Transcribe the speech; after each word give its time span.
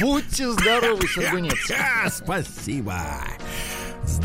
Будьте 0.00 0.50
здоровы, 0.52 1.06
Сергунец. 1.08 1.56
Спасибо. 2.10 3.00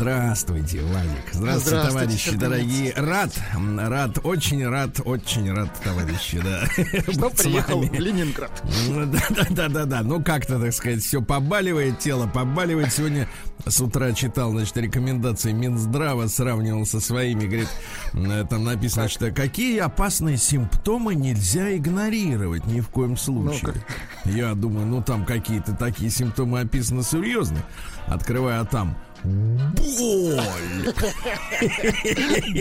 Здравствуйте, 0.01 0.81
Владик. 0.81 1.11
Здравствуйте, 1.31 1.37
Здравствуйте, 1.37 1.89
товарищи 1.89 2.25
Сергей. 2.25 2.39
дорогие. 2.39 2.93
Рад, 2.95 3.39
рад, 3.77 4.17
очень 4.23 4.67
рад, 4.67 4.99
очень 5.05 5.53
рад, 5.53 5.69
товарищи, 5.83 6.41
да. 6.43 6.65
Что 7.13 7.29
приехал 7.29 7.81
в 7.83 7.93
Ленинград. 7.93 8.63
Ну, 8.89 9.05
Да, 9.05 9.21
да, 9.29 9.45
да, 9.51 9.69
да, 9.69 9.85
да. 9.85 10.01
Ну, 10.01 10.23
как-то, 10.23 10.59
так 10.59 10.73
сказать, 10.73 11.03
все 11.03 11.21
побаливает, 11.21 11.99
тело 11.99 12.25
побаливает. 12.25 12.91
Сегодня 12.91 13.27
с 13.67 13.79
утра 13.79 14.11
читал, 14.13 14.49
значит, 14.53 14.75
рекомендации 14.77 15.51
Минздрава, 15.51 16.25
сравнивал 16.29 16.87
со 16.87 16.99
своими, 16.99 17.45
говорит, 17.45 17.69
э, 18.13 18.43
там 18.49 18.63
написано, 18.63 19.07
что 19.07 19.29
какие 19.29 19.77
опасные 19.77 20.37
симптомы 20.37 21.13
нельзя 21.13 21.77
игнорировать 21.77 22.65
ни 22.65 22.79
в 22.79 22.89
коем 22.89 23.17
случае. 23.17 23.75
Я 24.25 24.55
думаю, 24.55 24.87
ну 24.87 25.03
там 25.03 25.25
какие-то 25.25 25.73
такие 25.73 26.09
симптомы 26.09 26.61
описаны 26.61 27.03
серьезно. 27.03 27.59
Открываю, 28.07 28.61
а 28.61 28.65
там 28.65 28.97
боль. 29.23 30.41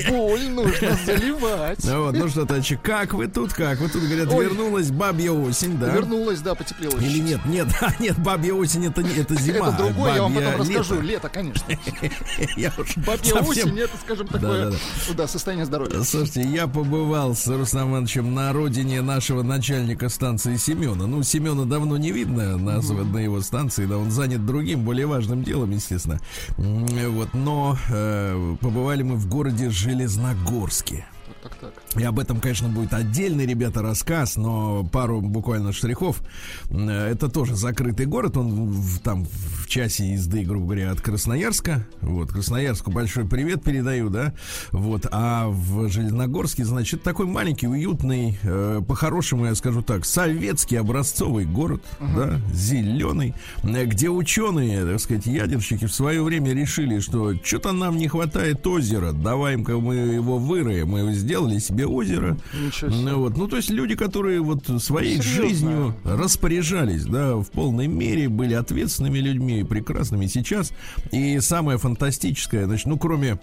Боль 0.08 0.48
нужно 0.50 0.98
заливать. 1.06 1.84
Ну 1.84 2.04
вот, 2.04 2.14
ну 2.14 2.28
что, 2.28 2.44
товарищи, 2.46 2.78
как 2.82 3.14
вы 3.14 3.28
тут, 3.28 3.52
как? 3.52 3.80
Вы 3.80 3.88
тут, 3.88 4.02
говорят, 4.02 4.28
Ой. 4.32 4.44
вернулась 4.44 4.90
бабья 4.90 5.32
осень, 5.32 5.78
да? 5.78 5.90
Вернулась, 5.90 6.40
да, 6.40 6.54
потеплело. 6.54 6.98
Или 6.98 7.18
нет, 7.20 7.44
нет, 7.46 7.68
нет, 8.00 8.18
бабья 8.18 8.54
осень 8.54 8.86
это, 8.86 9.00
это 9.02 9.34
зима. 9.34 9.68
Это 9.68 9.78
другое, 9.78 10.14
я 10.14 10.22
вам 10.22 10.34
потом 10.34 10.56
расскажу. 10.56 11.00
лето. 11.00 11.28
Конечно. 11.28 11.64
Я 12.56 12.72
уж 12.76 12.96
Бабья 12.96 13.34
осень, 13.34 13.78
это, 13.78 13.96
скажем, 14.02 14.26
такое, 14.26 14.72
да, 15.16 15.26
состояние 15.26 15.66
здоровья. 15.66 16.02
Слушайте, 16.02 16.42
я 16.42 16.66
побывал 16.66 17.34
с 17.34 17.46
Русланом 17.46 17.92
Ивановичем 17.92 18.34
на 18.34 18.52
родине 18.52 19.00
нашего 19.02 19.42
начальника 19.42 20.08
станции 20.08 20.56
Семена. 20.56 21.06
Ну, 21.06 21.22
Семена 21.22 21.64
давно 21.64 21.96
не 21.96 22.12
видно 22.12 22.56
на, 22.56 22.80
на 22.80 23.18
его 23.18 23.40
станции, 23.40 23.86
да, 23.86 23.98
он 23.98 24.10
занят 24.10 24.44
другим, 24.44 24.84
более 24.84 25.06
важным 25.06 25.42
делом, 25.44 25.70
естественно. 25.70 26.20
Вот, 26.56 27.34
но 27.34 27.76
э, 27.88 28.56
побывали 28.60 29.02
мы 29.02 29.16
в 29.16 29.28
городе 29.28 29.70
Железногорске. 29.70 31.06
Так, 31.42 31.56
так. 31.56 31.72
И 31.96 32.04
об 32.04 32.20
этом, 32.20 32.40
конечно, 32.40 32.68
будет 32.68 32.94
отдельный, 32.94 33.46
ребята, 33.46 33.82
рассказ, 33.82 34.36
но 34.36 34.84
пару 34.84 35.20
буквально 35.20 35.72
штрихов. 35.72 36.22
Э, 36.70 37.10
Это 37.10 37.28
тоже 37.28 37.56
закрытый 37.56 38.06
город, 38.06 38.36
он 38.36 38.70
в- 38.70 39.00
там 39.00 39.24
в 39.24 39.66
часе 39.66 40.12
езды, 40.12 40.44
грубо 40.44 40.66
говоря, 40.66 40.92
от 40.92 41.00
Красноярска. 41.00 41.84
Вот, 42.00 42.30
Красноярску 42.30 42.92
большой 42.92 43.26
привет 43.26 43.64
передаю, 43.64 44.08
да. 44.08 44.34
Вот, 44.70 45.06
а 45.10 45.48
в 45.48 45.88
Железногорске, 45.88 46.64
значит, 46.64 47.02
такой 47.02 47.26
маленький, 47.26 47.66
уютный, 47.66 48.38
э, 48.42 48.80
по-хорошему, 48.86 49.46
я 49.46 49.54
скажу 49.56 49.82
так, 49.82 50.04
советский 50.04 50.76
образцовый 50.76 51.44
город, 51.44 51.82
да, 51.98 52.40
зеленый, 52.52 53.34
э, 53.64 53.84
где 53.86 54.10
ученые, 54.10 54.84
так 54.86 55.00
сказать, 55.00 55.26
ядерщики 55.26 55.86
в 55.86 55.92
свое 55.92 56.22
время 56.22 56.52
решили, 56.52 57.00
что 57.00 57.34
что-то 57.42 57.72
нам 57.72 57.96
не 57.96 58.06
хватает 58.06 58.64
озера, 58.64 59.10
давай-ка 59.12 59.78
мы 59.78 59.96
его 59.96 60.38
выроем, 60.38 60.90
мы 60.90 61.00
его 61.00 61.10
сделали 61.12 61.58
себе 61.58 61.79
озеро. 61.86 62.36
Ничего 62.54 62.90
себе. 62.90 63.14
Вот. 63.14 63.36
ну, 63.36 63.48
то 63.48 63.56
есть 63.56 63.70
люди, 63.70 63.96
которые 63.96 64.40
вот 64.40 64.66
своей 64.82 65.20
Серьезно? 65.20 65.48
жизнью 65.48 65.94
распоряжались, 66.04 67.04
да, 67.04 67.36
в 67.36 67.50
полной 67.50 67.86
мере, 67.86 68.28
были 68.28 68.54
ответственными 68.54 69.18
людьми, 69.18 69.64
прекрасными 69.64 70.26
сейчас. 70.26 70.72
И 71.12 71.38
самое 71.40 71.78
фантастическое, 71.78 72.66
значит, 72.66 72.86
ну, 72.86 72.98
кроме 72.98 73.38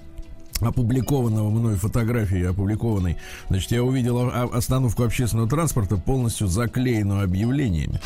опубликованного 0.59 1.49
мной 1.49 1.75
фотографии 1.75 2.43
опубликованной, 2.43 3.17
значит, 3.49 3.71
я 3.71 3.83
увидел 3.83 4.31
остановку 4.53 5.03
общественного 5.03 5.49
транспорта 5.49 5.97
полностью 5.97 6.47
заклеенную 6.47 7.23
объявлениями 7.23 8.01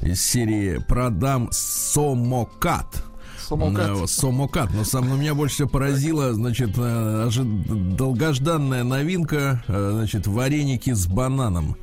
из 0.00 0.22
серии 0.22 0.78
«Продам 0.88 1.48
самокат». 1.52 3.04
Самокат. 3.48 3.88
Ну, 3.88 4.06
самокат. 4.06 4.70
Но 4.72 4.84
сам 4.84 5.08
но 5.08 5.16
меня 5.16 5.34
больше 5.34 5.54
всего 5.56 5.68
поразила, 5.68 6.32
значит, 6.34 6.70
э, 6.78 7.24
ожи- 7.26 7.44
долгожданная 7.44 8.84
новинка, 8.84 9.62
э, 9.68 9.90
значит, 9.94 10.26
вареники 10.26 10.92
с 10.92 11.06
бананом. 11.06 11.76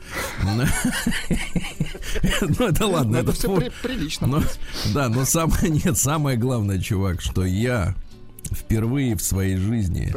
Ну, 2.42 2.68
это 2.68 2.86
ладно, 2.88 3.18
Это 3.18 3.32
это 3.32 3.40
все 3.40 3.72
прилично. 3.84 4.28
но, 4.28 4.44
да, 4.94 5.10
но 5.10 5.24
самое 5.26 5.70
нет, 5.86 5.98
самое 5.98 6.38
главное, 6.38 6.80
чувак, 6.80 7.22
что 7.22 7.46
я 7.46 7.96
впервые 8.52 9.16
в 9.16 9.22
своей 9.22 9.56
жизни 9.58 10.14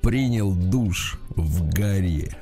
принял 0.00 0.52
душ 0.52 1.18
в 1.30 1.68
горе. 1.70 2.36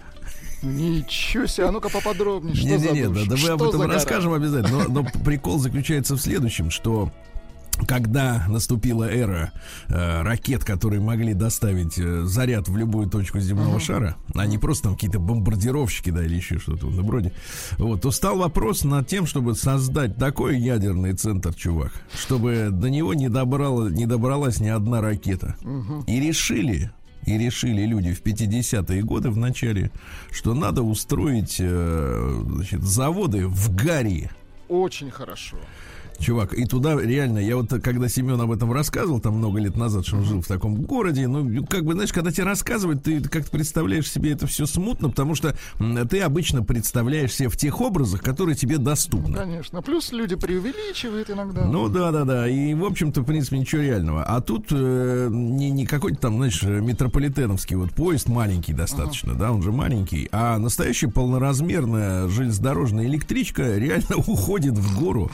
Ничего 0.62 1.46
себе, 1.46 1.68
а 1.68 1.72
ну-ка 1.72 1.88
поподробнее, 1.88 2.54
что 2.54 2.64
за 2.66 2.76
Не-не-не, 2.78 3.08
да, 3.08 3.14
душ? 3.14 3.24
да 3.28 3.30
мы 3.32 3.38
Что 3.38 3.52
об 3.54 3.62
за 3.62 3.68
этом 3.68 3.82
расскажем 3.82 4.32
обязательно. 4.32 4.84
Но, 4.88 5.02
но 5.02 5.10
прикол 5.24 5.58
заключается 5.58 6.16
в 6.16 6.20
следующем, 6.20 6.70
что 6.70 7.12
когда 7.86 8.46
наступила 8.48 9.04
эра 9.04 9.52
э, 9.88 10.22
ракет, 10.22 10.64
которые 10.64 11.00
могли 11.00 11.34
доставить 11.34 11.98
э, 11.98 12.22
заряд 12.24 12.68
в 12.68 12.76
любую 12.76 13.08
точку 13.08 13.40
земного 13.40 13.78
шара, 13.80 14.16
а 14.34 14.46
не 14.46 14.58
просто 14.58 14.84
там 14.84 14.94
какие-то 14.94 15.18
бомбардировщики, 15.18 16.10
да, 16.10 16.24
или 16.24 16.36
еще 16.36 16.58
что-то 16.58 16.86
в 16.86 16.94
этом 16.94 17.10
роде, 17.10 17.32
вот, 17.78 18.02
то 18.02 18.10
стал 18.10 18.38
вопрос 18.38 18.84
над 18.84 19.06
тем, 19.06 19.26
чтобы 19.26 19.54
создать 19.54 20.16
такой 20.16 20.58
ядерный 20.58 21.12
центр, 21.12 21.54
чувак, 21.54 21.92
чтобы 22.14 22.68
до 22.70 22.88
него 22.88 23.14
не, 23.14 23.28
добрала, 23.28 23.88
не 23.88 24.06
добралась 24.06 24.60
ни 24.60 24.68
одна 24.68 25.00
ракета. 25.00 25.56
И 26.06 26.20
решили, 26.20 26.90
и 27.24 27.36
решили 27.36 27.84
люди 27.84 28.14
в 28.14 28.22
50-е 28.22 29.02
годы 29.02 29.30
в 29.30 29.36
начале, 29.36 29.90
что 30.30 30.54
надо 30.54 30.82
устроить 30.82 31.56
э, 31.58 32.42
значит, 32.46 32.82
заводы 32.82 33.46
в 33.46 33.74
Гарри. 33.74 34.30
Очень 34.68 35.10
хорошо. 35.10 35.56
Чувак, 36.18 36.54
и 36.54 36.64
туда 36.64 37.00
реально, 37.00 37.38
я 37.38 37.56
вот 37.56 37.70
когда 37.82 38.08
Семен 38.08 38.40
об 38.40 38.50
этом 38.50 38.72
рассказывал, 38.72 39.20
там 39.20 39.34
много 39.34 39.58
лет 39.60 39.76
назад, 39.76 40.06
что 40.06 40.16
он 40.16 40.24
жил 40.24 40.40
в 40.40 40.46
таком 40.46 40.76
городе, 40.82 41.28
ну, 41.28 41.64
как 41.66 41.84
бы, 41.84 41.92
знаешь, 41.94 42.12
когда 42.12 42.30
тебе 42.30 42.44
рассказывают, 42.44 43.02
ты 43.02 43.20
как-то 43.20 43.50
представляешь 43.50 44.10
себе 44.10 44.32
это 44.32 44.46
все 44.46 44.66
смутно, 44.66 45.10
потому 45.10 45.34
что 45.34 45.56
ты 46.10 46.20
обычно 46.20 46.62
представляешь 46.62 47.34
себе 47.34 47.48
в 47.48 47.56
тех 47.56 47.80
образах, 47.80 48.22
которые 48.22 48.56
тебе 48.56 48.78
доступны. 48.78 49.36
Конечно. 49.36 49.82
Плюс 49.82 50.12
люди 50.12 50.36
преувеличивают 50.36 51.30
иногда. 51.30 51.64
Ну 51.64 51.88
да, 51.88 52.10
да, 52.10 52.24
да. 52.24 52.48
И, 52.48 52.74
в 52.74 52.84
общем-то, 52.84 53.22
в 53.22 53.24
принципе, 53.24 53.58
ничего 53.58 53.82
реального. 53.82 54.24
А 54.24 54.40
тут 54.40 54.66
э, 54.70 55.28
не, 55.30 55.70
не 55.70 55.86
какой-то 55.86 56.18
там, 56.18 56.36
знаешь, 56.36 56.62
метрополитеновский 56.62 57.76
вот 57.76 57.92
поезд 57.92 58.28
маленький 58.28 58.72
достаточно, 58.72 59.34
да, 59.34 59.52
он 59.52 59.62
же 59.62 59.72
маленький, 59.72 60.28
а 60.32 60.58
настоящая 60.58 61.08
полноразмерная 61.08 62.28
железнодорожная 62.28 63.06
электричка 63.06 63.76
реально 63.76 64.16
уходит 64.26 64.74
в 64.74 64.98
гору 64.98 65.30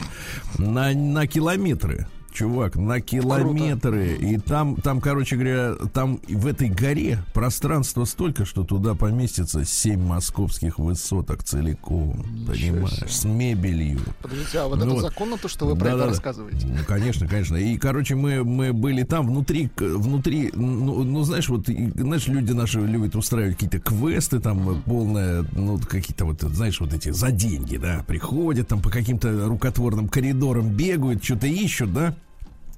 на, 0.73 0.93
на 0.93 1.27
километры. 1.27 2.07
Чувак, 2.33 2.75
на 2.75 2.99
километры. 2.99 4.15
И 4.15 4.37
там, 4.37 4.75
там, 4.75 5.01
короче 5.01 5.35
говоря, 5.35 5.75
там 5.93 6.19
в 6.27 6.47
этой 6.47 6.67
горе 6.69 7.19
пространство 7.33 8.05
столько, 8.05 8.45
что 8.45 8.63
туда 8.63 8.95
поместится 8.95 9.63
7 9.63 9.99
московских 10.01 10.79
высоток 10.79 11.43
целиком. 11.43 12.25
понимаешь? 12.47 13.03
С 13.07 13.23
мебелью. 13.23 13.99
Подождите, 14.21 14.59
а 14.59 14.67
вот 14.67 14.79
Ну 14.79 14.85
это 14.85 14.93
вот. 14.95 15.01
законно, 15.01 15.37
то, 15.37 15.47
что 15.47 15.67
вы 15.67 15.75
про 15.75 15.87
это 15.89 15.97
Да-да-да. 15.97 16.09
рассказываете? 16.11 16.65
Ну, 16.67 16.77
конечно, 16.87 17.27
конечно. 17.27 17.55
И, 17.55 17.77
короче, 17.77 18.15
мы, 18.15 18.43
мы 18.43 18.73
были 18.73 19.03
там 19.03 19.27
внутри, 19.27 19.69
внутри, 19.77 20.51
ну, 20.55 21.03
ну, 21.03 21.23
знаешь, 21.23 21.49
вот, 21.49 21.69
и, 21.69 21.91
знаешь, 21.95 22.27
люди 22.27 22.51
наши 22.51 22.79
любят 22.81 23.15
устраивать 23.15 23.53
какие-то 23.55 23.79
квесты, 23.79 24.39
там, 24.39 24.69
э, 24.71 24.75
полное, 24.85 25.45
ну, 25.55 25.77
какие-то 25.79 26.25
вот, 26.25 26.41
знаешь, 26.41 26.79
вот 26.79 26.93
эти 26.93 27.09
за 27.11 27.31
деньги, 27.31 27.77
да, 27.77 28.03
приходят 28.07 28.67
там 28.67 28.81
по 28.81 28.89
каким-то 28.89 29.47
рукотворным 29.47 30.07
коридорам, 30.09 30.69
бегают, 30.69 31.23
что-то 31.23 31.45
ищут, 31.45 31.93
да. 31.93 32.15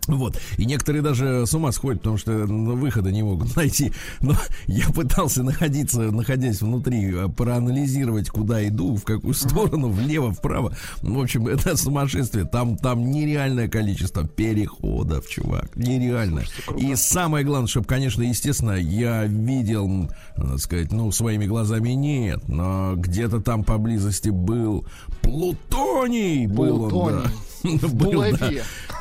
Вот. 0.07 0.39
И 0.57 0.65
некоторые 0.65 1.01
даже 1.01 1.45
с 1.45 1.53
ума 1.53 1.71
сходят, 1.71 2.01
потому 2.01 2.17
что 2.17 2.31
ну, 2.31 2.75
выхода 2.75 3.11
не 3.11 3.23
могут 3.23 3.55
найти. 3.55 3.91
Но 4.21 4.35
я 4.67 4.87
пытался 4.89 5.43
находиться, 5.43 5.99
находясь 6.11 6.61
внутри, 6.61 7.13
э, 7.13 7.27
проанализировать, 7.29 8.29
куда 8.29 8.65
иду, 8.67 8.95
в 8.95 9.03
какую 9.03 9.33
сторону, 9.33 9.89
влево, 9.89 10.31
вправо. 10.31 10.75
В 11.01 11.19
общем, 11.19 11.47
это 11.47 11.75
сумасшествие. 11.77 12.45
Там, 12.45 12.77
там 12.77 13.11
нереальное 13.11 13.67
количество 13.67 14.27
переходов, 14.27 15.27
чувак. 15.27 15.75
Нереальное. 15.75 16.45
И 16.77 16.95
самое 16.95 17.45
главное, 17.45 17.67
чтобы, 17.67 17.87
конечно, 17.87 18.21
естественно, 18.21 18.73
я 18.73 19.25
видел, 19.25 20.09
так 20.35 20.59
сказать, 20.59 20.91
ну, 20.91 21.11
своими 21.11 21.45
глазами 21.45 21.89
нет, 21.89 22.47
но 22.47 22.93
где-то 22.95 23.41
там 23.41 23.63
поблизости 23.63 24.29
был 24.29 24.85
плутоний. 25.21 26.47
Был 26.47 26.83
он, 26.93 27.23
да. 27.23 27.31
Был, 27.93 28.23
да, 28.37 28.51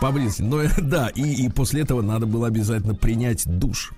поблизости. 0.01 0.43
Но 0.43 0.63
да, 0.79 1.09
и, 1.09 1.47
и 1.47 1.49
после 1.49 1.83
этого 1.83 2.03
надо 2.03 2.27
было 2.27 2.47
обязательно 2.47 2.95
принять 2.95 3.45
душ. 3.47 3.93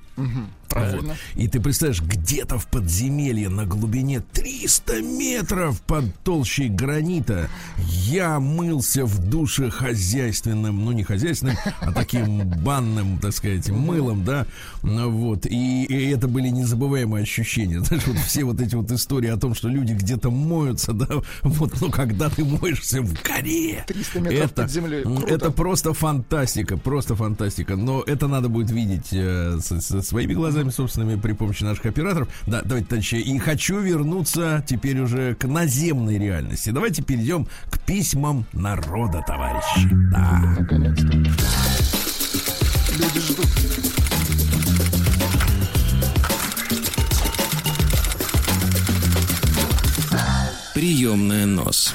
Правильно. 0.68 1.08
Вот. 1.10 1.16
И 1.36 1.48
ты 1.48 1.60
представляешь, 1.60 2.02
где-то 2.02 2.58
в 2.58 2.66
подземелье 2.66 3.48
на 3.48 3.64
глубине 3.66 4.20
300 4.20 5.00
метров 5.02 5.80
под 5.82 6.14
толщей 6.24 6.68
гранита 6.68 7.48
я 7.78 8.40
мылся 8.40 9.04
в 9.04 9.28
душе 9.28 9.70
хозяйственным, 9.70 10.84
ну 10.84 10.92
не 10.92 11.04
хозяйственным, 11.04 11.56
а 11.80 11.92
таким 11.92 12.48
банным, 12.48 13.18
так 13.18 13.32
сказать, 13.32 13.68
мылом, 13.68 14.24
да, 14.24 14.46
Ну 14.82 15.10
вот. 15.10 15.46
И, 15.46 15.84
и 15.84 16.10
это 16.10 16.28
были 16.28 16.48
незабываемые 16.48 17.22
ощущения. 17.22 17.80
Знаешь, 17.84 18.06
вот 18.06 18.16
все 18.18 18.44
вот 18.44 18.60
эти 18.60 18.74
вот 18.74 18.90
истории 18.90 19.30
о 19.30 19.36
том, 19.36 19.54
что 19.54 19.68
люди 19.68 19.92
где-то 19.92 20.30
моются, 20.30 20.92
да, 20.92 21.06
вот, 21.42 21.80
но 21.80 21.90
когда 21.90 22.28
ты 22.28 22.44
моешься 22.44 23.02
в 23.02 23.14
горе, 23.22 23.84
300 23.86 24.20
метров 24.20 24.40
это, 24.40 24.62
под 24.62 24.70
землей. 24.70 25.02
Круто. 25.02 25.26
это 25.26 25.50
просто 25.50 25.92
фантастика, 25.94 26.76
просто 26.76 27.14
фантастика. 27.14 27.76
Но 27.76 28.02
это 28.02 28.26
надо 28.26 28.48
будет 28.48 28.70
видеть 28.70 29.08
э, 29.12 29.58
со- 29.62 29.80
со 29.80 30.02
своими 30.06 30.34
глазами 30.34 30.70
собственными 30.70 31.20
при 31.20 31.32
помощи 31.32 31.62
наших 31.62 31.86
операторов. 31.86 32.28
Да, 32.46 32.62
давайте, 32.64 32.88
товарищи, 32.88 33.16
и 33.16 33.38
хочу 33.38 33.80
вернуться 33.80 34.64
теперь 34.66 35.00
уже 35.00 35.34
к 35.34 35.46
наземной 35.46 36.18
реальности. 36.18 36.70
Давайте 36.70 37.02
перейдем 37.02 37.46
к 37.70 37.78
письмам 37.80 38.44
народа, 38.52 39.22
товарищи. 39.26 39.88
Да. 40.10 40.56
Наконец-то. 40.58 41.12
Люди 42.96 43.20
ждут. 43.20 43.46
Приемная 50.74 51.46
нос. 51.46 51.94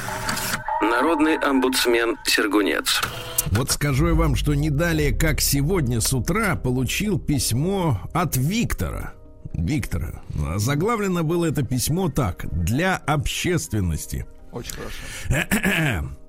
Народный 0.81 1.37
омбудсмен 1.37 2.17
Сергунец. 2.25 3.01
Вот 3.51 3.69
скажу 3.69 4.07
я 4.07 4.13
вам, 4.13 4.35
что 4.35 4.53
не 4.53 4.69
далее, 4.69 5.11
как 5.11 5.41
сегодня 5.41 5.99
с 5.99 6.13
утра, 6.13 6.55
получил 6.55 7.19
письмо 7.19 8.01
от 8.13 8.37
Виктора. 8.37 9.13
Виктора. 9.53 10.21
Заглавлено 10.55 11.23
было 11.23 11.45
это 11.45 11.61
письмо 11.61 12.09
так. 12.09 12.45
Для 12.51 12.95
общественности. 12.95 14.25
Очень 14.53 14.73
хорошо. 14.73 16.07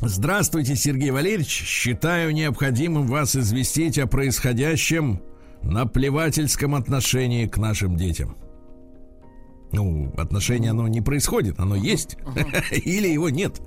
Здравствуйте, 0.00 0.74
Сергей 0.74 1.10
Валерьевич. 1.10 1.48
Считаю 1.48 2.32
необходимым 2.32 3.06
вас 3.06 3.36
известить 3.36 3.98
о 3.98 4.06
происходящем 4.06 5.22
наплевательском 5.62 6.74
отношении 6.74 7.46
к 7.46 7.58
нашим 7.58 7.96
детям. 7.96 8.36
Ну, 9.72 10.12
отношение 10.18 10.70
оно 10.70 10.86
не 10.86 11.00
происходит, 11.00 11.58
оно 11.58 11.74
есть. 11.74 12.16
Или 12.70 13.08
его 13.08 13.30
нет. 13.30 13.60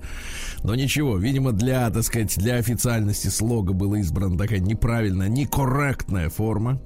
Но 0.64 0.76
ничего, 0.76 1.18
видимо, 1.18 1.52
для, 1.52 1.90
так 1.90 2.04
сказать, 2.04 2.38
для 2.38 2.56
официальности 2.56 3.28
слога 3.28 3.74
была 3.74 4.00
избрана 4.00 4.38
такая 4.38 4.60
неправильная, 4.60 5.28
некорректная 5.28 6.30
форма. 6.30 6.80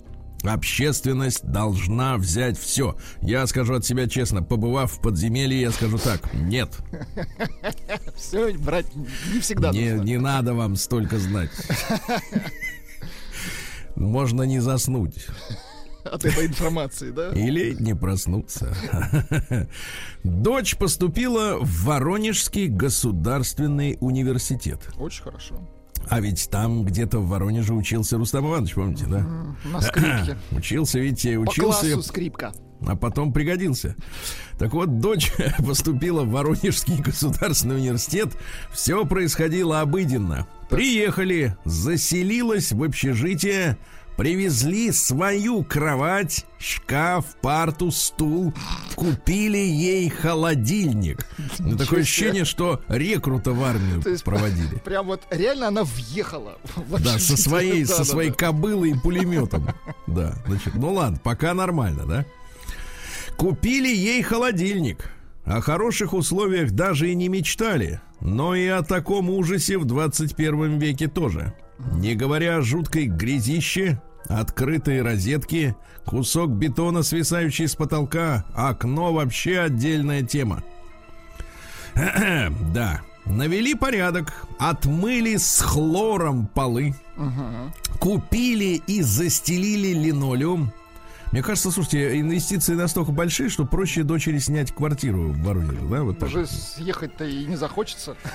Общественность 0.43 1.43
должна 1.43 2.15
взять 2.15 2.57
все. 2.57 2.95
Я 3.21 3.45
скажу 3.45 3.73
от 3.73 3.85
себя 3.85 4.07
честно, 4.07 4.41
побывав 4.41 4.93
в 4.93 5.01
подземелье, 5.01 5.59
я 5.59 5.71
скажу 5.71 5.97
так: 5.97 6.33
нет, 6.33 6.77
Все 8.15 8.53
брать 8.53 8.85
не 9.33 9.41
всегда 9.41 9.71
не, 9.71 9.91
нужно. 9.91 10.05
не 10.05 10.17
надо 10.17 10.53
вам 10.53 10.77
столько 10.77 11.19
знать. 11.19 11.51
Можно 13.95 14.43
не 14.43 14.61
заснуть 14.61 15.27
От 16.03 16.25
этой 16.25 16.47
информации, 16.47 17.11
да? 17.11 17.31
или 17.31 17.75
не 17.79 17.95
проснуться. 17.95 18.73
Дочь 20.23 20.77
поступила 20.77 21.57
в 21.59 21.85
Воронежский 21.85 22.67
государственный 22.67 23.97
университет. 23.99 24.79
Очень 24.97 25.23
хорошо. 25.23 25.55
А 26.07 26.21
ведь 26.21 26.49
там 26.49 26.85
где-то 26.85 27.19
в 27.19 27.27
Воронеже 27.27 27.73
учился 27.73 28.17
Рустам 28.17 28.47
Иванович, 28.47 28.73
помните, 28.73 29.05
да? 29.07 29.25
На 29.65 29.81
скрипке. 29.81 30.37
Учился, 30.51 30.99
видите, 30.99 31.35
По 31.35 31.41
учился, 31.41 31.81
классу 31.91 32.01
скрипка. 32.01 32.53
а 32.87 32.95
потом 32.95 33.31
пригодился. 33.31 33.95
Так 34.57 34.73
вот, 34.73 34.99
дочь 34.99 35.31
поступила 35.59 36.23
в 36.23 36.31
Воронежский 36.31 36.97
государственный 36.97 37.75
университет. 37.75 38.29
Все 38.71 39.05
происходило 39.05 39.81
обыденно. 39.81 40.47
Приехали, 40.69 41.55
заселилась 41.65 42.71
в 42.71 42.83
общежитие, 42.83 43.77
привезли 44.19 44.91
свою 44.91 45.63
кровать, 45.63 46.45
шкаф, 46.57 47.37
парту, 47.41 47.89
стул, 47.89 48.53
купили 48.95 49.57
ей 49.57 50.09
холодильник. 50.09 51.25
Ну, 51.57 51.77
такое 51.77 52.01
ощущение, 52.01 52.43
что 52.43 52.81
рекрута 52.89 53.53
в 53.53 53.63
армию 53.63 54.01
То 54.01 54.09
есть 54.09 54.25
проводили. 54.25 54.75
Прям 54.83 55.05
вот 55.05 55.21
реально 55.29 55.69
она 55.69 55.85
въехала. 55.85 56.57
Да, 56.99 57.17
со 57.17 57.37
своей, 57.37 57.85
Да, 57.85 57.93
со 57.95 58.03
своей 58.03 58.31
да. 58.31 58.35
кобылой 58.35 58.89
и 58.89 58.93
пулеметом. 58.93 59.69
Да, 60.07 60.35
значит, 60.45 60.75
ну 60.75 60.91
ладно, 60.91 61.17
пока 61.23 61.53
нормально, 61.53 62.05
да? 62.05 62.25
Купили 63.37 63.87
ей 63.87 64.21
холодильник. 64.21 65.13
О 65.45 65.61
хороших 65.61 66.11
условиях 66.11 66.71
даже 66.71 67.09
и 67.09 67.15
не 67.15 67.29
мечтали. 67.29 68.01
Но 68.19 68.53
и 68.53 68.67
о 68.67 68.83
таком 68.83 69.29
ужасе 69.29 69.77
в 69.77 69.85
21 69.85 70.77
веке 70.77 71.07
тоже. 71.07 71.53
Не 71.93 72.15
говоря 72.15 72.57
о 72.57 72.61
жуткой 72.61 73.05
грязище, 73.05 74.01
открытые 74.29 75.01
розетки, 75.01 75.75
кусок 76.05 76.51
бетона, 76.51 77.03
свисающий 77.03 77.67
с 77.67 77.75
потолка, 77.75 78.45
окно 78.55 79.11
вообще 79.11 79.59
отдельная 79.59 80.23
тема. 80.23 80.63
Да, 82.73 83.01
навели 83.25 83.73
порядок, 83.75 84.47
отмыли 84.59 85.35
с 85.35 85.59
хлором 85.59 86.47
полы, 86.47 86.93
купили 87.99 88.81
и 88.87 89.01
застелили 89.01 89.93
линолеум. 89.93 90.71
Мне 91.31 91.43
кажется, 91.43 91.69
слушайте, 91.69 92.19
инвестиции 92.19 92.73
настолько 92.73 93.11
большие, 93.11 93.49
что 93.49 93.65
проще 93.65 94.01
дочери 94.03 94.39
снять 94.39 94.73
квартиру 94.73 95.29
в 95.29 95.43
Воронеже, 95.43 95.81
да? 95.89 96.03
Вот. 96.03 96.23
Уже 96.23 96.47
съехать-то 96.47 97.25
и 97.25 97.45
не 97.45 97.55
захочется. 97.55 98.15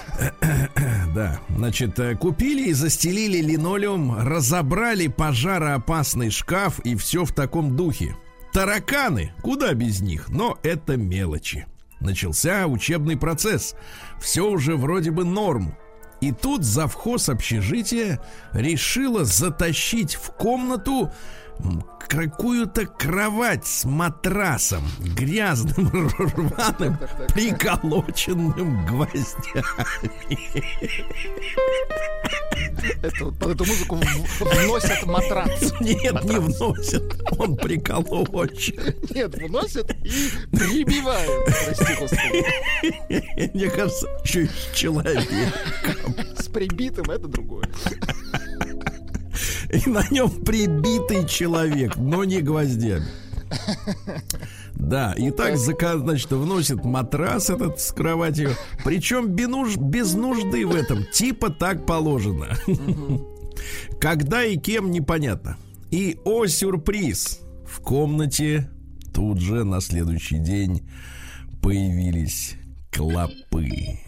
Да, 1.15 1.39
значит, 1.49 1.97
э, 2.01 2.17
купили 2.17 2.71
и 2.71 2.73
застелили 2.73 3.41
линолеум, 3.41 4.17
разобрали 4.19 5.07
пожароопасный 5.07 6.31
шкаф 6.31 6.81
и 6.81 6.97
все 6.97 7.25
в 7.25 7.33
таком 7.33 7.77
духе. 7.77 8.17
Тараканы, 8.53 9.33
куда 9.41 9.75
без 9.75 10.01
них, 10.01 10.29
но 10.29 10.59
это 10.65 10.97
мелочи. 10.97 11.67
Начался 12.01 12.67
учебный 12.67 13.17
процесс. 13.17 13.77
Все 14.21 14.49
уже 14.49 14.77
вроде 14.77 15.13
бы 15.13 15.25
норм. 15.25 15.77
И 16.21 16.33
тут 16.33 16.65
завхоз 16.65 17.29
общежития 17.29 18.21
решила 18.53 19.25
затащить 19.25 20.15
в 20.15 20.31
комнату 20.33 21.13
какую-то 22.09 22.87
кровать 22.87 23.67
с 23.67 23.85
матрасом 23.85 24.83
грязным, 25.01 26.09
рваным, 26.19 26.97
Так, 26.97 27.01
так, 27.01 27.17
так. 27.19 27.33
приколоченным 27.33 28.87
гвоздями. 28.87 29.65
Это, 33.03 33.27
под 33.27 33.51
эту 33.51 33.65
музыку 33.65 33.99
вносят 34.41 35.07
матрац. 35.07 35.73
Нет, 35.81 36.25
не 36.25 36.39
вносят. 36.39 37.03
Он 37.39 37.57
приколочен. 37.57 38.95
Нет, 39.15 39.35
вносят 39.35 39.91
и 40.05 40.31
прибивают. 40.53 41.47
Прости, 41.47 41.95
господи. 41.99 42.45
Мне 43.55 43.71
кажется, 43.71 44.07
еще 44.25 44.45
и 44.45 44.51
человек. 44.75 45.27
С 46.39 46.49
прибитым 46.49 47.11
это 47.11 47.27
другое. 47.27 47.69
И 49.75 49.89
на 49.89 50.07
нем 50.11 50.31
прибитый 50.31 51.27
человек, 51.27 51.97
но 51.97 52.25
не 52.25 52.41
гвоздями. 52.41 53.07
Да, 54.75 55.13
и 55.13 55.31
так, 55.31 55.55
зака- 55.55 55.99
значит, 55.99 56.31
вносит 56.33 56.85
матрас 56.85 57.51
этот 57.51 57.81
с 57.81 57.93
кроватью. 57.93 58.51
Причем 58.85 59.29
без 59.29 60.15
нужды 60.15 60.67
в 60.67 60.75
этом. 60.75 61.05
Типа 61.13 61.51
так 61.51 61.87
положено. 61.87 62.49
Когда 64.01 64.45
и 64.45 64.57
кем, 64.57 64.91
непонятно. 64.91 65.57
И, 65.91 66.19
о, 66.25 66.47
сюрприз! 66.47 67.41
В 67.67 67.81
комнате 67.81 68.69
тут 69.13 69.41
же 69.41 69.65
на 69.65 69.81
следующий 69.81 70.39
день 70.39 70.89
появились 71.63 72.55
клопы. 72.91 73.99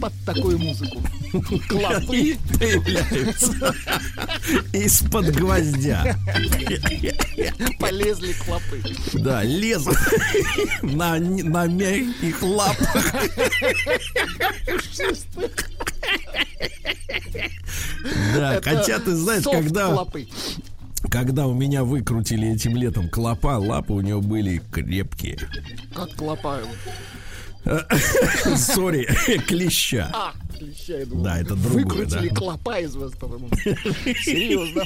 Под 0.00 0.12
такую 0.26 0.58
музыку. 0.58 1.00
Клопы. 1.68 2.36
Появляются 2.58 3.74
из-под 4.72 5.34
гвоздя. 5.36 6.16
Полезли 7.78 8.32
клопы. 8.32 8.82
Да, 9.14 9.42
лезут 9.44 9.96
на, 10.82 11.18
на 11.18 11.66
мягких 11.66 12.42
лапах. 12.42 13.14
Да, 18.34 18.54
Это 18.54 18.70
хотя 18.70 18.98
ты 18.98 19.14
знаешь, 19.14 19.44
когда, 19.44 19.90
клопы. 19.92 20.26
когда 21.10 21.46
у 21.46 21.54
меня 21.54 21.84
выкрутили 21.84 22.48
этим 22.48 22.76
летом 22.76 23.08
клопа, 23.08 23.58
лапы 23.58 23.92
у 23.92 24.00
него 24.00 24.20
были 24.20 24.60
крепкие. 24.72 25.38
Как 25.94 26.12
клопа. 26.14 26.60
Сори, 28.56 29.04
клеща. 29.46 30.10
А, 30.12 30.32
леща, 30.60 30.98
я 30.98 31.06
думал. 31.06 31.24
Да, 31.24 31.38
это 31.40 31.54
другое, 31.54 31.84
Выкрутили 31.84 32.28
да. 32.28 32.34
клопа 32.34 32.78
из 32.80 32.94
вас, 32.96 33.12
по-моему. 33.12 33.48
Серьезно. 34.24 34.82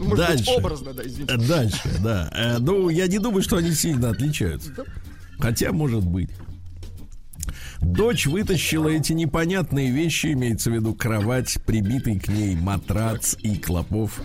Может 0.00 0.08
быть, 0.08 0.18
Дальше. 0.18 0.50
образно, 0.52 0.92
да, 0.94 1.02
извините. 1.04 1.36
Дальше, 1.36 1.90
да. 2.02 2.30
Э, 2.34 2.58
Ну, 2.58 2.88
я 2.88 3.06
не 3.08 3.18
думаю, 3.18 3.42
что 3.42 3.56
они 3.56 3.72
сильно 3.72 4.10
отличаются. 4.10 4.72
Хотя, 5.38 5.72
может 5.72 6.04
быть. 6.04 6.30
Дочь 7.80 8.26
вытащила 8.26 8.88
эти 8.88 9.14
непонятные 9.14 9.90
вещи, 9.90 10.28
имеется 10.34 10.70
в 10.70 10.74
виду 10.74 10.94
кровать, 10.94 11.58
прибитый 11.66 12.18
к 12.20 12.28
ней 12.28 12.54
матрац 12.54 13.34
и 13.42 13.56
клопов, 13.56 14.20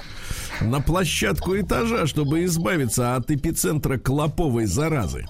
на 0.62 0.82
площадку 0.82 1.58
этажа, 1.58 2.06
чтобы 2.06 2.44
избавиться 2.44 3.16
от 3.16 3.32
эпицентра 3.32 3.98
клоповой 3.98 4.66
заразы. 4.66 5.26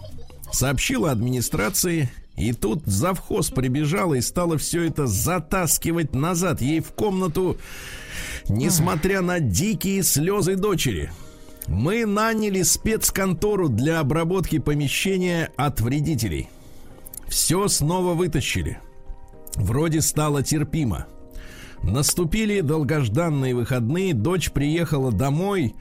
Сообщила 0.51 1.11
администрации, 1.11 2.09
и 2.37 2.53
тут 2.53 2.85
завхоз 2.85 3.49
прибежала 3.49 4.15
и 4.15 4.21
стала 4.21 4.57
все 4.57 4.83
это 4.83 5.07
затаскивать 5.07 6.13
назад 6.13 6.61
ей 6.61 6.81
в 6.81 6.91
комнату, 6.91 7.57
несмотря 8.47 9.21
на 9.21 9.39
дикие 9.39 10.03
слезы 10.03 10.55
дочери. 10.55 11.11
Мы 11.67 12.05
наняли 12.05 12.61
спецконтору 12.61 13.69
для 13.69 13.99
обработки 13.99 14.59
помещения 14.59 15.51
от 15.57 15.81
вредителей. 15.81 16.49
Все 17.27 17.67
снова 17.67 18.13
вытащили. 18.13 18.79
Вроде 19.55 20.01
стало 20.01 20.43
терпимо. 20.43 21.07
Наступили 21.81 22.61
долгожданные 22.61 23.55
выходные, 23.55 24.13
дочь 24.13 24.51
приехала 24.51 25.11
домой, 25.11 25.75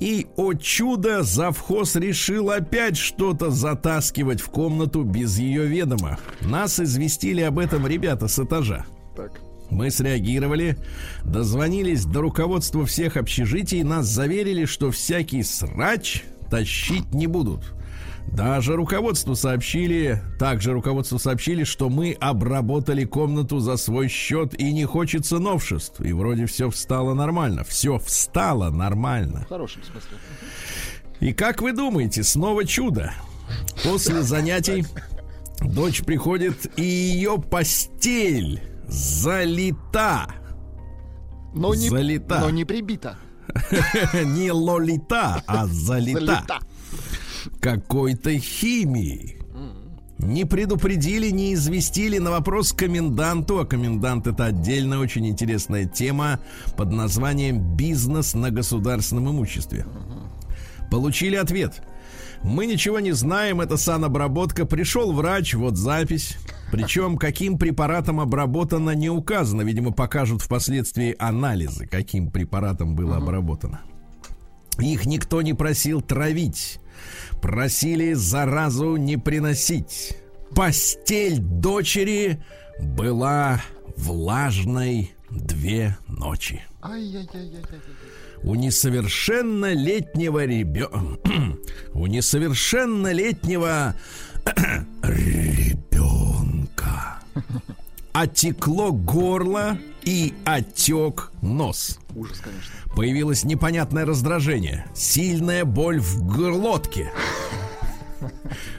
и, 0.00 0.26
о 0.36 0.54
чудо, 0.54 1.22
завхоз 1.22 1.96
решил 1.96 2.50
опять 2.50 2.96
что-то 2.96 3.50
затаскивать 3.50 4.40
в 4.40 4.48
комнату 4.48 5.02
без 5.02 5.38
ее 5.38 5.66
ведома. 5.66 6.18
Нас 6.40 6.80
известили 6.80 7.42
об 7.42 7.58
этом 7.58 7.86
ребята 7.86 8.28
с 8.28 8.38
этажа. 8.38 8.84
Так. 9.16 9.40
Мы 9.70 9.90
среагировали, 9.90 10.76
дозвонились 11.24 12.04
до 12.04 12.20
руководства 12.20 12.84
всех 12.84 13.16
общежитий, 13.16 13.82
нас 13.82 14.06
заверили, 14.06 14.66
что 14.66 14.90
всякий 14.90 15.42
срач 15.42 16.24
тащить 16.50 17.12
не 17.12 17.26
будут. 17.26 17.73
Даже 18.28 18.74
руководству 18.74 19.36
сообщили, 19.36 20.20
также 20.38 20.72
руководству 20.72 21.18
сообщили, 21.18 21.62
что 21.64 21.88
мы 21.88 22.16
обработали 22.20 23.04
комнату 23.04 23.60
за 23.60 23.76
свой 23.76 24.08
счет 24.08 24.58
и 24.58 24.72
не 24.72 24.84
хочется 24.86 25.38
новшеств. 25.38 26.00
И 26.00 26.12
вроде 26.12 26.46
все 26.46 26.68
встало 26.70 27.14
нормально. 27.14 27.62
Все 27.64 27.98
встало 27.98 28.70
нормально. 28.70 29.42
В 29.46 29.48
хорошем 29.48 29.82
смысле. 29.84 30.18
И 31.20 31.32
как 31.32 31.62
вы 31.62 31.72
думаете, 31.72 32.24
снова 32.24 32.64
чудо? 32.64 33.12
После 33.84 34.22
занятий 34.22 34.84
дочь 35.60 36.02
приходит, 36.02 36.76
и 36.78 36.82
ее 36.82 37.38
постель 37.38 38.60
залита. 38.88 40.26
Но 41.54 41.72
не, 41.74 41.88
Залита. 41.88 42.40
но 42.40 42.50
не 42.50 42.64
прибита. 42.64 43.16
Не 44.24 44.50
лолита, 44.50 45.40
а 45.46 45.66
залита. 45.66 46.42
Какой-то 47.64 48.38
химией. 48.38 49.38
Не 50.18 50.44
предупредили, 50.44 51.30
не 51.30 51.54
известили 51.54 52.18
на 52.18 52.30
вопрос 52.30 52.74
коменданту, 52.74 53.58
а 53.58 53.64
комендант 53.64 54.26
это 54.26 54.44
отдельно 54.44 54.98
очень 55.00 55.26
интересная 55.26 55.86
тема 55.86 56.40
под 56.76 56.92
названием 56.92 57.74
«Бизнес 57.74 58.34
на 58.34 58.50
государственном 58.50 59.30
имуществе». 59.30 59.86
Получили 60.90 61.36
ответ. 61.36 61.82
Мы 62.42 62.66
ничего 62.66 63.00
не 63.00 63.12
знаем, 63.12 63.62
это 63.62 63.78
санобработка. 63.78 64.66
Пришел 64.66 65.14
врач, 65.14 65.54
вот 65.54 65.78
запись. 65.78 66.36
Причем, 66.70 67.16
каким 67.16 67.56
препаратом 67.56 68.20
обработано, 68.20 68.90
не 68.90 69.08
указано. 69.08 69.62
Видимо, 69.62 69.90
покажут 69.90 70.42
впоследствии 70.42 71.16
анализы, 71.18 71.86
каким 71.86 72.30
препаратом 72.30 72.94
было 72.94 73.16
обработано. 73.16 73.80
Их 74.78 75.06
никто 75.06 75.40
не 75.40 75.54
просил 75.54 76.02
травить. 76.02 76.78
Просили 77.40 78.12
заразу 78.14 78.96
не 78.96 79.16
приносить. 79.16 80.16
Постель 80.54 81.38
дочери 81.38 82.42
была 82.80 83.62
влажной 83.96 85.12
две 85.30 85.96
ночи. 86.08 86.62
У 88.42 88.54
несовершеннолетнего 88.54 90.44
ребенка... 90.44 91.58
У 91.94 92.06
несовершеннолетнего 92.06 93.94
ребенка 95.02 95.74
отекло 98.12 98.92
горло 98.92 99.78
и 100.02 100.34
отек 100.44 101.32
нос. 101.42 101.98
Ужас, 102.14 102.38
конечно. 102.38 102.70
Появилось 102.94 103.44
непонятное 103.44 104.06
раздражение, 104.06 104.86
сильная 104.94 105.64
боль 105.64 106.00
в 106.00 106.24
глотке. 106.24 107.10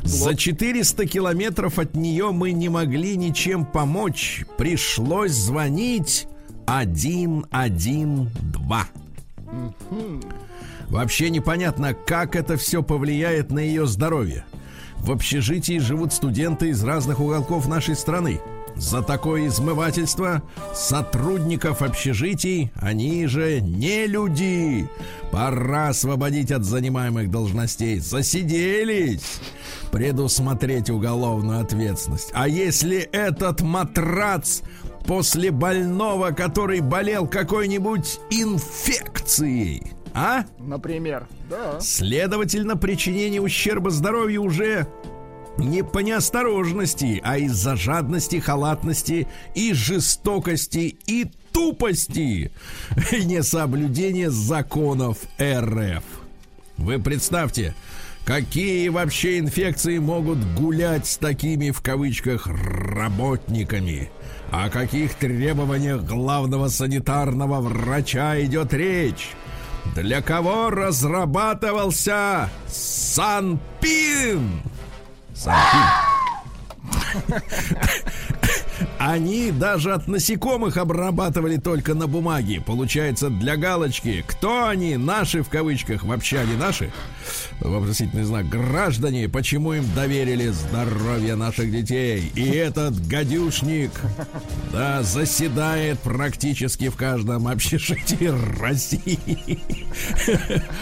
За 0.03 0.35
400 0.35 1.05
километров 1.05 1.79
от 1.79 1.95
нее 1.95 2.31
мы 2.31 2.53
не 2.53 2.69
могли 2.69 3.17
ничем 3.17 3.65
помочь. 3.65 4.45
Пришлось 4.57 5.31
звонить 5.31 6.27
112. 6.63 8.29
Вообще 10.87 11.29
непонятно, 11.29 11.93
как 11.93 12.35
это 12.35 12.57
все 12.57 12.83
повлияет 12.83 13.51
на 13.51 13.59
ее 13.59 13.85
здоровье. 13.85 14.45
В 14.97 15.11
общежитии 15.11 15.79
живут 15.79 16.13
студенты 16.13 16.69
из 16.69 16.83
разных 16.83 17.19
уголков 17.19 17.67
нашей 17.67 17.95
страны. 17.95 18.39
За 18.75 19.01
такое 19.01 19.47
измывательство 19.47 20.43
сотрудников 20.73 21.81
общежитий, 21.81 22.71
они 22.75 23.25
же 23.27 23.61
не 23.61 24.05
люди. 24.05 24.89
Пора 25.31 25.89
освободить 25.89 26.51
от 26.51 26.65
занимаемых 26.65 27.31
должностей. 27.31 27.99
Засиделись. 27.99 29.39
Предусмотреть 29.91 30.89
уголовную 30.89 31.61
ответственность. 31.61 32.31
А 32.33 32.47
если 32.47 32.99
этот 32.99 33.61
матрац 33.61 34.61
после 35.05 35.51
больного, 35.51 36.31
который 36.31 36.81
болел 36.81 37.27
какой-нибудь 37.27 38.19
инфекцией, 38.29 39.93
а? 40.13 40.45
Например. 40.59 41.27
Да. 41.49 41.79
Следовательно, 41.81 42.77
причинение 42.77 43.41
ущерба 43.41 43.91
здоровью 43.91 44.43
уже 44.43 44.87
не 45.57 45.83
по 45.83 45.99
неосторожности, 45.99 47.21
а 47.23 47.37
из-за 47.37 47.75
жадности, 47.75 48.39
халатности 48.39 49.27
и 49.53 49.73
жестокости 49.73 50.97
и 51.07 51.25
тупости 51.51 52.51
и 53.11 53.25
несоблюдения 53.25 54.29
законов 54.29 55.19
РФ. 55.41 56.03
Вы 56.77 56.99
представьте, 56.99 57.73
какие 58.25 58.89
вообще 58.89 59.39
инфекции 59.39 59.97
могут 59.97 60.39
гулять 60.55 61.07
с 61.07 61.17
такими 61.17 61.71
в 61.71 61.81
кавычках 61.81 62.47
работниками. 62.47 64.09
О 64.51 64.69
каких 64.69 65.15
требованиях 65.15 66.03
главного 66.03 66.67
санитарного 66.67 67.61
врача 67.61 68.41
идет 68.41 68.73
речь? 68.73 69.29
Для 69.95 70.21
кого 70.21 70.69
разрабатывался 70.69 72.49
Санпин? 72.67 74.61
Санпин. 75.35 75.81
Они 78.97 79.51
даже 79.51 79.93
от 79.93 80.07
насекомых 80.07 80.77
обрабатывали 80.77 81.57
только 81.57 81.93
на 81.93 82.07
бумаге. 82.07 82.61
Получается, 82.61 83.29
для 83.29 83.57
галочки. 83.57 84.23
Кто 84.27 84.67
они? 84.67 84.97
Наши 84.97 85.43
в 85.43 85.49
кавычках. 85.49 86.03
Вообще 86.03 86.39
они 86.39 86.55
наши? 86.55 86.91
Вопросительный 87.59 88.23
знак. 88.23 88.49
Граждане, 88.49 89.29
почему 89.29 89.73
им 89.73 89.85
доверили 89.95 90.47
здоровье 90.49 91.35
наших 91.35 91.71
детей? 91.71 92.31
И 92.35 92.49
этот 92.49 93.07
гадюшник, 93.07 93.91
да, 94.71 95.03
заседает 95.03 95.99
практически 95.99 96.89
в 96.89 96.95
каждом 96.95 97.47
общежитии 97.47 98.31
России. 98.59 99.59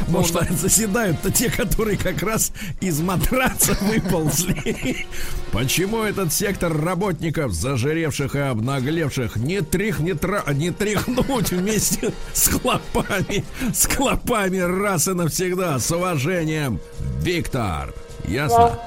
Может, 0.07 0.51
заседают-то 0.51 1.31
те, 1.31 1.49
которые 1.49 1.97
как 1.97 2.21
раз 2.23 2.51
из 2.81 2.99
матраца 2.99 3.77
выползли. 3.81 5.05
Почему 5.51 6.01
этот 6.01 6.33
сектор 6.33 6.75
работников, 6.75 7.53
зажиревших 7.83 8.35
и 8.35 8.39
обнаглевших, 8.39 9.35
не, 9.35 9.61
трих, 9.61 9.99
не, 9.99 10.13
тра, 10.13 10.43
не 10.53 10.71
тряхнуть 10.71 11.51
вместе 11.51 12.13
с 12.33 12.47
клопами, 12.49 13.43
с 13.73 13.85
клопами 13.87 14.59
раз 14.59 15.09
и 15.09 15.13
навсегда, 15.13 15.79
с 15.79 15.91
уважением, 15.91 16.79
Виктор. 17.21 17.93
Ясно? 18.25 18.79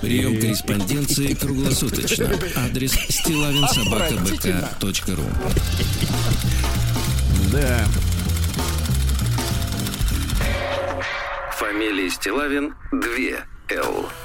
Прием 0.00 0.40
корреспонденции 0.40 1.34
круглосуточно. 1.34 2.30
Адрес 2.56 2.92
стилавинсобакабк.ру 2.92 5.24
Да. 7.52 7.84
Фамилия 11.58 12.08
Стилавин 12.08 12.74
2 12.90 13.00
Л. 13.00 13.53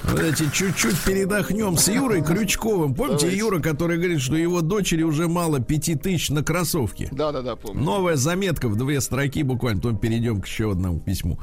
Давайте 0.04 0.50
чуть-чуть 0.52 1.00
передохнем 1.04 1.78
с 1.78 1.88
Юрой 1.88 2.22
Крючковым. 2.22 2.94
Помните 2.94 3.22
Давайте. 3.22 3.38
Юра, 3.38 3.60
который 3.60 3.98
говорит, 3.98 4.22
что 4.22 4.36
его 4.36 4.62
дочери 4.62 5.04
уже 5.04 5.28
мало 5.28 5.60
пяти 5.62 5.96
тысяч 5.96 6.30
на 6.30 6.44
кроссовки? 6.44 7.08
Да-да-да, 7.12 7.56
помню. 7.56 7.82
Новая 7.82 8.16
заметка 8.16 8.68
в 8.68 8.76
две 8.76 9.00
строки 9.02 9.44
буквально. 9.44 9.82
Потом 9.82 9.98
перейдем 9.98 10.42
к 10.42 10.48
еще 10.48 10.72
одному 10.72 11.00
письму. 11.00 11.40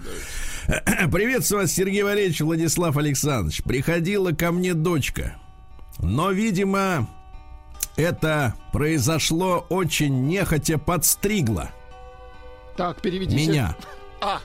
Приветствую 1.11 1.63
вас, 1.63 1.73
Сергей 1.73 2.03
Валерьевич, 2.03 2.41
Владислав 2.41 2.97
Александрович. 2.97 3.63
Приходила 3.63 4.33
ко 4.33 4.53
мне 4.53 4.75
дочка. 4.75 5.37
Но, 5.99 6.31
видимо, 6.33 7.09
это 7.97 8.55
произошло 8.73 9.65
очень 9.71 10.27
нехотя 10.27 10.77
подстригла 10.77 11.71
Так, 12.77 13.01
переведите. 13.01 13.49
меня. 13.51 13.77
А, 14.21 14.41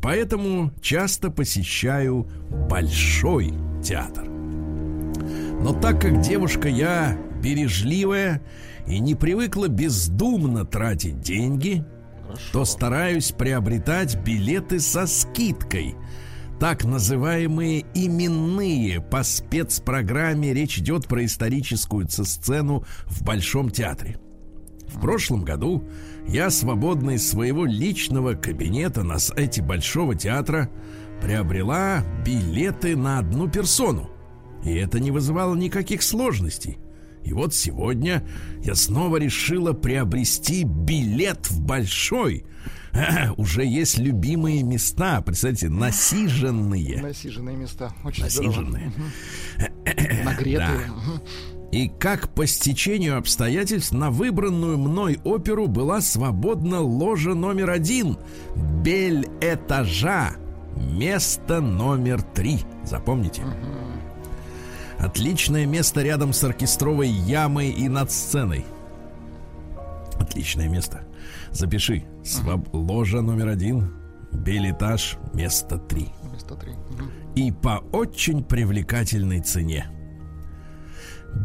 Поэтому 0.04 0.74
часто 0.82 1.32
посещаю 1.32 2.28
большой 2.70 3.54
театр. 3.82 4.26
Но 4.28 5.74
так 5.80 6.02
как 6.02 6.20
девушка 6.20 6.68
я 6.68 7.18
бережливая 7.42 8.42
и 8.86 9.00
не 9.00 9.16
привыкла 9.16 9.70
бездумно 9.70 10.66
тратить 10.66 11.22
деньги, 11.22 11.86
то 12.52 12.66
стараюсь 12.66 13.32
приобретать 13.32 14.22
билеты 14.22 14.82
со 14.82 15.08
скидкой. 15.08 15.96
Так 16.60 16.84
называемые 16.84 17.86
именные 17.94 19.00
по 19.00 19.24
спецпрограмме 19.24 20.54
речь 20.54 20.80
идет 20.80 21.08
про 21.08 21.24
историческую 21.24 22.10
сцену 22.10 22.84
в 23.06 23.24
Большом 23.24 23.70
театре. 23.70 24.18
В 24.88 25.00
прошлом 25.00 25.44
году 25.44 25.88
я 26.28 26.50
свободно 26.50 27.12
из 27.12 27.28
своего 27.30 27.66
личного 27.66 28.34
кабинета 28.34 29.04
на 29.04 29.20
сайте 29.20 29.62
Большого 29.62 30.16
театра 30.16 30.70
приобрела 31.22 32.04
билеты 32.26 32.96
на 32.96 33.20
одну 33.20 33.50
персону. 33.50 34.10
И 34.64 34.74
это 34.74 35.00
не 35.00 35.12
вызывало 35.12 35.56
никаких 35.56 36.02
сложностей. 36.02 36.78
И 37.24 37.34
вот 37.34 37.54
сегодня 37.54 38.28
я 38.62 38.76
снова 38.76 39.18
решила 39.18 39.74
приобрести 39.74 40.64
билет 40.64 41.50
в 41.50 41.62
большой. 41.62 42.46
Уже 43.38 43.66
есть 43.66 43.98
любимые 43.98 44.62
места, 44.64 45.22
представьте, 45.22 45.70
насиженные. 45.70 47.02
Насиженные 47.02 47.56
места. 47.56 47.94
Очень. 48.04 48.24
Насиженные. 48.24 48.92
Нагретые. 50.24 50.88
Да. 50.88 51.22
И 51.74 51.88
как 51.88 52.30
по 52.30 52.46
стечению 52.46 53.18
обстоятельств 53.18 53.94
на 53.94 54.12
выбранную 54.12 54.78
мной 54.78 55.20
оперу 55.24 55.66
была 55.66 56.02
свободна 56.02 56.80
ложа 56.82 57.34
номер 57.34 57.72
один. 57.72 58.16
Бель 58.84 59.28
этажа. 59.42 60.36
Место 60.78 61.62
номер 61.62 62.22
три. 62.22 62.60
Запомните. 62.84 63.42
Отличное 65.00 65.66
место 65.66 66.04
рядом 66.04 66.32
с 66.32 66.44
оркестровой 66.44 67.08
ямой 67.10 67.72
и 67.72 67.90
над 67.90 68.12
сценой. 68.12 68.68
Отличное 70.20 70.70
место. 70.70 71.02
Запиши. 71.50 72.04
Своб- 72.24 72.70
Ложа 72.72 73.22
номер 73.22 73.48
один. 73.48 73.96
Бель-этаж. 74.32 75.18
Место 75.34 75.80
три. 75.80 76.10
Место 76.32 76.54
три. 76.54 76.74
И 77.34 77.52
по 77.52 77.84
очень 77.92 78.44
привлекательной 78.44 79.40
цене. 79.42 79.88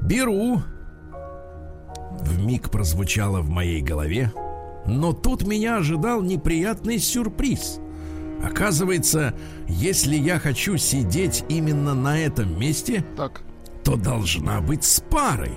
Беру. 0.05 0.63
В 2.21 2.45
миг 2.45 2.71
прозвучало 2.71 3.41
в 3.41 3.51
моей 3.51 3.83
голове. 3.83 4.33
Но 4.87 5.13
тут 5.13 5.47
меня 5.47 5.79
ожидал 5.79 6.23
неприятный 6.23 6.99
сюрприз. 6.99 7.81
Оказывается, 8.43 9.35
если 9.69 10.17
я 10.17 10.39
хочу 10.39 10.77
сидеть 10.77 11.45
именно 11.49 11.95
на 11.95 12.19
этом 12.19 12.59
месте, 12.59 13.05
Так. 13.17 13.43
то 13.85 13.97
должна 13.97 14.61
быть 14.61 14.85
с 14.85 15.01
парой. 15.01 15.53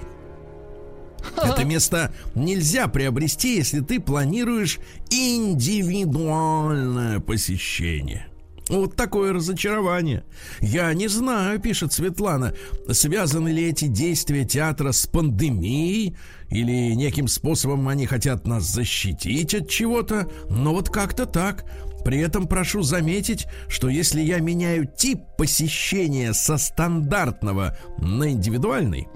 Это 1.37 1.63
место 1.63 2.11
нельзя 2.33 2.87
приобрести, 2.87 3.57
если 3.57 3.81
ты 3.81 3.99
планируешь 3.99 4.79
индивидуальное 5.11 7.19
посещение. 7.19 8.30
Вот 8.71 8.95
такое 8.95 9.33
разочарование. 9.33 10.23
Я 10.61 10.93
не 10.93 11.09
знаю, 11.09 11.59
пишет 11.59 11.91
Светлана, 11.91 12.53
связаны 12.89 13.49
ли 13.49 13.69
эти 13.69 13.85
действия 13.85 14.45
театра 14.45 14.93
с 14.93 15.05
пандемией 15.05 16.15
или 16.49 16.93
неким 16.95 17.27
способом 17.27 17.89
они 17.89 18.05
хотят 18.05 18.47
нас 18.47 18.63
защитить 18.63 19.53
от 19.53 19.69
чего-то, 19.69 20.31
но 20.49 20.73
вот 20.73 20.89
как-то 20.89 21.25
так. 21.25 21.65
При 22.05 22.19
этом 22.19 22.47
прошу 22.47 22.81
заметить, 22.81 23.45
что 23.67 23.89
если 23.89 24.21
я 24.21 24.39
меняю 24.39 24.87
тип 24.87 25.19
посещения 25.37 26.33
со 26.33 26.57
стандартного 26.57 27.77
на 27.97 28.31
индивидуальный, 28.31 29.09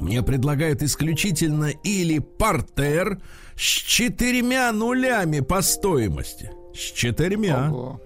мне 0.00 0.22
предлагают 0.24 0.82
исключительно 0.82 1.70
или 1.84 2.18
партер 2.18 3.20
с 3.54 3.60
четырьмя 3.60 4.72
нулями 4.72 5.38
по 5.38 5.62
стоимости. 5.62 6.50
С 6.74 6.92
четырьмя. 6.92 7.70
Ого. 7.70 8.00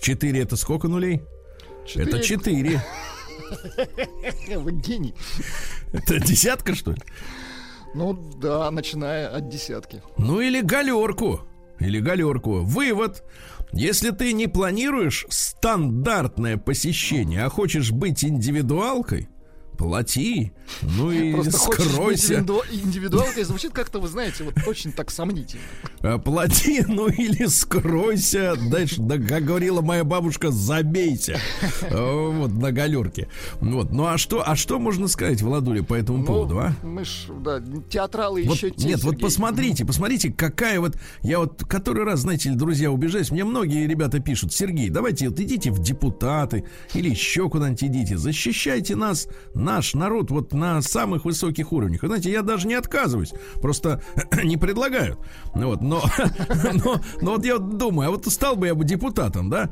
Четыре 0.00 0.42
это 0.42 0.56
сколько 0.56 0.88
нулей? 0.88 1.22
Это 1.94 2.20
четыре. 2.20 2.82
Вы 4.56 4.72
гений. 4.72 5.14
Это 5.92 6.18
десятка, 6.18 6.74
что 6.74 6.92
ли? 6.92 7.00
Ну 7.94 8.12
да, 8.40 8.70
начиная 8.70 9.28
от 9.28 9.48
десятки. 9.48 10.02
Ну 10.18 10.40
или 10.40 10.60
галерку. 10.60 11.40
Или 11.78 12.00
галерку. 12.00 12.60
Вывод. 12.62 13.22
Если 13.72 14.10
ты 14.10 14.32
не 14.32 14.46
планируешь 14.48 15.26
стандартное 15.28 16.56
посещение, 16.56 17.44
а 17.44 17.48
хочешь 17.50 17.90
быть 17.90 18.24
индивидуалкой, 18.24 19.28
плати. 19.76 20.52
Ну 20.82 21.10
и 21.10 21.32
Просто 21.32 21.52
скройся. 21.58 22.34
индивиду- 22.40 22.62
индивидуалкой, 22.70 23.44
звучит 23.44 23.72
как-то, 23.72 23.98
вы 24.00 24.08
знаете, 24.08 24.44
вот 24.44 24.54
очень 24.66 24.92
так 24.92 25.10
сомнительно. 25.10 25.62
Э, 26.02 26.18
плати, 26.18 26.84
ну 26.88 27.08
или 27.08 27.46
скройся. 27.46 28.54
Дальше, 28.70 28.96
да, 29.00 29.18
как 29.18 29.44
говорила 29.44 29.80
моя 29.80 30.04
бабушка, 30.04 30.50
забейся. 30.50 31.38
Э, 31.82 32.30
Вот, 32.30 32.52
на 32.52 32.72
галерке. 32.72 33.28
Вот. 33.60 33.92
Ну 33.92 34.06
а 34.06 34.18
что, 34.18 34.42
а 34.46 34.56
что 34.56 34.78
можно 34.78 35.08
сказать, 35.08 35.42
Владуля, 35.42 35.82
по 35.82 35.94
этому 35.94 36.18
Ну, 36.18 36.24
поводу, 36.24 36.58
а? 36.58 36.72
Мы 36.82 37.04
ж, 37.04 37.26
да, 37.44 37.60
театралы 37.88 38.44
Вот, 38.46 38.56
еще 38.56 38.70
те, 38.70 38.88
нет, 38.88 39.02
вот 39.02 39.12
Сергей. 39.12 39.22
посмотрите, 39.24 39.84
посмотрите, 39.84 40.32
какая 40.32 40.80
вот... 40.80 40.96
Я 41.22 41.38
вот 41.38 41.64
который 41.64 42.04
раз, 42.04 42.20
знаете 42.20 42.50
ли, 42.50 42.56
друзья, 42.56 42.90
убежаюсь. 42.90 43.30
Мне 43.30 43.44
многие 43.44 43.86
ребята 43.86 44.20
пишут, 44.20 44.52
Сергей, 44.52 44.90
давайте 44.90 45.28
вот 45.28 45.38
идите 45.40 45.70
в 45.70 45.78
депутаты 45.82 46.64
или 46.94 47.10
еще 47.10 47.48
куда-нибудь 47.48 47.84
идите. 47.84 48.16
Защищайте 48.16 48.96
нас, 48.96 49.28
наш 49.54 49.94
народ, 49.94 50.30
вот 50.30 50.52
на 50.52 50.80
самых 50.82 51.24
высоких 51.24 51.72
уровнях. 51.72 52.02
Вы 52.02 52.08
знаете, 52.08 52.30
я 52.30 52.42
даже 52.42 52.66
не 52.66 52.74
отказываюсь. 52.74 53.32
Просто 53.60 54.02
не 54.44 54.56
предлагают. 54.56 55.18
Вот, 55.54 55.80
но, 55.86 56.02
но, 56.84 57.00
но 57.20 57.32
вот 57.32 57.44
я 57.44 57.56
вот 57.56 57.78
думаю, 57.78 58.08
а 58.08 58.10
вот 58.10 58.26
стал 58.26 58.56
бы 58.56 58.66
я 58.66 58.74
бы 58.74 58.84
депутатом, 58.84 59.48
да? 59.50 59.70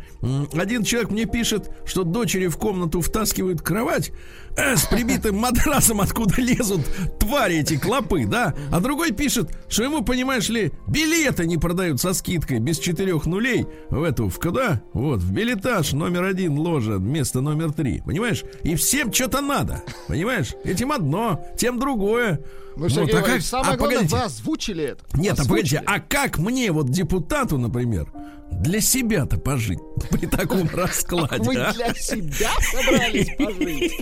Один 0.54 0.84
человек 0.84 1.10
мне 1.10 1.24
пишет, 1.26 1.70
что 1.84 2.04
дочери 2.04 2.46
в 2.46 2.56
комнату 2.56 3.00
втаскивают 3.00 3.62
кровать 3.62 4.12
э, 4.56 4.76
с 4.76 4.84
прибитым 4.86 5.36
матрасом, 5.36 6.00
откуда 6.00 6.40
лезут 6.40 6.82
твари 7.18 7.56
эти 7.56 7.76
клопы, 7.76 8.26
да? 8.26 8.54
А 8.72 8.80
другой 8.80 9.12
пишет, 9.12 9.50
что 9.68 9.82
ему, 9.84 10.02
понимаешь 10.02 10.48
ли, 10.48 10.72
билеты 10.86 11.46
не 11.46 11.58
продают 11.58 12.00
со 12.00 12.14
скидкой 12.14 12.58
без 12.58 12.78
четырех 12.78 13.26
нулей 13.26 13.66
в 13.90 14.02
эту, 14.02 14.28
в 14.28 14.38
куда? 14.38 14.82
Вот, 14.92 15.20
в 15.20 15.32
билетаж 15.32 15.92
номер 15.92 16.24
один 16.24 16.58
ложа, 16.58 16.92
место 16.98 17.40
номер 17.40 17.72
три, 17.72 18.00
понимаешь? 18.04 18.44
И 18.62 18.74
всем 18.76 19.12
что-то 19.12 19.40
надо, 19.40 19.82
понимаешь? 20.08 20.54
Этим 20.64 20.92
одно, 20.92 21.44
тем 21.56 21.78
другое. 21.78 22.40
Ну, 22.76 22.88
Сергей 22.88 23.14
Вот, 23.14 23.22
а 23.22 23.26
как- 23.26 23.42
самое 23.42 23.74
а 23.74 23.76
главное, 23.76 23.96
погодите. 23.98 24.16
вы 24.16 24.22
озвучили 24.22 24.84
это. 24.84 25.04
Нет, 25.16 25.38
а 25.38 25.44
погодите, 25.44 25.78
Озвучили. 25.78 25.82
а 25.86 26.00
как 26.08 26.38
мне 26.38 26.70
вот 26.72 26.90
депутату, 26.90 27.58
например, 27.58 28.12
для 28.50 28.80
себя-то 28.80 29.38
пожить 29.38 29.80
при 30.10 30.26
таком 30.26 30.68
раскладе? 30.72 31.42
Вы 31.42 31.56
а? 31.56 31.72
для 31.72 31.94
себя 31.94 32.50
собрались 32.72 33.30
пожить? 33.36 33.92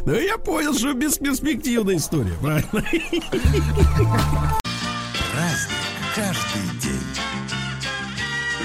Да 0.06 0.18
я 0.18 0.38
понял, 0.38 0.74
что 0.74 0.92
бесперспективная 0.94 1.96
история, 1.96 2.34
правильно? 2.40 2.84
Праздник 5.32 5.80
каждый 6.14 6.80
день. 6.80 7.00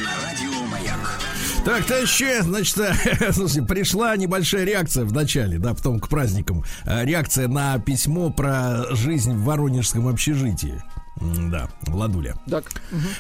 На 0.04 0.12
радио 0.26 0.66
Маяк. 0.72 1.20
Так, 1.64 1.86
товарищи, 1.86 2.42
значит, 2.42 2.78
э, 2.78 3.32
слушайте, 3.34 3.64
пришла 3.64 4.16
небольшая 4.16 4.66
реакция 4.66 5.06
в 5.06 5.14
начале, 5.14 5.58
да, 5.58 5.74
потом 5.74 6.00
к 6.00 6.08
праздникам. 6.10 6.64
Э, 6.86 7.04
Реакция 7.06 7.48
на 7.48 7.78
письмо 7.80 8.30
про 8.30 8.86
жизнь 8.96 9.34
в 9.34 9.44
воронежском 9.44 10.08
общежитии. 10.08 10.82
Да, 11.21 11.69
Владуля. 11.84 12.36
Так, 12.49 12.65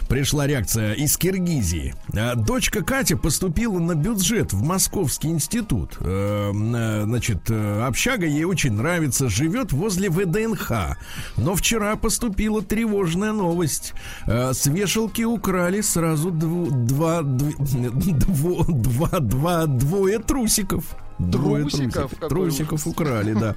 Пришла 0.09 0.45
реакция 0.47 0.93
из 0.93 1.15
Киргизии. 1.17 1.95
Э, 2.13 2.35
Дочка 2.35 2.83
Катя 2.83 3.15
поступила 3.15 3.79
на 3.79 3.95
бюджет 3.95 4.51
в 4.51 4.61
Московский 4.63 5.29
институт. 5.29 5.97
Э, 6.01 6.51
э, 6.53 7.03
Значит, 7.05 7.49
э, 7.49 7.83
общага 7.85 8.25
ей 8.25 8.43
очень 8.43 8.73
нравится, 8.73 9.29
живет 9.29 9.71
возле 9.71 10.09
ВДНХ. 10.09 10.97
Но 11.37 11.55
вчера 11.55 11.95
поступила 11.95 12.61
тревожная 12.61 13.31
новость. 13.31 13.93
С 14.27 14.65
вешалки 14.65 15.21
украли 15.23 15.79
сразу 15.81 16.31
дву- 16.31 16.69
два, 16.69 17.21
дв- 17.21 17.55
дво- 17.95 18.71
два, 18.71 19.19
два, 19.19 19.65
двое 19.67 20.19
трусиков. 20.19 20.83
Двое 21.17 21.63
Трусиков? 21.63 22.11
трусиков, 22.29 22.87
украли, 22.87 23.33
да. 23.33 23.55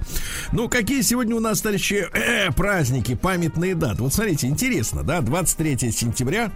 Ну, 0.51 0.69
какие 0.69 1.01
сегодня 1.01 1.35
у 1.35 1.39
нас, 1.39 1.61
товарищи, 1.61 2.07
э, 2.13 2.51
праздники, 2.51 3.15
памятные 3.15 3.75
даты? 3.75 4.01
Вот 4.03 4.13
смотрите, 4.13 4.47
интересно, 4.47 5.03
да, 5.03 5.21
23 5.21 5.91
сентября 5.91 6.51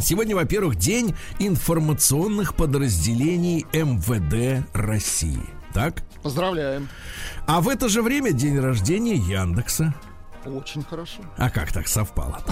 Сегодня, 0.00 0.34
во-первых, 0.34 0.74
день 0.74 1.14
информационных 1.38 2.56
подразделений 2.56 3.64
МВД 3.72 4.66
России. 4.72 5.38
Так? 5.72 6.02
поздравляем. 6.24 6.88
А 7.46 7.60
в 7.60 7.68
это 7.68 7.88
же 7.88 8.02
время 8.02 8.32
день 8.32 8.58
рождения 8.58 9.14
Яндекса. 9.14 9.94
Очень 10.46 10.82
хорошо. 10.82 11.20
А 11.36 11.50
как 11.50 11.72
так 11.72 11.88
совпало? 11.88 12.42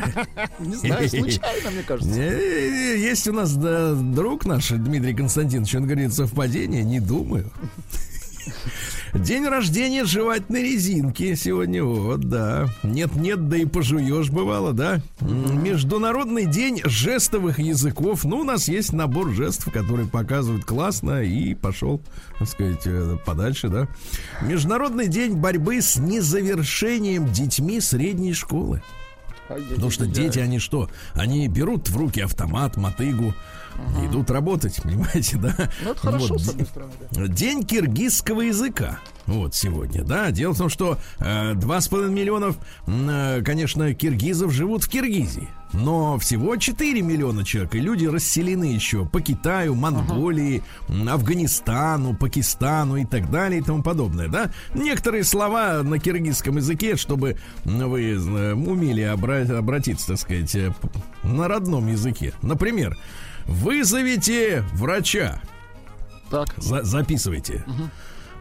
Не 0.58 0.74
знаю, 0.76 1.08
случайно, 1.08 1.70
мне 1.70 1.82
кажется. 1.82 2.20
Э, 2.20 2.96
Есть 2.98 3.26
у 3.28 3.32
нас 3.32 3.54
друг 3.54 4.44
наш, 4.46 4.68
Дмитрий 4.70 5.14
Константинович, 5.14 5.74
он 5.74 5.84
говорит, 5.84 6.12
совпадение, 6.14 6.84
не 6.84 7.00
думаю. 7.00 7.50
День 9.14 9.46
рождения 9.46 10.04
жевательной 10.04 10.62
резинки 10.62 11.34
сегодня, 11.34 11.82
вот, 11.84 12.20
да. 12.20 12.68
Нет-нет, 12.82 13.48
да 13.48 13.56
и 13.56 13.64
пожуешь 13.64 14.30
бывало, 14.30 14.72
да. 14.72 15.00
Международный 15.20 16.46
день 16.46 16.80
жестовых 16.84 17.58
языков. 17.58 18.24
Ну, 18.24 18.38
у 18.38 18.44
нас 18.44 18.68
есть 18.68 18.92
набор 18.92 19.32
жестов, 19.32 19.72
которые 19.72 20.08
показывают 20.08 20.64
классно 20.64 21.22
и 21.22 21.54
пошел, 21.54 22.00
так 22.38 22.48
сказать, 22.48 22.82
э, 22.86 23.16
подальше, 23.24 23.68
да. 23.68 23.88
Международный 24.42 25.08
день 25.08 25.34
борьбы 25.34 25.80
с 25.80 25.96
незавершением 25.96 27.32
детьми 27.32 27.80
средней 27.80 28.32
школы. 28.32 28.82
Потому 29.48 29.90
что 29.90 30.06
дети, 30.06 30.38
они 30.38 30.60
что? 30.60 30.88
Они 31.14 31.48
берут 31.48 31.88
в 31.88 31.96
руки 31.96 32.20
автомат, 32.20 32.76
мотыгу, 32.76 33.34
и 34.02 34.06
идут 34.06 34.30
работать, 34.30 34.76
понимаете, 34.82 35.36
да? 35.36 35.54
Ну, 35.84 35.90
это 35.92 36.00
хорошо, 36.00 36.28
Вот, 36.34 36.40
с 36.42 36.48
одной 36.48 36.66
стороны, 36.66 36.92
да. 37.10 37.26
День 37.26 37.64
киргизского 37.64 38.42
языка. 38.42 38.98
Вот 39.26 39.54
сегодня, 39.54 40.02
да. 40.02 40.30
Дело 40.32 40.54
в 40.54 40.58
том, 40.58 40.68
что 40.68 40.98
э, 41.18 41.54
два 41.54 41.80
с 41.80 41.88
половиной 41.88 42.14
миллионов, 42.14 42.56
м, 42.86 43.08
э, 43.08 43.42
конечно, 43.42 43.94
киргизов 43.94 44.52
живут 44.52 44.82
в 44.84 44.88
Киргизии. 44.88 45.48
Но 45.72 46.18
всего 46.18 46.56
4 46.56 47.00
миллиона 47.00 47.44
человек. 47.44 47.76
И 47.76 47.80
люди 47.80 48.06
расселены 48.06 48.64
еще 48.64 49.06
по 49.06 49.20
Китаю, 49.20 49.76
Монголии, 49.76 50.64
м, 50.88 51.08
Афганистану, 51.08 52.16
Пакистану 52.16 52.96
и 52.96 53.04
так 53.04 53.30
далее 53.30 53.60
и 53.60 53.62
тому 53.62 53.82
подобное, 53.84 54.26
да. 54.26 54.50
Некоторые 54.74 55.22
слова 55.22 55.82
на 55.84 55.98
киргизском 56.00 56.56
языке, 56.56 56.96
чтобы 56.96 57.36
вы 57.64 58.02
э, 58.14 58.52
умели 58.54 59.04
обра- 59.04 59.56
обратиться, 59.56 60.08
так 60.08 60.18
сказать, 60.18 60.54
э, 60.56 60.72
на 61.22 61.46
родном 61.46 61.86
языке. 61.86 62.32
Например, 62.42 62.96
вызовите 63.50 64.62
врача. 64.72 65.42
Так, 66.30 66.54
За- 66.58 66.84
записывайте. 66.84 67.64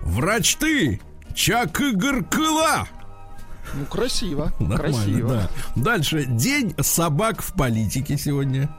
Врач 0.01 0.55
ты! 0.55 1.01
Чак 1.35 1.81
Игоркыла! 1.81 2.87
ну 3.73 3.85
красиво, 3.85 4.51
Нормально, 4.59 4.77
красиво. 4.77 5.29
да. 5.29 5.49
Дальше. 5.75 6.25
День 6.25 6.73
собак 6.81 7.41
в 7.41 7.53
политике 7.53 8.17
сегодня. 8.17 8.69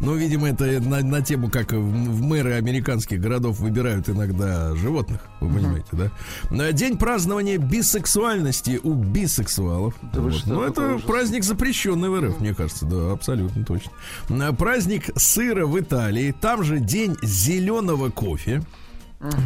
Ну, 0.00 0.14
видимо, 0.14 0.48
это 0.48 0.64
на, 0.80 1.00
на 1.00 1.22
тему, 1.22 1.50
как 1.50 1.72
в, 1.72 2.22
мэры 2.22 2.54
американских 2.54 3.20
городов 3.20 3.58
выбирают 3.60 4.08
иногда 4.08 4.74
животных, 4.76 5.20
вы 5.40 5.52
понимаете, 5.54 5.88
да? 5.92 6.10
На 6.50 6.72
День 6.72 6.96
празднования 6.96 7.58
бисексуальности 7.58 8.80
у 8.82 8.94
бисексуалов. 8.94 9.94
Да 10.12 10.20
Вот. 10.20 10.34
что, 10.34 10.48
Ну, 10.48 10.62
это 10.62 10.94
ужас. 10.94 11.02
праздник 11.06 11.44
запрещенный 11.44 12.08
в 12.08 12.20
РФ, 12.20 12.40
мне 12.40 12.54
кажется, 12.54 12.86
да, 12.86 13.12
абсолютно 13.12 13.64
точно. 13.64 13.92
На 14.28 14.52
Праздник 14.52 15.10
сыра 15.16 15.66
в 15.66 15.78
Италии, 15.78 16.34
там 16.40 16.62
же 16.62 16.78
день 16.78 17.16
зеленого 17.22 18.10
кофе. 18.10 18.62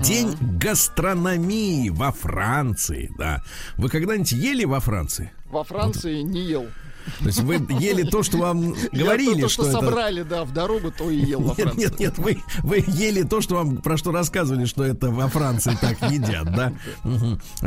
День 0.02 0.34
гастрономии 0.58 1.90
во 1.90 2.10
Франции, 2.10 3.10
да. 3.18 3.42
Вы 3.76 3.90
когда-нибудь 3.90 4.32
ели 4.32 4.64
во 4.64 4.80
Франции? 4.80 5.32
Во 5.50 5.64
Франции 5.64 6.22
не 6.22 6.40
ел. 6.40 6.66
То 7.20 7.26
есть 7.26 7.40
вы 7.40 7.54
ели 7.80 8.02
то, 8.02 8.22
что 8.22 8.38
вам 8.38 8.74
говорили, 8.92 9.36
Я 9.36 9.42
то, 9.42 9.48
что, 9.48 9.64
собрали, 9.70 10.22
да, 10.22 10.44
в 10.44 10.52
дорогу, 10.52 10.92
то 10.96 11.10
и 11.10 11.16
ел 11.18 11.40
во 11.40 11.54
Франции. 11.54 11.80
нет, 11.80 11.98
нет, 11.98 12.18
вы, 12.18 12.38
вы 12.62 12.84
ели 12.86 13.22
то, 13.22 13.40
что 13.40 13.56
вам 13.56 13.78
про 13.78 13.96
что 13.96 14.12
рассказывали, 14.12 14.64
что 14.64 14.84
это 14.84 15.10
во 15.10 15.28
Франции 15.28 15.76
так 15.80 16.10
едят, 16.10 16.54
да? 16.54 16.72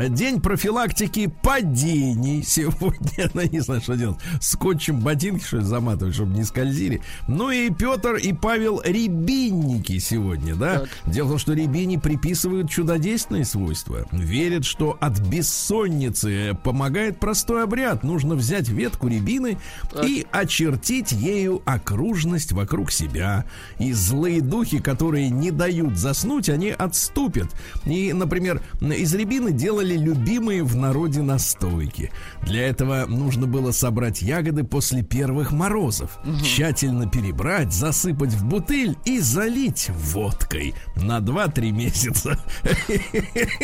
День 0.08 0.40
профилактики 0.40 1.32
падений 1.42 2.42
сегодня. 2.42 3.30
Ну, 3.32 3.42
не 3.42 3.60
знаю, 3.60 3.80
что 3.80 3.94
делать. 3.96 4.18
Скотчем 4.40 5.00
ботинки, 5.00 5.44
что 5.44 5.58
ли, 5.58 5.62
заматывать, 5.62 6.14
чтобы 6.14 6.34
не 6.34 6.44
скользили. 6.44 7.00
Ну 7.28 7.50
и 7.50 7.70
Петр 7.70 8.14
и 8.14 8.32
Павел 8.32 8.80
рябинники 8.84 9.98
сегодня, 9.98 10.54
да? 10.56 10.84
Дело 11.06 11.26
в 11.26 11.30
том, 11.30 11.38
что 11.38 11.52
рябини 11.52 11.96
приписывают 11.96 12.70
чудодейственные 12.70 13.44
свойства. 13.44 14.06
Верят, 14.10 14.64
что 14.64 14.96
от 15.00 15.18
бессонницы 15.20 16.56
помогает 16.64 17.20
простой 17.20 17.62
обряд. 17.64 18.02
Нужно 18.02 18.34
взять 18.34 18.68
ветку 18.68 19.08
рябины 19.30 19.58
и 20.02 20.26
очертить 20.30 21.12
ею 21.12 21.62
окружность 21.64 22.52
вокруг 22.52 22.90
себя. 22.90 23.44
И 23.78 23.92
злые 23.92 24.40
духи, 24.40 24.78
которые 24.78 25.30
не 25.30 25.50
дают 25.50 25.96
заснуть, 25.96 26.48
они 26.48 26.70
отступят. 26.70 27.48
И, 27.84 28.12
например, 28.12 28.62
из 28.80 29.14
рябины 29.14 29.52
делали 29.52 29.96
любимые 29.96 30.64
в 30.64 30.76
народе 30.76 31.22
настойки. 31.22 32.10
Для 32.42 32.66
этого 32.68 33.06
нужно 33.06 33.46
было 33.46 33.72
собрать 33.72 34.22
ягоды 34.22 34.64
после 34.64 35.02
первых 35.02 35.52
морозов, 35.52 36.18
тщательно 36.42 37.08
перебрать, 37.08 37.72
засыпать 37.72 38.32
в 38.32 38.44
бутыль 38.44 38.96
и 39.04 39.20
залить 39.20 39.90
водкой 39.90 40.74
на 40.96 41.18
2-3 41.18 41.70
месяца. 41.70 42.38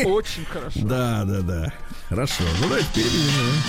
Очень 0.05 0.45
хорошо. 0.45 0.81
Да, 0.83 1.25
да, 1.25 1.41
да. 1.41 1.73
Хорошо. 2.09 2.45
Ну 2.61 2.69
давайте 2.69 2.87
переведем. 2.95 3.63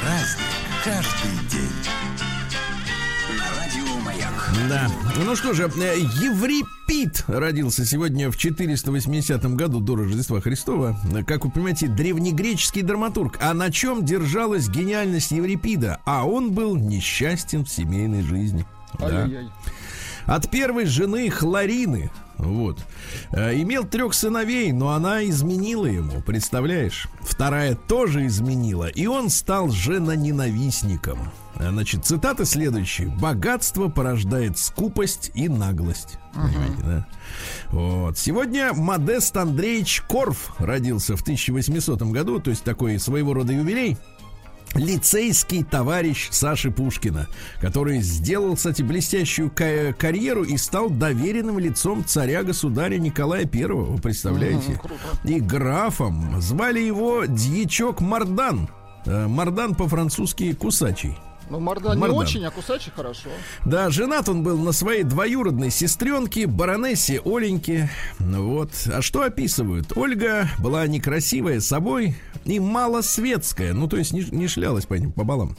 Праздник 0.00 0.51
каждый 0.84 1.48
день. 1.48 1.70
На 3.38 3.44
радио 3.56 4.00
Маяк. 4.00 4.50
Да. 4.68 4.90
Ну 5.24 5.36
что 5.36 5.52
же, 5.52 5.70
э, 5.76 5.98
Еврипид 5.98 7.24
родился 7.28 7.86
сегодня 7.86 8.30
в 8.30 8.36
480 8.36 9.54
году 9.54 9.80
до 9.80 9.94
Рождества 9.96 10.40
Христова. 10.40 10.98
Как 11.26 11.44
вы 11.44 11.52
понимаете, 11.52 11.86
древнегреческий 11.86 12.82
драматург. 12.82 13.38
А 13.40 13.54
на 13.54 13.70
чем 13.70 14.04
держалась 14.04 14.68
гениальность 14.68 15.30
Еврипида? 15.30 16.00
А 16.04 16.26
он 16.26 16.52
был 16.52 16.76
несчастен 16.76 17.64
в 17.64 17.70
семейной 17.70 18.22
жизни. 18.22 18.66
Да. 18.98 19.28
От 20.26 20.50
первой 20.50 20.86
жены 20.86 21.30
Хлорины. 21.30 22.10
Вот. 22.38 22.78
Э, 23.32 23.54
Имел 23.54 23.84
трех 23.84 24.14
сыновей, 24.14 24.72
но 24.72 24.90
она 24.90 25.24
изменила 25.24 25.86
ему, 25.86 26.20
представляешь? 26.22 27.08
Вторая 27.20 27.74
тоже 27.74 28.26
изменила, 28.26 28.88
и 28.88 29.06
он 29.06 29.28
стал 29.30 29.70
женоненавистником. 29.70 31.18
Э, 31.56 31.70
Значит, 31.70 32.04
цитата 32.04 32.44
следующая. 32.44 33.06
«Богатство 33.06 33.88
порождает 33.88 34.58
скупость 34.58 35.30
и 35.34 35.48
наглость». 35.48 36.18
Понимаете, 36.34 36.82
да? 36.82 37.06
Вот. 37.70 38.16
Сегодня 38.18 38.72
Модест 38.72 39.36
Андреевич 39.36 40.02
Корф 40.08 40.54
родился 40.58 41.14
в 41.16 41.20
1800 41.20 42.02
году, 42.04 42.40
то 42.40 42.48
есть 42.50 42.64
такой 42.64 42.98
своего 42.98 43.34
рода 43.34 43.52
юбилей 43.52 43.98
лицейский 44.74 45.62
товарищ 45.64 46.28
Саши 46.30 46.70
Пушкина, 46.70 47.28
который 47.60 48.00
сделал, 48.00 48.56
кстати, 48.56 48.82
блестящую 48.82 49.50
ка- 49.50 49.92
карьеру 49.98 50.44
и 50.44 50.56
стал 50.56 50.90
доверенным 50.90 51.58
лицом 51.58 52.04
царя-государя 52.04 52.98
Николая 52.98 53.44
Первого, 53.44 53.92
вы 53.92 53.98
представляете? 54.00 54.80
И 55.24 55.40
графом 55.40 56.40
звали 56.40 56.80
его 56.80 57.24
Дьячок 57.26 58.00
Мардан. 58.00 58.68
Э, 59.04 59.26
Мардан 59.26 59.74
по-французски 59.74 60.52
кусачий. 60.54 61.16
Ну, 61.50 61.60
морда 61.60 61.94
не 61.94 62.00
Мардан. 62.00 62.18
очень, 62.18 62.44
а 62.44 62.50
кусачий 62.50 62.92
хорошо. 62.94 63.28
Да, 63.64 63.90
женат 63.90 64.28
он 64.28 64.42
был 64.42 64.58
на 64.58 64.72
своей 64.72 65.02
двоюродной 65.02 65.70
сестренке, 65.70 66.46
баронессе 66.46 67.20
Оленьке. 67.24 67.90
Ну 68.18 68.50
Вот. 68.50 68.70
А 68.92 69.02
что 69.02 69.22
описывают? 69.22 69.96
Ольга 69.96 70.48
была 70.58 70.86
некрасивая 70.86 71.60
собой 71.60 72.16
и 72.44 72.60
малосветская. 72.60 73.72
Ну, 73.72 73.88
то 73.88 73.96
есть 73.96 74.12
не, 74.12 74.22
не 74.22 74.48
шлялась 74.48 74.86
по, 74.86 74.94
ним, 74.94 75.12
по 75.12 75.24
балам. 75.24 75.56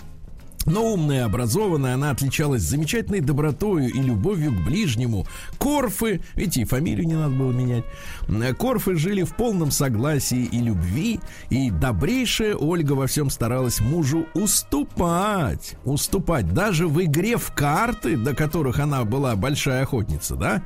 Но 0.65 0.93
умная, 0.93 1.25
образованная, 1.25 1.95
она 1.95 2.11
отличалась 2.11 2.61
замечательной 2.61 3.19
добротою 3.19 3.89
и 3.89 4.01
любовью 4.01 4.51
к 4.51 4.65
ближнему. 4.65 5.25
Корфы, 5.57 6.21
видите, 6.35 6.61
и 6.61 6.65
фамилию 6.65 7.05
не 7.05 7.15
надо 7.15 7.35
было 7.35 7.51
менять. 7.51 7.83
Э, 8.29 8.53
Корфы 8.53 8.95
жили 8.95 9.23
в 9.23 9.35
полном 9.35 9.71
согласии 9.71 10.45
и 10.45 10.59
любви, 10.59 11.19
и 11.49 11.69
добрейшая 11.69 12.55
Ольга 12.55 12.93
во 12.93 13.07
всем 13.07 13.29
старалась 13.29 13.81
мужу 13.81 14.25
уступать. 14.33 15.75
Уступать 15.83 16.53
даже 16.53 16.87
в 16.87 17.03
игре 17.03 17.37
в 17.37 17.51
карты, 17.53 18.15
до 18.15 18.33
которых 18.35 18.79
она 18.79 19.03
была 19.03 19.35
большая 19.35 19.83
охотница, 19.83 20.35
да? 20.35 20.63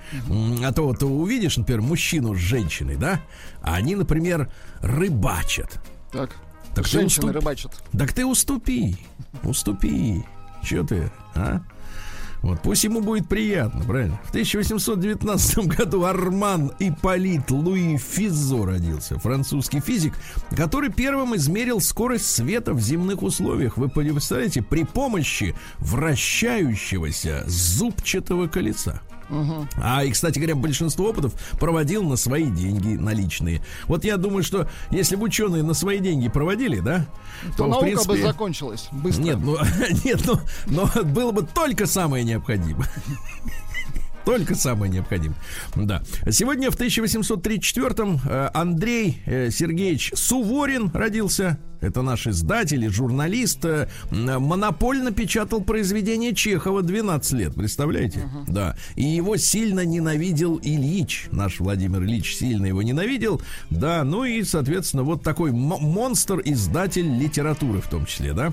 А 0.64 0.74
то 0.74 0.84
вот 0.84 1.02
увидишь, 1.04 1.58
например, 1.58 1.82
мужчину 1.82 2.36
с 2.36 2.38
женщиной, 2.38 2.98
да? 2.98 3.22
А 3.62 3.76
они, 3.76 3.96
например, 3.96 4.52
рыбачат. 4.82 5.80
Так. 6.12 6.36
Так 6.78 6.86
ты 6.86 6.92
Женщины 6.92 7.26
уступ- 7.28 7.34
рыбачат. 7.34 7.84
Так 7.98 8.14
ты 8.14 8.26
уступи, 8.26 8.96
уступи. 9.44 10.24
Че 10.64 10.84
ты, 10.84 11.12
а? 11.36 11.62
Вот, 12.44 12.62
пусть 12.62 12.84
ему 12.84 13.02
будет 13.02 13.28
приятно, 13.28 13.84
правильно? 13.84 14.20
В 14.26 14.30
1819 14.30 15.58
году 15.68 16.04
Арман 16.04 16.72
Ипполит 16.80 17.50
Луи 17.50 17.98
Физо 17.98 18.64
родился, 18.64 19.18
французский 19.18 19.80
физик, 19.80 20.14
который 20.56 20.92
первым 20.92 21.36
измерил 21.36 21.82
скорость 21.82 22.28
света 22.28 22.74
в 22.74 22.80
земных 22.80 23.24
условиях. 23.24 23.78
Вы 23.78 23.90
представляете, 23.90 24.62
при 24.62 24.84
помощи 24.84 25.56
вращающегося 25.80 27.44
зубчатого 27.48 28.48
колеса. 28.48 29.02
А, 29.78 30.04
и, 30.04 30.12
кстати 30.12 30.40
говоря, 30.40 30.56
большинство 30.56 31.10
опытов 31.10 31.34
проводил 31.60 32.04
на 32.04 32.16
свои 32.16 32.46
деньги 32.46 32.96
наличные. 32.96 33.62
Вот 33.88 34.04
я 34.04 34.18
думаю, 34.18 34.44
что 34.44 34.70
если 34.90 35.16
бы 35.16 35.26
ученые 35.26 35.64
на 35.64 35.74
свои 35.74 36.00
деньги 36.00 36.28
проводили, 36.30 36.80
да, 36.80 37.06
То 37.58 37.66
в 37.66 37.70
наука 37.70 37.86
бы 37.86 37.92
принципе, 37.92 38.24
закончилась 38.24 38.88
быстро. 38.92 39.24
Нет, 39.24 39.38
ну, 39.42 39.58
нет, 40.06 40.22
ну, 40.26 40.40
но 40.68 41.04
было 41.04 41.32
бы 41.32 41.44
только 41.44 41.86
самое 41.86 42.24
необходимое. 42.24 42.90
Только 44.28 44.56
самое 44.56 44.92
необходимое. 44.92 45.38
Да. 45.78 46.04
Сегодня 46.30 46.70
в 46.70 46.76
1834-м 46.78 48.20
э, 48.28 48.50
Андрей 48.54 49.22
э, 49.26 49.50
Сергеевич 49.52 50.12
Суворин 50.16 50.92
родился. 50.94 51.58
Это 51.80 52.02
наш 52.02 52.28
издатель 52.28 52.84
и 52.84 52.90
журналист. 52.90 53.64
э, 53.64 53.88
Монопольно 54.12 55.12
печатал 55.14 55.62
произведение 55.62 56.36
Чехова 56.36 56.82
12 56.82 57.32
лет. 57.34 57.56
Представляете? 57.56 58.30
Да. 58.50 58.76
И 58.98 59.04
его 59.04 59.38
сильно 59.38 59.86
ненавидел 59.86 60.60
Ильич. 60.62 61.28
Наш 61.32 61.62
Владимир 61.62 62.04
Ильич 62.04 62.36
сильно 62.36 62.66
его 62.66 62.82
ненавидел. 62.82 63.42
Да, 63.70 64.04
ну 64.04 64.26
и, 64.26 64.44
соответственно, 64.44 65.04
вот 65.04 65.24
такой 65.24 65.54
мо- 65.54 65.78
монстр-издатель 65.80 67.18
литературы 67.18 67.80
в 67.80 67.88
том 67.88 68.06
числе, 68.06 68.34
да? 68.34 68.52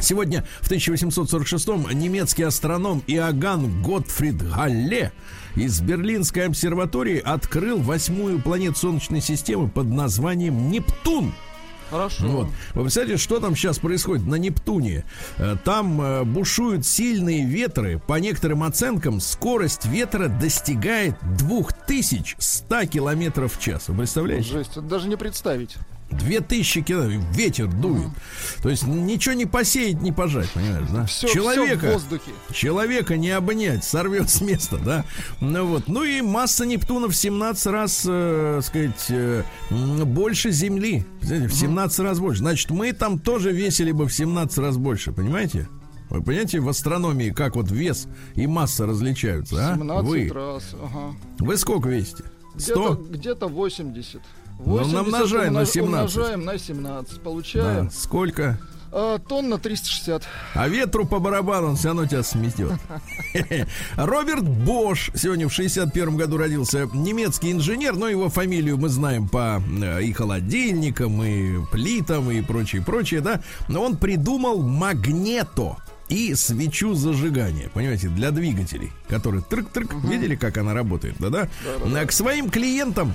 Сегодня 0.00 0.44
в 0.60 0.70
1846-м 0.70 1.86
немецкий 1.98 2.42
астроном 2.44 3.02
Иоганн 3.06 3.82
Готфрид 3.82 4.42
Галле 4.48 5.12
из 5.56 5.80
Берлинской 5.80 6.46
обсерватории 6.46 7.18
открыл 7.18 7.78
восьмую 7.78 8.40
планету 8.40 8.76
Солнечной 8.76 9.20
системы 9.20 9.68
под 9.68 9.86
названием 9.86 10.70
Нептун. 10.70 11.32
Хорошо. 11.90 12.24
Вот. 12.28 12.48
Вы 12.74 12.82
представляете, 12.82 13.20
что 13.20 13.40
там 13.40 13.56
сейчас 13.56 13.80
происходит 13.80 14.24
на 14.24 14.36
Нептуне? 14.36 15.04
Э, 15.38 15.56
Там 15.64 16.00
э, 16.00 16.22
бушуют 16.22 16.86
сильные 16.86 17.44
ветры. 17.44 17.98
По 17.98 18.14
некоторым 18.20 18.62
оценкам, 18.62 19.20
скорость 19.20 19.86
ветра 19.86 20.28
достигает 20.28 21.16
2100 21.36 22.86
километров 22.86 23.56
в 23.56 23.60
час. 23.60 23.88
Вы 23.88 23.96
представляете? 23.98 24.52
Жесть, 24.52 24.70
это 24.72 24.82
даже 24.82 25.08
не 25.08 25.16
представить. 25.16 25.74
2000 26.10 26.82
километров, 26.82 27.36
ветер 27.36 27.68
дует. 27.68 28.10
То 28.62 28.68
есть 28.68 28.86
ничего 28.86 29.34
не 29.34 29.46
посеять, 29.46 30.00
не 30.02 30.12
пожать, 30.12 30.50
понимаешь, 30.50 30.88
да? 30.90 31.06
Все, 31.06 31.28
человека, 31.28 31.86
в 31.86 31.92
воздухе. 31.92 32.30
человека 32.52 33.16
не 33.16 33.30
обнять, 33.30 33.84
сорвет 33.84 34.28
с 34.30 34.40
места, 34.40 34.78
да? 34.78 35.04
Ну 35.40 35.66
вот, 35.66 35.88
ну 35.88 36.04
и 36.04 36.20
масса 36.20 36.66
Нептуна 36.66 37.08
в 37.08 37.16
17 37.16 37.66
раз, 37.66 38.04
э, 38.06 38.60
сказать, 38.62 39.06
э, 39.08 39.42
больше 39.70 40.50
Земли. 40.50 41.04
Знаете, 41.22 41.46
в 41.48 41.54
17 41.54 42.00
раз 42.00 42.18
больше. 42.18 42.40
Значит, 42.40 42.70
мы 42.70 42.92
там 42.92 43.18
тоже 43.18 43.52
весили 43.52 43.92
бы 43.92 44.06
в 44.06 44.12
17 44.12 44.58
раз 44.58 44.76
больше, 44.76 45.12
понимаете? 45.12 45.68
Вы 46.10 46.22
понимаете, 46.22 46.58
в 46.58 46.68
астрономии 46.68 47.30
как 47.30 47.54
вот 47.54 47.70
вес 47.70 48.08
и 48.34 48.46
масса 48.48 48.84
различаются, 48.84 49.70
а? 49.70 49.74
17 49.76 50.08
Вы, 50.10 50.28
раз. 50.28 50.74
Ага. 50.82 51.14
вы 51.38 51.56
сколько 51.56 51.88
весите? 51.88 52.24
Где-то, 52.56 52.94
100? 52.94 53.04
где-то 53.10 53.46
80. 53.46 54.20
Ну, 54.64 54.78
80 54.78 54.92
намножаем 54.94 55.52
на 55.54 55.60
умнож- 55.60 55.72
17. 55.72 56.16
Умножаем 56.16 56.44
на 56.44 56.58
17. 56.58 57.14
Да. 57.14 57.20
Получаем 57.22 57.90
Сколько? 57.90 58.58
а, 58.92 59.18
тонна 59.18 59.58
360. 59.58 60.24
А 60.54 60.68
ветру 60.68 61.06
по 61.06 61.18
барабану 61.20 61.68
он 61.68 61.76
все 61.76 61.88
равно 61.88 62.06
тебя 62.06 62.22
сметет. 62.22 62.72
Роберт 63.96 64.44
Бош 64.48 65.10
сегодня 65.14 65.48
в 65.48 65.52
61 65.52 66.16
году 66.16 66.36
родился. 66.36 66.88
Немецкий 66.92 67.52
инженер, 67.52 67.94
но 67.96 68.08
его 68.08 68.28
фамилию 68.28 68.78
мы 68.78 68.88
знаем 68.88 69.28
по 69.28 69.62
э, 69.82 70.02
и 70.02 70.12
холодильникам, 70.12 71.22
и 71.22 71.64
плитам, 71.70 72.30
и 72.30 72.42
прочее, 72.42 72.82
прочее, 72.82 73.20
да. 73.20 73.40
Но 73.68 73.82
он 73.82 73.96
придумал 73.96 74.60
магнето 74.62 75.76
и 76.08 76.34
свечу 76.34 76.94
зажигания, 76.94 77.68
понимаете, 77.72 78.08
для 78.08 78.32
двигателей, 78.32 78.90
которые 79.08 79.44
трык-трык, 79.48 79.94
видели, 80.08 80.34
как 80.34 80.58
она 80.58 80.74
работает, 80.74 81.14
да-да? 81.20 81.48
А 81.64 82.04
К 82.04 82.10
своим 82.10 82.50
клиентам 82.50 83.14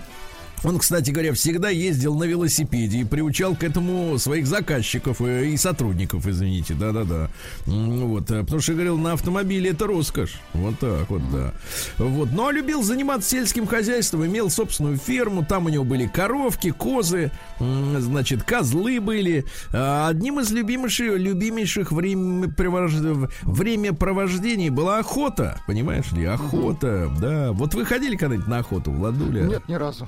он, 0.66 0.80
кстати 0.80 1.12
говоря, 1.12 1.34
всегда 1.34 1.70
ездил 1.70 2.16
на 2.16 2.24
велосипеде 2.24 3.00
и 3.00 3.04
приучал 3.04 3.56
к 3.56 3.64
этому 3.64 4.18
своих 4.18 4.48
заказчиков 4.48 5.22
э, 5.22 5.48
и 5.50 5.58
сотрудников, 5.58 6.26
извините, 6.28 6.74
да-да-да. 6.74 7.30
М, 7.68 8.08
Вот, 8.08 8.32
э, 8.32 8.42
потому 8.42 8.60
что 8.62 8.74
говорил, 8.74 8.98
на 8.98 9.14
автомобиле 9.14 9.70
это 9.72 9.86
роскошь. 9.88 10.40
Вот 10.54 10.80
так 10.80 11.10
вот, 11.10 11.22
да. 11.32 11.54
Вот, 11.98 12.32
но 12.32 12.52
любил 12.52 12.84
заниматься 12.84 13.30
сельским 13.30 13.68
хозяйством, 13.68 14.26
имел 14.26 14.50
собственную 14.50 14.98
ферму, 14.98 15.46
там 15.46 15.66
у 15.66 15.70
него 15.70 15.84
были 15.86 16.08
коровки, 16.08 16.72
козы, 16.72 17.32
значит, 17.60 18.44
козлы 18.44 19.00
были. 19.00 19.46
А 19.74 20.08
Одним 20.10 20.40
из 20.40 20.52
любимейших, 20.52 21.18
любимейших 21.18 21.92
времяпровож- 21.92 23.30
времяпровождений 23.44 24.70
была 24.70 25.00
охота, 25.00 25.60
понимаешь 25.68 26.12
ли, 26.12 26.26
охота, 26.26 27.12
да. 27.20 27.52
Вот 27.52 27.74
вы 27.74 27.86
ходили 27.86 28.16
когда-нибудь 28.16 28.48
на 28.48 28.58
охоту, 28.60 28.92
Владуля? 28.92 29.44
Нет, 29.44 29.68
ни 29.68 29.74
разу. 29.76 30.08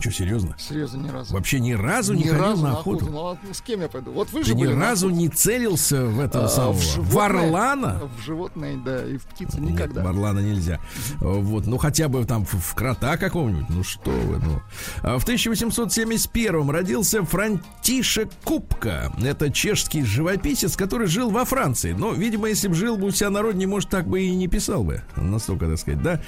Что, 0.00 0.10
серьезно? 0.10 0.56
Серьезно, 0.58 0.98
ни 1.02 1.08
разу. 1.10 1.32
Вообще 1.34 1.60
ни 1.60 1.72
разу 1.72 2.14
не 2.14 2.24
ни 2.24 2.28
ходил 2.28 2.42
разу 2.42 2.62
на 2.62 2.72
охоту? 2.72 3.06
Ну, 3.06 3.18
а 3.26 3.38
с 3.52 3.60
кем 3.60 3.80
я 3.82 3.88
пойду? 3.88 4.10
Вот 4.12 4.32
вы 4.32 4.40
Ты 4.40 4.46
же 4.46 4.54
ни 4.54 4.64
на 4.64 4.76
разу 4.80 5.10
не 5.10 5.28
целился 5.28 6.04
в 6.04 6.18
этого 6.18 6.46
А, 6.46 6.48
самого? 6.48 6.72
в 6.72 6.78
В, 6.78 6.82
животное? 6.82 7.24
орлана? 7.24 8.00
В 8.18 8.22
животное, 8.22 8.76
да, 8.84 9.06
и 9.06 9.16
в 9.18 9.24
птицы 9.26 9.60
Нет, 9.60 9.72
никогда. 9.72 10.02
в 10.02 10.06
орлана 10.06 10.40
нельзя. 10.40 10.80
Вот, 11.20 11.66
ну 11.66 11.76
хотя 11.78 12.08
бы 12.08 12.24
там 12.24 12.44
в, 12.44 12.54
в 12.54 12.74
крота 12.74 13.16
какого-нибудь. 13.16 13.68
Ну 13.68 13.84
что 13.84 14.10
вы, 14.10 14.38
ну. 14.38 14.60
А 15.02 15.18
В 15.18 15.22
1871 15.22 16.70
родился 16.70 17.22
Франтишек 17.24 18.28
Купка. 18.44 19.12
Это 19.22 19.50
чешский 19.50 20.02
живописец, 20.04 20.76
который 20.76 21.06
жил 21.06 21.30
во 21.30 21.44
Франции. 21.44 21.92
Но, 21.92 22.12
видимо, 22.12 22.48
если 22.48 22.68
бы 22.68 22.74
жил 22.74 22.96
бы 22.96 23.06
у 23.08 23.10
себя 23.10 23.30
на 23.30 23.42
родине, 23.42 23.66
может, 23.66 23.88
так 23.90 24.06
бы 24.08 24.20
и 24.22 24.34
не 24.34 24.48
писал 24.48 24.84
бы. 24.84 25.02
Настолько, 25.16 25.66
так 25.68 25.78
сказать, 25.78 26.02
да. 26.02 26.20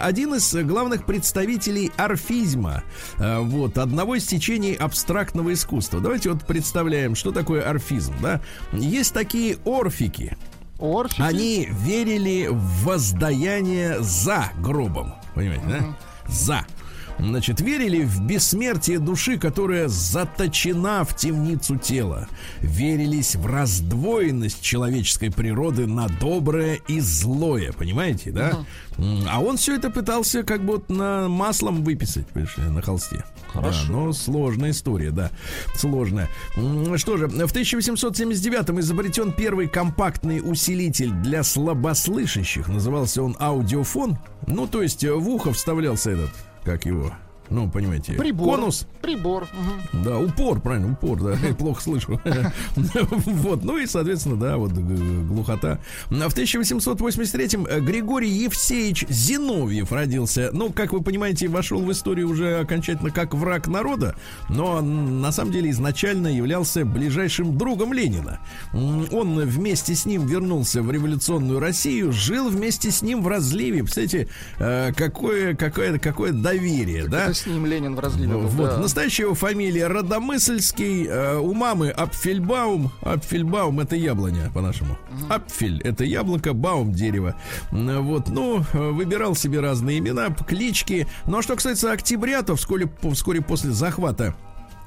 Один 0.00 0.34
из 0.34 0.54
главных 0.54 1.06
представителей 1.06 1.90
орфизма. 1.96 2.82
А, 3.22 3.40
Вот, 3.40 3.78
одного 3.78 4.16
из 4.16 4.24
течений 4.26 4.74
абстрактного 4.74 5.52
искусства. 5.52 6.00
Давайте 6.00 6.30
вот 6.30 6.44
представляем, 6.44 7.14
что 7.14 7.30
такое 7.30 7.62
орфизм, 7.62 8.14
да. 8.20 8.40
Есть 8.72 9.14
такие 9.14 9.58
орфики. 9.64 10.36
Орфики? 10.80 11.22
Они 11.22 11.68
верили 11.70 12.48
в 12.50 12.84
воздаяние 12.84 14.00
за 14.00 14.50
гробом. 14.58 15.14
Понимаете, 15.34 15.64
да? 15.68 15.96
За. 16.26 16.66
Значит, 17.18 17.60
верили 17.60 18.04
в 18.04 18.20
бессмертие 18.22 18.98
души, 18.98 19.38
которая 19.38 19.88
заточена 19.88 21.04
в 21.04 21.16
темницу 21.16 21.76
тела. 21.76 22.28
Верились 22.60 23.36
в 23.36 23.46
раздвоенность 23.46 24.60
человеческой 24.62 25.30
природы 25.30 25.86
на 25.86 26.08
доброе 26.08 26.80
и 26.88 27.00
злое. 27.00 27.72
Понимаете, 27.72 28.30
да? 28.30 28.64
А 29.28 29.40
он 29.40 29.56
все 29.56 29.76
это 29.76 29.90
пытался 29.90 30.42
как 30.42 30.64
бы 30.64 30.74
вот 30.74 30.88
на 30.90 31.28
маслом 31.28 31.82
выписать, 31.84 32.26
на 32.56 32.82
холсте. 32.82 33.24
Хорошо. 33.52 33.86
Да, 33.86 33.92
но 33.92 34.12
сложная 34.12 34.70
история, 34.70 35.10
да. 35.10 35.30
Сложная. 35.74 36.28
Что 36.96 37.16
же, 37.16 37.28
в 37.28 37.54
1879-м 37.54 38.80
изобретен 38.80 39.32
первый 39.32 39.68
компактный 39.68 40.40
усилитель 40.42 41.10
для 41.10 41.42
слабослышащих. 41.42 42.68
Назывался 42.68 43.22
он 43.22 43.36
аудиофон. 43.38 44.18
Ну, 44.46 44.66
то 44.66 44.82
есть 44.82 45.04
э, 45.04 45.12
в 45.12 45.28
ухо 45.28 45.52
вставлялся 45.52 46.10
этот, 46.10 46.30
как 46.64 46.86
его, 46.86 47.12
ну, 47.50 47.68
понимаете, 47.70 48.14
Прибор. 48.14 48.56
конус. 48.56 48.86
Прибор. 49.02 49.48
мгм. 49.52 50.04
Да, 50.04 50.18
упор, 50.18 50.60
правильно, 50.60 50.92
упор, 50.92 51.20
да, 51.20 51.32
я 51.46 51.54
плохо 51.54 51.82
слышу. 51.82 52.20
Вот, 53.42 53.64
ну 53.64 53.78
и, 53.78 53.86
соответственно, 53.86 54.36
да, 54.36 54.56
вот 54.56 54.72
глухота. 54.72 55.78
В 56.08 56.14
1883-м 56.14 57.84
Григорий 57.84 58.30
Евсеевич 58.30 59.06
Зиновьев 59.08 59.92
родился. 59.92 60.50
Ну, 60.52 60.72
как 60.72 60.92
вы 60.92 61.02
понимаете, 61.02 61.48
вошел 61.48 61.80
в 61.80 61.90
историю 61.90 62.28
уже 62.30 62.60
окончательно 62.60 63.10
как 63.10 63.34
враг 63.34 63.66
народа, 63.66 64.14
но 64.48 64.80
на 64.80 65.32
самом 65.32 65.52
деле 65.52 65.70
изначально 65.70 66.28
являлся 66.28 66.84
ближайшим 66.84 67.56
другом 67.58 67.92
Ленина. 67.92 68.38
Он 68.72 69.38
вместе 69.40 69.94
с 69.94 70.06
ним 70.06 70.26
вернулся 70.26 70.82
в 70.82 70.90
революционную 70.90 71.60
Россию, 71.60 72.12
жил 72.12 72.48
вместе 72.48 72.90
с 72.90 73.02
ним 73.02 73.22
в 73.22 73.28
разливе. 73.28 73.82
Представляете, 73.82 74.28
э, 74.58 74.92
какое, 74.96 75.54
какое, 75.54 75.98
какое 75.98 76.32
доверие, 76.32 77.08
да? 77.08 77.31
С 77.32 77.46
ним 77.46 77.66
Ленин 77.66 77.94
в 77.94 78.00
разливе. 78.00 78.34
был, 78.34 78.40
Вот, 78.46 78.70
да. 78.70 78.78
настоящая 78.78 79.24
его 79.24 79.34
фамилия 79.34 79.86
Родомысльский, 79.86 81.06
э, 81.06 81.38
у 81.38 81.54
мамы 81.54 81.90
Апфельбаум. 81.90 82.90
Апфельбаум 83.02 83.80
это 83.80 83.96
яблоня, 83.96 84.50
по-нашему. 84.52 84.98
Апфель 85.28 85.80
это 85.82 86.04
яблоко, 86.04 86.52
баум 86.52 86.92
дерево. 86.92 87.34
Вот, 87.70 88.28
ну, 88.28 88.64
э, 88.72 88.90
выбирал 88.90 89.34
себе 89.34 89.60
разные 89.60 89.98
имена, 89.98 90.30
клички. 90.30 91.06
Ну, 91.26 91.38
а 91.38 91.42
что 91.42 91.54
касается 91.54 91.90
октября, 91.92 92.42
то 92.42 92.56
вскоре, 92.56 92.90
вскоре 93.12 93.40
после 93.40 93.70
захвата 93.70 94.34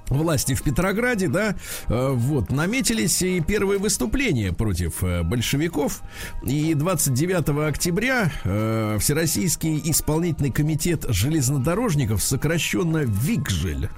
власти 0.09 0.53
в 0.53 0.61
Петрограде, 0.63 1.27
да, 1.27 1.55
э, 1.87 2.09
вот, 2.11 2.51
наметились 2.51 3.21
и 3.21 3.39
первые 3.41 3.79
выступления 3.79 4.53
против 4.53 5.03
э, 5.03 5.23
большевиков. 5.23 6.01
И 6.43 6.73
29 6.73 7.69
октября 7.69 8.31
э, 8.43 8.97
Всероссийский 8.99 9.81
исполнительный 9.85 10.51
комитет 10.51 11.05
железнодорожников, 11.09 12.21
сокращенно 12.23 12.99
ВИКЖЕЛь, 13.05 13.89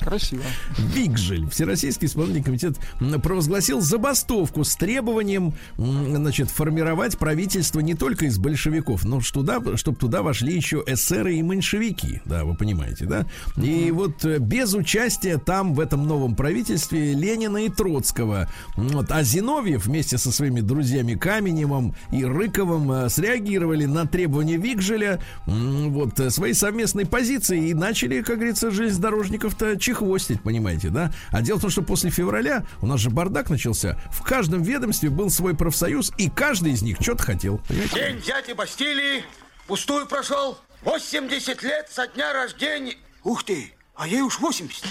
Красиво. 0.00 0.42
Вигжель, 0.78 1.48
Всероссийский 1.50 2.06
исполнительный 2.06 2.44
комитет, 2.44 2.76
провозгласил 3.22 3.80
забастовку 3.80 4.64
с 4.64 4.76
требованием, 4.76 5.54
значит, 5.76 6.50
формировать 6.50 7.18
правительство 7.18 7.80
не 7.80 7.94
только 7.94 8.26
из 8.26 8.38
большевиков, 8.38 9.04
но 9.04 9.20
туда, 9.20 9.60
чтобы 9.76 9.98
туда 9.98 10.22
вошли 10.22 10.54
еще 10.54 10.82
эсеры 10.86 11.36
и 11.36 11.42
меньшевики, 11.42 12.22
да, 12.24 12.44
вы 12.44 12.54
понимаете, 12.54 13.04
да? 13.06 13.26
И 13.56 13.90
вот 13.90 14.24
э, 14.24 14.38
без 14.38 14.74
участия 14.74 15.38
там 15.38 15.74
в 15.74 15.80
этом 15.80 16.06
новом 16.06 16.34
правительстве 16.34 17.12
Ленина 17.14 17.58
и 17.58 17.68
Троцкого, 17.68 18.48
вот, 18.76 19.10
а 19.10 19.22
Зиновьев 19.22 19.86
вместе 19.86 20.18
со 20.18 20.32
своими 20.32 20.60
друзьями 20.60 21.14
Каменевым 21.14 21.94
и 22.12 22.24
Рыковым 22.24 22.90
э, 22.92 23.08
среагировали 23.08 23.84
на 23.84 24.06
требования 24.06 24.56
Вигжеля, 24.56 25.20
вот, 25.46 26.18
э, 26.20 26.30
своей 26.30 26.54
совместной 26.54 27.06
позиции 27.06 27.68
и 27.68 27.74
начали, 27.74 28.22
как 28.22 28.36
говорится, 28.36 28.70
железнодорожников-то 28.70 29.78
чехвостить, 29.90 30.42
понимаете, 30.42 30.88
да? 30.88 31.12
А 31.30 31.42
дело 31.42 31.58
в 31.58 31.62
том, 31.62 31.70
что 31.70 31.82
после 31.82 32.10
февраля 32.10 32.64
у 32.80 32.86
нас 32.86 33.00
же 33.00 33.10
бардак 33.10 33.50
начался. 33.50 34.00
В 34.10 34.22
каждом 34.22 34.62
ведомстве 34.62 35.10
был 35.10 35.30
свой 35.30 35.56
профсоюз, 35.56 36.12
и 36.16 36.30
каждый 36.30 36.72
из 36.72 36.82
них 36.82 36.98
что-то 37.00 37.24
хотел. 37.24 37.58
понимаете? 37.68 37.94
День 37.94 38.16
взятия 38.18 38.54
Бастилии 38.54 39.24
пустую 39.66 40.06
прошел. 40.06 40.58
80 40.82 41.62
лет 41.62 41.88
со 41.90 42.06
дня 42.06 42.32
рождения. 42.32 42.96
Ух 43.24 43.44
ты, 43.44 43.72
а 43.94 44.06
ей 44.06 44.22
уж 44.22 44.38
80. 44.38 44.84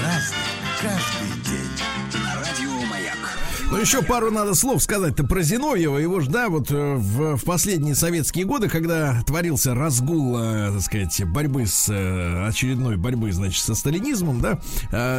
Праздник 0.00 0.38
каждый 0.80 1.37
Ну, 3.70 3.76
еще 3.76 4.02
пару 4.02 4.30
надо 4.30 4.54
слов 4.54 4.82
сказать-то 4.82 5.24
про 5.24 5.42
Зиновьева. 5.42 5.98
Его 5.98 6.20
ж, 6.20 6.28
да, 6.28 6.48
вот 6.48 6.70
э, 6.70 6.94
в, 6.94 7.36
в 7.36 7.44
последние 7.44 7.94
советские 7.94 8.46
годы, 8.46 8.70
когда 8.70 9.22
творился 9.26 9.74
разгул, 9.74 10.38
э, 10.38 10.72
так 10.72 10.80
сказать, 10.80 11.22
борьбы 11.26 11.66
с 11.66 11.86
э, 11.90 12.46
очередной 12.48 12.96
борьбы, 12.96 13.30
значит, 13.30 13.62
со 13.62 13.74
сталинизмом, 13.74 14.40
да, 14.40 14.58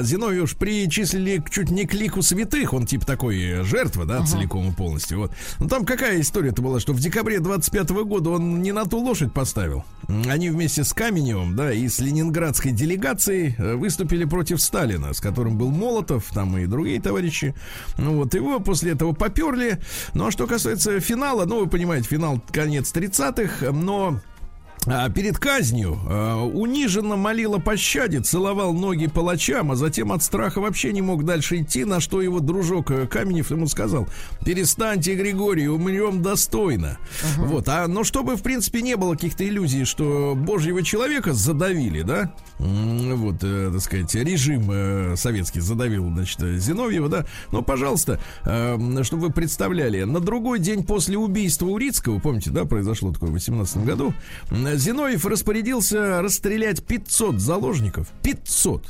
Зиновьева 0.02 0.46
уж 0.46 0.56
причислили 0.56 1.44
чуть 1.52 1.70
не 1.70 1.86
к 1.86 1.94
лику 1.94 2.24
святых. 2.24 2.74
Он 2.74 2.88
типа 2.88 3.06
такой 3.06 3.64
жертва, 3.66 4.06
да, 4.06 4.26
целиком 4.26 4.72
и 4.72 4.74
полностью. 4.74 5.20
Вот. 5.20 5.32
Ну, 5.60 5.68
там 5.68 5.86
какая 5.86 6.20
история-то 6.20 6.64
была, 6.64 6.80
что 6.80 6.94
в 6.94 7.00
декабре 7.00 7.40
25 7.40 7.90
года 7.90 8.32
он 8.32 8.64
не 8.64 8.72
на 8.72 8.86
ту 8.86 8.98
лошадь 8.98 9.32
поставил. 9.32 9.86
Они 10.28 10.50
вместе 10.50 10.84
с 10.84 10.92
Каменевым, 10.92 11.56
да, 11.56 11.72
и 11.72 11.88
с 11.88 12.00
ленинградской 12.00 12.72
делегацией 12.72 13.56
выступили 13.76 14.26
против 14.26 14.60
Сталина, 14.60 15.14
с 15.14 15.20
которым 15.20 15.56
был 15.56 15.70
Молотов, 15.70 16.26
там 16.34 16.58
и 16.58 16.66
другие 16.66 17.00
товарищи. 17.00 17.54
Ну 18.00 18.16
вот, 18.16 18.39
его 18.40 18.60
после 18.60 18.94
этого 18.94 19.14
поперли. 19.14 19.80
Ну 20.14 20.28
а 20.28 20.32
что 20.32 20.48
касается 20.48 21.00
финала, 21.00 21.46
ну 21.46 21.60
вы 21.60 21.68
понимаете, 21.68 22.08
финал 22.08 22.42
конец 22.52 22.92
30-х, 22.94 23.72
но 23.72 24.20
перед 24.86 25.38
казнью 25.38 26.00
а, 26.08 26.44
униженно 26.44 27.16
молил 27.16 27.56
о 27.56 27.60
пощаде, 27.60 28.22
целовал 28.22 28.74
ноги 28.74 29.08
палачам, 29.08 29.72
а 29.72 29.76
затем 29.76 30.12
от 30.12 30.24
страха 30.24 30.62
вообще 30.62 30.94
не 30.94 31.02
мог 31.02 31.26
дальше 31.26 31.62
идти, 31.62 31.86
на 31.86 32.00
что 32.00 32.22
его 32.22 32.40
дружок 32.40 32.92
э, 32.92 33.08
Каменев 33.08 33.52
ему 33.52 33.68
сказал, 33.68 34.08
перестаньте, 34.46 35.16
Григорий, 35.16 35.68
умрем 35.68 36.22
достойно. 36.22 36.98
Вот, 37.38 37.68
а, 37.68 37.88
но 37.88 38.04
чтобы, 38.04 38.36
в 38.36 38.42
принципе, 38.42 38.82
не 38.82 38.96
было 38.96 39.14
каких-то 39.14 39.48
иллюзий, 39.48 39.86
что 39.86 40.34
божьего 40.36 40.82
человека 40.82 41.34
задавили, 41.34 42.02
да, 42.02 42.34
вот, 42.60 43.38
э, 43.44 43.72
так 43.72 43.82
сказать, 43.82 44.14
режим 44.16 44.70
э, 44.72 45.16
советский 45.16 45.60
задавил, 45.60 46.10
значит, 46.10 46.40
Зиновьева, 46.40 47.10
да, 47.10 47.26
но, 47.52 47.62
пожалуйста, 47.62 48.20
э, 48.46 49.04
чтобы 49.04 49.28
вы 49.28 49.32
представляли, 49.32 50.04
на 50.04 50.20
другой 50.20 50.60
день 50.60 50.84
после 50.84 51.18
убийства 51.18 51.68
Урицкого, 51.68 52.20
помните, 52.20 52.50
да, 52.50 52.66
произошло 52.66 53.12
такое 53.12 53.30
в 53.30 53.34
18 53.34 53.86
году, 53.86 54.14
Зиновьев 54.76 55.26
распорядился 55.26 56.22
расстрелять 56.22 56.84
500 56.84 57.40
заложников, 57.40 58.08
500 58.24 58.84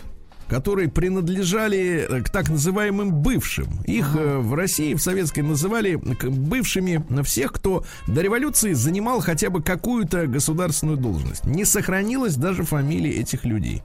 которые 0.50 0.90
принадлежали 0.90 2.08
э, 2.10 2.22
к 2.22 2.30
так 2.30 2.50
называемым 2.50 3.12
бывшим. 3.12 3.68
Их 3.86 4.16
э, 4.16 4.40
в 4.40 4.56
России, 4.56 4.96
в 4.96 5.02
советской 5.02 5.42
называли 5.42 5.96
бывшими 5.96 7.06
всех, 7.24 7.54
кто 7.54 7.86
до 8.08 8.22
революции 8.22 8.74
занимал 8.74 9.22
хотя 9.22 9.52
бы 9.52 9.62
какую-то 9.62 10.26
государственную 10.26 10.98
должность. 10.98 11.46
Не 11.46 11.66
сохранилась 11.66 12.36
даже 12.36 12.64
фамилия 12.64 13.12
этих 13.12 13.46
людей. 13.46 13.84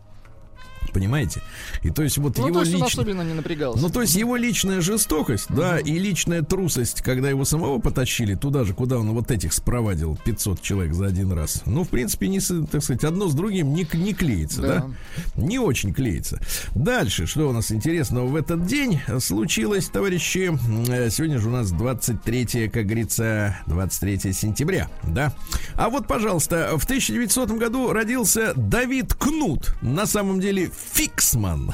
Понимаете? 0.92 1.43
И 1.82 1.91
то 1.91 2.03
есть 2.03 2.18
вот 2.18 2.39
Ну, 2.39 2.47
его 2.47 2.61
то 2.61 2.64
лично... 2.66 2.87
особенно 2.87 3.22
не 3.22 3.35
напрягался. 3.35 3.80
Ну, 3.82 3.89
то 3.91 4.01
есть 4.03 4.14
его 4.14 4.37
личная 4.37 4.80
жестокость, 4.80 5.47
да, 5.49 5.78
и 5.78 5.99
личная 5.99 6.43
трусость, 6.43 7.03
когда 7.03 7.28
его 7.30 7.45
самого 7.45 7.78
потащили 7.80 8.35
туда 8.35 8.64
же, 8.64 8.74
куда 8.74 8.99
он 8.99 9.11
вот 9.12 9.30
этих 9.30 9.53
спровадил 9.53 10.18
500 10.24 10.61
человек 10.62 10.95
за 10.95 11.07
один 11.07 11.32
раз. 11.32 11.62
Ну, 11.66 11.85
в 11.85 11.89
принципе, 11.89 12.28
не, 12.28 12.41
так 12.41 12.82
сказать, 12.82 13.05
одно 13.05 13.28
с 13.28 13.35
другим 13.35 13.74
не, 13.74 13.87
не 13.95 14.14
клеится, 14.14 14.61
да. 14.62 14.74
Да. 14.74 15.43
Не 15.43 15.59
очень 15.59 15.93
клеится. 15.93 16.41
Дальше, 16.74 17.26
что 17.26 17.49
у 17.49 17.53
нас 17.53 17.70
интересного 17.72 18.26
в 18.26 18.37
этот 18.37 18.66
день 18.66 19.01
случилось, 19.20 19.89
товарищи? 19.89 20.53
Э, 20.89 21.11
Сегодня 21.11 21.39
же 21.39 21.49
у 21.49 21.53
нас 21.53 21.70
23, 21.70 22.68
как 22.68 22.85
говорится, 22.87 23.57
23 23.66 24.32
сентября, 24.32 24.89
да. 25.03 25.32
А 25.74 25.89
вот, 25.89 26.07
пожалуйста, 26.07 26.72
в 26.76 26.85
1900 26.85 27.51
году 27.53 27.93
родился 27.93 28.53
Давид 28.57 29.14
Кнут. 29.14 29.74
На 29.82 30.07
самом 30.07 30.41
деле 30.41 30.70
Фиксман. 30.95 31.72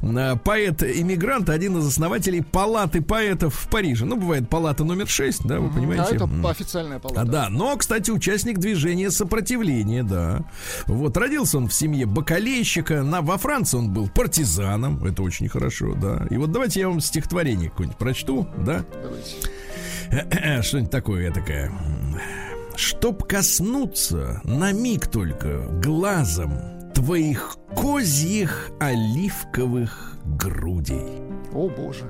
Поэт-иммигрант, 0.44 1.48
один 1.48 1.78
из 1.78 1.86
основателей 1.86 2.42
палаты 2.42 3.00
поэтов 3.00 3.54
в 3.54 3.68
Париже. 3.68 4.04
Ну, 4.04 4.16
бывает 4.16 4.48
палата 4.48 4.84
номер 4.84 5.08
6, 5.08 5.46
да, 5.46 5.60
вы 5.60 5.70
понимаете? 5.70 6.04
А 6.12 6.14
это 6.14 6.48
официальная 6.48 6.98
палата. 6.98 7.24
да, 7.24 7.48
но, 7.48 7.76
кстати, 7.76 8.10
участник 8.10 8.58
движения 8.58 9.10
сопротивления, 9.10 10.02
да. 10.02 10.44
Вот, 10.86 11.16
родился 11.16 11.58
он 11.58 11.68
в 11.68 11.74
семье 11.74 12.06
бакалейщика. 12.06 13.02
На, 13.02 13.22
во 13.22 13.38
Франции 13.38 13.78
он 13.78 13.92
был 13.92 14.08
партизаном. 14.08 15.04
Это 15.04 15.22
очень 15.22 15.48
хорошо, 15.48 15.94
да. 15.94 16.26
И 16.30 16.36
вот 16.36 16.50
давайте 16.52 16.80
я 16.80 16.88
вам 16.88 17.00
стихотворение 17.00 17.70
какое-нибудь 17.70 17.98
прочту, 17.98 18.46
да. 18.58 18.84
Давайте. 19.02 20.62
Что-нибудь 20.62 20.90
такое 20.90 21.30
такое. 21.32 21.72
Чтоб 22.76 23.24
коснуться 23.24 24.40
на 24.44 24.72
миг 24.72 25.06
только 25.06 25.66
глазом 25.82 26.75
твоих 26.96 27.58
козьих 27.76 28.70
оливковых 28.80 30.16
грудей. 30.24 31.20
О, 31.52 31.68
боже. 31.68 32.04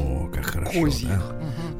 О, 0.00 0.28
как 0.32 0.46
хорошо, 0.46 0.80
Козьих. 0.82 1.08
да? 1.08 1.34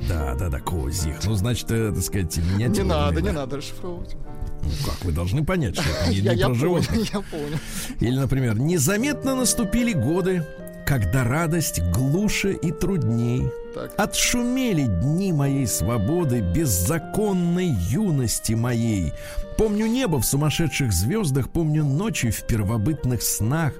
Да, 0.08 0.34
да, 0.34 0.48
да, 0.48 0.58
козьих. 0.58 1.18
Ну, 1.24 1.34
значит, 1.34 1.70
э, 1.70 1.92
так 1.94 2.02
сказать, 2.02 2.36
меня 2.38 2.66
Не 2.66 2.82
надо, 2.82 3.22
не 3.22 3.30
надо 3.30 3.58
расшифровывать. 3.58 4.16
Ну, 4.62 4.70
как 4.84 5.04
вы 5.04 5.12
должны 5.12 5.44
понять, 5.44 5.76
что 5.76 5.84
это 5.88 6.10
не, 6.10 6.16
Я, 6.20 6.34
не 6.34 6.40
я 6.40 6.46
про 6.46 6.54
понял, 6.54 6.60
животных. 6.82 7.12
я 7.14 7.20
понял. 7.20 7.58
Или, 8.00 8.18
например, 8.18 8.58
незаметно 8.58 9.36
наступили 9.36 9.92
годы, 9.92 10.44
когда 10.84 11.22
радость 11.22 11.80
глуше 11.92 12.54
и 12.54 12.72
трудней. 12.72 13.44
Так. 13.72 13.92
Отшумели 13.98 14.86
дни 14.86 15.32
моей 15.32 15.68
свободы, 15.68 16.40
беззаконной 16.40 17.68
юности 17.88 18.54
моей. 18.54 19.12
Помню 19.58 19.86
небо 19.86 20.20
в 20.20 20.26
сумасшедших 20.26 20.92
звездах, 20.92 21.48
помню 21.48 21.82
ночи 21.82 22.30
в 22.30 22.46
первобытных 22.46 23.22
снах, 23.22 23.72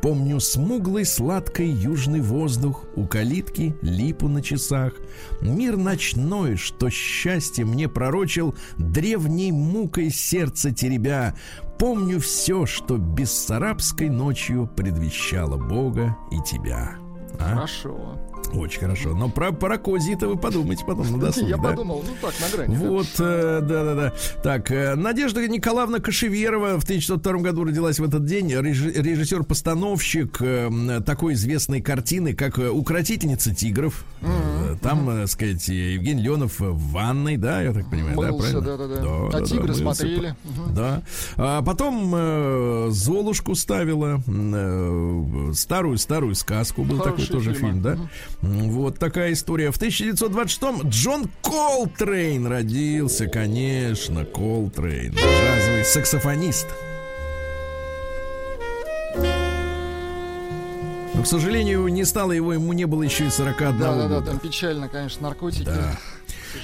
помню 0.00 0.38
смуглый 0.38 1.04
сладкий 1.04 1.66
южный 1.66 2.20
воздух, 2.20 2.84
у 2.94 3.04
калитки 3.06 3.74
липу 3.82 4.28
на 4.28 4.42
часах. 4.42 4.92
Мир 5.40 5.76
ночной, 5.76 6.56
что 6.56 6.88
счастье 6.88 7.64
мне 7.64 7.88
пророчил, 7.88 8.54
древней 8.78 9.50
мукой 9.50 10.10
сердце 10.10 10.72
теребя. 10.72 11.34
Помню 11.80 12.20
все, 12.20 12.64
что 12.64 12.96
бессарабской 12.96 14.10
ночью 14.10 14.70
предвещало 14.76 15.56
Бога 15.56 16.16
и 16.30 16.36
тебя. 16.48 16.92
А? 17.40 17.54
Хорошо. 17.56 18.16
Очень 18.52 18.80
хорошо. 18.80 19.14
Но 19.14 19.28
про, 19.28 19.52
про 19.52 19.78
козьи-то 19.78 20.28
вы 20.28 20.36
подумайте 20.36 20.84
потом 20.84 21.10
на 21.12 21.18
досуге, 21.18 21.48
Я 21.50 21.56
да? 21.56 21.70
подумал, 21.70 22.04
ну 22.06 22.12
так, 22.20 22.34
на 22.40 22.56
грани. 22.56 22.76
да. 22.76 22.88
Вот, 22.88 23.06
э, 23.18 23.60
да-да-да. 23.62 24.12
Так, 24.42 24.70
э, 24.70 24.94
Надежда 24.94 25.46
Николаевна 25.48 25.98
Кашеверова 25.98 26.78
в 26.78 26.84
1902 26.84 27.32
году 27.38 27.64
родилась 27.64 27.98
в 27.98 28.04
этот 28.04 28.24
день. 28.26 28.50
Реж- 28.52 28.92
Режиссер-постановщик 29.02 30.36
э, 30.40 31.00
такой 31.04 31.34
известной 31.34 31.80
картины, 31.80 32.34
как 32.34 32.58
э, 32.58 32.68
«Укротительница 32.70 33.54
тигров». 33.54 34.04
Э, 34.22 34.76
Там, 34.82 35.08
э, 35.10 35.26
сказать, 35.26 35.66
Евгений 35.68 36.22
Леонов 36.22 36.60
в 36.60 36.92
ванной, 36.92 37.36
да, 37.36 37.60
я 37.62 37.72
так 37.72 37.88
понимаю, 37.90 38.16
да, 38.16 38.30
Мылся, 38.30 38.60
правильно? 38.60 38.60
да-да-да. 38.60 39.38
А 39.38 39.42
тигры 39.42 39.66
мылся. 39.68 39.80
смотрели. 39.80 40.34
Да. 40.74 41.02
А 41.36 41.62
потом 41.62 42.12
э, 42.14 42.88
Золушку 42.90 43.54
ставила, 43.54 44.20
э, 44.26 45.52
старую-старую 45.54 46.34
сказку 46.34 46.82
был 46.84 46.98
Хорошие 46.98 47.26
такой 47.26 47.38
тоже 47.38 47.54
фильмы. 47.54 47.70
фильм, 47.70 47.82
да? 47.82 47.92
М, 47.92 48.08
Вот 48.42 48.98
такая 48.98 49.32
история. 49.32 49.70
В 49.70 49.78
1926-м 49.80 50.88
Джон 50.88 51.30
Колтрейн 51.42 52.46
родился, 52.46 53.26
конечно, 53.26 54.24
Колтрейн, 54.24 55.14
джазовый 55.14 55.84
саксофонист. 55.84 56.66
Но, 61.14 61.22
к 61.22 61.26
сожалению, 61.26 61.86
не 61.88 62.04
стало 62.04 62.32
его, 62.32 62.52
ему 62.52 62.72
не 62.72 62.86
было 62.86 63.02
еще 63.02 63.26
и 63.26 63.30
41 63.30 63.78
Да-да-да, 63.78 64.20
там 64.20 64.38
печально, 64.40 64.88
конечно, 64.88 65.22
наркотики. 65.22 65.70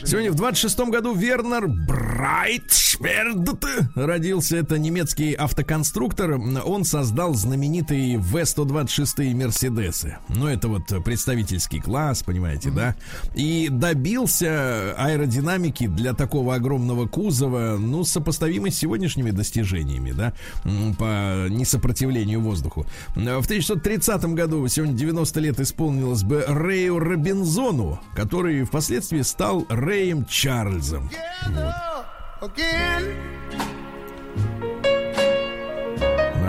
Сегодня 0.05 0.30
в 0.32 0.34
26 0.34 0.78
году 0.91 1.14
Вернер 1.14 1.68
Брайтшверд 1.68 3.64
родился. 3.95 4.57
Это 4.57 4.78
немецкий 4.78 5.34
автоконструктор. 5.34 6.41
Он 6.64 6.84
создал 6.84 7.34
знаменитые 7.34 8.18
В-126 8.18 9.34
Мерседесы. 9.34 10.18
Ну, 10.28 10.47
это 10.47 10.68
вот 10.68 11.05
представительский 11.05 11.80
класс, 11.80 12.22
понимаете, 12.22 12.70
да? 12.70 12.95
И 13.34 13.68
добился 13.70 14.95
аэродинамики 14.97 15.86
для 15.86 16.12
такого 16.14 16.55
огромного 16.55 17.07
кузова, 17.07 17.76
ну, 17.78 18.05
сопоставимой 18.05 18.70
с 18.70 18.76
сегодняшними 18.76 19.30
достижениями, 19.30 20.12
да? 20.12 20.32
По 20.99 21.49
несопротивлению 21.49 22.41
воздуху. 22.41 22.86
В 23.14 23.45
1930 23.45 24.24
году, 24.34 24.66
сегодня 24.68 24.95
90 24.95 25.41
лет 25.41 25.61
исполнилось 25.61 26.22
бы 26.22 26.45
Рэю 26.47 26.99
Робинзону, 26.99 28.01
который 28.14 28.64
впоследствии 28.64 29.22
стал 29.22 29.66
Рэем 29.81 30.26
Чарльзом. 30.26 31.09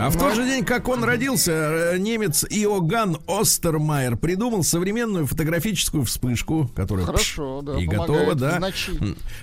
А 0.01 0.09
в 0.09 0.17
тот 0.17 0.33
же 0.35 0.45
день, 0.45 0.65
как 0.65 0.87
он 0.87 1.03
родился, 1.03 1.51
э, 1.51 1.97
немец 1.99 2.43
Иоганн 2.49 3.19
Остермайер 3.27 4.17
придумал 4.17 4.63
современную 4.63 5.27
фотографическую 5.27 6.03
вспышку, 6.05 6.71
которая 6.75 7.05
Хорошо, 7.05 7.61
да, 7.61 7.79
и 7.79 7.85
готова, 7.85 8.33
да. 8.33 8.59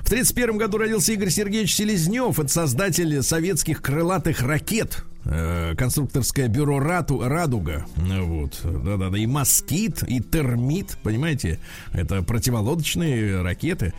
В 0.00 0.10
31 0.10 0.58
году 0.58 0.78
родился 0.78 1.12
Игорь 1.12 1.30
Сергеевич 1.30 1.74
Селезнев, 1.76 2.40
это 2.40 2.48
создатель 2.48 3.22
советских 3.22 3.80
крылатых 3.80 4.42
ракет. 4.42 5.04
э, 5.24 5.76
Конструкторское 5.76 6.48
бюро 6.48 6.80
Рату, 6.80 7.20
Радуга. 7.22 7.86
Ну 7.96 8.24
Вот. 8.26 8.58
Да-да-да. 8.64 9.16
И 9.16 9.26
москит, 9.26 10.02
и 10.08 10.20
термит. 10.20 10.98
Понимаете? 11.04 11.60
Это 11.92 12.22
противолодочные 12.22 13.42
ракеты. 13.42 13.92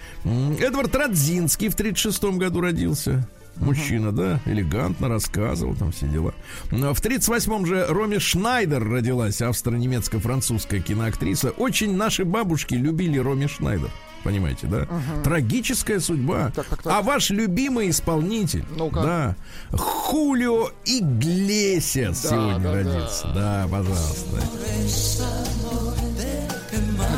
Эдвард 0.60 0.94
Радзинский 0.94 1.70
в 1.70 1.76
36 1.76 2.22
году 2.38 2.60
родился. 2.62 3.30
Мужчина, 3.60 4.12
да, 4.12 4.40
элегантно 4.46 5.10
рассказывал, 5.10 5.76
там 5.76 5.92
все 5.92 6.08
дела. 6.08 6.34
Но 6.72 6.94
В 6.94 7.02
38-м 7.02 7.66
же 7.66 7.86
Роми 7.88 8.20
Шнайдер 8.20 8.84
родилась, 8.88 9.42
австро-немецко-французская 9.42 10.80
киноактриса. 10.80 11.50
Очень 11.52 11.96
наши 11.96 12.24
бабушки 12.26 12.76
любили 12.76 13.18
Роми 13.18 13.48
Шнайдер. 13.48 13.90
Понимаете, 14.24 14.68
да? 14.68 14.86
Трагическая 15.24 16.00
судьба. 16.02 16.52
Так, 16.54 16.66
так, 16.68 16.84
так. 16.84 16.94
А 16.94 17.02
ваш 17.02 17.30
любимый 17.30 17.90
исполнитель, 17.90 18.66
Ну-ка. 18.76 19.02
да, 19.02 19.36
Хулио 19.78 20.70
Иглесиас 20.86 22.22
Да, 22.24 22.30
сегодня 22.30 22.60
да, 22.60 22.74
родился. 22.74 23.28
Да, 23.34 23.68
пожалуйста. 23.72 24.42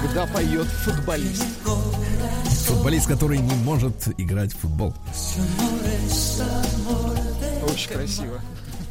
Когда 0.04 0.28
поет 0.28 0.68
футболист. 0.68 1.46
Футболист, 2.64 3.07
который 3.07 3.39
не 3.39 3.55
может 3.55 4.07
играть 4.18 4.53
в 4.53 4.59
футбол. 4.59 4.93
Очень 7.64 7.91
красиво. 7.91 8.41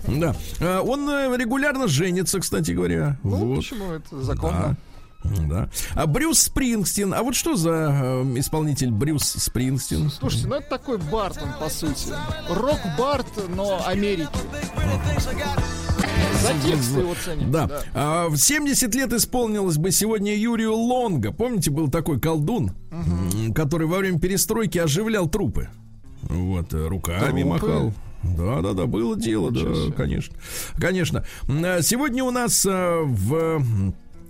Да. 0.07 0.35
А, 0.61 0.81
Он 0.81 1.09
э, 1.09 1.37
регулярно 1.37 1.87
женится, 1.89 2.41
кстати 2.41 2.73
говоря. 2.73 3.18
Ну, 3.23 3.47
вот. 3.47 3.57
почему 3.57 3.93
это 3.93 4.23
законно? 4.23 4.61
Да. 4.61 4.89
Да. 5.23 5.68
А 5.95 6.07
Брюс 6.07 6.39
Спрингстин. 6.41 7.12
А 7.12 7.23
вот 7.23 7.35
что 7.35 7.55
за 7.55 7.91
э, 7.93 8.23
исполнитель 8.39 8.91
Брюс 8.91 9.23
Спрингстин? 9.25 10.11
Слушайте, 10.11 10.47
ну 10.49 10.55
это 10.57 10.68
такой 10.71 10.99
Бартон, 10.99 11.51
по 11.61 11.68
сути. 11.68 12.09
Рок-бард, 12.49 13.27
но 13.55 13.83
Америки. 13.87 14.29
За 16.43 16.55
тексты 16.66 17.01
его 17.01 17.14
ценим. 17.23 17.51
Да. 17.51 17.68
А, 17.95 18.29
в 18.29 18.37
70 18.37 18.95
лет 18.95 19.12
исполнилось 19.12 19.77
бы 19.77 19.91
сегодня 19.91 20.35
Юрию 20.35 20.75
Лонга. 20.75 21.33
Помните, 21.33 21.71
был 21.71 21.89
такой 21.89 22.18
колдун, 22.18 22.73
м, 22.91 23.53
который 23.53 23.87
во 23.87 23.99
время 23.99 24.18
перестройки 24.18 24.79
оживлял 24.79 25.29
трупы. 25.29 25.68
Вот, 26.23 26.73
э, 26.73 26.87
руками 26.87 27.43
Трупы? 27.43 27.45
махал. 27.45 27.93
Да, 28.23 28.61
да, 28.61 28.73
да, 28.75 28.87
было 28.87 29.16
дело, 29.16 29.51
Ничего 29.51 29.75
да, 29.75 29.83
себе. 29.85 29.93
конечно. 29.93 30.37
Конечно. 30.79 31.25
А 31.49 31.81
Сегодня 31.83 32.23
у 32.25 32.31
нас 32.31 32.64
э, 32.66 33.01
в 33.03 33.62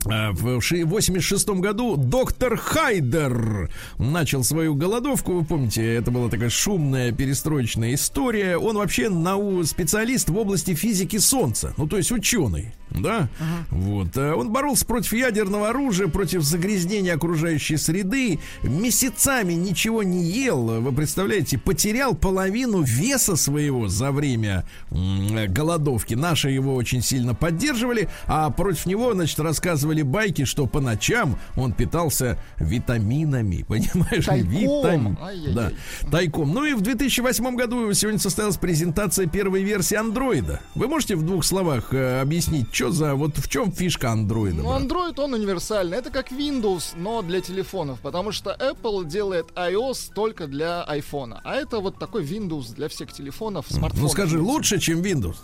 В 0.05 0.61
86 0.61 1.49
году 1.61 1.97
доктор 1.97 2.57
Хайдер 2.57 3.71
начал 3.99 4.43
свою 4.43 4.75
голодовку. 4.75 5.33
Вы 5.35 5.45
помните, 5.45 5.95
это 5.95 6.11
была 6.11 6.31
такая 6.31 6.49
шумная 6.49 7.13
перестроечная 7.13 7.95
история. 7.95 8.57
Он 8.57 8.77
вообще 8.77 9.11
нау 9.11 9.63
специалист 9.65 10.31
в 10.31 10.37
области 10.39 10.75
физики 10.75 11.19
Солнца. 11.19 11.75
Ну, 11.77 11.87
то 11.87 11.99
есть 11.99 12.13
ученый. 12.13 12.73
Да? 12.91 13.29
Вот. 13.71 14.17
А 14.17 14.35
Он 14.35 14.51
боролся 14.51 14.85
против 14.85 15.13
ядерного 15.13 15.69
оружия, 15.69 16.09
против 16.09 16.43
загрязнения 16.43 17.15
окружающей 17.15 17.77
среды. 17.77 18.39
Месяцами 18.63 19.53
ничего 19.55 20.03
не 20.03 20.25
ел. 20.25 20.81
Вы 20.81 20.93
представляете, 20.93 21.59
потерял 21.59 22.15
половину 22.15 22.83
веса 22.83 23.37
своего 23.37 23.89
за 23.89 24.11
время 24.13 24.65
м, 24.91 25.53
голодовки. 25.53 26.15
Наши 26.15 26.51
его 26.51 26.75
очень 26.75 27.03
сильно 27.03 27.35
поддерживали, 27.35 28.09
а 28.27 28.51
против 28.51 28.87
него, 28.87 29.13
значит, 29.15 29.39
рассказывали 29.41 30.03
байки, 30.03 30.45
что 30.45 30.67
по 30.67 30.81
ночам 30.81 31.39
он 31.57 31.73
питался 31.73 32.39
витаминами. 32.59 33.63
Понимаешь? 33.69 34.27
Тайком. 34.27 35.19
Ай-яй-яй. 35.23 35.55
Да, 35.55 35.73
тайком. 36.11 36.53
Ну 36.53 36.65
и 36.65 36.75
в 36.75 36.81
2008 36.81 37.57
году 37.57 37.93
сегодня 37.93 38.19
состоялась 38.19 38.57
презентация 38.57 39.27
первой 39.27 39.63
версии 39.63 39.95
андроида. 39.95 40.61
Вы 40.75 40.89
можете 40.89 41.17
в 41.17 41.23
двух 41.23 41.45
словах 41.45 41.93
э, 41.93 42.21
объяснить, 42.21 42.71
что 42.81 42.93
за 42.93 43.15
вот 43.15 43.37
в 43.37 43.47
чем 43.49 43.71
фишка 43.73 44.11
андроида? 44.13 44.63
Ну, 44.63 44.71
Android, 44.75 45.21
он 45.21 45.35
универсальный. 45.35 45.99
Это 45.99 46.09
как 46.11 46.33
Windows, 46.33 46.95
но 46.97 47.21
для 47.21 47.43
телефонов. 47.43 48.01
Потому 48.01 48.33
что 48.33 48.57
Apple 48.59 49.05
делает 49.05 49.49
iOS 49.55 50.11
только 50.15 50.47
для 50.47 50.87
iPhone. 50.89 51.39
А 51.45 51.57
это 51.57 51.81
вот 51.81 51.99
такой 51.99 52.25
Windows 52.25 52.75
для 52.75 52.89
всех 52.89 53.13
телефонов, 53.13 53.67
смартфонов. 53.69 54.03
Ну 54.03 54.09
скажи, 54.09 54.41
лучше, 54.41 54.79
чем 54.79 55.03
Windows? 55.03 55.37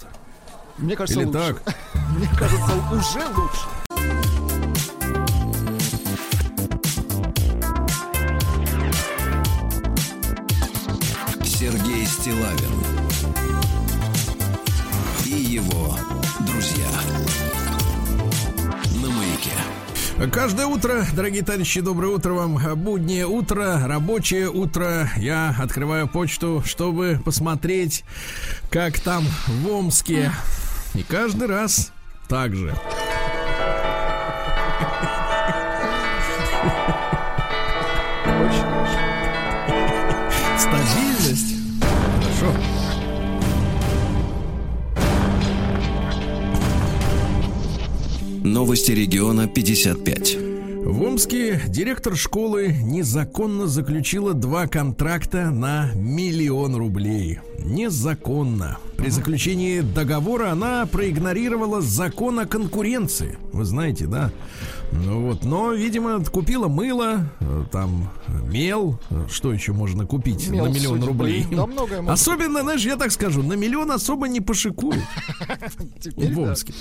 Мне 0.78 0.97
кажется, 0.97 1.20
Или 1.20 1.26
лучше. 1.26 1.39
так? 1.62 1.76
Мне 2.16 2.28
кажется, 2.39 2.72
уже 2.91 3.28
лучше. 3.28 3.66
Сергей 11.45 12.07
Стилавин 12.07 12.95
Каждое 20.32 20.64
утро, 20.66 21.04
дорогие 21.14 21.42
товарищи, 21.42 21.82
доброе 21.82 22.14
утро 22.14 22.32
вам. 22.32 22.58
Буднее 22.82 23.26
утро, 23.26 23.86
рабочее 23.86 24.48
утро. 24.48 25.10
Я 25.18 25.54
открываю 25.58 26.08
почту, 26.08 26.62
чтобы 26.64 27.20
посмотреть, 27.22 28.02
как 28.70 28.98
там 28.98 29.24
в 29.46 29.70
Омске. 29.70 30.32
И 30.94 31.02
каждый 31.02 31.48
раз 31.48 31.92
так 32.28 32.56
же. 32.56 32.74
Новости 48.47 48.92
региона 48.92 49.49
55. 49.49 50.38
В 50.84 51.03
Омске 51.03 51.61
директор 51.66 52.14
школы 52.14 52.76
незаконно 52.80 53.66
заключила 53.66 54.34
два 54.34 54.68
контракта 54.68 55.51
на 55.51 55.90
миллион 55.97 56.76
рублей. 56.76 57.40
Незаконно. 57.59 58.78
При 58.97 59.11
заключении 59.11 59.80
договора 59.80 60.53
она 60.53 60.86
проигнорировала 60.86 61.80
закон 61.80 62.38
о 62.38 62.47
конкуренции. 62.47 63.36
Вы 63.53 63.64
знаете, 63.64 64.07
да? 64.07 64.30
Ну 64.93 65.20
вот, 65.26 65.45
но, 65.45 65.72
видимо, 65.72 66.24
купила 66.24 66.68
мыло, 66.68 67.26
э, 67.41 67.64
там 67.70 68.11
мел, 68.45 68.99
что 69.28 69.53
еще 69.53 69.72
можно 69.72 70.07
купить 70.07 70.49
Мел 70.49 70.66
на 70.66 70.68
миллион 70.70 71.01
судьбы. 71.01 71.07
рублей. 71.07 71.47
Да, 71.51 71.66
многое 71.66 71.99
можно. 71.99 72.12
Особенно, 72.12 72.62
знаешь, 72.62 72.84
я 72.84 72.97
так 72.97 73.11
скажу, 73.12 73.43
на 73.43 73.55
миллион 73.55 73.91
особо 73.91 74.28
не 74.28 74.41
пошикуют 74.41 75.03
в 76.16 76.34
да. 76.34 76.41
Омске. 76.41 76.72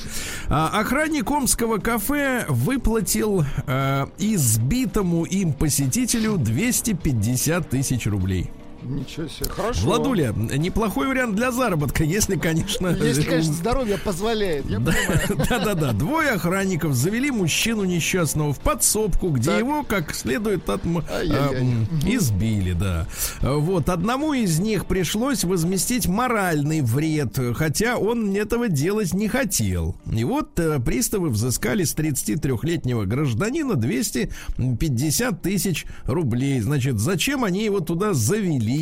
А, 0.48 0.80
охранник 0.80 1.30
омского 1.30 1.78
кафе 1.80 2.46
выплатил 2.48 3.44
э, 3.68 4.06
избитому 4.18 5.26
им 5.26 5.54
посетителю 5.54 6.38
250 6.38 7.70
тысяч 7.70 8.06
рублей. 8.06 8.52
Ничего 8.86 9.28
себе, 9.28 9.50
хорошо. 9.50 9.82
Владуля, 9.86 10.32
неплохой 10.34 11.08
вариант 11.08 11.36
для 11.36 11.52
заработка, 11.52 12.04
если, 12.04 12.36
конечно... 12.36 12.88
Если, 12.90 13.24
конечно, 13.24 13.54
здоровье 13.54 13.98
позволяет. 13.98 14.66
Да-да-да. 15.50 15.92
Двое 15.94 16.30
охранников 16.32 16.94
завели 16.94 17.32
мужчину 17.32 17.84
несчастного 17.84 18.54
в 18.54 18.60
подсобку, 18.60 19.30
где 19.30 19.52
Так. 19.52 19.60
его 19.60 19.84
как 19.84 20.14
следует 20.14 20.70
Ай-яй-яй. 20.70 21.88
а, 21.92 22.10
избили, 22.10 22.74
да. 22.74 23.08
Вот. 23.42 23.90
Одному 23.90 24.34
из 24.34 24.60
них 24.60 24.86
пришлось 24.86 25.44
возместить 25.44 26.08
моральный 26.08 26.82
вред, 26.82 27.38
хотя 27.56 27.98
он 27.98 28.36
этого 28.36 28.70
делать 28.70 29.14
не 29.14 29.28
хотел. 29.28 29.96
И 30.12 30.24
вот 30.24 30.60
э, 30.60 30.80
приставы 30.80 31.30
взыскали 31.30 31.84
с 31.84 31.96
33-летнего 31.96 33.06
гражданина 33.06 33.76
250 33.76 35.42
тысяч 35.42 35.86
рублей. 36.06 36.60
Значит, 36.60 37.00
зачем 37.00 37.44
они 37.44 37.64
его 37.64 37.80
туда 37.80 38.14
завели? 38.14 38.75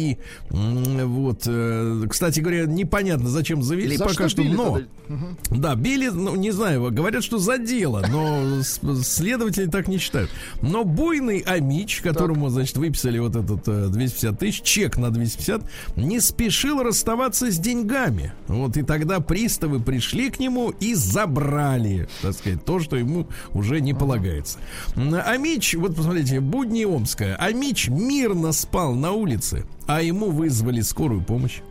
М, 0.52 1.08
Вот. 1.10 1.44
э, 1.46 2.06
Кстати 2.10 2.40
говоря, 2.40 2.66
непонятно, 2.66 3.30
зачем 3.30 3.64
завели 3.64 3.98
За 3.98 4.04
пока 4.06 4.30
что 4.30 4.44
что, 4.44 4.44
но... 4.44 4.80
Мгм. 5.08 5.38
Да, 5.52 5.76
били, 5.76 6.08
ну, 6.10 6.36
не 6.36 6.52
знаю, 6.52 6.92
говорят, 6.92 7.24
что 7.24 7.38
за 7.38 7.58
дело, 7.58 8.04
но 8.10 8.62
следователи 8.64 9.66
так 9.68 9.88
не 9.88 9.98
считают. 9.98 10.30
Но 10.62 10.84
буйный 10.84 11.40
Амич, 11.40 12.02
которому, 12.02 12.50
значит, 12.50 12.78
выписали 12.78 13.20
вот 13.20 13.36
этот 13.36 13.68
э, 13.68 13.88
250 13.90 14.40
тысяч, 14.40 14.62
чек 14.64 14.98
на 14.98 15.10
250, 15.12 15.64
не 15.98 16.20
спешил 16.20 16.82
расставаться 16.84 17.52
с 17.52 17.58
деньгами. 17.58 18.34
Вот 18.48 18.78
и 18.78 18.84
тогда 18.84 19.20
приставы 19.20 19.80
пришли 19.80 20.30
к 20.30 20.40
нему 20.40 20.70
и 20.70 20.94
забрали, 20.96 22.08
так 22.22 22.34
сказать, 22.34 22.64
то, 22.66 22.80
что 22.80 22.96
ему 22.96 23.28
уже 23.54 23.82
не 23.82 23.94
полагается. 23.94 24.58
Амич, 24.96 25.76
вот 25.76 25.96
посмотрите, 25.96 26.40
будни 26.40 26.86
Омская. 26.86 27.36
Амич 27.36 27.90
мирно 27.90 28.52
спал 28.52 28.96
на 28.96 29.12
улице, 29.12 29.66
а 29.88 30.02
ему 30.02 30.32
вызвали 30.32 30.82
скорую 30.82 31.22
помощь. 31.22 31.62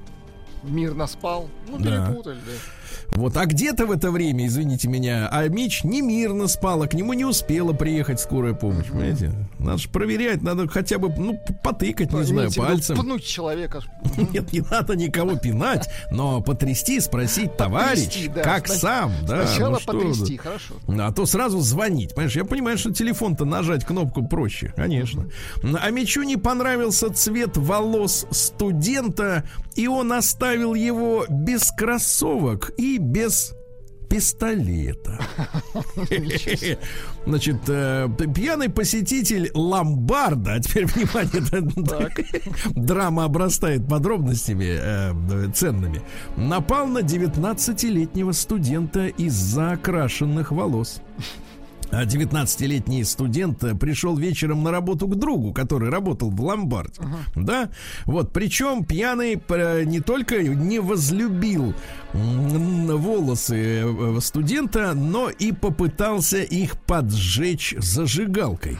Мирно 0.63 1.07
спал. 1.07 1.49
Ну, 1.69 1.79
Да. 1.79 2.07
перепутали, 2.07 2.39
да. 2.47 2.53
Вот, 3.15 3.37
а 3.37 3.45
где-то 3.47 3.87
в 3.87 3.93
это 3.93 4.11
время, 4.11 4.47
извините 4.47 4.89
меня, 4.89 5.29
а 5.31 5.47
Мич 5.49 5.85
не 5.85 6.01
мирно 6.01 6.49
спал, 6.49 6.83
а 6.83 6.89
к 6.89 6.95
нему 6.95 7.13
не 7.13 7.25
успела 7.25 7.73
приехать 7.73 8.21
скорая 8.21 8.55
помощь, 8.55 8.87
понимаете? 8.87 9.33
Надо 9.59 9.79
же 9.79 9.89
проверять, 9.91 10.43
надо 10.43 10.67
хотя 10.67 10.99
бы, 10.99 11.09
ну, 11.15 11.39
потыкать, 11.63 12.13
не 12.13 12.25
знаю, 12.25 12.51
пальцем. 12.57 12.97
Пнуть 12.97 13.25
человека. 13.25 13.81
Нет, 14.33 14.53
не 14.53 14.61
надо 14.61 14.97
никого 14.97 15.37
пинать, 15.37 15.89
но 16.11 16.41
потрясти, 16.41 17.01
спросить, 17.01 17.57
товарищ, 17.57 18.29
да. 18.35 18.43
как 18.43 18.67
Сна- 18.67 18.77
сам, 18.77 19.13
да? 19.27 19.47
Сначала 19.47 19.75
ну 19.75 19.81
что 19.81 19.93
потрясти, 19.93 20.37
хорошо. 20.39 20.75
А 20.89 21.13
то 21.13 21.27
сразу 21.27 21.61
звонить. 21.61 22.15
Понимаешь, 22.15 22.37
я 22.37 22.45
понимаю, 22.45 22.79
что 22.79 22.93
телефон-то 22.93 23.45
нажать 23.45 23.85
кнопку 23.85 24.27
проще, 24.27 24.73
конечно. 24.75 25.27
А 25.63 25.91
Мичу 25.91 26.23
не 26.23 26.37
понравился 26.37 27.13
цвет 27.13 27.57
волос 27.57 28.27
студента, 28.31 29.45
и 29.75 29.87
он 29.87 30.13
оставил 30.13 30.75
его 30.75 31.27
без 31.29 31.71
кроссовок 31.73 32.73
и 32.79 32.99
без 33.03 33.55
пистолета. 34.13 35.19
Значит, 37.27 37.57
э, 37.69 38.09
пьяный 38.35 38.69
посетитель 38.69 39.51
ломбарда, 39.55 40.55
а 40.55 40.61
теперь 40.61 40.85
внимание, 40.87 42.13
драма 42.75 43.25
обрастает 43.25 43.89
подробностями 43.89 44.79
э, 44.79 45.53
ценными, 45.55 46.03
напал 46.37 46.87
на 46.89 46.99
19-летнего 46.99 48.33
студента 48.33 49.07
из-за 49.07 49.73
окрашенных 49.73 50.53
волос. 50.53 51.01
А 51.93 52.05
19-летний 52.05 53.05
студент 53.05 53.63
э, 53.63 53.75
пришел 53.75 54.17
вечером 54.17 54.63
на 54.63 54.71
работу 54.71 55.07
к 55.07 55.15
другу, 55.15 55.53
который 55.53 55.91
работал 55.91 56.31
в 56.31 56.41
ломбарде. 56.41 57.03
Да? 57.37 57.69
Вот. 58.07 58.33
Причем 58.33 58.85
пьяный 58.85 59.41
э, 59.47 59.85
не 59.85 60.01
только 60.01 60.43
не 60.43 60.81
возлюбил 60.81 61.75
волосы 62.15 63.85
э, 63.85 64.19
студента, 64.23 64.95
но 64.95 65.29
и 65.29 65.53
попытался 65.53 66.43
их 66.43 66.79
поджечь 66.81 67.75
зажигалкой. 67.79 68.79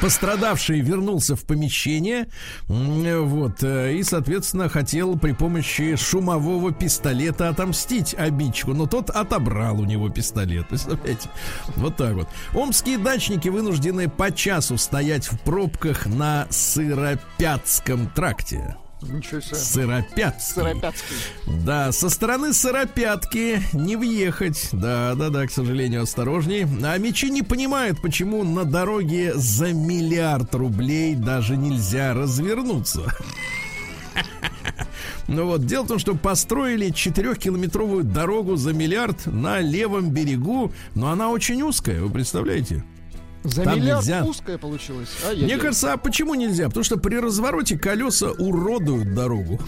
Пострадавший 0.00 0.80
вернулся 0.80 1.34
в 1.36 1.44
помещение, 1.44 2.28
вот, 2.68 3.62
э, 3.62 3.94
и, 3.94 4.02
соответственно, 4.02 4.68
хотел 4.68 5.18
при 5.18 5.32
помощи 5.32 5.96
шумового 5.96 6.72
пистолета 6.72 7.48
отомстить 7.48 8.14
обидчику, 8.14 8.74
но 8.74 8.86
тот 8.86 9.10
отобрал 9.10 9.80
у 9.80 9.84
него 9.84 10.10
пистолет, 10.10 10.68
представляете? 10.68 11.28
Вот 11.76 11.96
так 11.96 12.14
вот. 12.14 12.28
Омские 12.54 12.98
дачники 12.98 13.48
вынуждены 13.48 14.08
по 14.08 14.30
часу 14.30 14.76
стоять 14.76 15.26
в 15.26 15.38
пробках 15.40 16.06
на 16.06 16.46
Сыропятском 16.50 18.08
тракте. 18.10 18.76
Ничего 19.02 19.40
себе. 19.40 19.56
Сыропятский. 19.56 20.54
Сыропятский. 20.54 21.16
Да, 21.64 21.92
со 21.92 22.08
стороны 22.08 22.52
Сыропятки 22.52 23.62
не 23.72 23.96
въехать. 23.96 24.68
Да, 24.72 25.14
да, 25.14 25.28
да, 25.30 25.46
к 25.46 25.50
сожалению, 25.50 26.02
осторожней. 26.02 26.66
А 26.84 26.98
мечи 26.98 27.30
не 27.30 27.42
понимают, 27.42 28.00
почему 28.00 28.44
на 28.44 28.64
дороге 28.64 29.32
за 29.34 29.72
миллиард 29.72 30.54
рублей 30.54 31.14
даже 31.14 31.56
нельзя 31.56 32.14
развернуться. 32.14 33.02
Ну 35.28 35.46
вот, 35.46 35.64
дело 35.64 35.84
в 35.84 35.88
том, 35.88 35.98
что 35.98 36.14
построили 36.14 36.88
4-километровую 36.88 38.02
дорогу 38.02 38.56
за 38.56 38.72
миллиард 38.74 39.24
на 39.26 39.60
левом 39.60 40.10
берегу, 40.10 40.72
но 40.94 41.10
она 41.10 41.30
очень 41.30 41.62
узкая, 41.62 42.02
вы 42.02 42.10
представляете? 42.10 42.84
За 43.44 43.64
Там 43.64 43.76
миллиард 43.76 44.02
нельзя. 44.02 44.24
узкая 44.24 44.56
получилась. 44.58 45.08
Мне 45.36 45.56
кажется, 45.58 45.94
а 45.94 45.96
почему 45.96 46.34
нельзя? 46.34 46.68
Потому 46.68 46.84
что 46.84 46.96
при 46.96 47.16
развороте 47.16 47.76
колеса 47.76 48.30
уродуют 48.30 49.14
дорогу. 49.14 49.60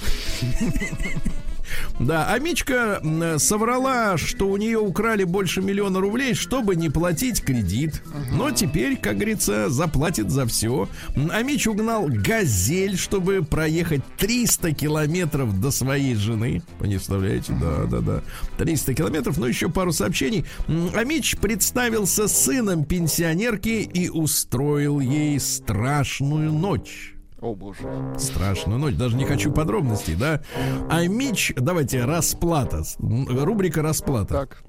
Да, 1.98 2.28
а 2.30 2.38
Мичка 2.38 3.00
соврала, 3.38 4.16
что 4.16 4.48
у 4.48 4.56
нее 4.56 4.78
украли 4.78 5.24
больше 5.24 5.60
миллиона 5.60 6.00
рублей, 6.00 6.34
чтобы 6.34 6.76
не 6.76 6.90
платить 6.90 7.42
кредит. 7.42 8.02
Но 8.32 8.50
теперь, 8.50 8.96
как 8.96 9.16
говорится, 9.16 9.68
заплатит 9.68 10.30
за 10.30 10.46
все. 10.46 10.88
А 11.30 11.42
Мич 11.42 11.66
угнал 11.66 12.06
газель, 12.08 12.96
чтобы 12.98 13.42
проехать 13.42 14.02
300 14.18 14.72
километров 14.72 15.60
до 15.60 15.70
своей 15.70 16.14
жены. 16.14 16.62
Представляете? 16.78 17.56
Да, 17.60 17.84
да, 17.84 18.00
да. 18.00 18.22
300 18.58 18.94
километров, 18.94 19.38
ну 19.38 19.46
еще 19.46 19.68
пару 19.68 19.92
сообщений. 19.92 20.44
А 20.68 21.04
Мич 21.04 21.36
представился 21.36 22.28
сыном 22.28 22.84
пенсионерки 22.84 23.88
и 23.92 24.08
устроил 24.08 25.00
ей 25.00 25.40
страшную 25.40 26.52
ночь. 26.52 27.13
О, 27.44 27.54
боже. 27.54 27.82
Страшную 28.16 28.78
ночь, 28.78 28.94
даже 28.94 29.16
не 29.16 29.26
хочу 29.26 29.52
подробностей, 29.52 30.14
да? 30.14 30.40
А 30.88 31.06
Мич, 31.06 31.52
давайте, 31.54 32.06
расплата. 32.06 32.84
Рубрика 32.98 33.82
расплата. 33.82 34.32
Так. 34.34 34.64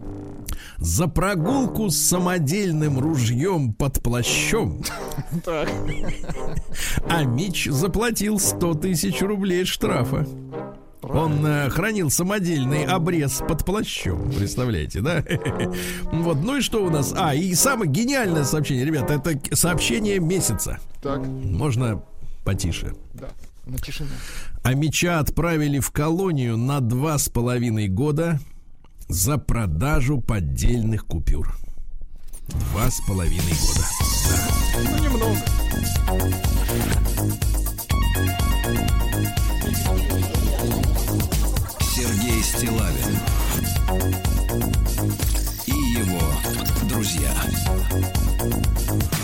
За 0.78 1.08
прогулку 1.08 1.90
с 1.90 1.96
самодельным 1.96 3.00
ружьем 3.00 3.74
под 3.74 4.04
плащом 4.04 4.84
Так. 5.46 5.70
А 7.10 7.24
Мич 7.24 7.68
заплатил 7.68 8.40
100 8.40 8.74
тысяч 8.74 9.22
рублей 9.22 9.64
штрафа. 9.64 10.28
Он 11.02 11.46
э, 11.46 11.70
хранил 11.70 12.10
самодельный 12.10 12.84
обрез 12.84 13.42
под 13.48 13.64
плащом, 13.64 14.30
представляете, 14.32 15.00
да? 15.00 15.24
Вот, 16.12 16.44
ну 16.44 16.58
и 16.58 16.62
что 16.62 16.84
у 16.84 16.90
нас? 16.90 17.14
А, 17.16 17.36
и 17.36 17.54
самое 17.54 17.90
гениальное 17.90 18.44
сообщение, 18.44 18.84
ребята, 18.84 19.14
это 19.14 19.56
сообщение 19.56 20.20
месяца. 20.20 20.80
Так. 21.02 21.26
Можно 21.26 22.02
потише. 22.46 22.94
Да. 23.14 23.30
На 23.66 23.78
тишине. 23.80 24.12
А 24.64 24.74
меча 24.74 25.20
отправили 25.20 25.80
в 25.80 25.92
колонию 25.92 26.56
на 26.56 26.80
два 26.80 27.18
с 27.18 27.28
половиной 27.28 27.90
года 27.90 28.40
за 29.10 29.38
продажу 29.38 30.22
поддельных 30.22 31.06
купюр. 31.06 31.58
Два 32.48 32.90
с 32.90 33.02
половиной 33.08 33.42
года. 33.42 33.86
Ну, 34.92 35.04
немного. 35.04 35.36
Сергей 41.96 42.44
Стилавин 42.44 43.18
и 45.66 45.72
его 45.72 46.22
друзья 46.88 47.34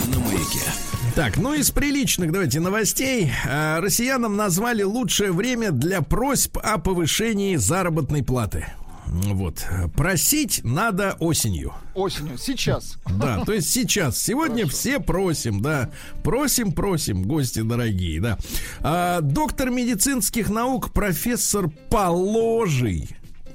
на 0.08 0.20
маяке. 0.20 0.91
Так, 1.16 1.36
ну 1.36 1.54
из 1.54 1.72
приличных, 1.72 2.32
давайте, 2.32 2.62
новостей. 2.62 3.32
А, 3.46 3.82
Россиянам 3.82 4.38
назвали 4.38 4.84
лучшее 4.84 5.34
время 5.34 5.72
для 5.72 6.02
просьб 6.02 6.58
о 6.64 6.78
повышении 6.78 7.58
заработной 7.58 8.24
платы. 8.24 8.68
Вот. 9.08 9.66
Просить 9.98 10.62
надо 10.64 11.18
осенью. 11.20 11.74
Осенью. 11.96 12.38
Сейчас. 12.38 12.98
Да, 13.20 13.44
то 13.44 13.52
есть 13.52 13.70
сейчас. 13.70 14.18
Сегодня 14.18 14.66
все 14.68 15.02
просим, 15.02 15.62
да. 15.62 15.90
Просим, 16.24 16.72
просим, 16.72 17.24
гости 17.24 17.62
дорогие, 17.62 18.22
да. 18.22 18.38
А, 18.80 19.20
доктор 19.20 19.70
медицинских 19.70 20.50
наук, 20.50 20.94
профессор 20.94 21.70
Положий. 21.90 23.10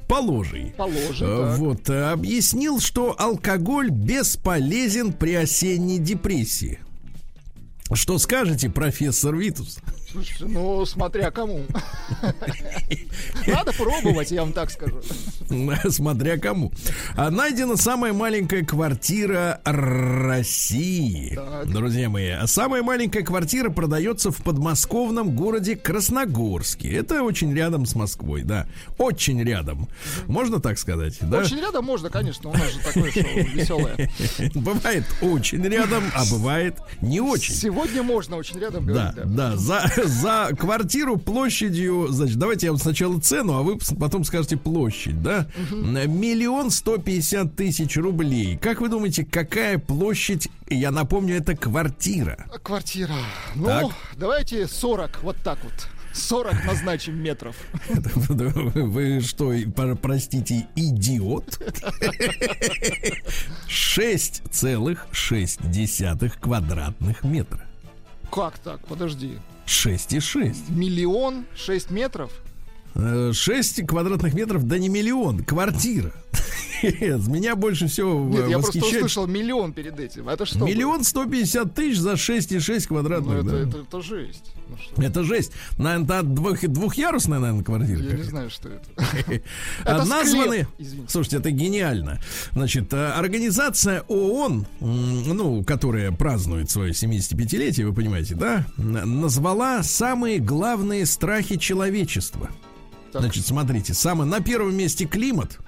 Положий. 0.09 0.75
Положим. 0.77 1.27
Э, 1.27 1.49
так. 1.49 1.59
Вот, 1.59 1.91
э, 1.91 2.11
объяснил, 2.11 2.81
что 2.81 3.17
алкоголь 3.19 3.91
бесполезен 3.91 5.15
при 5.15 5.35
осенней 5.35 5.99
депрессии. 5.99 6.81
Что 7.93 8.19
скажете, 8.19 8.69
профессор 8.69 9.37
Витус? 9.37 9.79
Слушайте, 10.17 10.47
ну, 10.47 10.87
смотря 10.87 11.31
кому. 11.31 11.61
Надо 13.47 13.73
пробовать, 13.75 14.31
я 14.31 14.41
вам 14.41 14.55
так 14.55 14.71
скажу. 14.71 15.03
Смотря 15.91 16.39
кому. 16.39 16.73
А 17.17 17.31
найдена 17.31 17.77
самая 17.77 18.15
маленькая 18.15 18.65
квартира 18.65 19.61
России. 19.65 21.35
Так. 21.35 21.71
Друзья 21.71 22.09
мои, 22.09 22.33
самая 22.47 22.83
маленькая 22.83 23.23
квартира 23.25 23.69
продается 23.69 24.31
в 24.31 24.39
подмосковном 24.43 25.37
городе 25.37 25.77
Красногорске. 25.77 26.93
Это 26.97 27.23
очень 27.23 27.55
рядом 27.55 27.85
с 27.85 27.95
Москвой, 27.95 28.41
да. 28.43 28.67
Очень 28.97 29.43
рядом. 29.43 29.87
Можно 30.29 30.61
так 30.61 30.79
сказать, 30.79 31.19
да? 31.21 31.41
Очень 31.41 31.61
рядом 31.61 31.85
можно, 31.85 32.09
конечно, 32.09 32.49
у 32.49 32.55
нас 32.55 32.73
же 32.73 32.79
такое 32.79 33.11
шоу 33.13 33.23
веселое. 33.55 34.11
Бывает 34.55 35.05
очень 35.21 35.63
рядом, 35.63 36.05
а 36.15 36.25
бывает 36.31 36.79
не 37.03 37.21
очень. 37.21 37.55
Сегодня 37.55 38.03
можно 38.03 38.37
очень 38.37 38.59
рядом 38.59 38.87
Да, 38.87 39.13
говорить. 39.13 39.35
да. 39.37 39.51
да, 39.51 39.57
за, 39.57 39.91
за 40.07 40.51
квартиру 40.59 41.17
площадью, 41.17 42.09
значит, 42.09 42.37
давайте 42.39 42.67
я 42.67 42.73
вам 42.73 42.81
сначала 42.81 43.21
цену, 43.21 43.55
а 43.55 43.63
вы 43.63 43.79
потом 43.99 44.25
скажете 44.25 44.57
площадь, 44.57 45.23
да? 45.23 45.47
Миллион 45.71 46.71
сто 46.71 46.99
пятьдесят 46.99 47.55
тысяч 47.57 47.97
рублей. 47.97 48.57
Как 48.59 48.81
вы 48.81 48.89
думаете, 48.89 49.25
какая 49.25 49.79
площадь? 49.79 50.49
Я 50.69 50.91
напомню, 50.91 51.37
это 51.37 51.55
квартира. 51.57 52.47
Квартира. 52.63 53.15
Ну, 53.55 53.67
Так. 53.67 53.87
давайте 54.17 54.67
40, 54.67 55.23
вот 55.23 55.37
так 55.45 55.59
вот. 55.63 55.73
40 56.13 56.65
назначим 56.65 57.23
метров. 57.23 57.55
Вы 57.91 59.21
что, 59.21 59.53
простите, 60.01 60.67
идиот? 60.75 61.61
6,6 63.69 66.41
квадратных 66.41 67.23
метра. 67.23 67.61
Как 68.33 68.59
так? 68.59 68.81
Подожди. 68.87 69.39
6,6. 69.67 70.71
Миллион 70.71 71.45
шесть 71.55 71.91
метров? 71.91 72.31
6 72.97 73.87
квадратных 73.87 74.35
метров, 74.35 74.65
да 74.67 74.79
не 74.79 74.89
миллион, 74.89 75.45
квартира. 75.45 76.13
Меня 76.83 77.57
больше 77.57 77.87
всего 77.87 78.25
Нет, 78.29 78.49
я 78.49 78.59
просто 78.59 78.79
услышал 78.79 79.27
миллион 79.27 79.73
перед 79.73 79.99
этим. 79.99 80.29
Это 80.29 80.45
что? 80.47 80.65
Миллион 80.65 81.05
сто 81.05 81.25
пятьдесят 81.25 81.75
тысяч 81.75 81.99
за 81.99 82.13
6,6 82.13 82.89
было? 82.89 83.03
Ну, 83.03 83.09
квадратных. 83.09 83.45
это, 83.45 83.57
это, 83.57 83.79
это 83.79 84.03
жесть. 84.03 84.53
Ну? 84.69 85.03
Это 85.03 85.25
жесть. 85.25 85.53
Наверное, 85.79 86.23
двух, 86.23 86.61
двухъярусная, 86.61 87.39
наверное, 87.39 87.65
квартира. 87.65 87.99
Я 87.99 88.17
не 88.17 88.23
знаю, 88.23 88.51
что 88.51 88.69
это. 88.69 88.85
Это 89.85 90.05
Названы... 90.05 90.67
Слушайте, 91.09 91.37
это 91.39 91.51
гениально. 91.51 92.21
Значит, 92.53 92.93
э, 92.93 93.13
организация 93.13 94.03
ООН, 94.09 94.67
ну, 94.81 95.65
которая 95.65 96.13
празднует 96.13 96.71
свое 96.71 96.93
75-летие, 96.93 97.87
вы 97.87 97.95
понимаете, 97.95 98.35
да, 98.35 98.67
назвала 98.77 99.83
самые 99.83 100.39
главные 100.39 101.07
страхи 101.07 101.57
человечества. 101.57 102.51
Так. 103.17 103.33
Значит, 103.33 103.47
смотрите, 103.47 103.95
самое 103.95 104.29
на 104.29 104.41
первом 104.41 104.75
месте 104.77 105.07
климат, 105.07 105.59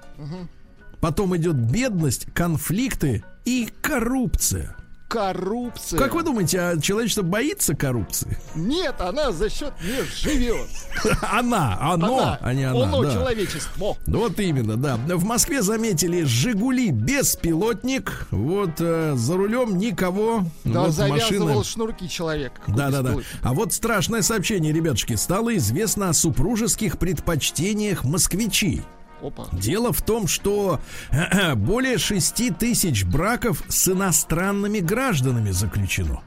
потом 1.01 1.37
идет 1.37 1.57
бедность, 1.57 2.27
конфликты 2.35 3.25
и 3.45 3.69
коррупция. 3.81 4.77
Коррупция. 5.09 5.99
Как 5.99 6.15
вы 6.15 6.23
думаете, 6.23 6.61
а 6.61 6.79
человечество 6.79 7.23
боится 7.23 7.75
коррупции? 7.75 8.39
Нет, 8.55 9.01
она 9.01 9.33
за 9.33 9.49
счет 9.49 9.73
нее 9.83 10.05
живет. 10.05 10.69
Она, 11.23 11.79
оно, 11.81 12.19
Она, 12.19 12.39
а 12.43 12.55
не 12.55 12.65
она. 12.65 12.85
Оно, 12.85 13.03
да. 13.03 13.13
человечество. 13.13 13.97
Вот 14.07 14.41
именно, 14.41 14.77
да. 14.77 14.97
В 14.97 15.25
Москве 15.25 15.63
заметили 15.63 16.25
Жигули 16.25 16.91
беспилотник. 16.91 18.27
Вот 18.31 18.81
э, 18.81 19.15
за 19.17 19.37
рулем 19.37 19.79
никого. 19.79 20.45
Да, 20.65 20.83
вот 20.83 20.93
завязывал 20.93 21.47
машина. 21.47 21.65
шнурки 21.65 22.09
человек. 22.09 22.53
Да, 22.67 22.91
да, 22.91 23.03
да. 23.03 23.15
А 23.43 23.55
вот 23.55 23.73
страшное 23.73 24.23
сообщение, 24.23 24.73
ребятушки, 24.73 25.15
стало 25.15 25.57
известно 25.57 26.11
о 26.11 26.13
супружеских 26.13 26.99
предпочтениях 26.99 28.05
москвичей. 28.05 28.83
Опа. 29.23 29.49
Дело 29.53 29.93
в 29.93 30.03
том, 30.03 30.29
что 30.29 30.81
более 31.57 31.99
6 31.99 32.59
тысяч 32.59 33.05
браков 33.05 33.63
с 33.69 33.89
иностранными 33.89 34.81
гражданами 34.81 35.51
заключено. 35.51 36.21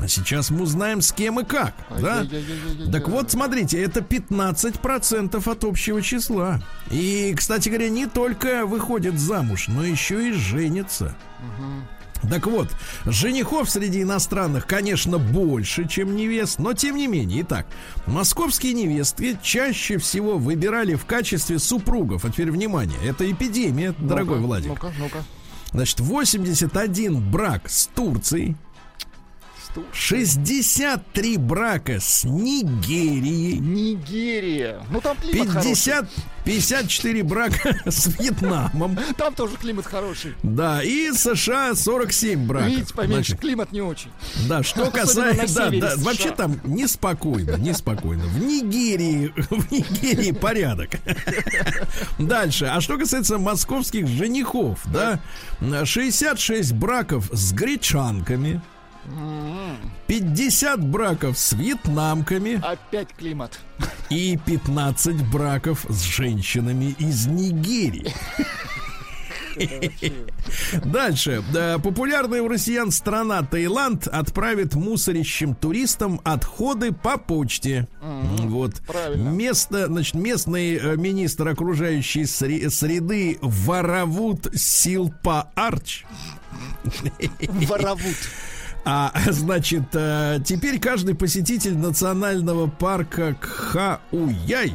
А 0.00 0.06
сейчас 0.06 0.50
мы 0.50 0.62
узнаем, 0.62 1.00
с 1.00 1.12
кем 1.12 1.40
и 1.40 1.44
как. 1.44 1.74
Да? 1.90 2.20
Ай-яй-яй-яй-яй. 2.20 2.92
Так 2.92 3.08
вот, 3.08 3.30
смотрите, 3.32 3.82
это 3.82 4.00
15% 4.00 5.50
от 5.50 5.64
общего 5.64 6.02
числа. 6.02 6.60
И, 6.90 7.34
кстати 7.36 7.68
говоря, 7.68 7.88
не 7.88 8.06
только 8.06 8.64
выходят 8.64 9.18
замуж, 9.18 9.66
но 9.68 9.84
еще 9.84 10.28
и 10.28 10.32
женятся. 10.32 11.16
Так 12.28 12.46
вот, 12.46 12.68
женихов 13.06 13.70
среди 13.70 14.02
иностранных, 14.02 14.66
конечно, 14.66 15.18
больше, 15.18 15.86
чем 15.88 16.16
невест, 16.16 16.58
но 16.58 16.72
тем 16.72 16.96
не 16.96 17.06
менее. 17.06 17.42
Итак, 17.42 17.66
московские 18.06 18.72
невестки 18.72 19.38
чаще 19.42 19.98
всего 19.98 20.38
выбирали 20.38 20.94
в 20.94 21.04
качестве 21.04 21.58
супругов. 21.58 22.24
А 22.24 22.30
теперь 22.30 22.50
внимание, 22.50 22.98
это 23.04 23.30
эпидемия, 23.30 23.94
дорогой 23.98 24.36
Ну-ка, 24.36 24.46
Владик. 24.46 24.68
Ну-ка, 24.68 24.92
ну-ка. 24.98 25.24
Значит, 25.72 26.00
81 26.00 27.30
брак 27.30 27.68
с 27.68 27.86
Турцией, 27.88 28.56
63 29.92 31.36
брака 31.36 32.00
с 32.00 32.24
Нигерией, 32.24 33.58
Нигерия. 33.58 34.80
Ну 34.90 35.00
там 35.00 35.16
климат 35.16 35.62
50, 35.62 36.06
54 36.44 37.22
брака 37.22 37.78
с 37.90 38.06
Вьетнамом, 38.06 38.96
хороший. 38.96 39.14
Там 39.14 39.34
тоже 39.34 39.56
климат 39.56 39.86
хороший. 39.86 40.34
да, 40.42 40.82
и 40.82 41.12
США 41.12 41.74
47 41.74 42.46
браков. 42.46 42.68
Видите, 42.68 42.94
поменьше, 42.94 43.14
Значит, 43.14 43.40
климат 43.40 43.72
не 43.72 43.80
очень. 43.80 44.10
Да, 44.48 44.62
что 44.62 44.90
касается... 44.90 45.70
Да, 45.70 45.70
да, 45.70 45.94
вообще 45.98 46.30
там 46.30 46.60
неспокойно, 46.64 47.56
неспокойно. 47.56 48.24
В 48.24 48.38
Нигерии, 48.38 49.32
в 49.50 49.70
Нигерии 49.70 50.32
порядок. 50.32 50.90
Дальше. 52.18 52.66
А 52.66 52.80
что 52.80 52.98
касается 52.98 53.38
московских 53.38 54.06
женихов, 54.06 54.80
да, 54.86 55.20
66 55.84 56.72
браков 56.72 57.28
с 57.32 57.52
гречанками, 57.52 58.60
50 60.06 60.80
браков 60.84 61.38
с 61.38 61.52
вьетнамками 61.52 62.60
Опять 62.64 63.08
климат. 63.16 63.58
и 64.10 64.38
15 64.44 65.22
браков 65.30 65.84
с 65.88 66.02
женщинами 66.02 66.94
из 66.98 67.26
Нигерии. 67.26 68.12
Дальше. 70.84 71.42
Да, 71.52 71.78
популярная 71.78 72.42
у 72.42 72.48
россиян 72.48 72.90
страна 72.90 73.42
Таиланд 73.42 74.06
отправит 74.06 74.74
мусорящим 74.74 75.54
туристам 75.54 76.20
отходы 76.24 76.92
по 76.92 77.18
почте. 77.18 77.88
Вот. 78.00 78.74
правильно. 78.86 79.28
Место, 79.30 79.86
значит, 79.86 80.14
местный 80.14 80.76
э, 80.76 80.96
министр 80.96 81.48
окружающей 81.48 82.22
сре- 82.22 82.70
среды 82.70 83.38
Воровут 83.42 84.46
Силпа 84.54 85.50
Арч 85.56 86.04
Воровут. 87.66 88.16
А, 88.90 89.12
значит, 89.32 89.84
э, 89.92 90.40
теперь 90.42 90.80
каждый 90.80 91.14
посетитель 91.14 91.76
национального 91.76 92.68
парка 92.68 93.34
Кхауяй 93.34 94.72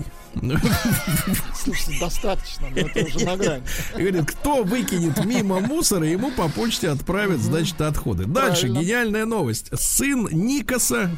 Слушайте, 1.56 2.00
достаточно, 2.00 2.68
но 2.70 2.78
это 2.78 3.06
уже 3.06 3.26
на 3.26 3.38
грани. 3.38 3.64
говорит, 3.94 4.26
кто 4.26 4.64
выкинет 4.64 5.24
мимо 5.26 5.60
мусора, 5.60 6.06
ему 6.08 6.32
по 6.32 6.48
почте 6.50 6.90
отправят, 6.90 7.40
значит, 7.40 7.80
отходы. 7.82 8.26
Дальше, 8.26 8.62
Правильно. 8.68 8.80
гениальная 8.80 9.26
новость. 9.26 9.70
Сын 9.80 10.28
Никаса, 10.32 11.10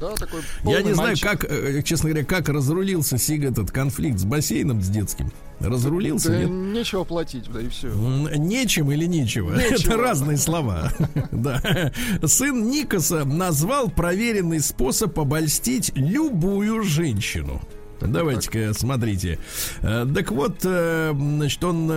Да, 0.00 0.14
такой 0.14 0.42
я 0.64 0.82
не 0.82 0.94
знаю, 0.94 1.10
мальчик. 1.10 1.28
как, 1.30 1.44
э, 1.44 1.82
честно 1.82 2.10
говоря, 2.10 2.24
как 2.24 2.48
разрулился 2.48 3.18
Сиг 3.18 3.44
этот 3.44 3.70
конфликт 3.70 4.18
с 4.18 4.24
бассейном 4.24 4.82
с 4.82 4.88
детским. 4.88 5.30
Разрулился, 5.60 6.30
Да 6.30 6.38
нет? 6.40 6.50
нечего 6.50 7.04
платить, 7.04 7.50
да 7.50 7.60
и 7.60 7.68
все. 7.68 7.88
Нечем 7.88 8.90
или 8.92 9.06
нечего? 9.06 9.54
Нечего. 9.56 9.92
Это 9.92 9.96
разные 9.96 10.36
слова. 10.36 10.92
Да. 11.32 11.92
Сын 12.24 12.68
Никаса 12.70 13.24
назвал 13.24 13.88
проверенный 13.90 14.60
способ 14.60 15.18
обольстить 15.18 15.92
любую 15.94 16.82
женщину. 16.82 17.60
Давайте-ка 18.00 18.74
смотрите. 18.74 19.38
Э, 19.80 20.06
Так 20.14 20.30
вот, 20.30 20.58
э, 20.64 21.12
значит, 21.16 21.64
он, 21.64 21.90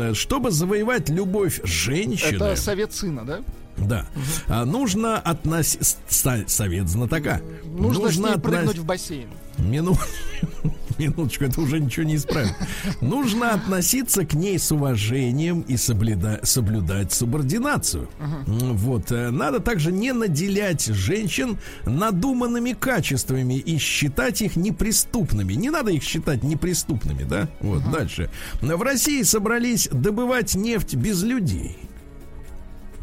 э, 0.00 0.14
чтобы 0.14 0.50
завоевать 0.50 1.08
любовь 1.08 1.60
женщины, 1.64 2.36
Это 2.36 2.56
совет 2.56 2.92
сына, 2.92 3.24
да? 3.24 3.40
да, 3.76 4.06
а, 4.48 4.64
нужно 4.64 5.18
относить 5.18 5.96
совет 6.08 6.88
знатока. 6.88 7.40
Нужно, 7.64 8.10
с 8.10 8.16
ней 8.18 8.24
отно- 8.32 8.40
прыгнуть 8.40 8.78
в 8.78 8.84
бассейн. 8.84 9.28
Мину... 9.58 9.96
Минуточку, 10.98 11.44
это 11.44 11.60
уже 11.60 11.78
ничего 11.80 12.06
не 12.06 12.16
исправит. 12.16 12.54
Нужно 13.00 13.52
относиться 13.52 14.24
к 14.24 14.34
ней 14.34 14.58
с 14.58 14.72
уважением 14.72 15.60
и 15.62 15.76
соблюда- 15.76 16.40
соблюдать 16.44 17.12
субординацию. 17.12 18.08
М, 18.18 18.76
Вот. 18.76 19.12
э, 19.12 19.30
Надо 19.30 19.60
также 19.60 19.92
не 19.92 20.12
наделять 20.12 20.86
женщин 20.86 21.58
надуманными 21.84 22.72
качествами 22.72 23.54
и 23.58 23.78
считать 23.78 24.40
их 24.42 24.56
неприступными. 24.56 25.52
Не 25.54 25.70
надо 25.70 25.90
их 25.90 26.02
считать 26.02 26.42
неприступными, 26.42 27.24
да? 27.24 27.48
Вот, 27.60 27.82
дальше. 27.90 28.30
В 28.62 28.82
России 28.82 29.22
собрались 29.22 29.88
добывать 29.92 30.54
нефть 30.54 30.94
без 30.94 31.22
людей. 31.22 31.76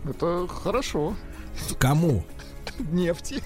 Это 0.10 0.48
хорошо. 0.48 1.16
Кому? 1.80 2.24
Нефти. 2.92 3.42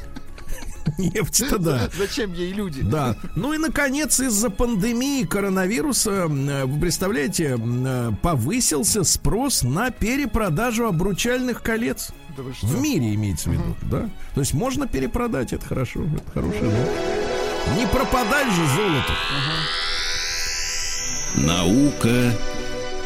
Нефть-то 0.97 1.57
да. 1.57 1.89
Зачем 1.97 2.33
ей 2.33 2.53
люди? 2.53 2.81
Да. 2.81 3.15
Ну 3.35 3.53
и, 3.53 3.57
наконец, 3.57 4.19
из-за 4.19 4.49
пандемии 4.49 5.23
коронавируса, 5.23 6.27
э, 6.29 6.65
вы 6.65 6.79
представляете, 6.79 7.57
э, 7.59 8.11
повысился 8.21 9.03
спрос 9.03 9.63
на 9.63 9.91
перепродажу 9.91 10.87
обручальных 10.87 11.61
колец. 11.61 12.11
Да 12.35 12.43
вы 12.43 12.53
что? 12.53 12.67
В 12.67 12.79
мире 12.79 13.15
имеется 13.15 13.49
в 13.49 13.53
виду, 13.53 13.75
да? 13.83 14.09
То 14.33 14.41
есть 14.41 14.53
можно 14.53 14.87
перепродать, 14.87 15.53
это 15.53 15.65
хорошо, 15.65 16.03
это 16.03 16.31
хорошая 16.31 16.63
новость. 16.63 17.77
Не 17.77 17.87
пропадать 17.87 18.47
же 18.47 18.67
золото. 18.75 19.13
Наука 21.35 22.33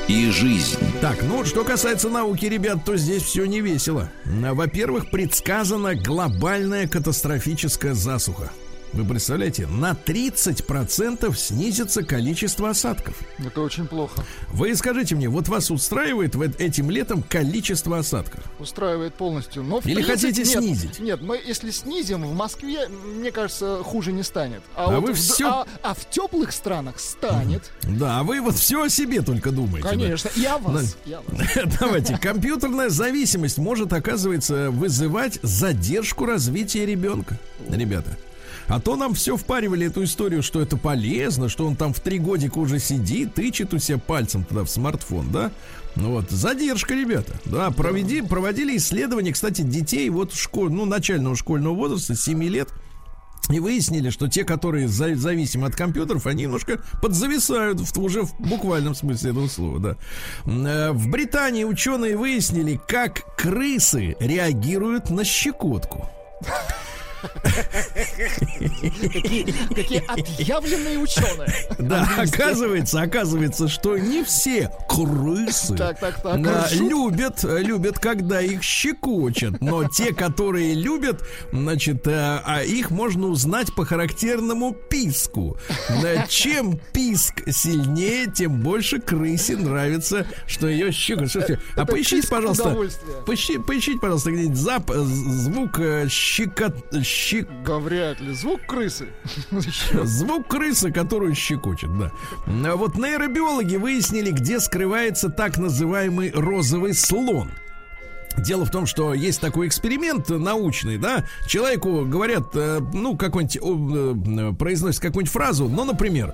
и 0.07 0.29
жизнь. 0.29 0.77
Так, 1.01 1.17
ну, 1.23 1.45
что 1.45 1.63
касается 1.63 2.09
науки, 2.09 2.45
ребят, 2.45 2.85
то 2.85 2.97
здесь 2.97 3.23
все 3.23 3.45
не 3.45 3.61
весело. 3.61 4.09
Во-первых, 4.25 5.09
предсказана 5.09 5.95
глобальная 5.95 6.87
катастрофическая 6.87 7.93
засуха. 7.93 8.51
Вы 8.93 9.05
представляете, 9.05 9.67
на 9.67 9.91
30% 9.93 11.33
снизится 11.37 12.03
количество 12.03 12.69
осадков. 12.71 13.15
Это 13.39 13.61
очень 13.61 13.87
плохо. 13.87 14.23
Вы 14.51 14.75
скажите 14.75 15.15
мне, 15.15 15.29
вот 15.29 15.47
вас 15.47 15.71
устраивает 15.71 16.35
этим 16.59 16.91
летом 16.91 17.23
количество 17.23 17.99
осадков? 17.99 18.43
Устраивает 18.59 19.13
полностью. 19.13 19.63
Но 19.63 19.79
в 19.79 19.85
Или 19.85 20.01
хотите 20.01 20.43
нет, 20.43 20.47
снизить? 20.47 20.99
Нет, 20.99 21.21
мы 21.21 21.37
если 21.37 21.71
снизим, 21.71 22.25
в 22.25 22.33
Москве, 22.33 22.89
мне 22.89 23.31
кажется, 23.31 23.81
хуже 23.83 24.11
не 24.11 24.23
станет. 24.23 24.61
А 24.75 24.99
вы 24.99 25.13
в- 25.13 25.17
всё- 25.17 25.47
а, 25.47 25.67
а 25.83 25.93
в 25.93 26.09
теплых 26.09 26.51
странах 26.51 26.99
станет. 26.99 27.71
Да, 27.83 28.19
а 28.19 28.23
вы 28.23 28.41
вот 28.41 28.55
все 28.55 28.83
о 28.83 28.89
себе 28.89 29.21
только 29.21 29.51
думаете. 29.51 29.83
да? 29.83 29.89
Конечно. 29.89 30.29
И 30.35 30.43
о 30.45 30.57
вас. 30.57 30.97
и 31.05 31.13
о 31.13 31.21
вас. 31.21 31.47
Давайте. 31.79 32.17
Компьютерная 32.17 32.89
зависимость 32.89 33.57
может, 33.57 33.93
оказывается, 33.93 34.69
вызывать 34.69 35.39
задержку 35.41 36.25
развития 36.25 36.85
ребенка. 36.85 37.39
Ребята. 37.69 38.17
А 38.71 38.79
то 38.79 38.95
нам 38.95 39.13
все 39.13 39.35
впаривали 39.35 39.87
эту 39.87 40.05
историю, 40.05 40.41
что 40.41 40.61
это 40.61 40.77
полезно, 40.77 41.49
что 41.49 41.67
он 41.67 41.75
там 41.75 41.93
в 41.93 41.99
три 41.99 42.19
годика 42.19 42.57
уже 42.57 42.79
сидит, 42.79 43.33
тычет 43.33 43.73
у 43.73 43.79
себя 43.79 43.97
пальцем 43.97 44.45
туда 44.45 44.63
в 44.63 44.69
смартфон, 44.69 45.29
да? 45.29 45.51
Ну 45.97 46.11
вот, 46.11 46.29
задержка, 46.31 46.93
ребята. 46.93 47.33
Да, 47.43 47.69
проведи, 47.71 48.21
проводили 48.21 48.77
исследования, 48.77 49.33
кстати, 49.33 49.61
детей 49.61 50.09
вот 50.09 50.33
школ, 50.33 50.69
ну, 50.69 50.85
начального 50.85 51.35
школьного 51.35 51.73
возраста, 51.75 52.15
7 52.15 52.41
лет, 52.45 52.69
и 53.49 53.59
выяснили, 53.59 54.09
что 54.09 54.29
те, 54.29 54.45
которые 54.45 54.87
за- 54.87 55.15
зависимы 55.17 55.67
от 55.67 55.75
компьютеров, 55.75 56.25
они 56.25 56.43
немножко 56.43 56.79
подзависают 57.01 57.81
в, 57.81 57.99
уже 58.01 58.21
в 58.21 58.33
буквальном 58.39 58.95
смысле 58.95 59.31
этого 59.31 59.47
слова, 59.49 59.79
да. 59.79 59.97
Э, 60.45 60.91
В 60.93 61.09
Британии 61.09 61.65
ученые 61.65 62.15
выяснили, 62.15 62.79
как 62.87 63.35
крысы 63.35 64.15
реагируют 64.21 65.09
на 65.09 65.25
щекотку. 65.25 66.07
Какие, 69.75 70.03
отъявленные 70.07 70.99
ученые. 70.99 71.53
Да, 71.79 72.07
оказывается, 72.17 73.01
оказывается, 73.01 73.67
что 73.67 73.97
не 73.97 74.23
все 74.23 74.71
крысы 74.87 75.75
так, 75.75 75.99
да, 76.23 76.65
ржут. 76.65 76.89
любят, 76.89 77.43
любят, 77.43 77.99
когда 77.99 78.41
их 78.41 78.63
щекочут. 78.63 79.61
Но 79.61 79.87
те, 79.87 80.13
которые 80.13 80.73
любят, 80.73 81.23
значит, 81.51 82.07
э, 82.07 82.41
а 82.43 82.61
их 82.63 82.91
можно 82.91 83.27
узнать 83.27 83.73
по 83.75 83.85
характерному 83.85 84.73
писку. 84.73 85.57
Чем 86.27 86.79
писк 86.93 87.43
сильнее, 87.49 88.31
тем 88.31 88.61
больше 88.61 88.99
крысе 88.99 89.57
нравится, 89.57 90.25
что 90.47 90.67
ее 90.67 90.91
щекочут. 90.91 91.31
Слушайте, 91.31 91.59
а 91.75 91.85
поищите, 91.85 92.27
пожалуйста, 92.27 92.75
поищите, 93.25 93.99
пожалуйста, 93.99 94.31
где-нибудь 94.31 94.57
звук 94.57 95.79
э, 95.79 96.07
щекот, 96.09 96.75
щек, 97.11 97.47
Да 97.65 97.79
вряд 97.79 98.19
ли. 98.19 98.33
Звук 98.33 98.61
крысы. 98.67 99.09
Звук 100.03 100.47
крысы, 100.47 100.91
которую 100.91 101.35
щекочет, 101.35 101.97
да. 101.97 102.11
А 102.47 102.75
Вот 102.75 102.95
нейробиологи 102.95 103.75
выяснили, 103.75 104.31
где 104.31 104.59
скрывается 104.59 105.29
так 105.29 105.57
называемый 105.57 106.31
розовый 106.31 106.93
слон. 106.93 107.51
Дело 108.37 108.65
в 108.65 108.71
том, 108.71 108.85
что 108.85 109.13
есть 109.13 109.41
такой 109.41 109.67
эксперимент 109.67 110.29
научный, 110.29 110.97
да, 110.97 111.25
человеку 111.47 112.05
говорят, 112.05 112.55
э, 112.55 112.79
ну, 112.93 113.17
какой-нибудь, 113.17 113.57
э, 113.57 114.53
произносит 114.53 115.01
какую-нибудь 115.01 115.31
фразу, 115.31 115.67
ну, 115.67 115.83
например, 115.83 116.33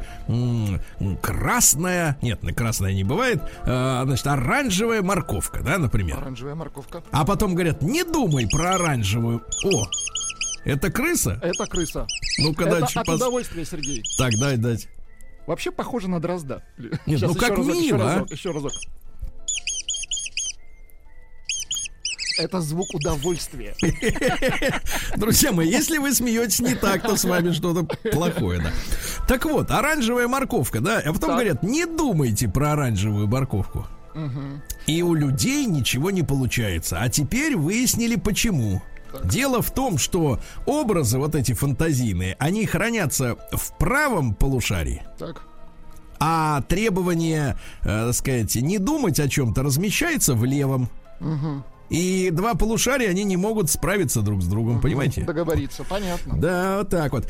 красная, 1.22 2.18
нет, 2.22 2.44
на 2.44 2.54
красная 2.54 2.94
не 2.94 3.04
бывает, 3.04 3.42
э, 3.66 4.02
значит, 4.06 4.28
оранжевая 4.28 5.02
морковка, 5.02 5.62
да, 5.62 5.78
например. 5.78 6.18
Оранжевая 6.20 6.56
морковка. 6.56 7.04
А 7.12 7.26
потом 7.26 7.56
говорят, 7.56 7.82
не 7.82 8.04
думай 8.04 8.48
про 8.48 8.76
оранжевую. 8.76 9.42
О, 9.66 9.86
это 10.68 10.92
крыса? 10.92 11.40
Это 11.42 11.66
крыса. 11.66 12.08
Ну-ка, 12.40 12.66
Это 12.66 12.80
дальше 12.80 13.00
от 13.00 13.08
пос- 13.08 13.16
удовольствия, 13.16 13.66
Сергей. 13.66 14.04
Так, 14.18 14.34
дай, 14.40 14.58
дать. 14.58 14.88
Вообще 15.48 15.72
похоже 15.72 16.10
на 16.10 16.20
дрозда. 16.20 16.64
Нет, 16.78 17.00
ну 17.06 17.14
еще 17.14 17.34
как 17.36 17.58
разок, 17.58 17.76
еще 17.76 17.82
мило, 17.94 18.04
а? 18.12 18.16
разок, 18.16 18.32
еще 18.32 18.52
разок. 18.52 18.72
Это 22.40 22.62
звук 22.62 22.94
удовольствия. 22.94 23.74
Друзья 25.18 25.52
мои, 25.52 25.68
если 25.70 25.98
вы 25.98 26.14
смеетесь 26.14 26.60
не 26.60 26.76
так, 26.76 27.02
то 27.02 27.16
с 27.16 27.24
вами 27.24 27.52
что-то 27.52 27.84
плохое, 28.12 28.62
да. 28.62 28.72
Так 29.28 29.46
вот, 29.46 29.72
оранжевая 29.72 30.28
морковка, 30.28 30.80
да, 30.80 31.00
а 31.00 31.14
потом 31.14 31.30
Так. 31.30 31.38
говорят, 31.40 31.64
не 31.64 31.86
думайте 31.88 32.48
про 32.48 32.74
оранжевую 32.74 33.28
морковку. 33.28 33.88
И 34.86 35.02
у 35.02 35.14
людей 35.14 35.66
ничего 35.66 36.12
не 36.12 36.24
получается. 36.24 36.98
А 37.00 37.10
теперь 37.10 37.56
выяснили 37.56 38.16
почему. 38.16 38.82
Дело 39.24 39.62
в 39.62 39.72
том, 39.72 39.98
что 39.98 40.40
образы 40.66 41.18
вот 41.18 41.36
эти 41.36 41.54
фантазийные, 41.54 42.36
они 42.40 42.66
хранятся 42.66 43.38
в 43.52 43.78
правом 43.78 44.34
полушарии, 44.36 45.04
Так. 45.18 45.42
а 46.20 46.62
требование, 46.62 47.58
э, 47.82 48.06
так 48.08 48.14
сказать, 48.14 48.56
не 48.56 48.78
думать 48.78 49.20
о 49.20 49.28
чем-то 49.28 49.64
размещается 49.64 50.34
в 50.34 50.46
левом. 50.46 50.90
И 51.90 52.30
два 52.32 52.54
полушария, 52.56 53.10
они 53.10 53.24
не 53.24 53.38
могут 53.38 53.70
справиться 53.70 54.22
друг 54.22 54.42
с 54.42 54.46
другом, 54.46 54.82
понимаете? 54.82 55.22
Договориться, 55.24 55.84
понятно. 55.84 56.38
Да, 56.38 56.80
вот 56.80 56.90
так 56.90 57.14
вот. 57.14 57.28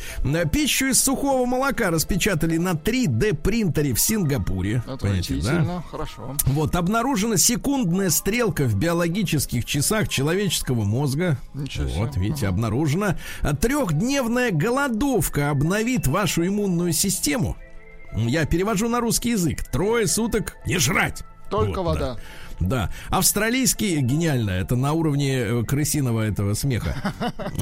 Пищу 0.52 0.88
из 0.88 1.00
сухого 1.00 1.46
молока 1.46 1.92
распечатали 1.92 2.58
на 2.58 2.72
3D 2.72 3.36
принтере 3.36 3.94
в 3.94 4.00
Сингапуре. 4.00 4.84
Понимаете, 5.00 5.36
да? 5.42 5.84
Хорошо. 5.92 6.36
Вот, 6.46 6.76
обнаружена 6.76 7.38
секундная 7.38 8.10
стрелка 8.10 8.64
в 8.64 8.76
биологических 8.76 9.64
часах 9.66 10.08
человеческого 10.10 10.84
мозга. 10.84 11.38
Ничего 11.54 11.88
себе. 11.88 12.00
Вот, 12.00 12.18
видите, 12.18 12.48
обнаружена. 12.48 13.18
А 13.42 13.56
Трехдневная 13.56 14.52
голодовка 14.52 15.50
обновит 15.50 16.08
вашу 16.08 16.48
иммунную 16.48 16.94
систему. 16.94 17.58
Я 18.16 18.46
перевожу 18.46 18.90
на 18.90 19.00
русский 19.02 19.32
язык. 19.32 19.64
Трое 19.66 20.08
суток 20.08 20.56
не 20.66 20.78
жрать. 20.80 21.24
Только 21.50 21.82
Вот, 21.82 21.94
вода. 21.94 22.14
Да. 22.16 22.20
Да, 22.60 22.92
австралийские, 23.10 24.02
гениально, 24.02 24.52
это 24.52 24.76
на 24.76 24.94
уровне 24.94 25.38
э, 25.40 25.64
крысиного 25.64 26.22
этого 26.22 26.54
смеха. 26.54 27.14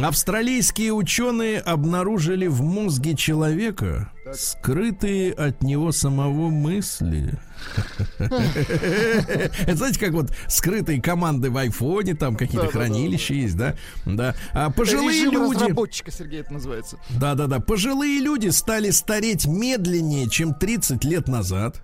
Австралийские 0.02 0.94
ученые 0.94 1.60
обнаружили 1.60 2.48
в 2.48 2.62
мозге 2.62 3.16
человека 3.16 4.12
скрытые 4.34 5.34
от 5.34 5.62
него 5.62 5.92
самого 5.92 6.50
мысли. 6.50 7.38
Это 8.20 9.76
знаете, 9.76 10.00
как 10.00 10.12
вот 10.12 10.32
скрытые 10.48 11.02
команды 11.02 11.50
в 11.50 11.58
айфоне, 11.58 12.16
там 12.16 12.36
какие-то 12.36 12.68
хранилища 12.68 13.34
есть, 13.34 13.56
да? 13.56 13.76
Да. 14.06 14.36
А 14.52 14.70
пожилые 14.72 15.26
люди... 15.26 15.56
разработчика, 15.56 16.12
Сергей, 16.12 16.42
это 16.42 16.54
называется. 16.54 16.98
Да-да-да. 17.10 17.60
Пожилые 17.60 18.20
люди 18.20 18.50
стали 18.50 18.90
стареть 18.90 19.46
медленнее, 19.46 20.30
чем 20.30 20.54
30 20.54 21.04
лет 21.06 21.28
назад. 21.28 21.82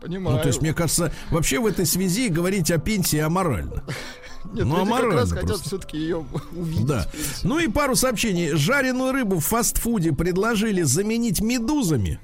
Понимаю. 0.00 0.36
Ну, 0.36 0.42
то 0.42 0.48
есть, 0.48 0.60
мне 0.60 0.74
кажется, 0.74 1.12
вообще 1.30 1.58
в 1.58 1.66
этой 1.66 1.86
связи 1.86 2.28
говорить 2.28 2.70
о 2.70 2.78
пенсии 2.78 3.18
аморально. 3.18 3.82
Нет, 4.52 4.64
ну, 4.64 4.76
люди 4.76 4.76
как 4.76 4.82
аморально 4.82 5.16
раз 5.16 5.30
хотят 5.30 5.46
просто. 5.46 5.64
все-таки 5.68 5.98
ее 5.98 6.24
увидеть. 6.52 6.86
Да. 6.86 7.06
Ну 7.42 7.58
и 7.58 7.68
пару 7.68 7.96
сообщений. 7.96 8.50
Жареную 8.54 9.12
рыбу 9.12 9.38
в 9.40 9.44
фастфуде 9.44 10.12
предложили 10.12 10.82
заменить 10.82 11.40
медузами. 11.40 12.20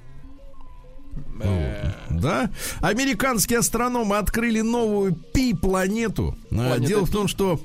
Да. 2.10 2.50
Американские 2.80 3.58
астрономы 3.58 4.16
открыли 4.16 4.60
новую 4.60 5.14
пи-планету. 5.14 6.36
А, 6.52 6.78
Дело 6.78 7.04
в 7.04 7.10
том, 7.10 7.26
что 7.26 7.60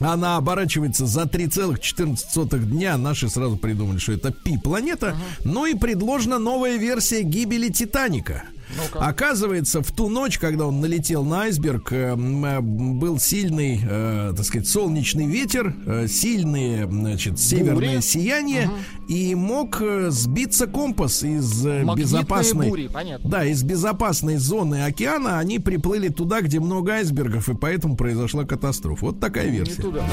она 0.00 0.36
оборачивается 0.36 1.06
за 1.06 1.22
3,14 1.22 2.58
дня. 2.66 2.98
Наши 2.98 3.28
сразу 3.30 3.56
придумали, 3.56 3.98
что 3.98 4.12
это 4.12 4.30
пи-планета. 4.30 5.16
Ну 5.44 5.64
и 5.64 5.74
предложена 5.74 6.38
новая 6.38 6.76
версия 6.76 7.22
гибели 7.22 7.70
Титаника. 7.70 8.44
Ну-ка. 8.76 8.98
Оказывается, 9.06 9.82
в 9.82 9.90
ту 9.92 10.08
ночь, 10.08 10.38
когда 10.38 10.66
он 10.66 10.80
налетел 10.80 11.24
на 11.24 11.42
айсберг, 11.42 11.92
э, 11.92 12.12
м, 12.12 12.44
э, 12.44 12.60
был 12.60 13.18
сильный, 13.18 13.80
э, 13.82 14.32
так 14.36 14.44
сказать, 14.44 14.68
солнечный 14.68 15.26
ветер, 15.26 15.74
э, 15.86 16.06
сильные, 16.08 16.86
значит, 16.90 17.38
северное 17.40 17.94
Бури. 17.96 18.00
сияние, 18.00 18.70
и 19.08 19.34
мог 19.34 19.80
сбиться 20.08 20.66
компас 20.66 21.22
из 21.22 21.64
Магнитные 21.64 21.96
безопасной... 21.96 22.68
бури, 22.68 22.88
понятно. 22.88 23.30
Да, 23.30 23.44
из 23.44 23.62
безопасной 23.62 24.36
зоны 24.36 24.84
океана 24.84 25.38
они 25.38 25.58
приплыли 25.58 26.08
туда, 26.08 26.40
где 26.40 26.60
много 26.60 26.92
айсбергов, 26.94 27.48
и 27.48 27.54
поэтому 27.54 27.96
произошла 27.96 28.44
катастрофа. 28.44 29.06
Вот 29.06 29.20
такая 29.20 29.50
Не 29.50 29.58
версия. 29.58 29.82
туда. 29.82 30.04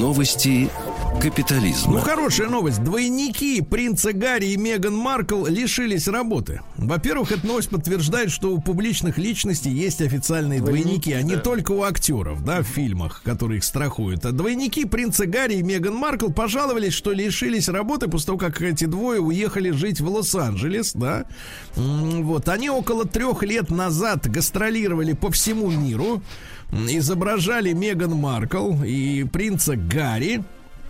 Новости 0.00 0.68
Ну, 1.14 1.20
капитализма. 1.20 2.00
хорошая 2.00 2.48
новость. 2.50 2.84
Двойники 2.84 3.62
принца 3.62 4.12
Гарри 4.12 4.48
и 4.48 4.56
Меган 4.58 4.94
Маркл 4.94 5.46
лишились 5.46 6.06
работы. 6.06 6.60
Во-первых, 6.76 7.32
эта 7.32 7.46
новость 7.46 7.70
подтверждает, 7.70 8.30
что 8.30 8.52
у 8.52 8.60
публичных 8.60 9.16
личностей 9.16 9.70
есть 9.70 10.02
официальные 10.02 10.60
двойники, 10.60 10.84
Двойники, 10.84 11.12
а 11.14 11.22
не 11.22 11.36
да. 11.36 11.40
только 11.40 11.72
у 11.72 11.82
актеров, 11.82 12.44
да, 12.44 12.60
в 12.60 12.64
фильмах, 12.66 13.22
которые 13.24 13.58
их 13.58 13.64
страхуют. 13.64 14.26
А 14.26 14.32
двойники 14.32 14.84
принца 14.84 15.24
Гарри 15.24 15.54
и 15.54 15.62
Меган 15.62 15.94
Маркл 15.94 16.30
пожаловались, 16.30 16.92
что 16.92 17.12
лишились 17.12 17.68
работы 17.70 18.08
после 18.08 18.26
того, 18.26 18.38
как 18.38 18.60
эти 18.60 18.84
двое 18.84 19.18
уехали 19.20 19.70
жить 19.70 20.02
в 20.02 20.08
Лос-Анджелес, 20.10 20.92
да. 20.92 21.24
Вот, 21.74 22.50
они 22.50 22.68
около 22.68 23.06
трех 23.06 23.42
лет 23.42 23.70
назад 23.70 24.28
гастролировали 24.30 25.14
по 25.14 25.30
всему 25.30 25.70
миру, 25.70 26.22
изображали 26.72 27.72
Меган 27.72 28.12
Маркл 28.16 28.74
и 28.84 29.24
принца 29.24 29.76
Гарри. 29.76 30.42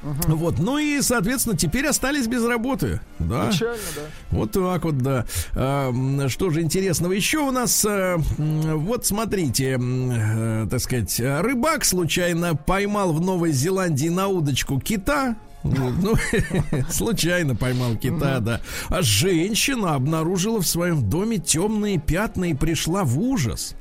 Вот, 0.02 0.58
ну 0.60 0.78
и, 0.78 1.00
соответственно, 1.00 1.56
теперь 1.56 1.86
остались 1.86 2.28
без 2.28 2.44
работы. 2.44 3.00
Да. 3.18 3.50
Печально, 3.50 3.76
да. 3.96 4.02
Вот 4.30 4.52
так 4.52 4.84
вот, 4.84 4.98
да. 4.98 5.24
А, 5.54 5.92
что 6.28 6.50
же 6.50 6.60
интересного 6.62 7.12
еще 7.12 7.38
у 7.38 7.50
нас? 7.50 7.84
а, 7.84 8.16
м, 8.38 8.78
вот 8.84 9.04
смотрите, 9.04 9.78
э, 9.80 10.66
так 10.70 10.80
сказать, 10.80 11.18
рыбак 11.18 11.84
случайно 11.84 12.54
поймал 12.54 13.12
в 13.12 13.20
Новой 13.20 13.50
Зеландии 13.50 14.08
на 14.08 14.28
удочку 14.28 14.78
кита. 14.78 15.34
Ну, 15.66 16.14
случайно 16.90 17.54
поймал 17.56 17.96
кита, 17.96 18.40
да. 18.40 18.60
А 18.88 19.02
женщина 19.02 19.94
обнаружила 19.94 20.60
в 20.60 20.66
своем 20.66 21.08
доме 21.08 21.38
темные 21.38 21.98
пятна 21.98 22.46
и 22.46 22.54
пришла 22.54 23.04
в 23.04 23.18
ужас. 23.18 23.74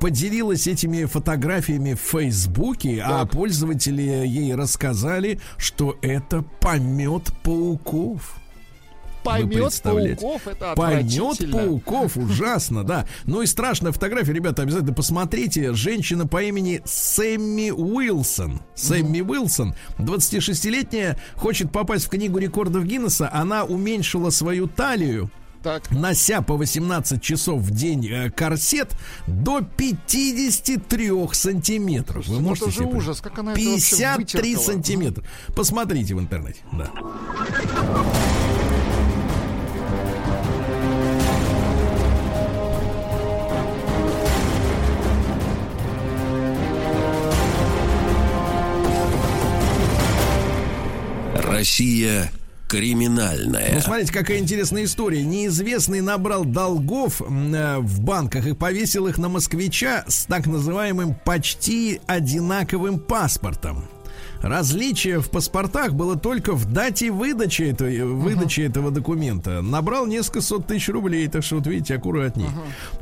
Поделилась 0.00 0.66
этими 0.66 1.04
фотографиями 1.04 1.94
в 1.94 2.00
Фейсбуке, 2.00 3.02
а 3.04 3.24
пользователи 3.26 4.02
ей 4.02 4.54
рассказали, 4.54 5.40
что 5.56 5.96
это 6.02 6.42
помет 6.60 7.32
пауков. 7.42 8.41
Поймет 9.22 9.80
пауков, 9.82 10.46
это 10.48 10.74
Поймет 10.74 11.50
пауков, 11.52 12.16
ужасно, 12.16 12.84
да. 12.84 13.06
Ну 13.24 13.42
и 13.42 13.46
страшная 13.46 13.92
фотография, 13.92 14.32
ребята, 14.32 14.62
обязательно 14.62 14.92
посмотрите. 14.92 15.72
Женщина 15.74 16.26
по 16.26 16.42
имени 16.42 16.82
Сэмми 16.84 17.70
Уилсон. 17.70 18.60
Сэмми 18.74 19.20
Уилсон, 19.20 19.74
26-летняя, 19.98 21.18
хочет 21.36 21.70
попасть 21.70 22.06
в 22.06 22.08
книгу 22.08 22.38
рекордов 22.38 22.84
Гиннесса. 22.84 23.30
Она 23.32 23.64
уменьшила 23.64 24.30
свою 24.30 24.66
талию, 24.66 25.30
Так, 25.62 25.90
нося 25.92 26.42
по 26.42 26.56
18 26.56 27.22
часов 27.22 27.60
в 27.60 27.70
день 27.70 28.08
э, 28.08 28.30
корсет 28.30 28.96
до 29.28 29.60
53 29.60 31.12
сантиметров. 31.32 32.26
Вы 32.26 32.36
ну 32.36 32.40
можете 32.48 32.66
это 32.66 32.74
же 32.74 32.84
себе 32.84 32.96
ужас, 32.96 33.20
как 33.20 33.38
она 33.38 33.52
это 33.52 33.60
вообще 33.60 33.96
53 33.96 34.54
вытерпела? 34.56 34.60
сантиметра. 34.72 35.24
Посмотрите 35.54 36.14
в 36.16 36.20
интернете. 36.20 36.60
Да. 36.72 36.90
Россия 51.52 52.30
криминальная. 52.72 53.74
Ну, 53.74 53.80
смотрите, 53.82 54.12
какая 54.12 54.38
интересная 54.38 54.84
история. 54.84 55.22
Неизвестный 55.22 56.00
набрал 56.00 56.46
долгов 56.46 57.20
э, 57.20 57.78
в 57.78 58.00
банках 58.00 58.46
и 58.46 58.54
повесил 58.54 59.06
их 59.08 59.18
на 59.18 59.28
москвича 59.28 60.04
с 60.08 60.24
так 60.24 60.46
называемым 60.46 61.14
почти 61.14 62.00
одинаковым 62.06 62.98
паспортом. 62.98 63.84
Различие 64.42 65.20
в 65.20 65.30
паспортах 65.30 65.92
было 65.94 66.16
только 66.18 66.52
в 66.52 66.70
дате 66.70 67.10
выдачи, 67.10 67.62
этой, 67.62 68.02
выдачи 68.04 68.60
этого 68.60 68.90
документа. 68.90 69.62
Набрал 69.62 70.06
несколько 70.06 70.40
сот 70.40 70.66
тысяч 70.66 70.88
рублей, 70.88 71.28
так 71.28 71.42
что 71.44 71.56
вот 71.56 71.66
видите, 71.66 71.94
аккуратней. 71.94 72.46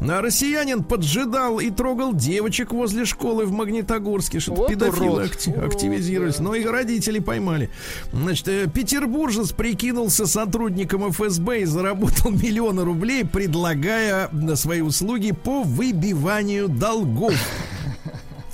А 0.00 0.20
россиянин 0.20 0.84
поджидал 0.84 1.58
и 1.58 1.70
трогал 1.70 2.12
девочек 2.12 2.72
возле 2.72 3.04
школы 3.04 3.46
в 3.46 3.52
Магнитогорске, 3.52 4.38
что 4.40 4.54
Вот 4.54 4.68
педофилы 4.68 5.24
акти- 5.24 5.50
активизировались. 5.50 6.36
да. 6.36 6.44
Но 6.44 6.54
их 6.54 6.70
родители 6.70 7.18
поймали. 7.18 7.70
Значит, 8.12 8.48
э, 8.48 8.66
петербуржец 8.72 9.52
прикинулся 9.52 10.26
сотрудником 10.26 11.10
ФСБ 11.10 11.62
и 11.62 11.64
заработал 11.64 12.30
миллионы 12.30 12.84
рублей, 12.84 13.24
предлагая 13.24 14.28
э, 14.30 14.56
свои 14.56 14.80
услуги 14.82 15.32
по 15.32 15.62
выбиванию 15.62 16.68
долгов. 16.68 17.34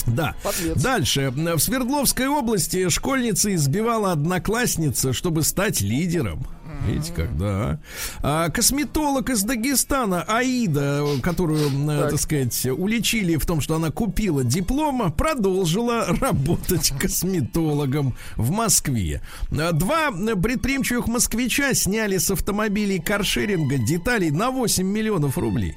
Да. 0.07 0.35
Подлец. 0.43 0.81
Дальше. 0.83 1.31
В 1.31 1.59
Свердловской 1.59 2.29
области 2.29 2.89
школьница 2.89 3.55
избивала 3.55 4.13
одноклассница, 4.13 5.13
чтобы 5.13 5.43
стать 5.43 5.81
лидером. 5.81 6.47
Видите, 6.87 7.13
как, 7.13 7.37
да. 7.37 7.79
А, 8.23 8.51
косметолог 8.51 9.31
из 9.31 9.43
Дагестана 9.43 10.23
Аида, 10.23 11.05
которую, 11.23 11.69
э, 11.69 12.01
так. 12.01 12.11
Так. 12.11 12.21
сказать, 12.21 12.67
уличили 12.67 13.37
в 13.37 13.47
том, 13.47 13.61
что 13.61 13.77
она 13.77 13.91
купила 13.91 14.45
диплом, 14.45 15.13
продолжила 15.13 16.07
работать 16.07 16.93
косметологом 17.01 18.17
в 18.37 18.51
Москве. 18.51 19.21
Два 19.51 20.11
предприимчивых 20.11 21.09
москвича 21.09 21.75
сняли 21.75 22.19
с 22.19 22.31
автомобилей 22.31 23.01
каршеринга 23.01 23.79
деталей 23.79 24.31
на 24.31 24.51
8 24.51 24.87
миллионов 24.87 25.39
рублей. 25.39 25.77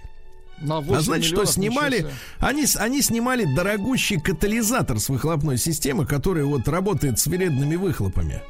На 0.61 0.81
8 0.81 0.95
А 0.95 1.01
знаете, 1.01 1.27
что 1.27 1.45
снимали? 1.45 2.05
Они, 2.39 2.65
они 2.75 3.01
снимали 3.01 3.45
дорогущий 3.55 4.19
катализатор 4.19 4.99
с 4.99 5.09
выхлопной 5.09 5.57
системы, 5.57 6.05
который 6.05 6.43
вот 6.43 6.67
работает 6.67 7.19
с 7.19 7.27
вредными 7.27 7.75
выхлопами. 7.75 8.41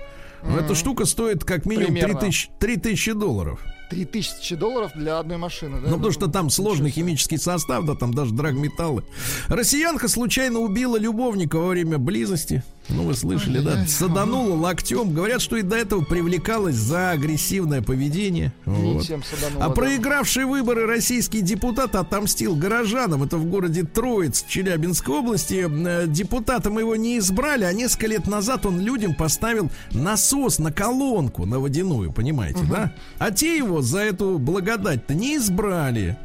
Эта 0.44 0.74
штука 0.76 1.06
стоит 1.06 1.44
как 1.44 1.66
минимум 1.66 1.94
Примерно. 1.94 2.20
3000, 2.20 2.50
3000 2.60 3.12
долларов. 3.14 3.60
3000 3.90 4.56
долларов 4.56 4.92
для 4.96 5.20
одной 5.20 5.38
машины, 5.38 5.82
да? 5.82 5.90
Ну, 5.90 5.96
потому 5.96 6.12
что 6.12 6.28
там 6.28 6.50
сложный 6.50 6.92
химический 6.92 7.38
состав, 7.38 7.86
да, 7.86 7.96
там 7.96 8.14
даже 8.14 8.34
драгметаллы. 8.34 9.04
Россиянка 9.48 10.08
случайно 10.08 10.60
убила 10.60 10.98
любовника 10.98 11.58
во 11.58 11.70
время 11.70 11.98
близости. 11.98 12.64
Ну, 12.90 13.04
вы 13.04 13.14
слышали, 13.14 13.60
да? 13.60 13.86
Саданула 13.88 14.56
локтем. 14.56 15.14
Говорят, 15.14 15.42
что 15.42 15.58
и 15.58 15.62
до 15.62 15.76
этого 15.76 16.04
привлекалась 16.04 16.76
за 16.76 17.12
агрессивное 17.12 17.82
поведение. 17.82 18.52
Вот. 18.66 19.04
саданула, 19.06 19.66
А 19.66 19.68
да. 19.70 19.74
проигравший 19.76 20.46
выборы 20.46 20.86
российский 20.88 21.42
депутат 21.42 21.96
отомстил 21.96 22.56
горожанам. 22.56 23.24
Это 23.24 23.38
в 23.38 23.46
городе 23.46 23.84
Троиц 23.84 24.44
Челябинской 24.48 25.16
области. 25.16 25.68
Э, 25.70 26.08
Депутатом 26.08 26.80
его 26.80 26.96
не 26.96 27.20
избрали, 27.20 27.64
а 27.64 27.74
несколько 27.74 28.08
лет 28.08 28.28
назад 28.28 28.66
он 28.66 28.80
людям 28.80 29.14
поставил 29.14 29.70
насос 29.92 30.58
на 30.60 30.72
колонку, 30.72 31.46
на 31.46 31.60
водяную, 31.60 32.12
понимаете, 32.12 32.60
да? 32.70 32.94
А 33.20 33.32
те 33.32 33.56
его 33.58 33.82
за 33.82 34.00
эту 34.00 34.40
благодать-то 34.40 35.14
не 35.14 35.38
избрали. 35.38 36.18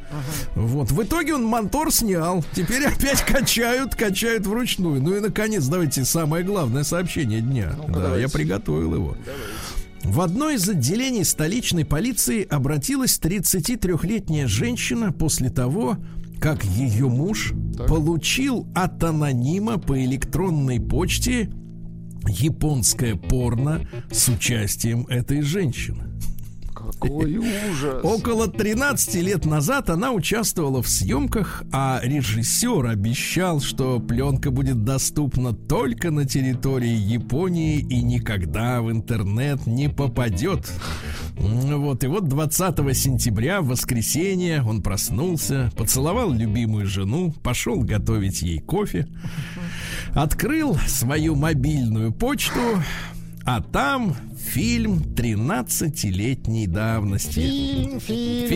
Вот. 0.55 0.91
В 0.91 1.03
итоге 1.03 1.35
он 1.35 1.45
монтор 1.45 1.93
снял. 1.93 2.45
Теперь 2.55 2.87
опять 2.87 3.23
качают, 3.25 3.95
качают 3.95 4.47
вручную. 4.47 5.03
Ну 5.03 5.17
и, 5.17 5.21
наконец, 5.21 5.67
давайте 5.67 6.05
самое 6.05 6.43
главное 6.43 6.54
сообщение 6.85 7.41
дня. 7.41 7.75
Ну-ка, 7.77 7.93
да, 7.93 8.01
давайте. 8.01 8.23
я 8.23 8.29
приготовил 8.29 8.95
его. 8.95 9.17
В 10.05 10.21
одно 10.21 10.51
из 10.51 10.69
отделений 10.69 11.25
столичной 11.25 11.85
полиции 11.85 12.47
обратилась 12.47 13.19
33-летняя 13.19 14.47
женщина 14.47 15.13
после 15.13 15.49
того, 15.49 15.97
как 16.41 16.63
ее 16.65 17.09
муж 17.09 17.55
получил 17.89 18.67
от 18.75 19.03
анонима 19.03 19.79
по 19.79 20.03
электронной 20.05 20.79
почте 20.79 21.51
японское 22.29 23.15
порно 23.17 23.89
с 24.11 24.29
участием 24.29 25.07
этой 25.07 25.41
женщины. 25.41 26.14
Какой 27.01 27.37
ужас. 27.71 28.01
Около 28.03 28.49
13 28.49 29.15
лет 29.17 29.45
назад 29.45 29.91
она 29.91 30.13
участвовала 30.13 30.83
в 30.83 30.89
съемках, 30.89 31.63
а 31.73 32.01
режиссер 32.03 32.87
обещал, 32.87 33.61
что 33.61 34.01
пленка 34.01 34.51
будет 34.51 34.85
доступна 34.85 35.53
только 35.53 36.11
на 36.11 36.25
территории 36.25 36.95
Японии 36.95 37.79
и 37.79 38.03
никогда 38.03 38.81
в 38.83 38.91
интернет 38.91 39.67
не 39.67 39.89
попадет. 39.89 40.71
М, 41.39 41.81
Вот, 41.81 42.05
и 42.05 42.07
вот 42.07 42.29
20 42.29 42.95
сентября, 42.95 43.61
в 43.61 43.67
воскресенье, 43.69 44.63
он 44.63 44.83
проснулся, 44.83 45.71
поцеловал 45.77 46.33
любимую 46.33 46.87
жену, 46.87 47.33
пошел 47.43 47.81
готовить 47.83 48.43
ей 48.43 48.61
кофе, 48.61 49.09
открыл 50.15 50.77
свою 50.87 51.35
мобильную 51.35 52.13
почту, 52.13 52.61
а 53.47 53.61
там 53.61 54.17
фильм 54.39 54.99
13-летней 55.15 56.67
давности. 56.67 57.41
Фильм, 57.41 58.01
фильм, 58.01 58.49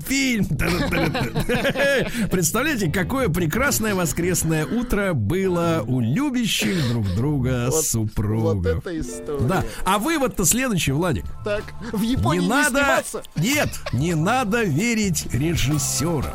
фильм. 0.00 0.46
Представляете, 2.30 2.90
какое 2.90 3.28
прекрасное 3.28 3.94
воскресное 3.94 4.64
утро 4.66 5.12
было 5.12 5.84
у 5.86 6.00
любящих 6.00 6.88
друг 6.90 7.06
друга 7.14 7.66
Вот- 7.66 7.74
Вот 7.74 7.84
супругов. 7.84 8.66
это 8.66 8.98
история. 8.98 9.46
Да, 9.46 9.64
а 9.84 9.98
вывод-то 9.98 10.44
следующий, 10.44 10.92
Владик. 10.92 11.24
Так, 11.44 11.64
в 11.92 12.00
Японии 12.02 12.40
не 12.40 12.46
не, 12.46 12.50
надо, 12.50 12.78
сниматься. 12.78 13.22
нет, 13.36 13.68
не 13.92 14.14
надо 14.14 14.62
верить 14.64 15.26
режиссерам. 15.32 16.34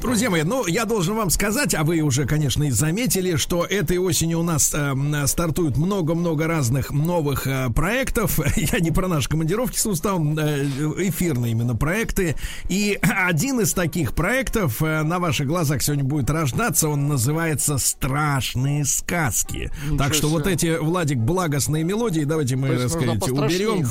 Друзья 0.00 0.30
мои, 0.30 0.42
ну, 0.42 0.66
я 0.66 0.84
должен 0.84 1.16
вам 1.16 1.30
сказать, 1.30 1.74
а 1.74 1.82
вы 1.82 2.00
уже, 2.00 2.26
конечно, 2.26 2.64
и 2.64 2.70
заметили, 2.70 3.36
что 3.36 3.64
этой 3.64 3.98
осенью 3.98 4.40
у 4.40 4.42
нас 4.42 4.72
э, 4.74 5.26
стартует 5.26 5.76
много-много 5.76 6.46
разных 6.46 6.90
новых 6.90 7.46
э, 7.46 7.70
проектов. 7.70 8.38
Я 8.56 8.78
не 8.80 8.90
про 8.90 9.08
наши 9.08 9.28
командировки 9.28 9.78
с 9.78 9.86
уставом, 9.86 10.38
э, 10.38 10.64
эфирные 10.98 11.52
именно 11.52 11.74
проекты. 11.74 12.36
И 12.68 12.98
один 13.02 13.60
из 13.60 13.72
таких 13.72 14.14
проектов 14.14 14.82
э, 14.82 15.02
на 15.02 15.18
ваших 15.18 15.46
глазах 15.46 15.82
сегодня 15.82 16.04
будет 16.04 16.30
рождаться. 16.30 16.88
Он 16.88 17.08
называется 17.08 17.78
«Страшные 17.78 18.84
сказки». 18.84 19.70
Ничего 19.84 19.98
так 19.98 20.14
что 20.14 20.28
вот 20.28 20.44
себе. 20.44 20.54
эти, 20.54 20.78
Владик, 20.78 21.18
благостные 21.18 21.84
мелодии, 21.84 22.22
давайте 22.22 22.56
мы, 22.56 22.76
так 22.76 22.90
сказать, 22.90 23.28
уберем. 23.28 23.86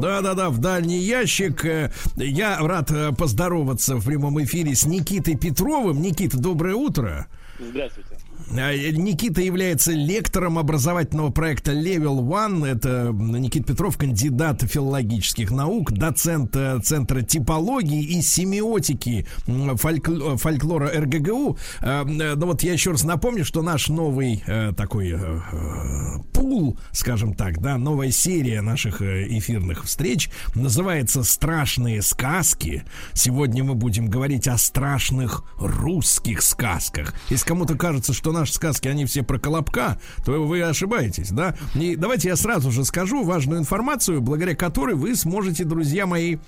Да-да-да, 0.00 0.50
в 0.50 0.58
дальний 0.58 0.98
ящик. 0.98 1.64
Э, 1.64 1.92
Я 2.16 2.58
рад 2.58 2.90
э, 2.90 3.12
поздороваться 3.12 3.96
в 3.96 4.04
прямом 4.04 4.42
эфире 4.42 4.74
с 4.74 4.86
Никитой 4.86 5.36
Петровым. 5.42 6.00
Никита, 6.00 6.38
доброе 6.38 6.76
утро. 6.76 7.26
Здравствуйте. 7.58 8.11
Э, 8.50 8.90
Никита 8.90 9.40
является 9.40 9.92
лектором 9.92 10.58
образовательного 10.58 11.30
проекта 11.30 11.72
Level 11.72 12.20
One. 12.20 12.66
Это 12.66 13.10
Никита 13.12 13.68
Петров, 13.72 13.96
кандидат 13.96 14.62
филологических 14.62 15.50
наук, 15.50 15.92
доцент 15.92 16.54
э, 16.56 16.80
Центра 16.82 17.22
типологии 17.22 18.02
и 18.02 18.22
семиотики 18.22 19.26
фольк- 19.46 20.36
фольклора 20.38 20.90
РГГУ. 21.00 21.56
Э, 21.80 22.04
э, 22.04 22.34
Ну 22.34 22.46
вот 22.46 22.62
я 22.62 22.72
еще 22.72 22.90
раз 22.92 23.04
напомню, 23.04 23.44
что 23.44 23.62
наш 23.62 23.88
новый 23.88 24.42
э, 24.46 24.72
такой 24.76 25.10
э, 25.12 25.16
э, 25.18 26.18
пул, 26.32 26.78
скажем 26.92 27.34
так, 27.34 27.60
да, 27.60 27.78
новая 27.78 28.10
серия 28.10 28.60
наших 28.62 29.02
э, 29.02 29.26
эфирных 29.38 29.84
встреч 29.84 30.30
называется 30.54 31.22
«Страшные 31.22 32.02
сказки». 32.02 32.84
Сегодня 33.12 33.64
мы 33.64 33.74
будем 33.74 34.08
говорить 34.08 34.48
о 34.48 34.58
страшных 34.58 35.44
русских 35.58 36.42
сказках. 36.42 37.14
Если 37.30 37.46
кому-то 37.46 37.76
кажется, 37.76 38.12
что 38.12 38.31
наши 38.32 38.52
сказки, 38.52 38.88
они 38.88 39.04
все 39.04 39.22
про 39.22 39.38
Колобка, 39.38 40.00
то 40.24 40.32
вы 40.44 40.62
ошибаетесь, 40.62 41.30
да? 41.30 41.54
И 41.74 41.96
давайте 41.96 42.28
я 42.28 42.36
сразу 42.36 42.70
же 42.70 42.84
скажу 42.84 43.22
важную 43.24 43.60
информацию, 43.60 44.20
благодаря 44.20 44.54
которой 44.54 44.94
вы 44.94 45.14
сможете, 45.14 45.64
друзья 45.64 46.06
мои, 46.06 46.38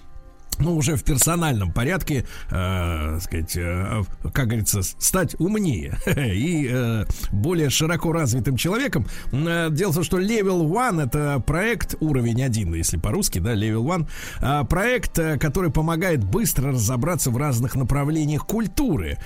ну, 0.59 0.77
уже 0.77 0.97
в 0.97 1.05
персональном 1.05 1.73
порядке, 1.73 2.25
э, 2.51 3.19
сказать, 3.21 3.57
э, 3.57 4.03
как 4.33 4.47
говорится, 4.47 4.83
стать 4.83 5.35
умнее 5.39 5.99
и 6.07 6.69
э, 6.71 7.05
более 7.33 7.71
широко 7.71 8.13
развитым 8.13 8.57
человеком. 8.57 9.07
Э, 9.33 9.69
Дело 9.71 9.93
в 9.93 9.95
том, 9.95 10.05
что 10.05 10.21
Level 10.21 10.63
One 10.69 11.03
это 11.05 11.43
проект, 11.47 11.97
уровень 12.01 12.43
один, 12.43 12.75
если 12.75 12.97
по-русски, 12.97 13.39
да, 13.39 13.55
Level 13.55 13.85
One, 13.85 14.09
э, 14.41 14.65
проект, 14.67 15.19
э, 15.19 15.39
который 15.39 15.71
помогает 15.71 16.25
быстро 16.25 16.73
разобраться 16.73 17.31
в 17.31 17.37
разных 17.37 17.75
направлениях 17.75 18.47
культуры. 18.47 19.19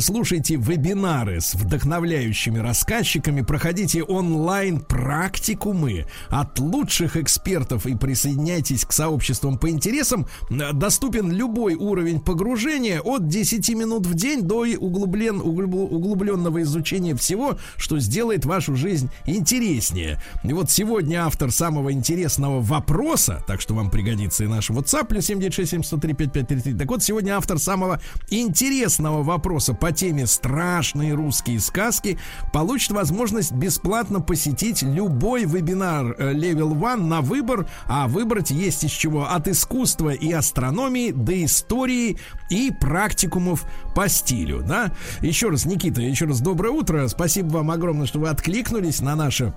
Слушайте 0.00 0.56
вебинары 0.56 1.40
с 1.40 1.54
вдохновляющими 1.54 2.58
рассказчиками, 2.58 3.42
проходите 3.42 4.02
онлайн 4.02 4.80
практикумы 4.80 6.06
от 6.28 6.58
лучших 6.58 7.16
экспертов 7.16 7.86
и 7.86 7.94
присоединяйтесь 7.96 8.84
к 8.84 8.92
сообществам 8.92 9.58
по 9.58 9.70
интересам. 9.70 10.26
Доступен 10.72 11.32
любой 11.32 11.74
уровень 11.74 12.20
погружения 12.20 13.00
от 13.00 13.26
10 13.26 13.68
минут 13.70 14.06
в 14.06 14.14
день 14.14 14.42
до 14.42 14.64
углублен, 14.78 15.40
углубленного 15.40 16.62
изучения 16.62 17.14
всего, 17.16 17.56
что 17.76 17.98
сделает 17.98 18.44
вашу 18.44 18.76
жизнь 18.76 19.10
интереснее. 19.26 20.22
И 20.44 20.52
вот 20.52 20.70
сегодня 20.70 21.26
автор 21.26 21.50
самого 21.50 21.92
интересного 21.92 22.60
вопроса, 22.60 23.42
так 23.46 23.60
что 23.60 23.74
вам 23.74 23.90
пригодится 23.90 24.44
и 24.44 24.46
наш 24.46 24.70
WhatsApp, 24.70 25.06
плюс 25.06 25.26
7967 25.26 26.78
Так 26.78 26.88
вот, 26.88 27.02
сегодня 27.02 27.36
автор 27.36 27.58
самого 27.58 28.00
интересного 28.30 29.22
вопроса 29.22 29.74
по 29.74 29.92
теме 29.92 30.26
«Страшные 30.26 31.14
русские 31.14 31.60
сказки» 31.60 32.18
получит 32.52 32.92
возможность 32.92 33.52
бесплатно 33.52 34.20
посетить 34.20 34.82
любой 34.82 35.44
вебинар 35.44 36.14
э, 36.18 36.32
Level 36.32 36.78
One 36.78 37.04
на 37.04 37.20
выбор, 37.20 37.66
а 37.86 38.08
выбрать 38.08 38.50
есть 38.50 38.84
из 38.84 38.90
чего 38.90 39.30
от 39.30 39.48
искусства 39.48 40.10
и 40.10 40.32
астрономии 40.52 41.12
до 41.12 41.44
истории 41.44 42.18
и 42.50 42.70
практикумов 42.78 43.64
по 43.94 44.06
стилю, 44.08 44.62
да? 44.62 44.92
Еще 45.22 45.48
раз, 45.48 45.64
Никита, 45.64 46.02
еще 46.02 46.26
раз 46.26 46.40
доброе 46.40 46.70
утро. 46.70 47.08
Спасибо 47.08 47.54
вам 47.54 47.70
огромное, 47.70 48.06
что 48.06 48.18
вы 48.18 48.28
откликнулись 48.28 49.00
на 49.00 49.16
наше 49.16 49.54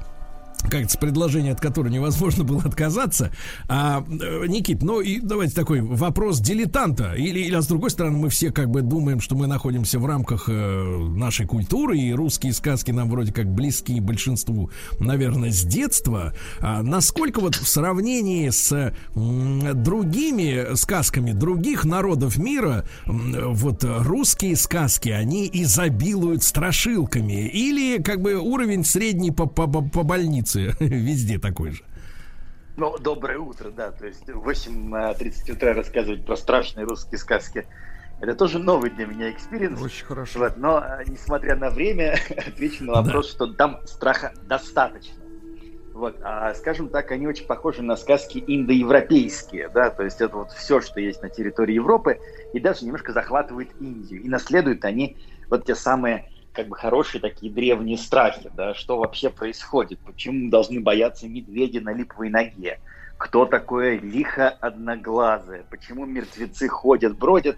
как 0.70 0.90
с 0.90 0.98
предложение, 0.98 1.54
от 1.54 1.62
которого 1.62 1.92
невозможно 1.92 2.44
было 2.44 2.62
отказаться. 2.64 3.32
А, 3.68 4.04
э, 4.08 4.46
Никит, 4.48 4.82
ну 4.82 5.02
и 5.02 5.20
давайте 5.20 5.56
такой 5.56 5.82
вопрос 5.82 6.40
дилетанта. 6.40 7.14
Или, 7.14 7.40
или 7.42 7.56
а 7.56 7.62
с 7.62 7.68
другой 7.68 7.90
стороны, 7.90 8.18
мы 8.18 8.30
все 8.30 8.52
как 8.52 8.70
бы 8.70 8.82
думаем, 8.82 9.20
что 9.20 9.36
мы 9.36 9.48
находимся 9.48 10.00
в 10.00 10.06
рамках 10.06 10.46
э, 10.48 10.98
нашей 11.16 11.46
культуры, 11.46 11.98
и 11.98 12.14
русские 12.14 12.54
сказки 12.54 12.92
нам 12.92 13.10
вроде 13.10 13.32
как 13.32 13.48
близки 13.48 14.00
большинству, 14.00 14.70
наверное, 15.00 15.52
с 15.52 15.64
детства. 15.64 16.34
А 16.60 16.82
насколько 16.82 17.40
вот 17.40 17.56
в 17.56 17.68
сравнении 17.68 18.50
с 18.50 18.72
э, 18.72 18.94
другими 19.74 20.76
сказками 20.76 21.32
других 21.32 21.86
народов 21.86 22.38
мира, 22.38 22.86
э, 23.06 23.10
вот 23.12 23.84
русские 23.84 24.56
сказки, 24.56 25.10
они 25.10 25.50
изобилуют 25.52 26.44
страшилками? 26.44 27.48
Или 27.48 28.02
как 28.02 28.22
бы 28.22 28.36
уровень 28.36 28.84
средний 28.84 29.32
по, 29.32 29.46
по, 29.46 29.68
по 29.68 30.04
больнице? 30.04 30.45
Улице 30.46 30.76
везде 30.80 31.40
такой 31.40 31.72
же. 31.72 31.84
Ну, 32.78 32.98
доброе 32.98 33.40
утро, 33.40 33.72
да. 33.72 33.92
То 33.92 34.06
есть 34.06 34.30
в 34.30 34.48
8.30 34.48 35.52
утра 35.52 35.74
рассказывать 35.74 36.26
про 36.26 36.36
страшные 36.36 36.86
русские 36.86 37.18
сказки. 37.18 37.66
Это 38.22 38.34
тоже 38.34 38.60
новый 38.60 38.92
для 38.92 39.06
меня 39.06 39.32
experience. 39.32 39.82
Очень 39.82 40.06
хорошо. 40.06 40.40
Вот, 40.40 40.58
но, 40.58 40.78
а, 40.78 41.04
несмотря 41.06 41.56
на 41.56 41.70
время, 41.70 42.18
отвечу 42.30 42.84
на 42.84 42.94
вопрос, 42.94 43.28
да. 43.28 43.32
что 43.32 43.54
там 43.54 43.80
страха 43.86 44.34
достаточно. 44.44 45.16
Вот, 45.94 46.18
а 46.24 46.54
скажем 46.54 46.90
так, 46.90 47.12
они 47.12 47.26
очень 47.26 47.46
похожи 47.46 47.82
на 47.82 47.96
сказки 47.96 48.44
индоевропейские, 48.46 49.70
да, 49.70 49.90
то 49.90 50.04
есть 50.04 50.20
это 50.20 50.36
вот 50.36 50.52
все, 50.52 50.82
что 50.82 51.00
есть 51.00 51.22
на 51.22 51.30
территории 51.30 51.76
Европы, 51.76 52.20
и 52.52 52.60
даже 52.60 52.84
немножко 52.84 53.14
захватывает 53.14 53.70
Индию. 53.80 54.22
И 54.22 54.28
наследуют 54.28 54.84
они 54.84 55.16
вот 55.50 55.66
те 55.66 55.74
самые 55.74 56.30
как 56.56 56.68
бы 56.70 56.76
хорошие 56.76 57.22
такие 57.22 57.52
древние 57.52 57.98
страхи, 57.98 58.50
да, 58.54 58.74
что 58.74 58.98
вообще 58.98 59.30
происходит, 59.30 60.00
почему 60.00 60.50
должны 60.50 60.80
бояться 60.80 61.28
медведя 61.28 61.82
на 61.82 61.94
липовой 61.94 62.30
ноге, 62.30 62.80
кто 63.18 63.46
такое 63.46 64.00
лихо 64.00 64.50
одноглазое, 64.50 65.66
почему 65.70 66.06
мертвецы 66.06 66.68
ходят, 66.68 67.18
бродят, 67.18 67.58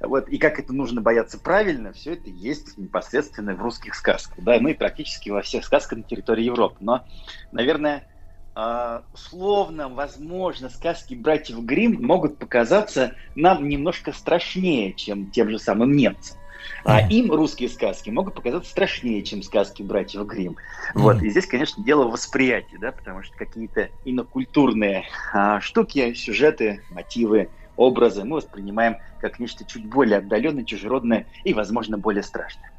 вот, 0.00 0.28
и 0.28 0.38
как 0.38 0.60
это 0.60 0.72
нужно 0.72 1.00
бояться 1.00 1.38
правильно, 1.38 1.92
все 1.92 2.12
это 2.12 2.30
есть 2.30 2.78
непосредственно 2.78 3.54
в 3.54 3.60
русских 3.60 3.94
сказках, 3.94 4.42
да, 4.44 4.58
ну 4.60 4.68
и 4.68 4.74
практически 4.74 5.30
во 5.30 5.42
всех 5.42 5.64
сказках 5.64 5.98
на 5.98 6.04
территории 6.04 6.44
Европы. 6.44 6.76
Но, 6.80 7.04
наверное, 7.50 8.06
а, 8.54 9.02
условно, 9.12 9.88
возможно, 9.88 10.68
сказки 10.68 11.14
братьев 11.14 11.58
Гримм 11.64 12.00
могут 12.00 12.38
показаться 12.38 13.14
нам 13.34 13.68
немножко 13.68 14.12
страшнее, 14.12 14.94
чем 14.94 15.30
тем 15.30 15.50
же 15.50 15.58
самым 15.58 15.96
немцам. 15.96 16.37
А 16.84 17.06
им 17.08 17.30
русские 17.32 17.68
сказки 17.68 18.10
могут 18.10 18.34
показаться 18.34 18.70
страшнее, 18.70 19.22
чем 19.22 19.42
сказки 19.42 19.82
братьев 19.82 20.26
Гримм. 20.26 20.56
Вот. 20.94 21.22
И 21.22 21.30
здесь, 21.30 21.46
конечно, 21.46 21.82
дело 21.82 22.04
в 22.04 22.12
восприятии, 22.12 22.76
да, 22.76 22.92
потому 22.92 23.22
что 23.22 23.36
какие-то 23.36 23.90
инокультурные 24.04 25.04
а, 25.32 25.60
штуки, 25.60 26.14
сюжеты, 26.14 26.82
мотивы, 26.90 27.50
образы 27.76 28.24
мы 28.24 28.36
воспринимаем 28.36 28.96
как 29.18 29.38
нечто 29.38 29.64
чуть 29.64 29.86
более 29.86 30.18
отдаленное, 30.18 30.64
чужеродное 30.64 31.26
и, 31.44 31.54
возможно, 31.54 31.98
более 31.98 32.22
страшное. 32.22 32.70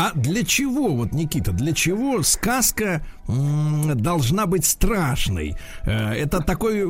А 0.00 0.12
для 0.14 0.44
чего, 0.44 0.94
вот, 0.94 1.12
Никита, 1.12 1.52
для 1.52 1.74
чего 1.74 2.22
сказка 2.22 3.02
должна 3.26 4.46
быть 4.46 4.64
страшной? 4.64 5.56
Э, 5.84 6.14
это 6.14 6.40
такой, 6.40 6.86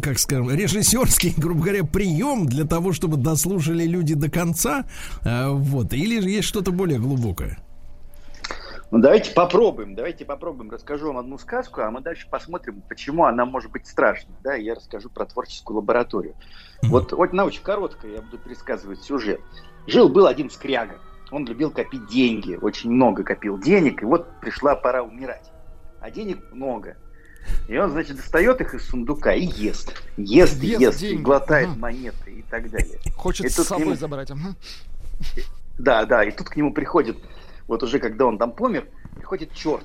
как 0.00 0.16
скажем, 0.20 0.48
режиссерский, 0.48 1.34
грубо 1.36 1.62
говоря, 1.62 1.82
прием 1.82 2.46
для 2.46 2.64
того, 2.64 2.92
чтобы 2.92 3.16
дослушали 3.16 3.82
люди 3.82 4.14
до 4.14 4.30
конца? 4.30 4.84
Э, 5.24 5.48
вот. 5.48 5.92
Или 5.92 6.20
же 6.20 6.30
есть 6.30 6.46
что-то 6.46 6.70
более 6.70 7.00
глубокое? 7.00 7.58
Ну, 8.92 9.00
давайте 9.00 9.32
попробуем, 9.32 9.96
давайте 9.96 10.24
попробуем. 10.24 10.70
Расскажу 10.70 11.08
вам 11.08 11.18
одну 11.18 11.36
сказку, 11.36 11.80
а 11.80 11.90
мы 11.90 12.00
дальше 12.00 12.28
посмотрим, 12.30 12.80
почему 12.88 13.24
она 13.24 13.44
может 13.44 13.72
быть 13.72 13.88
страшной. 13.88 14.36
Да, 14.44 14.54
я 14.54 14.76
расскажу 14.76 15.10
про 15.10 15.26
творческую 15.26 15.78
лабораторию. 15.78 16.34
Mm-hmm. 16.34 16.88
Вот, 16.90 17.10
вот 17.10 17.32
она 17.32 17.44
очень 17.44 17.64
короткая, 17.64 18.12
я 18.12 18.22
буду 18.22 18.38
пересказывать 18.38 19.02
сюжет. 19.02 19.40
Жил-был 19.88 20.28
один 20.28 20.48
скряга 20.48 21.00
он 21.30 21.46
любил 21.46 21.70
копить 21.70 22.06
деньги, 22.06 22.58
очень 22.60 22.90
много 22.90 23.22
копил 23.22 23.58
денег, 23.58 24.02
и 24.02 24.04
вот 24.04 24.28
пришла 24.40 24.74
пора 24.74 25.02
умирать. 25.02 25.50
А 26.00 26.10
денег 26.10 26.38
много. 26.52 26.96
И 27.68 27.76
он, 27.76 27.90
значит, 27.90 28.16
достает 28.16 28.60
их 28.60 28.74
из 28.74 28.86
сундука 28.86 29.32
и 29.32 29.44
ест. 29.44 30.02
Ест, 30.16 30.62
ест, 30.62 30.80
ест 30.80 31.02
и 31.02 31.16
глотает 31.16 31.68
ага. 31.68 31.78
монеты 31.78 32.32
и 32.32 32.42
так 32.42 32.70
далее. 32.70 32.98
Хочет 33.16 33.46
и 33.46 33.48
с 33.48 33.54
собой 33.54 33.86
нему... 33.86 33.96
забрать. 33.96 34.30
Ага. 34.30 34.54
Да, 35.78 36.04
да, 36.04 36.24
и 36.24 36.30
тут 36.30 36.48
к 36.48 36.56
нему 36.56 36.72
приходит, 36.72 37.16
вот 37.66 37.82
уже 37.82 37.98
когда 37.98 38.26
он 38.26 38.36
там 38.38 38.52
помер, 38.52 38.86
приходит 39.16 39.52
черт 39.54 39.84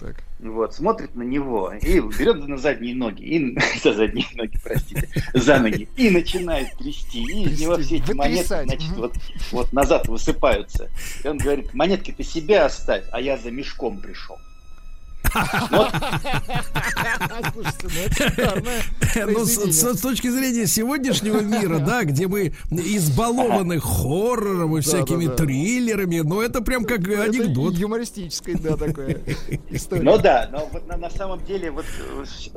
так. 0.00 0.22
Вот, 0.38 0.74
смотрит 0.74 1.14
на 1.14 1.22
него 1.22 1.72
и 1.72 2.00
берет 2.00 2.46
на 2.46 2.58
задние 2.58 2.94
ноги, 2.94 3.22
и, 3.22 3.58
за 3.82 3.94
задние 3.94 4.26
ноги, 4.34 4.58
простите, 4.62 5.08
за 5.32 5.58
ноги, 5.58 5.88
и 5.96 6.10
начинает 6.10 6.76
трясти. 6.76 7.22
И 7.22 7.44
из 7.44 7.60
него 7.60 7.76
все 7.78 7.96
эти 7.96 8.12
монетки, 8.12 8.64
значит, 8.64 8.90
вот, 8.96 9.14
вот 9.52 9.72
назад 9.72 10.08
высыпаются. 10.08 10.90
И 11.22 11.28
он 11.28 11.38
говорит, 11.38 11.72
монетки 11.74 12.12
ты 12.12 12.22
себя 12.22 12.66
оставь, 12.66 13.04
а 13.12 13.20
я 13.20 13.36
за 13.36 13.50
мешком 13.50 13.98
пришел. 13.98 14.38
Ну, 19.26 19.44
с 19.44 20.00
точки 20.00 20.28
зрения 20.28 20.66
сегодняшнего 20.66 21.40
мира, 21.40 21.78
да, 21.78 22.04
где 22.04 22.26
мы 22.28 22.54
избалованы 22.70 23.80
хоррором 23.80 24.76
и 24.76 24.80
всякими 24.80 25.26
триллерами, 25.26 26.20
но 26.20 26.42
это 26.42 26.60
прям 26.60 26.84
как 26.84 27.00
анекдот. 27.00 27.74
Юмористической, 27.74 28.54
да, 28.54 28.76
такая 28.76 29.20
история. 29.70 30.02
Ну 30.02 30.18
да, 30.18 30.48
но 30.52 30.68
вот 30.72 30.86
на 30.86 31.10
самом 31.10 31.44
деле 31.44 31.70
вот 31.70 31.84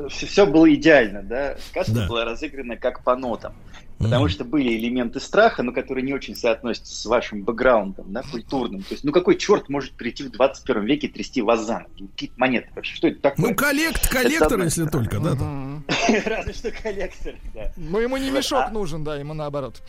все 0.09 0.45
было 0.45 0.73
идеально, 0.73 1.23
да. 1.23 1.57
Сказка 1.69 2.05
была 2.07 2.25
разыграна 2.25 2.78
как 2.78 3.03
по 3.03 3.15
нотам. 3.15 3.53
Потому 3.98 4.28
что 4.28 4.45
были 4.45 4.78
элементы 4.78 5.20
страха, 5.20 5.64
но 5.64 5.72
которые 5.72 6.04
не 6.04 6.14
очень 6.14 6.36
соотносятся 6.36 6.93
с 6.93 7.06
вашим 7.06 7.43
бэкграундом, 7.43 8.12
да, 8.14 8.22
культурным. 8.24 8.84
То 8.84 8.93
есть, 8.93 9.04
ну 9.04 9.12
какой 9.12 9.38
черт 9.38 9.70
может 9.70 9.93
прийти 9.93 10.24
в 10.24 10.32
21 10.32 10.86
веке 10.86 11.08
трясти 11.08 11.41
вас 11.41 11.66
за 11.66 11.80
ноги? 11.80 12.08
Какие 12.12 12.32
монеты 12.38 12.70
вообще? 12.76 12.95
Что 12.95 13.08
это 13.08 13.22
такое? 13.22 13.50
Ну, 13.50 13.56
коллект, 13.56 14.08
коллектор, 14.10 14.62
если 14.62 14.86
только, 14.86 15.20
да? 15.20 15.32
Разве 16.26 16.54
что 16.54 16.72
коллектор, 16.72 17.36
да. 17.54 17.72
Ну, 17.76 18.00
ему 18.00 18.18
не 18.18 18.30
мешок 18.30 18.66
а 18.68 18.70
нужен, 18.70 19.04
да, 19.04 19.16
ему 19.16 19.34
наоборот. 19.34 19.82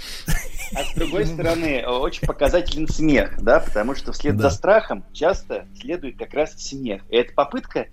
А 0.75 0.85
с 0.85 0.95
другой 0.95 1.27
стороны, 1.27 1.85
очень 1.87 2.27
показателен 2.27 2.89
смех, 2.89 3.43
да, 3.43 3.61
потому 3.61 3.95
что 3.95 4.13
вслед 4.13 4.39
за 4.39 4.51
страхом 4.51 5.05
часто 5.13 5.67
следует 5.79 6.17
как 6.17 6.33
раз 6.35 6.53
смех. 6.55 7.03
И 7.11 7.17
это 7.17 7.33
попытка 7.35 7.89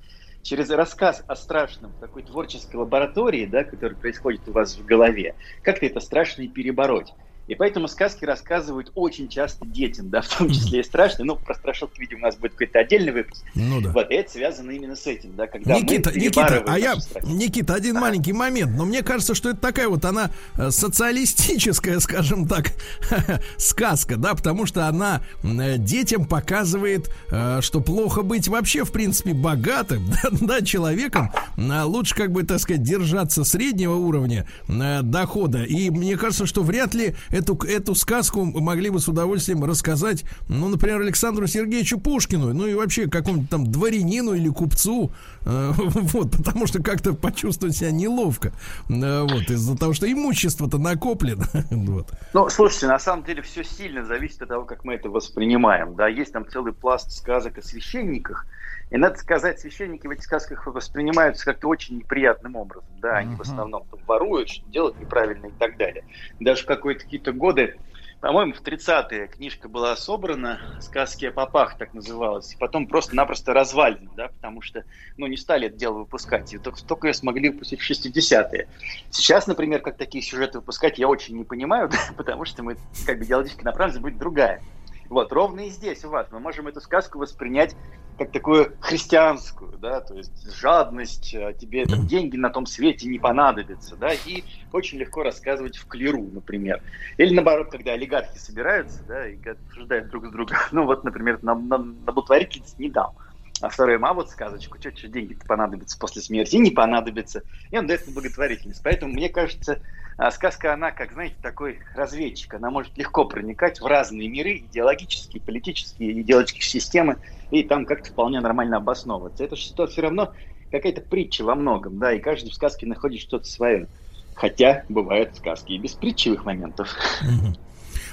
через 0.46 0.70
рассказ 0.70 1.24
о 1.28 1.36
страшном 1.36 1.96
такой 2.00 2.22
творческой 2.22 2.76
лаборатории, 2.76 3.48
да, 3.48 3.64
который 3.64 3.98
происходит 3.98 4.48
у 4.48 4.52
вас 4.52 4.78
в 4.78 4.86
голове, 4.86 5.36
как-то 5.64 5.88
это 5.88 6.00
страшно 6.00 6.44
и 6.44 6.48
перебороть. 6.48 7.12
И 7.48 7.56
поэтому 7.56 7.88
сказки 7.88 8.26
рассказывают 8.26 8.92
очень 8.96 9.28
часто 9.28 9.66
детям, 9.66 10.10
да, 10.10 10.22
в 10.22 10.28
том 10.28 10.50
числе 10.50 10.80
и 10.80 10.84
страшные. 10.84 11.26
Ну, 11.26 11.36
про 11.36 11.54
страшилки, 11.54 12.00
видимо, 12.00 12.22
у 12.22 12.24
нас 12.24 12.36
будет 12.36 12.54
какой-то 12.54 12.80
отдельный 12.80 13.12
выпуск. 13.12 13.44
Ну 13.54 13.82
да. 13.82 13.92
Вот, 13.92 14.10
и 14.10 14.16
это 14.16 14.32
связано 14.32 14.72
именно 14.72 14.96
с 14.96 15.06
этим, 15.06 15.36
да, 15.36 15.46
когда 15.46 15.76
Никита, 15.76 16.10
мы 16.10 16.18
Никита, 16.18 16.64
а 16.66 16.80
я, 16.80 16.96
Никита, 17.24 17.76
один 17.76 17.98
а. 17.98 18.02
маленький 18.02 18.34
момент, 18.34 18.72
но 18.76 18.86
мне 18.86 19.04
кажется, 19.04 19.36
что 19.36 19.52
это 19.52 19.60
такая 19.60 19.88
вот 19.88 20.06
она 20.06 20.32
э, 20.58 20.72
социалистическая, 20.72 22.00
скажем 22.06 22.48
так, 22.48 22.72
сказка, 23.58 24.18
да, 24.18 24.34
потому 24.34 24.66
что 24.66 24.88
она 24.88 25.22
э, 25.44 25.78
детям 25.78 26.26
показывает, 26.26 27.12
э, 27.30 27.60
что 27.62 27.80
плохо 27.80 28.24
быть 28.24 28.48
вообще, 28.48 28.86
в 28.86 28.92
принципе, 28.92 29.34
богатым, 29.34 30.10
да, 30.24 30.30
да 30.32 30.62
человеком. 30.62 31.32
Лучше, 31.58 32.16
как 32.16 32.32
бы, 32.32 32.44
так 32.44 32.60
сказать, 32.60 32.82
держаться 32.82 33.44
среднего 33.44 33.96
уровня 33.96 34.48
дохода. 34.68 35.64
И 35.64 35.90
мне 35.90 36.18
кажется, 36.18 36.46
что 36.46 36.64
вряд 36.64 36.94
ли 36.94 37.16
эту, 37.36 37.58
эту 37.68 37.96
сказку 37.96 38.46
могли 38.46 38.90
бы 38.90 39.00
с 39.00 39.08
удовольствием 39.08 39.64
рассказать, 39.64 40.24
ну, 40.48 40.70
например, 40.70 41.02
Александру 41.02 41.48
Сергеевичу 41.48 42.00
Пушкину, 42.00 42.54
ну 42.54 42.66
и 42.66 42.74
вообще 42.74 43.08
какому-то 43.10 43.50
там 43.50 43.72
дворянину 43.72 44.34
или 44.34 44.50
купцу, 44.50 45.12
э, 45.46 45.72
вот, 45.76 46.32
потому 46.32 46.68
что 46.68 46.82
как-то 46.82 47.14
почувствовать 47.14 47.76
себя 47.76 47.92
неловко, 47.92 48.54
э, 48.90 49.22
вот, 49.22 49.50
из-за 49.50 49.78
того, 49.78 49.94
что 49.94 50.12
имущество-то 50.12 50.78
накоплено, 50.78 51.46
вот. 51.72 52.08
Ну, 52.34 52.50
слушайте, 52.50 52.88
на 52.88 53.00
самом 53.00 53.24
деле 53.26 53.42
все 53.42 53.64
сильно 53.64 54.06
зависит 54.06 54.42
от 54.42 54.50
того, 54.50 54.66
как 54.66 54.86
мы 54.86 54.94
это 54.94 55.10
воспринимаем, 55.10 55.96
да, 55.96 56.08
есть 56.08 56.32
там 56.32 56.48
целый 56.48 56.74
пласт 56.74 57.12
сказок 57.12 57.58
о 57.58 57.62
священниках, 57.62 58.46
и 58.92 58.98
надо 58.98 59.18
сказать, 59.18 59.60
священники 59.60 60.06
в 60.06 60.12
этих 60.12 60.24
сказках 60.24 60.68
воспринимаются 60.68 61.46
как-то 61.46 61.68
очень 61.68 61.98
неприятным 61.98 62.56
образом. 62.56 62.90
Да, 63.02 63.18
они 63.18 63.34
uh-huh. 63.34 63.38
в 63.38 63.42
основном 63.42 63.86
там, 63.86 64.00
воруют, 64.06 64.50
что 64.50 64.66
делают 64.70 65.00
неправильно 65.00 65.48
и 65.48 65.52
так 65.52 65.78
далее. 65.78 66.06
Даже 66.40 66.64
в 66.64 66.66
какие-то 66.66 67.04
какие-то 67.04 67.32
годы, 67.34 67.78
по-моему, 68.22 68.54
в 68.54 68.62
30-е 68.62 69.28
книжка 69.28 69.70
была 69.70 69.96
собрана, 69.96 70.60
«Сказки 70.80 71.26
о 71.26 71.32
попах» 71.32 71.78
так 71.78 71.94
называлась, 71.94 72.54
и 72.54 72.58
потом 72.58 72.88
просто-напросто 72.88 73.54
развалена, 73.54 74.10
да, 74.16 74.28
потому 74.30 74.62
что, 74.62 74.84
ну, 75.18 75.28
не 75.28 75.38
стали 75.38 75.68
это 75.68 75.78
дело 75.78 76.00
выпускать, 76.00 76.54
и 76.54 76.58
только, 76.58 76.84
только 76.84 77.08
ее 77.08 77.14
смогли 77.14 77.50
выпустить 77.50 77.82
в 77.82 77.90
60-е. 77.90 78.68
Сейчас, 79.12 79.48
например, 79.48 79.82
как 79.82 79.98
такие 79.98 80.24
сюжеты 80.24 80.60
выпускать, 80.60 80.98
я 80.98 81.08
очень 81.08 81.38
не 81.38 81.44
понимаю, 81.44 81.90
потому 82.18 82.46
что 82.46 82.64
мы, 82.64 82.78
как 83.06 83.20
бы, 83.20 83.26
идеологическая 83.26 83.66
направленность 83.66 84.02
будет 84.02 84.18
другая. 84.18 84.62
Вот, 85.10 85.32
ровно 85.32 85.62
и 85.62 85.70
здесь 85.70 86.04
у 86.06 86.10
вас. 86.10 86.28
Мы 86.32 86.40
можем 86.40 86.68
эту 86.68 86.82
сказку 86.82 87.20
воспринять 87.20 87.76
как 88.18 88.32
такую 88.32 88.74
христианскую, 88.80 89.78
да, 89.78 90.00
то 90.00 90.14
есть 90.14 90.56
жадность, 90.56 91.36
а 91.36 91.52
тебе 91.52 91.86
там, 91.86 92.08
деньги 92.08 92.38
на 92.38 92.50
том 92.50 92.66
свете 92.66 93.08
не 93.10 93.20
понадобятся, 93.20 93.98
да, 93.98 94.14
и 94.14 94.44
очень 94.72 95.00
легко 95.00 95.24
рассказывать 95.24 95.78
в 95.78 95.86
клеру, 95.88 96.30
например. 96.32 96.82
Или 97.18 97.34
наоборот, 97.34 97.72
когда 97.72 97.92
олигархи 97.92 98.38
собираются, 98.38 99.04
да, 99.08 99.28
и 99.28 99.38
обсуждают 99.48 100.10
друг 100.10 100.28
с 100.28 100.30
другом, 100.32 100.58
ну 100.72 100.86
вот, 100.86 101.04
например, 101.04 101.40
на, 101.42 101.56
на, 101.56 101.78
на 101.78 102.12
благотворительность 102.12 102.80
не 102.80 102.90
дал. 102.90 103.16
А 103.62 103.70
второй, 103.70 103.98
а 103.98 104.14
вот 104.14 104.30
сказочку, 104.30 104.78
что, 104.80 104.96
что 104.96 105.08
деньги-то 105.08 105.46
понадобятся 105.46 105.98
после 105.98 106.22
смерти, 106.22 106.58
не 106.58 106.72
понадобится. 106.72 107.44
И 107.72 107.78
он 107.78 107.88
дает 107.88 108.04
благотворительность. 108.14 108.82
Поэтому, 108.84 109.14
мне 109.14 109.30
кажется, 109.30 109.80
а 110.18 110.32
сказка, 110.32 110.74
она, 110.74 110.92
как, 110.92 111.12
знаете, 111.12 111.36
такой 111.42 111.80
разведчик. 111.94 112.54
Она 112.54 112.72
может 112.72 112.98
легко 112.98 113.26
проникать 113.26 113.82
в 113.82 113.86
разные 113.86 114.30
миры, 114.30 114.58
идеологические, 114.58 115.42
политические, 115.42 116.22
идеологические 116.22 116.82
системы, 116.82 117.18
и 117.52 117.64
там 117.64 117.86
как-то 117.86 118.10
вполне 118.10 118.40
нормально 118.40 118.78
обосновываться. 118.78 119.44
Это 119.44 119.56
же 119.56 119.74
все 119.88 120.02
равно 120.02 120.34
какая-то 120.72 121.02
притча 121.02 121.44
во 121.44 121.56
многом, 121.56 122.00
да, 122.00 122.14
и 122.14 122.20
каждый 122.20 122.52
в 122.52 122.56
сказке 122.56 122.86
находит 122.88 123.22
что-то 123.22 123.48
свое. 123.48 123.88
Хотя 124.34 124.84
бывают 124.90 125.36
сказки 125.36 125.74
и 125.74 125.78
без 125.78 125.96
притчевых 125.96 126.46
моментов. 126.46 126.98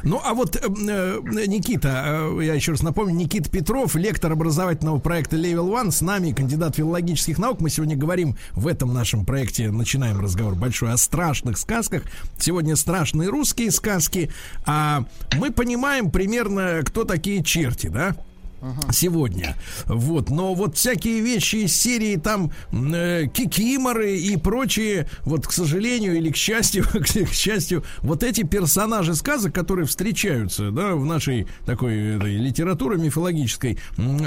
Ну, 0.02 0.20
а 0.22 0.34
вот, 0.34 0.56
э, 0.56 0.60
э 0.62 1.46
Никита, 1.46 2.32
э, 2.36 2.44
я 2.44 2.54
еще 2.54 2.72
раз 2.72 2.82
напомню, 2.82 3.14
Никита 3.14 3.48
Петров, 3.50 3.94
лектор 3.94 4.32
образовательного 4.32 4.98
проекта 4.98 5.36
Level 5.36 5.70
One, 5.70 5.90
с 5.90 6.00
нами, 6.00 6.32
кандидат 6.32 6.76
филологических 6.76 7.38
наук. 7.38 7.60
Мы 7.60 7.70
сегодня 7.70 7.96
говорим 7.96 8.36
в 8.52 8.66
этом 8.66 8.92
нашем 8.92 9.24
проекте, 9.24 9.70
начинаем 9.70 10.20
разговор 10.20 10.54
большой 10.54 10.92
о 10.92 10.96
страшных 10.96 11.58
сказках. 11.58 12.02
Сегодня 12.38 12.74
страшные 12.76 13.28
русские 13.28 13.70
сказки. 13.70 14.30
А 14.66 15.04
мы 15.36 15.52
понимаем 15.52 16.10
примерно, 16.10 16.80
кто 16.84 17.04
такие 17.04 17.44
черти, 17.44 17.86
да? 17.86 18.16
Сегодня. 18.90 19.56
Вот, 19.86 20.30
но 20.30 20.54
вот 20.54 20.76
всякие 20.76 21.20
вещи 21.20 21.56
из 21.56 21.76
серии 21.76 22.16
там 22.16 22.52
э, 22.72 23.26
кикиморы 23.32 24.16
и 24.16 24.36
прочие, 24.36 25.08
вот, 25.22 25.46
к 25.46 25.52
сожалению 25.52 26.16
или 26.16 26.30
к 26.30 26.36
счастью, 26.36 26.84
к 26.92 27.32
счастью, 27.32 27.84
вот 28.00 28.22
эти 28.22 28.42
персонажи 28.42 29.14
сказок, 29.14 29.54
которые 29.54 29.86
встречаются, 29.86 30.70
да, 30.70 30.94
в 30.94 31.04
нашей 31.04 31.46
такой 31.66 32.16
этой, 32.16 32.36
литературе 32.36 32.98
мифологической, 32.98 33.78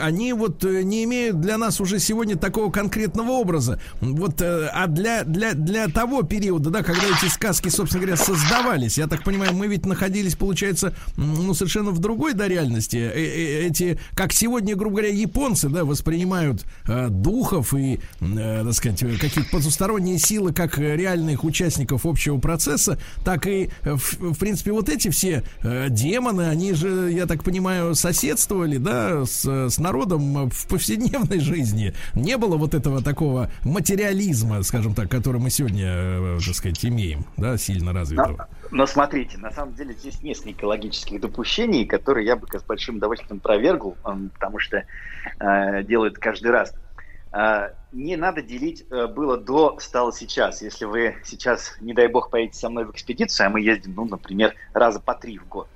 они 0.02 0.34
вот 0.34 0.64
э, 0.64 0.84
не 0.84 1.04
имеют 1.06 1.40
для 1.40 1.58
нас 1.58 1.80
уже 1.82 2.00
сегодня 2.00 2.36
такого 2.36 2.72
конкретного 2.72 3.32
образа. 3.32 3.80
Вот, 4.02 4.42
э, 4.42 4.70
а 4.74 4.88
для, 4.88 5.24
для, 5.24 5.54
для 5.54 5.88
того 5.88 6.24
периода, 6.24 6.70
да, 6.70 6.84
когда 6.84 7.04
эти 7.04 7.32
сказки, 7.32 7.70
собственно 7.70 8.06
говоря, 8.06 8.18
создавались, 8.18 8.98
я 8.98 9.08
так 9.08 9.24
понимаю, 9.24 9.54
мы 9.54 9.68
ведь 9.68 9.86
находились, 9.86 10.36
получается, 10.36 10.94
ну, 11.18 11.54
совершенно 11.54 11.92
в 11.92 12.00
другой, 12.00 12.34
да, 12.34 12.48
реальности. 12.48 12.98
Э, 12.98 13.12
э, 13.14 13.68
эти, 13.68 14.00
как 14.14 14.25
сегодня, 14.34 14.76
грубо 14.76 14.98
говоря, 14.98 15.14
японцы, 15.14 15.70
да, 15.70 15.86
воспринимают 15.86 16.66
э, 16.88 17.10
духов 17.10 17.74
и, 17.74 18.00
э, 18.22 18.64
так 18.66 18.74
сказать, 18.74 19.00
какие-то 19.20 19.50
потусторонние 19.52 20.20
силы 20.20 20.54
как 20.54 20.78
реальных 20.78 21.44
участников 21.44 22.06
общего 22.06 22.38
процесса, 22.38 22.98
так 23.24 23.48
и, 23.48 23.70
э, 23.84 23.96
в, 23.96 24.34
в 24.34 24.38
принципе, 24.38 24.72
вот 24.72 24.90
эти 24.90 25.10
все 25.10 25.44
э, 25.62 25.88
демоны, 25.90 26.44
они 26.44 26.74
же, 26.74 27.12
я 27.12 27.26
так 27.26 27.44
понимаю, 27.44 27.96
соседствовали, 27.96 28.78
да, 28.78 29.26
с, 29.26 29.46
с 29.46 29.78
народом 29.78 30.50
в 30.50 30.68
повседневной 30.68 31.40
жизни. 31.40 31.94
Не 32.14 32.38
было 32.38 32.58
вот 32.58 32.74
этого 32.74 33.02
такого 33.02 33.52
материализма, 33.64 34.64
скажем 34.64 34.94
так, 34.94 35.10
который 35.10 35.42
мы 35.42 35.50
сегодня, 35.50 35.88
э, 35.88 36.40
так 36.46 36.56
сказать, 36.56 36.84
имеем, 36.86 37.26
да, 37.38 37.58
сильно 37.58 37.94
развитого. 37.94 38.48
Но, 38.72 38.86
смотрите, 38.86 39.38
на 39.38 39.52
самом 39.52 39.74
деле 39.76 39.94
здесь 39.94 40.22
несколько 40.24 40.66
логических 40.66 41.22
допущений, 41.22 41.86
которые 41.86 42.26
я 42.26 42.36
бы 42.36 42.48
с 42.48 42.64
большим 42.64 42.98
удовольствием 42.98 43.40
провергл 43.40 43.98
потому 44.34 44.60
что 44.60 44.86
э, 45.40 45.84
делают 45.84 46.18
каждый 46.18 46.52
раз. 46.52 46.74
Э, 47.32 47.70
не 47.92 48.16
надо 48.16 48.42
делить 48.42 48.86
э, 48.90 49.08
было 49.08 49.38
до, 49.38 49.78
стало 49.80 50.12
сейчас. 50.12 50.62
Если 50.62 50.86
вы 50.86 51.16
сейчас, 51.24 51.78
не 51.80 51.94
дай 51.94 52.08
бог, 52.08 52.30
поедете 52.30 52.60
со 52.60 52.70
мной 52.70 52.86
в 52.86 52.92
экспедицию, 52.92 53.48
а 53.48 53.50
мы 53.50 53.62
ездим, 53.62 53.94
ну, 53.96 54.06
например, 54.06 54.56
раза 54.74 55.00
по 55.00 55.14
три 55.14 55.38
в 55.38 55.48
год, 55.48 55.68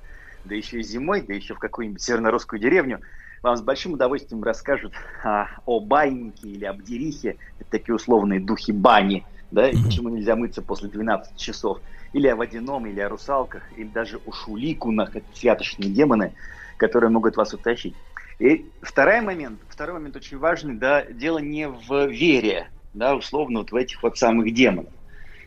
да 0.44 0.54
еще 0.54 0.80
и 0.80 0.82
зимой, 0.82 1.22
да 1.22 1.34
еще 1.34 1.54
в 1.54 1.58
какую-нибудь 1.58 2.02
северно-русскую 2.02 2.60
деревню, 2.60 3.00
вам 3.42 3.56
с 3.56 3.62
большим 3.62 3.94
удовольствием 3.94 4.42
расскажут 4.42 4.92
а, 5.24 5.48
о 5.64 5.80
байнике 5.80 6.48
или 6.48 6.64
обдерихе, 6.64 7.36
это 7.58 7.70
такие 7.70 7.94
условные 7.94 8.40
духи 8.40 8.72
бани, 8.72 9.24
да, 9.50 9.68
и 9.68 9.76
почему 9.76 10.08
нельзя 10.08 10.36
мыться 10.36 10.62
после 10.62 10.88
12 10.88 11.36
часов, 11.36 11.80
или 12.12 12.26
о 12.26 12.36
водяном, 12.36 12.86
или 12.86 13.00
о 13.00 13.08
русалках, 13.08 13.62
или 13.76 13.88
даже 13.88 14.18
о 14.26 14.32
шуликунах, 14.32 15.16
это 15.16 15.26
святочные 15.34 15.90
демоны, 15.90 16.32
которые 16.76 17.10
могут 17.10 17.36
вас 17.36 17.52
утащить. 17.54 17.94
И 18.38 18.66
второй 18.80 19.20
момент, 19.20 19.60
второй 19.68 19.94
момент 19.94 20.16
очень 20.16 20.38
важный, 20.38 20.74
да, 20.74 21.04
дело 21.04 21.38
не 21.38 21.68
в 21.68 22.06
вере, 22.06 22.70
да, 22.94 23.14
условно, 23.14 23.60
вот 23.60 23.70
в 23.70 23.76
этих 23.76 24.02
вот 24.02 24.16
самых 24.18 24.52
демонах. 24.54 24.92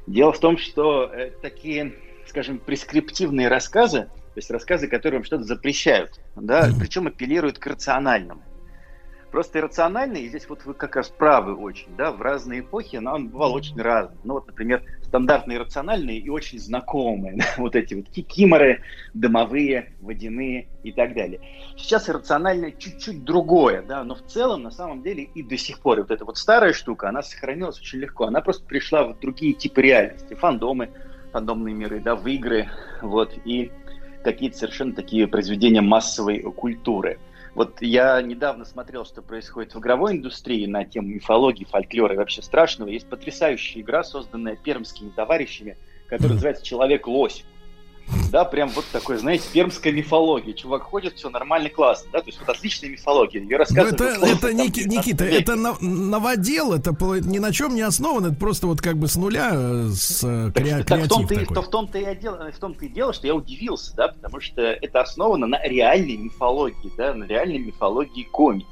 Дело 0.06 0.32
в 0.32 0.40
том, 0.40 0.58
что 0.58 1.06
э, 1.12 1.32
такие, 1.42 1.94
скажем, 2.28 2.60
прескриптивные 2.60 3.48
рассказы, 3.48 4.02
то 4.02 4.38
есть 4.38 4.52
рассказы, 4.52 4.88
которые 4.88 5.20
вам 5.20 5.26
что-то 5.26 5.44
запрещают, 5.44 6.20
да, 6.36 6.70
причем 6.80 7.08
апеллируют 7.08 7.58
к 7.58 7.66
рациональному. 7.66 8.44
Просто 9.34 9.58
иррациональный, 9.58 10.22
и 10.22 10.30
здесь 10.30 10.48
вот 10.48 10.64
вы 10.64 10.76
как 10.76 10.96
раз 10.96 11.10
правы 11.10 11.56
очень, 11.56 11.88
да, 11.98 12.12
в 12.12 12.22
разные 12.22 12.60
эпохи, 12.60 12.98
но 12.98 13.16
он 13.16 13.30
бывал 13.30 13.56
очень 13.56 13.82
разный. 13.82 14.16
Ну 14.24 14.36
вот, 14.36 14.46
например, 14.46 14.84
стандартные 15.02 15.58
рациональные 15.58 16.20
и 16.20 16.30
очень 16.30 16.60
знакомые, 16.60 17.36
да, 17.38 17.46
вот 17.58 17.76
эти 17.76 17.96
вот 17.96 18.10
кикиморы, 18.10 18.84
домовые, 19.16 19.96
водяные 20.02 20.68
и 20.84 20.92
так 20.92 21.16
далее. 21.16 21.42
Сейчас 21.76 22.12
иррациональное 22.12 22.74
чуть-чуть 22.74 23.24
другое, 23.24 23.82
да, 23.82 24.04
но 24.04 24.14
в 24.14 24.22
целом, 24.22 24.62
на 24.62 24.70
самом 24.70 25.02
деле, 25.02 25.24
и 25.24 25.42
до 25.42 25.58
сих 25.58 25.80
пор 25.80 26.02
вот 26.02 26.12
эта 26.12 26.26
вот 26.26 26.38
старая 26.38 26.74
штука, 26.74 27.10
она 27.10 27.24
сохранилась 27.24 27.80
очень 27.80 28.02
легко, 28.02 28.26
она 28.26 28.40
просто 28.40 28.64
пришла 28.68 29.04
в 29.04 29.20
другие 29.20 29.54
типы 29.54 29.82
реальности, 29.82 30.36
фандомы, 30.36 30.92
фандомные 31.32 31.74
миры, 31.74 32.02
да, 32.02 32.16
в 32.16 32.28
игры, 32.28 32.70
вот, 33.02 33.34
и 33.46 33.72
какие-то 34.24 34.60
совершенно 34.60 34.94
такие 34.94 35.26
произведения 35.26 35.82
массовой 35.82 36.44
культуры– 36.44 37.18
вот 37.56 37.82
я 37.82 38.22
недавно 38.22 38.66
смотрел, 38.66 39.06
что 39.06 39.22
происходит 39.22 39.76
в 39.76 39.80
игровой 39.80 40.14
индустрии 40.14 40.66
на 40.66 40.86
тему 40.86 41.10
мифологии, 41.10 41.66
фольклора 41.66 42.16
и 42.16 42.18
вообще 42.18 42.42
страшного. 42.42 42.90
Есть 42.90 43.08
потрясающая 43.08 43.82
игра, 43.82 44.04
созданная 44.04 44.56
пермскими 44.56 45.10
товарищами, 45.10 45.78
которая 46.08 46.34
называется 46.34 46.66
«Человек-лось». 46.66 47.46
Да, 48.32 48.46
прям 48.46 48.70
вот 48.70 48.86
такой, 48.92 49.18
знаете, 49.18 49.46
пермская 49.52 49.94
мифология. 49.94 50.54
Чувак 50.54 50.84
ходит, 50.84 51.16
все 51.16 51.30
нормально, 51.30 51.70
классно, 51.70 52.10
да, 52.12 52.20
то 52.20 52.28
есть 52.28 52.40
вот 52.40 52.50
отличная 52.50 52.90
мифология. 52.90 53.42
Ее 53.42 53.58
рассказывают. 53.58 54.00
Ну, 54.00 54.06
это, 54.06 54.26
это 54.26 54.54
Ники, 54.54 54.82
Никита, 54.82 55.24
это 55.24 55.56
новодел, 55.56 56.74
это 56.74 56.92
ни 57.22 57.40
на 57.40 57.52
чем 57.54 57.76
не 57.76 57.82
основано, 57.82 58.28
это 58.28 58.36
просто 58.36 58.68
вот 58.68 58.82
как 58.82 58.98
бы 58.98 59.08
с 59.08 59.16
нуля 59.16 59.52
э, 59.54 59.90
с 59.90 60.20
так, 60.22 60.56
креатив 60.56 60.86
так 60.86 61.02
в 61.02 61.08
том-то, 61.08 61.36
такой. 61.36 61.56
То, 61.56 61.62
в 61.62 61.70
том-то 61.70 61.98
и 62.00 62.16
дело, 62.16 62.52
в 62.52 62.58
том-то 62.58 62.86
и 62.86 62.90
дело, 62.90 63.14
что 63.14 63.28
я 63.28 63.36
удивился, 63.36 63.96
да, 63.96 64.08
потому 64.10 64.42
что 64.42 64.62
это 64.62 65.02
основано 65.02 65.48
на 65.48 65.64
реальной 65.64 66.18
мифологии, 66.18 66.92
да, 66.98 67.14
на 67.14 67.26
реальной 67.26 67.60
мифологии 67.60 68.24
комик. 68.24 68.68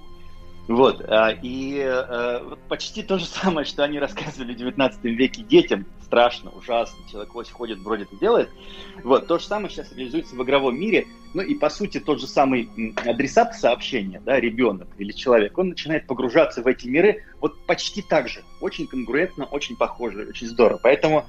Вот, 0.68 1.02
а, 1.08 1.32
и 1.42 1.84
вот 2.46 2.60
почти 2.70 3.04
то 3.04 3.18
же 3.18 3.26
самое, 3.42 3.66
что 3.66 3.84
они 3.84 4.00
рассказывали 4.00 4.54
в 4.54 4.58
19 4.58 5.04
веке 5.04 5.44
детям, 5.44 5.86
страшно, 6.12 6.52
ужасно, 6.52 6.98
человек 7.10 7.34
ось 7.36 7.50
ходит, 7.50 7.82
бродит 7.82 8.12
и 8.12 8.18
делает, 8.18 8.50
вот, 9.04 9.28
то 9.28 9.40
же 9.40 9.46
самое 9.46 9.70
сейчас 9.70 9.94
реализуется 9.94 10.36
в 10.36 10.44
игровом 10.44 10.78
мире, 10.78 11.08
ну 11.34 11.42
и 11.42 11.56
по 11.56 11.70
сути 11.70 12.02
тот 12.02 12.20
же 12.20 12.28
самый 12.28 12.70
адресат 13.06 13.56
сообщения, 13.56 14.22
да, 14.26 14.40
ребенок 14.40 14.90
или 14.98 15.14
человек, 15.14 15.58
он 15.58 15.70
начинает 15.70 16.08
погружаться 16.08 16.62
в 16.62 16.68
эти 16.68 16.88
миры 16.88 17.24
вот 17.40 17.66
почти 17.66 18.02
так 18.02 18.28
же, 18.28 18.44
очень 18.60 18.88
конкурентно, 18.88 19.46
очень 19.46 19.78
похоже, 19.78 20.28
очень 20.28 20.48
здорово, 20.48 20.80
поэтому 20.84 21.26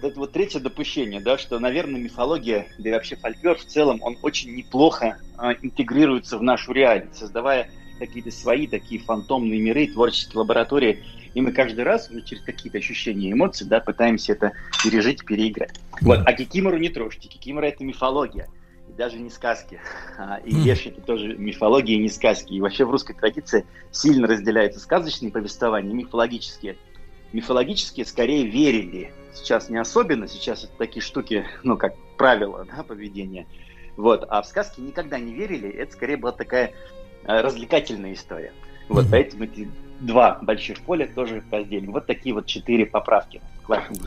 вот 0.00 0.10
это 0.10 0.18
вот 0.18 0.32
третье 0.32 0.60
допущение, 0.60 1.20
да, 1.20 1.36
что, 1.36 1.58
наверное, 1.58 2.00
мифология, 2.00 2.68
да 2.78 2.88
и 2.88 2.92
вообще 2.92 3.16
фольклор 3.16 3.58
в 3.58 3.66
целом, 3.66 4.00
он 4.02 4.16
очень 4.22 4.54
неплохо 4.54 5.18
а, 5.36 5.52
интегрируется 5.52 6.38
в 6.38 6.42
нашу 6.42 6.72
реальность, 6.72 7.18
создавая 7.18 7.70
какие-то 8.06 8.32
свои 8.32 8.66
такие 8.66 9.00
фантомные 9.00 9.60
миры, 9.60 9.86
творческие 9.86 10.40
лаборатории, 10.40 11.04
и 11.34 11.40
мы 11.40 11.52
каждый 11.52 11.84
раз 11.84 12.10
уже 12.10 12.22
через 12.22 12.42
какие-то 12.42 12.78
ощущения 12.78 13.28
и 13.28 13.32
эмоции, 13.32 13.64
да, 13.64 13.78
пытаемся 13.78 14.32
это 14.32 14.52
пережить, 14.82 15.24
переиграть. 15.24 15.78
Вот, 16.00 16.20
а 16.26 16.32
Кикимору 16.32 16.78
не 16.78 16.88
трожьте, 16.88 17.28
Кикимора 17.28 17.66
это 17.66 17.84
мифология, 17.84 18.48
и 18.88 18.92
даже 18.92 19.18
не 19.18 19.30
сказки. 19.30 19.78
А, 20.18 20.38
и 20.44 20.52
Еш 20.52 20.86
это 20.86 21.00
тоже 21.00 21.36
мифология 21.36 21.94
и 21.94 22.00
не 22.00 22.08
сказки. 22.08 22.52
И 22.52 22.60
вообще 22.60 22.84
в 22.84 22.90
русской 22.90 23.14
традиции 23.14 23.64
сильно 23.92 24.26
разделяются 24.26 24.80
сказочные 24.80 25.30
повествования 25.30 25.92
и 25.92 25.94
мифологические. 25.94 26.76
Мифологические 27.32 28.04
скорее 28.04 28.46
верили. 28.46 29.12
Сейчас 29.32 29.70
не 29.70 29.78
особенно, 29.78 30.26
сейчас 30.26 30.64
это 30.64 30.72
такие 30.76 31.02
штуки, 31.02 31.46
ну, 31.62 31.76
как 31.76 31.94
правило, 32.18 32.66
да, 32.76 32.82
поведения. 32.82 33.46
Вот. 33.96 34.26
А 34.28 34.42
в 34.42 34.46
сказки 34.46 34.80
никогда 34.80 35.18
не 35.18 35.32
верили, 35.32 35.70
это 35.70 35.92
скорее 35.92 36.16
была 36.16 36.32
такая 36.32 36.72
развлекательная 37.24 38.12
история. 38.14 38.52
Вот, 38.88 39.06
поэтому 39.10 39.44
эти 39.44 39.68
два 40.00 40.38
больших 40.42 40.80
поля 40.80 41.06
тоже 41.06 41.42
разделим. 41.50 41.92
Вот 41.92 42.06
такие 42.06 42.34
вот 42.34 42.46
четыре 42.46 42.86
поправки. 42.86 43.40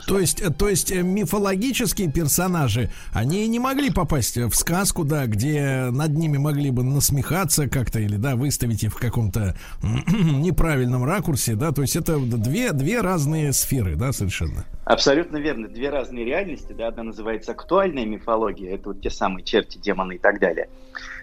То 0.06 0.18
есть, 0.18 0.42
то 0.56 0.68
есть 0.68 0.90
э, 0.90 1.02
мифологические 1.02 2.10
персонажи, 2.10 2.90
они 3.12 3.46
не 3.48 3.58
могли 3.58 3.90
попасть 3.90 4.36
в 4.36 4.54
сказку, 4.54 5.04
да, 5.04 5.26
где 5.26 5.88
над 5.90 6.12
ними 6.12 6.38
могли 6.38 6.70
бы 6.70 6.82
насмехаться 6.82 7.68
как-то 7.68 7.98
или, 7.98 8.16
да, 8.16 8.36
выставить 8.36 8.84
их 8.84 8.92
в 8.92 8.98
каком-то 8.98 9.56
неправильном 9.82 11.04
ракурсе, 11.04 11.54
да, 11.54 11.72
то 11.72 11.82
есть 11.82 11.96
это 11.96 12.18
две, 12.18 12.72
две 12.72 13.00
разные 13.00 13.52
сферы, 13.52 13.96
да, 13.96 14.12
совершенно. 14.12 14.64
Абсолютно 14.84 15.38
верно. 15.38 15.68
Две 15.68 15.90
разные 15.90 16.24
реальности, 16.24 16.72
да, 16.72 16.88
одна 16.88 17.02
называется 17.02 17.52
актуальная 17.52 18.06
мифология, 18.06 18.74
это 18.74 18.90
вот 18.90 19.00
те 19.00 19.10
самые 19.10 19.44
черти, 19.44 19.78
демоны 19.78 20.14
и 20.14 20.18
так 20.18 20.38
далее. 20.38 20.68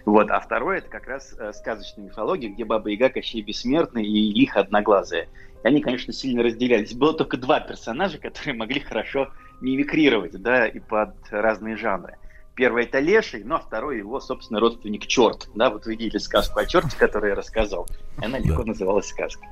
Вот, 0.04 0.30
а 0.30 0.38
второе 0.40 0.78
это 0.78 0.88
как 0.88 1.08
раз 1.08 1.34
э, 1.38 1.52
сказочная 1.54 2.04
мифология, 2.04 2.50
где 2.50 2.64
Баба 2.64 2.90
Яга, 2.90 3.08
Кощей 3.08 3.42
Бессмертный 3.42 4.04
и 4.04 4.42
их 4.42 4.56
одноглазые. 4.56 5.28
И 5.64 5.66
они, 5.66 5.80
конечно, 5.80 6.12
сильно 6.12 6.42
разделялись. 6.42 6.92
Было 6.94 7.14
только 7.14 7.38
два 7.38 7.58
персонажа, 7.58 8.18
которые 8.18 8.54
могли 8.54 8.80
хорошо 8.80 9.32
мимикрировать, 9.60 10.40
да, 10.40 10.66
и 10.66 10.78
под 10.78 11.14
разные 11.30 11.76
жанры. 11.76 12.18
Первый 12.54 12.84
это 12.84 13.00
Леший, 13.00 13.42
ну 13.42 13.56
а 13.56 13.58
второй 13.58 13.98
его, 13.98 14.20
собственно, 14.20 14.60
родственник 14.60 15.06
Черт. 15.06 15.48
Да, 15.54 15.70
вот 15.70 15.86
вы 15.86 15.96
видели 15.96 16.18
сказку 16.18 16.60
о 16.60 16.66
черте, 16.66 16.96
которую 16.96 17.30
я 17.30 17.34
рассказал. 17.34 17.88
Она 18.18 18.38
легко 18.38 18.62
да. 18.62 18.68
называлась 18.68 19.08
сказкой. 19.08 19.48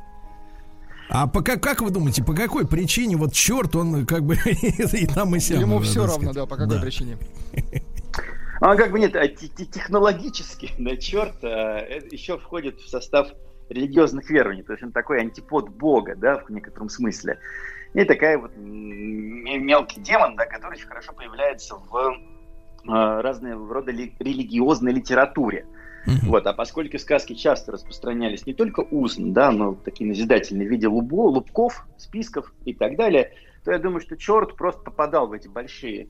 А 1.09 1.27
по, 1.27 1.43
как, 1.43 1.63
как 1.63 1.81
вы 1.81 1.91
думаете, 1.91 2.23
по 2.23 2.35
какой 2.35 2.67
причине 2.67 3.17
вот 3.17 3.33
черт, 3.33 3.75
он 3.75 4.07
как 4.07 4.23
бы 4.25 4.37
и 4.45 5.07
там 5.07 5.35
и 5.35 5.41
сям? 5.41 5.61
Ему 5.61 5.81
все 5.81 6.07
равно, 6.07 6.33
да, 6.33 6.47
по 6.47 6.57
какой 6.57 6.77
да. 6.77 6.83
причине? 6.83 7.19
А 8.61 8.77
как 8.77 8.93
бы 8.93 9.01
нет, 9.01 9.17
а 9.17 9.27
технологически, 9.27 10.71
да, 10.79 10.97
черт 10.97 11.43
а, 11.43 11.85
еще 12.13 12.39
входит 12.39 12.81
в 12.81 12.89
состав 12.89 13.29
религиозных 13.73 14.31
верований, 14.31 14.63
то 14.63 14.73
есть 14.73 14.83
он 14.83 14.93
такой 14.93 15.21
антипод 15.21 15.69
Бога, 15.71 16.15
да, 16.17 16.39
в 16.39 16.51
некотором 16.51 16.89
смысле. 16.89 17.39
И 17.95 18.05
такая 18.05 18.39
вот 18.39 18.53
мелкий 18.57 20.01
демон, 20.01 20.37
да, 20.37 20.47
который 20.47 20.75
очень 20.75 20.87
хорошо 20.87 21.13
появляется 21.13 21.75
в 21.77 22.17
а, 22.89 23.23
разные 23.23 23.55
рода 23.55 23.93
религиозной 23.93 24.93
литературе. 24.93 25.67
Mm-hmm. 26.07 26.27
Вот, 26.27 26.47
а 26.47 26.53
поскольку 26.53 26.99
сказки 26.99 27.35
часто 27.35 27.73
распространялись 27.73 28.47
не 28.47 28.55
только 28.55 28.81
устно, 28.81 29.33
да, 29.33 29.53
но 29.53 29.75
такие 29.75 30.09
назидательные 30.09 30.67
в 30.67 30.71
виде 30.71 30.89
лубо, 30.89 31.29
лубков, 31.29 31.87
списков 31.97 32.53
и 32.65 32.75
так 32.75 32.97
далее, 32.97 33.33
то 33.65 33.71
я 33.71 33.79
думаю, 33.79 34.01
что 34.01 34.17
черт 34.17 34.57
просто 34.57 34.83
попадал 34.83 35.29
в 35.29 35.33
эти 35.33 35.47
большие 35.47 36.09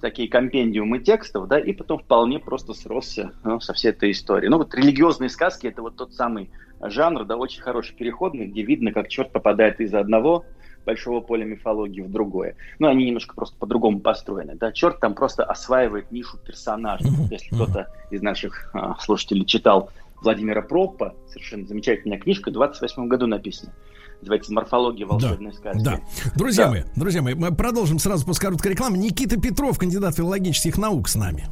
такие 0.00 0.28
компендиумы 0.28 1.00
текстов, 1.00 1.48
да, 1.48 1.58
и 1.58 1.72
потом 1.72 1.98
вполне 1.98 2.38
просто 2.38 2.72
сросся 2.72 3.32
ну, 3.42 3.60
со 3.60 3.72
всей 3.72 3.88
этой 3.88 4.12
историей. 4.12 4.48
Ну 4.48 4.58
вот 4.58 4.74
религиозные 4.74 5.28
сказки 5.28 5.66
это 5.66 5.82
вот 5.82 5.96
тот 5.96 6.14
самый 6.14 6.50
жанр, 6.80 7.24
да, 7.24 7.36
очень 7.36 7.60
хороший 7.60 7.96
переходный, 7.96 8.46
где 8.46 8.62
видно, 8.62 8.92
как 8.92 9.08
черт 9.08 9.32
попадает 9.32 9.80
из 9.80 9.92
одного 9.94 10.44
большого 10.84 11.20
поля 11.20 11.44
мифологии 11.44 12.02
в 12.02 12.10
другое. 12.10 12.56
Ну, 12.78 12.88
они 12.88 13.06
немножко 13.06 13.34
просто 13.34 13.56
по-другому 13.58 14.00
построены. 14.00 14.54
Да? 14.54 14.70
Черт 14.70 15.00
там 15.00 15.14
просто 15.14 15.42
осваивает 15.42 16.12
нишу 16.12 16.38
персонажа. 16.38 17.06
Если 17.30 17.54
кто-то 17.54 17.88
из 18.10 18.22
наших 18.22 18.70
а, 18.74 18.96
слушателей 19.00 19.46
читал 19.46 19.90
Владимира 20.20 20.62
Проппа, 20.62 21.14
совершенно 21.28 21.66
замечательная 21.66 22.18
книжка, 22.18 22.50
в 22.50 22.52
28 22.52 23.08
году 23.08 23.26
написана 23.26 23.72
называется 24.24 24.52
«Морфология 24.52 25.06
волшебной 25.06 25.52
да, 25.52 25.56
сказки». 25.56 25.84
Да. 25.84 26.00
Друзья 26.34 26.64
да. 26.64 26.70
мои, 26.70 26.82
друзья 26.96 27.22
мои, 27.22 27.34
мы 27.34 27.54
продолжим 27.54 27.98
сразу 27.98 28.24
после 28.24 28.42
короткой 28.42 28.72
рекламы. 28.72 28.98
Никита 28.98 29.38
Петров, 29.40 29.78
кандидат 29.78 30.16
филологических 30.16 30.76
наук 30.78 31.08
с 31.08 31.14
нами. 31.14 31.46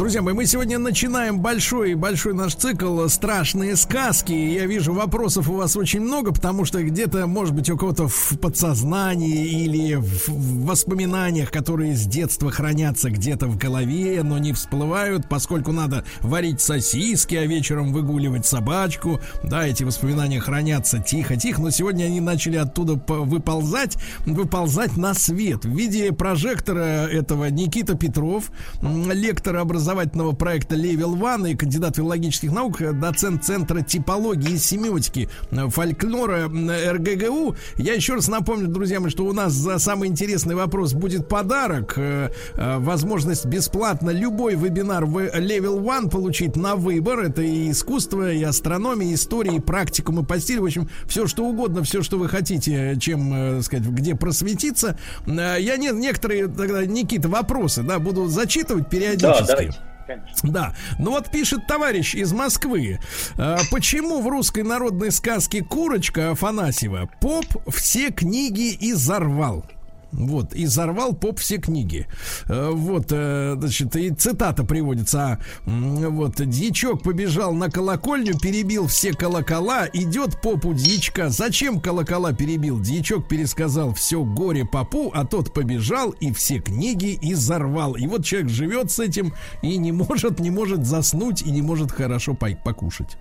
Друзья 0.00 0.22
мои, 0.22 0.32
мы 0.32 0.46
сегодня 0.46 0.78
начинаем 0.78 1.40
большой-большой 1.40 2.32
наш 2.32 2.54
цикл 2.54 3.06
«Страшные 3.08 3.76
сказки». 3.76 4.32
Я 4.32 4.64
вижу, 4.64 4.94
вопросов 4.94 5.50
у 5.50 5.52
вас 5.52 5.76
очень 5.76 6.00
много, 6.00 6.32
потому 6.32 6.64
что 6.64 6.82
где-то, 6.82 7.26
может 7.26 7.54
быть, 7.54 7.68
у 7.68 7.76
кого-то 7.76 8.08
в 8.08 8.38
подсознании 8.40 9.44
или 9.62 9.96
в 9.96 10.64
воспоминаниях, 10.64 11.50
которые 11.50 11.94
с 11.94 12.06
детства 12.06 12.50
хранятся 12.50 13.10
где-то 13.10 13.46
в 13.46 13.58
голове, 13.58 14.22
но 14.22 14.38
не 14.38 14.54
всплывают, 14.54 15.28
поскольку 15.28 15.70
надо 15.70 16.02
варить 16.22 16.62
сосиски, 16.62 17.34
а 17.34 17.44
вечером 17.44 17.92
выгуливать 17.92 18.46
собачку. 18.46 19.20
Да, 19.42 19.66
эти 19.66 19.84
воспоминания 19.84 20.40
хранятся 20.40 20.98
тихо-тихо, 21.00 21.60
но 21.60 21.68
сегодня 21.68 22.04
они 22.04 22.20
начали 22.20 22.56
оттуда 22.56 22.94
выползать, 23.06 23.98
выползать 24.24 24.96
на 24.96 25.12
свет. 25.12 25.66
В 25.66 25.76
виде 25.76 26.10
прожектора 26.12 27.06
этого 27.06 27.50
Никита 27.50 27.98
Петров, 27.98 28.50
лектор 28.80 29.56
образования 29.56 29.89
образовательного 29.90 30.32
проекта 30.32 30.76
Level 30.76 31.18
One 31.18 31.50
и 31.50 31.56
кандидат 31.56 31.96
филологических 31.96 32.52
наук, 32.52 32.80
доцент 33.00 33.44
Центра 33.44 33.82
типологии 33.82 34.52
и 34.52 34.58
семиотики 34.58 35.28
э, 35.50 35.68
фольклора 35.68 36.46
РГГУ. 36.46 37.56
Я 37.76 37.94
еще 37.94 38.14
раз 38.14 38.28
напомню, 38.28 38.68
друзья 38.68 39.00
мои, 39.00 39.10
что 39.10 39.24
у 39.24 39.32
нас 39.32 39.52
за 39.52 39.78
самый 39.78 40.08
интересный 40.08 40.54
вопрос 40.54 40.92
будет 40.92 41.28
подарок. 41.28 41.94
Э, 41.96 42.30
э, 42.54 42.78
возможность 42.78 43.46
бесплатно 43.46 44.10
любой 44.10 44.54
вебинар 44.54 45.04
в 45.06 45.18
Level 45.18 45.82
One 45.82 46.08
получить 46.08 46.56
на 46.56 46.76
выбор. 46.76 47.20
Это 47.20 47.42
и 47.42 47.70
искусство, 47.70 48.32
и 48.32 48.42
астрономия, 48.42 49.08
и 49.08 49.14
история, 49.14 49.56
и 49.56 49.60
практикум, 49.60 50.20
и 50.20 50.24
по 50.24 50.38
стилю. 50.38 50.62
В 50.62 50.66
общем, 50.66 50.88
все, 51.06 51.26
что 51.26 51.44
угодно, 51.44 51.82
все, 51.82 52.02
что 52.02 52.16
вы 52.16 52.28
хотите, 52.28 52.96
чем, 53.00 53.62
сказать, 53.62 53.86
где 53.86 54.14
просветиться. 54.14 54.96
Я 55.26 55.76
не, 55.76 55.90
некоторые 55.90 56.46
тогда, 56.46 56.84
Никита, 56.86 57.28
вопросы, 57.28 57.82
да, 57.82 57.98
буду 57.98 58.28
зачитывать 58.28 58.88
периодически. 58.88 59.70
Да, 59.70 59.79
конечно. 60.10 60.50
Да. 60.50 60.74
Ну 60.98 61.10
вот 61.10 61.30
пишет 61.30 61.66
товарищ 61.66 62.14
из 62.14 62.32
Москвы. 62.32 62.98
А, 63.36 63.58
почему 63.70 64.20
в 64.20 64.28
русской 64.28 64.62
народной 64.62 65.12
сказке 65.12 65.62
«Курочка» 65.62 66.30
Афанасьева 66.30 67.08
поп 67.20 67.46
все 67.68 68.10
книги 68.10 68.76
изорвал? 68.80 69.64
Вот, 70.12 70.54
и 70.54 70.66
взорвал 70.66 71.14
поп 71.14 71.38
все 71.38 71.58
книги. 71.58 72.06
Э, 72.48 72.70
вот, 72.70 73.06
э, 73.10 73.54
значит, 73.58 73.94
и 73.96 74.10
цитата 74.10 74.64
приводится. 74.64 75.38
Вот, 75.66 76.44
дьячок 76.44 77.02
побежал 77.02 77.52
на 77.54 77.70
колокольню, 77.70 78.38
перебил 78.38 78.86
все 78.86 79.12
колокола, 79.12 79.86
идет 79.92 80.40
попу 80.40 80.74
дьячка. 80.74 81.28
Зачем 81.28 81.80
колокола 81.80 82.32
перебил? 82.32 82.80
Дьячок 82.80 83.28
пересказал 83.28 83.94
все 83.94 84.24
горе 84.24 84.64
попу, 84.64 85.12
а 85.14 85.24
тот 85.24 85.54
побежал 85.54 86.10
и 86.10 86.32
все 86.32 86.58
книги 86.58 87.18
изорвал. 87.22 87.94
И 87.94 88.06
вот 88.06 88.24
человек 88.24 88.50
живет 88.50 88.90
с 88.90 88.98
этим 88.98 89.32
и 89.62 89.76
не 89.76 89.92
может, 89.92 90.40
не 90.40 90.50
может 90.50 90.84
заснуть 90.84 91.42
и 91.42 91.50
не 91.50 91.62
может 91.62 91.92
хорошо 91.92 92.34
покушать. 92.34 93.16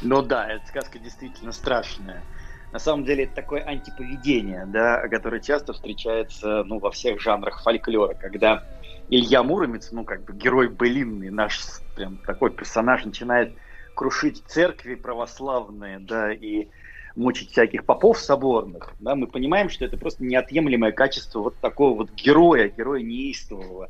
Ну 0.00 0.22
да, 0.22 0.46
эта 0.46 0.66
сказка 0.68 0.98
действительно 0.98 1.52
страшная 1.52 2.22
на 2.72 2.78
самом 2.78 3.04
деле 3.04 3.24
это 3.24 3.34
такое 3.36 3.62
антиповедение, 3.64 4.66
да, 4.66 5.06
которое 5.08 5.40
часто 5.40 5.72
встречается 5.72 6.64
ну, 6.64 6.78
во 6.78 6.90
всех 6.90 7.20
жанрах 7.20 7.62
фольклора, 7.62 8.14
когда 8.14 8.64
Илья 9.10 9.42
Муромец, 9.42 9.90
ну, 9.90 10.04
как 10.04 10.24
бы 10.24 10.34
герой 10.34 10.68
былинный, 10.68 11.30
наш 11.30 11.60
прям 11.96 12.18
такой 12.18 12.50
персонаж, 12.50 13.04
начинает 13.04 13.54
крушить 13.94 14.42
церкви 14.46 14.94
православные, 14.94 15.98
да, 15.98 16.32
и 16.32 16.68
мучить 17.16 17.50
всяких 17.50 17.84
попов 17.84 18.18
соборных, 18.18 18.94
да, 19.00 19.14
мы 19.14 19.26
понимаем, 19.26 19.70
что 19.70 19.84
это 19.84 19.96
просто 19.96 20.22
неотъемлемое 20.24 20.92
качество 20.92 21.40
вот 21.40 21.56
такого 21.56 21.96
вот 21.96 22.12
героя, 22.12 22.68
героя 22.68 23.02
неистового. 23.02 23.88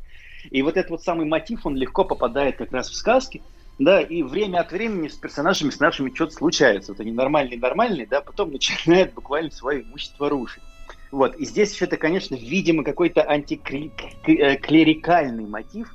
И 0.50 0.62
вот 0.62 0.76
этот 0.76 0.90
вот 0.92 1.02
самый 1.02 1.26
мотив, 1.26 1.66
он 1.66 1.76
легко 1.76 2.05
попадает 2.05 2.56
как 2.56 2.72
раз 2.72 2.88
в 2.88 2.94
сказки, 2.94 3.42
да, 3.78 4.00
и 4.00 4.22
время 4.22 4.60
от 4.60 4.72
времени 4.72 5.09
с 5.09 5.14
персонажами, 5.14 5.70
с 5.70 5.80
нашими 5.80 6.14
что-то 6.14 6.34
случается. 6.34 6.92
Вот 6.92 7.00
они 7.00 7.12
нормальные, 7.12 7.59
нормальные, 7.59 8.06
да, 8.06 8.20
потом 8.20 8.52
начинают 8.52 9.14
буквально 9.14 9.50
свое 9.50 9.82
имущество 9.82 10.28
рушить. 10.28 10.62
Вот, 11.10 11.34
и 11.36 11.46
здесь 11.46 11.72
еще 11.72 11.86
это, 11.86 11.96
конечно, 11.96 12.34
видимо, 12.34 12.84
какой-то 12.84 13.26
антиклерикальный 13.26 15.46
мотив, 15.46 15.94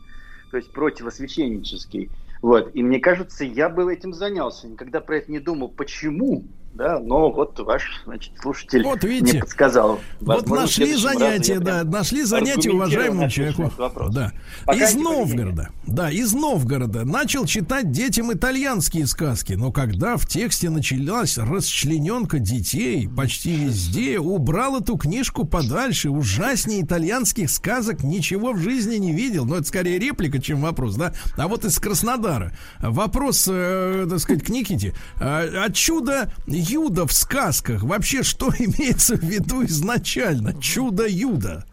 то 0.49 0.57
есть 0.57 0.71
противосвященнический. 0.71 2.09
Вот, 2.41 2.71
и 2.73 2.81
мне 2.81 2.99
кажется, 2.99 3.45
я 3.45 3.69
бы 3.69 3.93
этим 3.93 4.11
занялся, 4.13 4.67
никогда 4.67 5.01
про 5.01 5.17
это 5.17 5.31
не 5.31 5.37
думал. 5.39 5.69
Почему? 5.69 6.45
Да, 6.73 6.99
но 6.99 7.31
вот 7.31 7.59
ваш, 7.59 8.01
значит, 8.05 8.33
слушатель 8.41 8.83
вот 8.83 9.03
видите, 9.03 9.33
мне 9.33 9.41
подсказал. 9.41 9.99
Вот 10.19 10.49
нашли 10.49 10.95
занятие, 10.95 11.59
да, 11.59 11.83
нашли 11.83 12.23
занятие 12.23 12.71
уважаемому 12.71 13.29
человеку. 13.29 13.71
Да. 14.11 14.31
Пока 14.65 14.83
из 14.83 14.95
Новгорода, 14.95 15.69
да, 15.85 16.09
из 16.09 16.33
Новгорода 16.33 17.05
начал 17.05 17.45
читать 17.45 17.91
детям 17.91 18.33
итальянские 18.33 19.05
сказки, 19.05 19.53
но 19.53 19.71
когда 19.71 20.17
в 20.17 20.27
тексте 20.27 20.71
началась 20.71 21.37
расчлененка 21.37 22.39
детей 22.39 23.07
почти 23.07 23.55
везде, 23.55 24.17
убрал 24.17 24.81
эту 24.81 24.97
книжку 24.97 25.45
подальше, 25.45 26.09
ужаснее 26.09 26.81
итальянских 26.81 27.51
сказок 27.51 28.03
ничего 28.03 28.53
в 28.53 28.57
жизни 28.57 28.95
не 28.95 29.13
видел, 29.13 29.45
но 29.45 29.57
это 29.57 29.67
скорее 29.67 29.99
реплика, 29.99 30.41
чем 30.41 30.61
вопрос, 30.61 30.95
да. 30.95 31.13
А 31.37 31.47
вот 31.47 31.65
из 31.65 31.77
Краснодара 31.77 32.51
вопрос, 32.79 33.47
э, 33.47 34.07
так 34.09 34.19
сказать, 34.19 34.43
к 34.43 34.49
Никите. 34.49 34.95
А, 35.19 35.65
от 35.65 35.75
чуда 35.75 36.31
Юда 36.69 37.05
в 37.05 37.13
сказках 37.13 37.83
вообще 37.83 38.23
что 38.23 38.49
имеется 38.59 39.15
в 39.15 39.23
виду 39.23 39.63
изначально? 39.65 40.53
Чудо-Юда. 40.59 41.65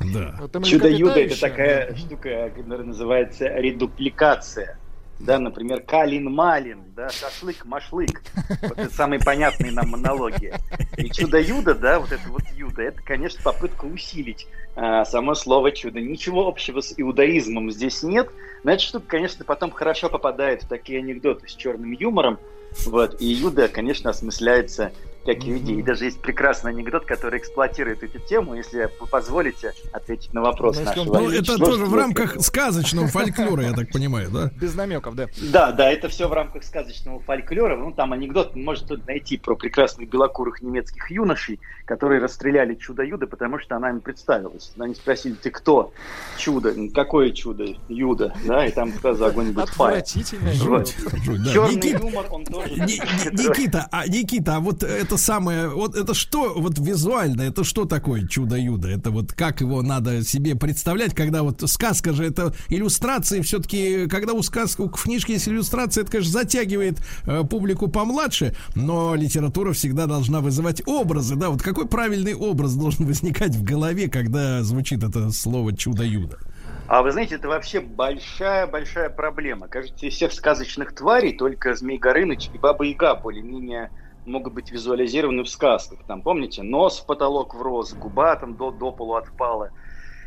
Да. 0.00 0.34
Чудо-юдо 0.64 1.20
это 1.20 1.40
такая 1.40 1.94
штука, 1.96 2.50
которая 2.54 2.86
называется 2.86 3.46
редупликация. 3.48 4.78
Да, 5.20 5.38
например, 5.38 5.82
Калин-Малин, 5.82 6.94
да, 6.96 7.08
шашлык-машлык. 7.10 8.22
Вот 8.62 8.78
это 8.78 8.92
самые 8.92 9.20
понятные 9.20 9.70
нам 9.70 9.90
монологи. 9.90 10.52
И 10.96 11.08
чудо-юдо, 11.10 11.74
да, 11.74 12.00
вот 12.00 12.10
это 12.10 12.28
вот 12.28 12.42
юдо, 12.56 12.82
это, 12.82 13.00
конечно, 13.02 13.40
попытка 13.44 13.84
усилить 13.84 14.48
а, 14.74 15.04
само 15.04 15.36
слово 15.36 15.70
чудо. 15.70 16.00
Ничего 16.00 16.48
общего 16.48 16.80
с 16.80 16.92
иудаизмом 16.96 17.70
здесь 17.70 18.02
нет. 18.02 18.30
Но 18.64 18.72
эта 18.72 18.82
штука, 18.82 19.06
конечно, 19.06 19.44
потом 19.44 19.70
хорошо 19.70 20.08
попадает 20.08 20.64
в 20.64 20.68
такие 20.68 20.98
анекдоты 20.98 21.46
с 21.46 21.54
черным 21.54 21.92
юмором, 21.92 22.40
вот. 22.86 23.20
И 23.20 23.26
Юда, 23.26 23.68
конечно, 23.68 24.10
осмысляется 24.10 24.92
как 25.24 25.38
mm-hmm. 25.38 25.78
И 25.78 25.82
даже 25.82 26.06
есть 26.06 26.20
прекрасный 26.20 26.72
анекдот, 26.72 27.04
который 27.04 27.38
эксплуатирует 27.38 28.02
эту 28.02 28.18
тему, 28.18 28.54
если 28.54 28.90
вы 28.98 29.06
позволите 29.06 29.72
ответить 29.92 30.32
на 30.32 30.40
вопрос 30.40 30.78
ну, 30.78 30.84
нашего. 30.84 31.04
Ну, 31.04 31.30
это 31.30 31.58
тоже 31.58 31.84
в 31.84 31.94
рамках 31.94 32.40
сказочного 32.40 33.06
фольклора, 33.08 33.62
я 33.62 33.72
так 33.72 33.90
понимаю, 33.90 34.30
да? 34.30 34.50
Без 34.60 34.74
намеков, 34.74 35.14
да. 35.14 35.28
Да, 35.40 35.72
да, 35.72 35.90
это 35.90 36.08
все 36.08 36.28
в 36.28 36.32
рамках 36.32 36.64
сказочного 36.64 37.20
фольклора. 37.20 37.76
Ну, 37.76 37.92
там 37.92 38.12
анекдот 38.12 38.56
может 38.56 38.90
найти 39.06 39.36
про 39.36 39.54
прекрасных 39.54 40.08
белокурых 40.08 40.60
немецких 40.62 41.10
юношей, 41.10 41.60
которые 41.84 42.20
расстреляли 42.20 42.74
чудо-юда, 42.74 43.26
потому 43.26 43.58
что 43.58 43.76
она 43.76 43.90
им 43.90 44.00
представилась. 44.00 44.72
Они 44.78 44.94
спросили, 44.94 45.34
ты 45.34 45.50
кто? 45.50 45.92
Чудо. 46.36 46.74
Какое 46.94 47.30
чудо? 47.30 47.64
Юда. 47.88 48.34
Да, 48.44 48.66
и 48.66 48.72
там 48.72 48.92
сразу 48.92 49.24
огонь 49.24 49.52
будет 49.52 49.68
файл. 49.68 50.02
Черный 50.04 51.90
юмор, 51.90 52.26
он 52.30 52.44
тоже... 52.44 52.74
Никита, 52.74 53.86
а, 53.90 54.06
Никита, 54.06 54.56
а 54.56 54.60
вот 54.60 54.82
это 54.82 55.11
самое, 55.16 55.68
вот 55.68 55.96
это 55.96 56.14
что, 56.14 56.54
вот 56.54 56.78
визуально, 56.78 57.42
это 57.42 57.64
что 57.64 57.84
такое 57.84 58.26
чудо-юдо? 58.26 58.88
Это 58.88 59.10
вот 59.10 59.32
как 59.32 59.60
его 59.60 59.82
надо 59.82 60.22
себе 60.24 60.54
представлять, 60.54 61.14
когда 61.14 61.42
вот 61.42 61.62
сказка 61.70 62.12
же, 62.12 62.24
это 62.24 62.54
иллюстрации 62.68 63.40
все-таки, 63.40 64.06
когда 64.08 64.32
у 64.32 64.42
сказки, 64.42 64.80
у 64.80 64.88
книжки 64.88 65.32
есть 65.32 65.48
иллюстрация, 65.48 66.02
это, 66.02 66.12
конечно, 66.12 66.32
затягивает 66.32 66.98
э, 67.24 67.42
публику 67.44 67.88
помладше, 67.88 68.54
но 68.74 69.14
литература 69.14 69.72
всегда 69.72 70.06
должна 70.06 70.40
вызывать 70.40 70.82
образы, 70.86 71.36
да, 71.36 71.50
вот 71.50 71.62
какой 71.62 71.86
правильный 71.86 72.34
образ 72.34 72.74
должен 72.74 73.06
возникать 73.06 73.54
в 73.54 73.62
голове, 73.62 74.08
когда 74.08 74.62
звучит 74.62 75.02
это 75.02 75.30
слово 75.30 75.76
чудо-юдо? 75.76 76.38
А 76.88 77.02
вы 77.02 77.12
знаете, 77.12 77.36
это 77.36 77.48
вообще 77.48 77.80
большая-большая 77.80 79.08
проблема. 79.08 79.68
Кажется, 79.68 80.04
из 80.04 80.14
всех 80.14 80.32
сказочных 80.32 80.94
тварей 80.94 81.36
только 81.36 81.74
Змей 81.74 81.96
Горыныч 81.96 82.50
и 82.52 82.58
Баба 82.58 82.84
Яга 82.84 83.14
более-менее 83.14 83.90
могут 84.24 84.54
быть 84.54 84.70
визуализированы 84.70 85.42
в 85.42 85.48
сказках. 85.48 86.00
Там, 86.06 86.22
помните, 86.22 86.62
нос 86.62 87.00
в 87.00 87.06
потолок 87.06 87.54
врос, 87.54 87.92
губа 87.92 88.36
там 88.36 88.54
до, 88.54 88.70
до 88.70 88.92
полу 88.92 89.14
отпала 89.14 89.70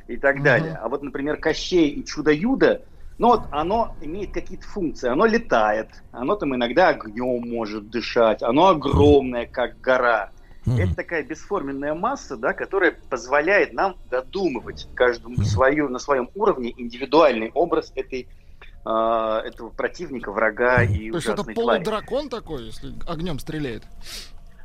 и 0.07 0.17
так 0.17 0.43
далее. 0.43 0.77
А 0.81 0.89
вот, 0.89 1.01
например, 1.03 1.38
Кощей 1.38 1.89
и 1.89 2.05
Чудо-Юдо, 2.05 2.81
ну 3.17 3.27
вот 3.27 3.43
оно 3.51 3.95
имеет 4.01 4.34
какие-то 4.34 4.67
функции. 4.67 5.09
Оно 5.09 5.26
летает, 5.26 5.89
оно 6.11 6.35
там 6.35 6.55
иногда 6.55 6.89
огнем 6.89 7.49
может 7.49 7.89
дышать, 7.89 8.43
оно 8.43 8.67
огромное, 8.67 9.45
как 9.45 9.80
гора. 9.80 10.31
Mm-hmm. 10.65 10.81
Это 10.81 10.95
такая 10.95 11.23
бесформенная 11.23 11.93
масса, 11.93 12.38
да, 12.38 12.53
которая 12.53 12.97
позволяет 13.09 13.73
нам 13.73 13.95
додумывать 14.09 14.88
каждому 14.95 15.35
mm-hmm. 15.35 15.43
свою, 15.43 15.89
на 15.89 15.99
своем 15.99 16.30
уровне 16.35 16.73
индивидуальный 16.76 17.51
образ 17.53 17.91
этой 17.95 18.27
э, 18.85 19.41
этого 19.45 19.69
противника, 19.69 20.31
врага 20.31 20.83
и 20.83 21.09
То 21.11 21.17
есть 21.17 21.27
это 21.27 21.43
полудракон 21.43 22.29
такой, 22.29 22.65
если 22.65 22.93
огнем 23.07 23.39
стреляет? 23.39 23.83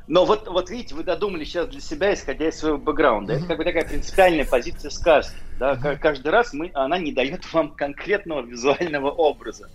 Но 0.07 0.25
вот, 0.25 0.47
вот 0.47 0.69
видите, 0.69 0.95
вы 0.95 1.03
додумали 1.03 1.43
сейчас 1.43 1.67
для 1.67 1.79
себя, 1.79 2.13
исходя 2.13 2.49
из 2.49 2.57
своего 2.57 2.77
бэкграунда. 2.77 3.33
Mm-hmm. 3.33 3.37
Это 3.37 3.47
как 3.47 3.57
бы 3.57 3.63
такая 3.63 3.85
принципиальная 3.85 4.45
позиция 4.45 4.91
сказки. 4.91 5.37
Да? 5.57 5.73
Mm-hmm. 5.73 5.97
Каждый 5.99 6.31
раз 6.31 6.53
мы, 6.53 6.71
она 6.73 6.97
не 6.97 7.11
дает 7.11 7.51
вам 7.53 7.71
конкретного 7.71 8.41
визуального 8.41 9.09
образа. 9.09 9.69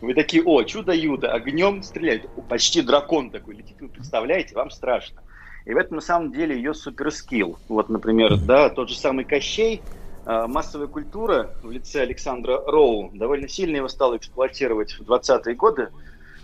Вы 0.00 0.14
такие, 0.14 0.42
о, 0.44 0.62
чудо-юдо, 0.62 1.32
огнем 1.32 1.82
стреляет. 1.82 2.28
Почти 2.48 2.82
дракон 2.82 3.30
такой 3.30 3.56
летит, 3.56 3.76
вы 3.80 3.88
представляете, 3.88 4.54
вам 4.54 4.70
страшно. 4.70 5.22
И 5.66 5.74
в 5.74 5.76
этом 5.76 5.96
на 5.96 6.02
самом 6.02 6.32
деле 6.32 6.56
ее 6.56 6.72
суперскилл. 6.72 7.58
Вот, 7.68 7.90
например, 7.90 8.36
да, 8.38 8.70
тот 8.70 8.88
же 8.88 8.96
самый 8.96 9.24
Кощей– 9.24 9.82
а, 9.92 9.99
массовая 10.26 10.86
культура 10.86 11.54
в 11.62 11.70
лице 11.70 12.02
Александра 12.02 12.62
Роу 12.66 13.10
довольно 13.12 13.48
сильно 13.48 13.76
его 13.76 13.88
стала 13.88 14.16
эксплуатировать 14.16 14.92
в 14.92 15.02
20-е 15.02 15.54
годы, 15.54 15.90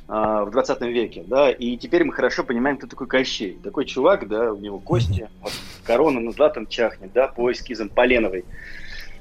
а, 0.09 0.45
в 0.45 0.51
20 0.51 0.83
веке, 0.83 1.25
да, 1.27 1.51
и 1.51 1.77
теперь 1.77 2.05
мы 2.05 2.13
хорошо 2.13 2.45
понимаем, 2.45 2.79
кто 2.79 2.87
такой 2.87 3.09
Кощей. 3.09 3.59
Такой 3.63 3.87
чувак, 3.87 4.29
да, 4.29 4.53
у 4.53 4.57
него 4.57 4.79
кости, 4.79 5.29
вот, 5.41 5.53
корона 5.85 6.21
на 6.21 6.31
златом 6.31 6.69
чахнет, 6.69 7.13
да, 7.13 7.27
по 7.27 7.51
эскизам 7.51 7.89
Поленовой. 7.89 8.45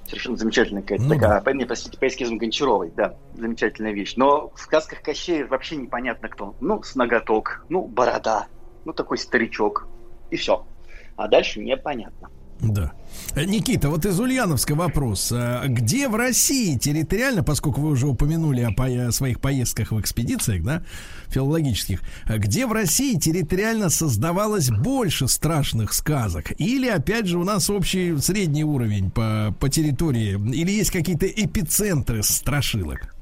Совершенно 0.06 0.38
замечательная 0.38 0.84
какая-то 0.84 1.06
ну, 1.06 1.16
такая, 1.16 1.42
да. 1.42 1.54
не, 1.54 1.66
простите, 1.66 1.98
по 1.98 2.08
эскизам 2.08 2.38
Гончаровой, 2.38 2.92
да, 2.96 3.16
замечательная 3.34 3.94
вещь. 3.94 4.14
Но 4.16 4.52
в 4.54 4.60
сказках 4.60 5.02
Кощея 5.02 5.48
вообще 5.48 5.78
непонятно 5.78 6.30
кто. 6.30 6.56
Ну, 6.60 6.84
с 6.84 6.94
ноготок, 6.94 7.66
ну, 7.70 7.88
борода, 7.88 8.46
ну, 8.86 8.94
такой 8.94 9.18
старичок, 9.18 9.88
и 10.30 10.36
все. 10.36 10.68
А 11.16 11.28
дальше 11.28 11.62
непонятно. 11.62 12.30
Да. 12.62 12.94
Никита, 13.36 13.90
вот 13.90 14.06
из 14.06 14.20
Ульяновска 14.20 14.76
вопрос. 14.76 15.32
А 15.32 15.66
где 15.68 16.08
в 16.08 16.16
России 16.16 16.78
территориально, 16.78 17.44
поскольку 17.44 17.82
вы 17.82 17.90
уже 17.90 18.08
упомянули 18.08 18.62
о, 18.62 18.72
по 18.72 18.86
о 18.86 19.12
своих 19.12 19.42
поездках 19.42 19.92
в 19.92 20.00
экспедициях, 20.00 20.64
да, 20.64 20.84
филологических, 21.28 22.02
где 22.28 22.66
в 22.66 22.72
России 22.72 23.16
территориально 23.20 23.90
создавалось 23.90 24.70
больше 24.70 25.28
страшных 25.28 25.94
сказок? 25.94 26.54
Или, 26.60 26.88
опять 26.88 27.28
же, 27.28 27.38
у 27.38 27.44
нас 27.44 27.70
общий 27.70 28.18
средний 28.20 28.64
уровень 28.64 29.12
по, 29.12 29.54
по 29.60 29.70
территории? 29.70 30.34
Или 30.54 30.72
есть 30.72 30.92
какие-то 30.92 31.28
эпицентры 31.28 32.24
страшилок? 32.24 33.14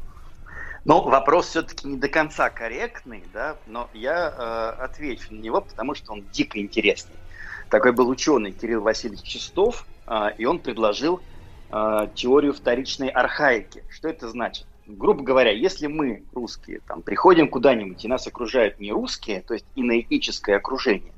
Ну, 0.86 1.02
вопрос 1.02 1.48
все-таки 1.48 1.88
не 1.88 1.98
до 1.98 2.10
конца 2.10 2.50
корректный, 2.50 3.24
да, 3.34 3.56
но 3.68 3.90
я 3.94 4.76
э, 4.78 4.84
отвечу 4.84 5.34
на 5.34 5.40
него, 5.40 5.62
потому 5.62 5.96
что 5.96 6.12
он 6.12 6.26
дико 6.34 6.60
интересный. 6.60 7.16
Такой 7.74 7.91
был 7.91 8.08
ученый 8.08 8.52
Кирилл 8.52 8.82
Васильевич 8.82 9.24
Чистов, 9.24 9.88
а, 10.06 10.28
и 10.28 10.45
он 10.45 10.60
предложил 10.60 11.24
а, 11.72 12.06
теорию 12.06 12.54
вторичной 12.54 13.08
архаики. 13.08 13.84
Что 13.90 14.10
это 14.10 14.30
значит? 14.30 14.68
Грубо 14.86 15.24
говоря, 15.24 15.50
если 15.50 15.88
мы, 15.88 16.24
русские, 16.36 16.82
там, 16.88 17.02
приходим 17.02 17.48
куда-нибудь, 17.48 18.06
и 18.06 18.08
нас 18.08 18.28
окружают 18.28 18.80
не 18.80 18.91
русские, 18.91 19.41
то 19.41 19.56
есть 19.56 19.66
иноэтическое 19.76 20.58
окружение, 20.58 21.14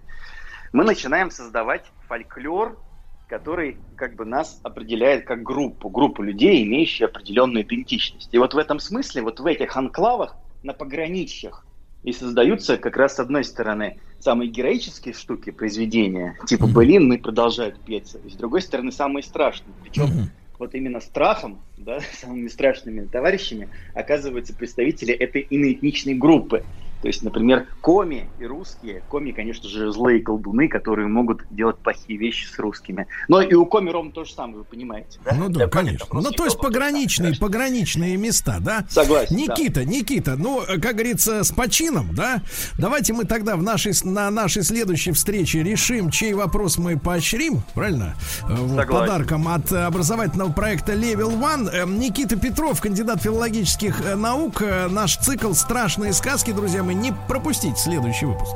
мы 0.72 0.86
начинаем 0.86 1.30
создавать 1.30 1.84
фольклор, 2.08 2.80
который 3.28 3.78
как 3.98 4.16
бы 4.16 4.24
нас 4.24 4.62
определяет 4.64 5.26
как 5.26 5.44
группу, 5.44 5.90
группу 5.90 6.24
людей, 6.24 6.64
имеющие 6.64 7.08
определенную 7.08 7.66
идентичность. 7.66 8.34
И 8.34 8.38
вот 8.38 8.54
в 8.54 8.58
этом 8.58 8.80
смысле, 8.80 9.24
вот 9.24 9.42
в 9.42 9.46
этих 9.46 9.76
анклавах, 9.76 10.38
на 10.64 10.72
пограничьях, 10.72 11.65
и 12.06 12.14
создаются 12.14 12.78
как 12.78 12.96
раз 12.98 13.16
с 13.16 13.20
одной 13.20 13.44
стороны 13.44 14.00
самые 14.20 14.50
героические 14.50 15.14
штуки, 15.14 15.50
произведения, 15.50 16.38
типа 16.48 16.68
«Блин, 16.68 17.08
мы 17.08 17.18
продолжают 17.18 17.80
петь», 17.84 18.16
и 18.24 18.30
с 18.30 18.36
другой 18.36 18.62
стороны 18.62 18.92
самые 18.92 19.24
страшные. 19.24 19.74
Причем 19.82 20.30
вот 20.60 20.74
именно 20.76 21.00
страхом, 21.00 21.64
да, 21.78 22.00
самыми 22.14 22.48
страшными 22.48 23.08
товарищами 23.08 23.70
оказываются 23.94 24.54
представители 24.54 25.14
этой 25.14 25.46
иноэтничной 25.50 26.14
группы. 26.14 26.64
То 27.02 27.08
есть, 27.08 27.24
например, 27.24 27.68
коми 27.82 28.30
и 28.40 28.46
русские, 28.46 29.04
коми, 29.10 29.32
конечно 29.32 29.70
же, 29.70 29.92
злые 29.92 30.22
колдуны, 30.22 30.68
которые 30.68 31.08
могут 31.08 31.42
делать 31.50 31.78
плохие 31.78 32.18
вещи 32.18 32.48
с 32.48 32.58
русскими. 32.58 33.08
Но 33.28 33.42
и 33.42 33.54
у 33.54 33.66
коми 33.66 33.90
ровно 33.90 34.12
то 34.12 34.26
же 34.26 34.34
самое, 34.34 34.60
вы 34.60 34.64
понимаете, 34.64 35.20
да? 35.24 35.36
Ну 35.36 35.48
да, 35.50 35.54
Для 35.54 35.68
конечно. 35.68 36.08
Ну 36.12 36.32
то 36.32 36.46
есть 36.46 36.58
пограничные, 36.58 37.36
пограничные 37.36 38.18
места, 38.18 38.58
да? 38.60 38.86
Согласен. 38.90 39.36
Никита, 39.36 39.82
да. 39.82 39.86
Никита, 39.86 40.36
ну, 40.36 40.62
как 40.68 40.94
говорится, 40.94 41.44
с 41.44 41.52
почином, 41.52 42.16
да? 42.16 42.42
Давайте 42.80 43.14
мы 43.14 43.26
тогда 43.26 43.56
в 43.56 43.64
нашей, 43.64 43.94
на 44.04 44.32
нашей 44.32 44.64
следующей 44.64 45.12
встрече 45.12 45.64
решим, 45.64 46.10
чей 46.10 46.34
вопрос 46.34 46.78
мы 46.78 46.98
поощрим, 46.98 47.62
правильно? 47.74 48.16
Вот, 48.42 48.88
подарком 48.88 49.48
от 49.48 49.72
образовательного 49.72 50.52
проекта 50.52 50.94
Level 50.94 51.40
One. 51.40 51.70
Эм, 51.72 52.00
Никита 52.00 52.38
Петров, 52.38 52.82
кандидат 52.82 53.22
филологических 53.22 54.02
э, 54.06 54.16
наук. 54.16 54.62
Э, 54.62 54.88
наш 54.88 55.18
цикл 55.18 55.54
«Страшные 55.54 56.14
сказки», 56.14 56.52
друзья 56.52 56.84
мои, 56.84 56.95
не 56.96 57.12
пропустить 57.28 57.78
следующий 57.78 58.26
выпуск. 58.26 58.56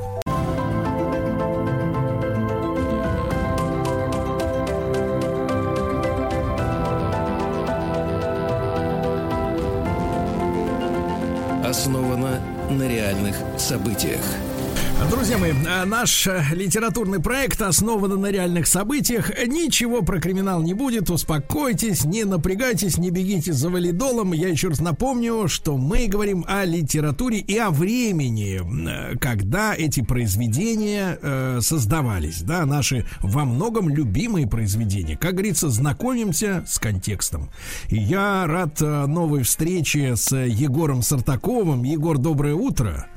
Основано 11.64 12.40
на 12.70 12.84
реальных 12.88 13.36
событиях. 13.58 14.22
Друзья 15.08 15.38
мои, 15.38 15.54
а, 15.66 15.86
наш 15.86 16.28
э, 16.28 16.44
литературный 16.52 17.22
проект 17.22 17.62
основан 17.62 18.20
на 18.20 18.28
реальных 18.28 18.68
событиях. 18.68 19.32
Ничего 19.48 20.02
про 20.02 20.20
криминал 20.20 20.62
не 20.62 20.74
будет. 20.74 21.10
Успокойтесь, 21.10 22.04
не 22.04 22.26
напрягайтесь, 22.26 22.98
не 22.98 23.10
бегите 23.10 23.54
за 23.54 23.70
валидолом. 23.70 24.34
Я 24.34 24.50
еще 24.50 24.68
раз 24.68 24.82
напомню, 24.82 25.48
что 25.48 25.78
мы 25.78 26.08
говорим 26.08 26.44
о 26.50 26.66
литературе 26.66 27.40
и 27.40 27.58
о 27.58 27.70
времени, 27.70 28.60
э, 28.60 29.18
когда 29.18 29.74
эти 29.74 30.02
произведения 30.02 31.18
э, 31.22 31.60
создавались. 31.62 32.42
Да, 32.42 32.66
наши 32.66 33.06
во 33.22 33.46
многом 33.46 33.88
любимые 33.88 34.48
произведения. 34.48 35.16
Как 35.16 35.36
говорится, 35.36 35.70
знакомимся 35.70 36.66
с 36.68 36.78
контекстом. 36.78 37.50
Я 37.88 38.46
рад 38.48 38.82
э, 38.82 39.06
новой 39.06 39.44
встрече 39.44 40.18
с 40.18 40.36
Егором 40.36 41.04
Сартаковым. 41.04 41.84
Егор, 41.84 42.18
доброе 42.18 42.56
утро. 42.56 43.08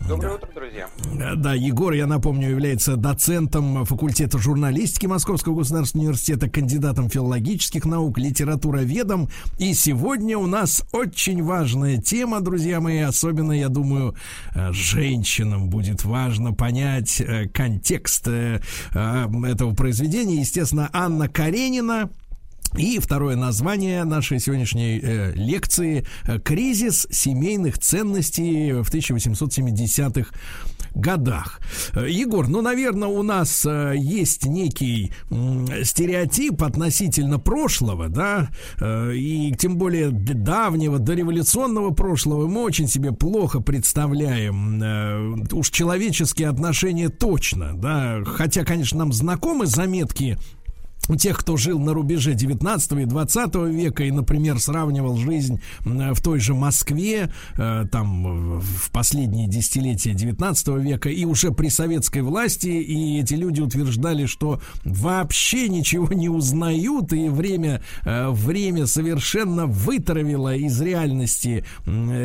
Доброе 0.00 0.28
да. 0.28 0.34
утро, 0.34 0.48
друзья. 0.54 0.88
Да, 1.36 1.54
Егор, 1.54 1.92
я 1.92 2.06
напомню, 2.06 2.50
является 2.50 2.96
доцентом 2.96 3.84
факультета 3.86 4.38
журналистики 4.38 5.06
Московского 5.06 5.56
государственного 5.56 6.08
университета, 6.08 6.50
кандидатом 6.50 7.08
филологических 7.08 7.84
наук, 7.86 8.18
литературоведом. 8.18 9.28
И 9.58 9.72
сегодня 9.72 10.36
у 10.36 10.46
нас 10.46 10.84
очень 10.92 11.42
важная 11.42 11.96
тема, 11.96 12.40
друзья 12.40 12.80
мои. 12.80 12.98
Особенно, 12.98 13.52
я 13.52 13.68
думаю, 13.68 14.14
э, 14.54 14.72
женщинам 14.72 15.70
будет 15.70 16.04
важно 16.04 16.52
понять 16.52 17.20
э, 17.20 17.48
контекст 17.48 18.28
э, 18.28 18.60
этого 18.92 19.74
произведения. 19.74 20.40
Естественно, 20.40 20.90
Анна 20.92 21.28
Каренина, 21.28 22.10
и 22.76 22.98
второе 22.98 23.36
название 23.36 24.04
нашей 24.04 24.40
сегодняшней 24.40 25.00
э, 25.02 25.32
лекции 25.34 26.04
«Кризис 26.44 27.06
семейных 27.10 27.78
ценностей 27.78 28.72
в 28.72 28.92
1870-х 28.92 30.30
годах. 30.94 31.60
Э, 31.92 32.06
Егор, 32.08 32.48
ну, 32.48 32.62
наверное, 32.62 33.08
у 33.08 33.22
нас 33.22 33.66
э, 33.66 33.94
есть 33.96 34.46
некий 34.46 35.12
э, 35.30 35.84
стереотип 35.84 36.62
относительно 36.62 37.38
прошлого, 37.38 38.08
да, 38.08 38.50
э, 38.80 39.14
и 39.14 39.54
тем 39.56 39.76
более 39.76 40.10
давнего, 40.10 40.98
дореволюционного 40.98 41.90
прошлого 41.90 42.46
мы 42.48 42.62
очень 42.62 42.88
себе 42.88 43.12
плохо 43.12 43.60
представляем. 43.60 44.82
Э, 44.82 45.34
уж 45.52 45.70
человеческие 45.70 46.48
отношения 46.48 47.08
точно, 47.08 47.72
да, 47.74 48.22
хотя, 48.24 48.64
конечно, 48.64 48.98
нам 48.98 49.12
знакомы 49.12 49.66
заметки 49.66 50.38
тех, 51.16 51.38
кто 51.38 51.56
жил 51.56 51.78
на 51.78 51.92
рубеже 51.92 52.34
19 52.34 52.92
и 52.92 53.04
20 53.04 53.54
века 53.68 54.04
и, 54.04 54.10
например, 54.10 54.58
сравнивал 54.58 55.16
жизнь 55.16 55.60
в 55.80 56.20
той 56.22 56.40
же 56.40 56.54
Москве, 56.54 57.30
э, 57.56 57.84
там, 57.90 58.60
в 58.60 58.90
последние 58.90 59.46
десятилетия 59.46 60.14
19 60.14 60.78
века 60.78 61.08
и 61.08 61.24
уже 61.24 61.50
при 61.50 61.68
советской 61.68 62.22
власти, 62.22 62.68
и 62.68 63.20
эти 63.20 63.34
люди 63.34 63.60
утверждали, 63.60 64.26
что 64.26 64.60
вообще 64.84 65.68
ничего 65.68 66.08
не 66.12 66.28
узнают, 66.28 67.12
и 67.12 67.28
время, 67.28 67.82
э, 68.04 68.30
время 68.30 68.86
совершенно 68.86 69.66
вытравило 69.66 70.56
из 70.56 70.80
реальности 70.80 71.64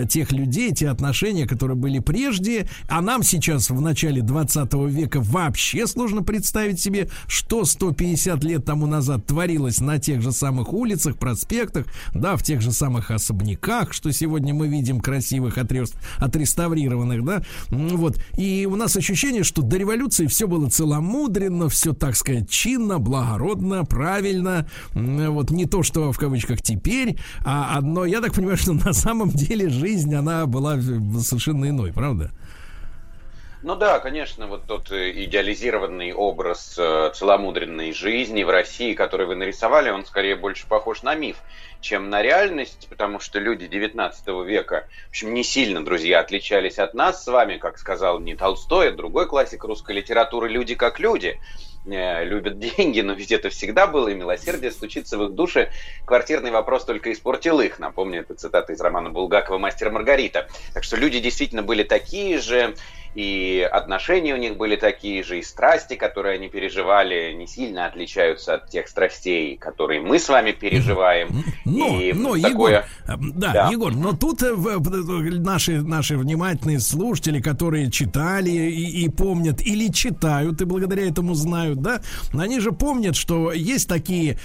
тех 0.10 0.32
людей, 0.32 0.72
те 0.74 0.90
отношения, 0.90 1.46
которые 1.46 1.76
были 1.76 2.00
прежде, 2.00 2.68
а 2.88 3.02
нам 3.02 3.24
сейчас 3.24 3.70
в 3.70 3.82
начале 3.82 4.22
20 4.22 4.88
века 4.88 5.20
вообще 5.22 5.88
сложно 5.88 6.24
представить 6.24 6.80
себе, 6.80 7.10
что 7.28 7.66
150 7.66 8.44
лет 8.44 8.69
тому 8.70 8.86
назад 8.86 9.26
творилось 9.26 9.82
на 9.82 9.98
тех 9.98 10.22
же 10.22 10.32
самых 10.32 10.74
улицах, 10.74 11.18
проспектах, 11.18 11.88
да, 12.14 12.38
в 12.38 12.44
тех 12.44 12.62
же 12.62 12.72
самых 12.72 13.10
особняках, 13.10 13.94
что 13.94 14.12
сегодня 14.12 14.54
мы 14.54 14.68
видим 14.68 15.00
красивых, 15.00 15.58
отрест, 15.58 15.96
отреставрированных, 16.18 17.26
да, 17.26 17.42
вот. 17.72 18.24
И 18.38 18.68
у 18.70 18.76
нас 18.76 18.96
ощущение, 18.96 19.44
что 19.44 19.64
до 19.64 19.78
революции 19.78 20.28
все 20.28 20.48
было 20.48 20.70
целомудренно, 20.70 21.68
все, 21.68 21.94
так 21.94 22.16
сказать, 22.16 22.48
чинно, 22.48 23.00
благородно, 23.00 23.86
правильно, 23.86 24.70
вот 24.94 25.50
не 25.50 25.66
то, 25.66 25.82
что 25.82 26.12
в 26.12 26.20
кавычках 26.20 26.62
теперь, 26.62 27.18
а 27.44 27.76
одно, 27.76 28.06
я 28.06 28.22
так 28.22 28.34
понимаю, 28.36 28.58
что 28.58 28.74
на 28.74 28.94
самом 28.94 29.32
деле 29.32 29.70
жизнь, 29.70 30.14
она 30.14 30.46
была 30.46 30.80
совершенно 30.80 31.68
иной, 31.68 31.92
правда? 31.92 32.30
Ну 33.62 33.76
да, 33.76 34.00
конечно, 34.00 34.48
вот 34.48 34.68
тот 34.68 34.90
э, 34.90 35.12
идеализированный 35.26 36.14
образ 36.14 36.76
э, 36.78 37.12
целомудренной 37.14 37.92
жизни 37.92 38.44
в 38.44 38.50
России, 38.50 38.94
который 38.94 39.26
вы 39.26 39.36
нарисовали, 39.36 39.90
он 39.90 40.06
скорее 40.06 40.38
больше 40.38 40.66
похож 40.66 41.04
на 41.04 41.14
миф, 41.14 41.36
чем 41.82 42.10
на 42.10 42.22
реальность, 42.22 42.88
потому 42.90 43.20
что 43.20 43.38
люди 43.38 43.68
19 43.68 44.28
века, 44.46 44.88
в 45.08 45.10
общем, 45.10 45.34
не 45.34 45.44
сильно, 45.44 45.84
друзья, 45.84 46.22
отличались 46.22 46.80
от 46.80 46.94
нас 46.94 47.22
с 47.22 47.28
вами, 47.28 47.58
как 47.58 47.78
сказал 47.78 48.22
не 48.22 48.34
Толстой, 48.34 48.90
а 48.90 48.92
другой 48.94 49.28
классик 49.28 49.66
русской 49.66 49.94
литературы, 49.94 50.48
люди 50.48 50.76
как 50.76 51.02
люди 51.02 51.38
э, 51.86 52.24
любят 52.24 52.60
деньги, 52.78 53.02
но 53.02 53.12
ведь 53.12 53.34
это 53.34 53.50
всегда 53.50 53.88
было, 53.88 54.08
и 54.08 54.16
милосердие 54.16 54.72
стучится 54.72 55.18
в 55.18 55.24
их 55.26 55.32
души. 55.32 55.70
Квартирный 56.06 56.52
вопрос 56.52 56.86
только 56.86 57.12
испортил 57.12 57.60
их. 57.60 57.78
Напомню, 57.78 58.22
это 58.22 58.36
цитата 58.36 58.72
из 58.72 58.80
романа 58.80 59.10
Булгакова 59.10 59.58
«Мастер 59.58 59.92
Маргарита». 59.92 60.48
Так 60.74 60.86
что 60.86 60.96
люди 60.96 61.20
действительно 61.20 61.62
были 61.62 61.84
такие 61.84 62.40
же, 62.40 62.74
и 63.16 63.68
отношения 63.72 64.34
у 64.34 64.38
них 64.38 64.58
были 64.58 64.76
такие 64.76 65.24
же, 65.24 65.40
и 65.40 65.44
страсти, 65.44 65.96
которые 65.96 66.36
они 66.36 66.50
переживали, 66.50 67.34
не 67.34 67.48
сильно 67.48 67.86
отличаются 67.86 68.56
от 68.56 68.70
тех 68.70 68.88
страстей, 68.88 69.58
которые 69.58 70.02
мы 70.02 70.20
с 70.20 70.30
вами 70.30 70.52
переживаем. 70.52 71.44
Но, 71.66 72.00
и 72.00 72.14
но 72.14 72.40
такое... 72.40 72.86
Егор, 73.08 73.20
да, 73.36 73.54
да, 73.54 73.70
Егор, 73.70 73.94
но 73.94 74.14
тут 74.14 74.42
э, 74.44 74.54
наши, 74.54 75.82
наши 75.82 76.18
внимательные 76.18 76.80
слушатели, 76.80 77.42
которые 77.42 77.92
читали 77.92 78.50
и, 78.50 79.06
и 79.06 79.10
помнят, 79.10 79.62
или 79.62 79.92
читают, 79.92 80.62
и 80.62 80.66
благодаря 80.66 81.08
этому 81.08 81.34
знают, 81.34 81.82
да, 81.82 82.02
они 82.34 82.60
же 82.60 82.72
помнят, 82.72 83.16
что 83.16 83.52
есть 83.52 83.88
такие 83.88 84.38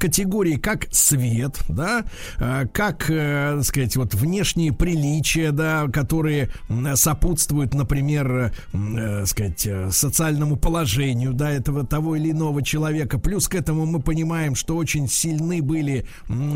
категории, 0.00 0.56
как 0.56 0.86
свет, 0.90 1.58
да, 1.68 2.04
э, 2.38 2.66
как, 2.72 3.10
э, 3.10 3.54
так 3.56 3.64
сказать, 3.64 3.96
вот 3.96 4.14
внешние 4.14 4.72
приличия, 4.72 5.50
да, 5.50 5.86
которые 5.92 6.50
сопутствуют, 6.94 7.74
например, 7.74 7.83
э, 7.92 9.26
сказать, 9.26 9.68
социальному 9.90 10.56
положению, 10.56 11.32
да, 11.32 11.50
этого 11.50 11.86
того 11.86 12.16
или 12.16 12.30
иного 12.30 12.62
человека. 12.62 13.18
Плюс 13.18 13.48
к 13.48 13.54
этому 13.54 13.86
мы 13.86 14.00
понимаем, 14.00 14.54
что 14.54 14.76
очень 14.76 15.08
сильны 15.08 15.62
были 15.62 16.06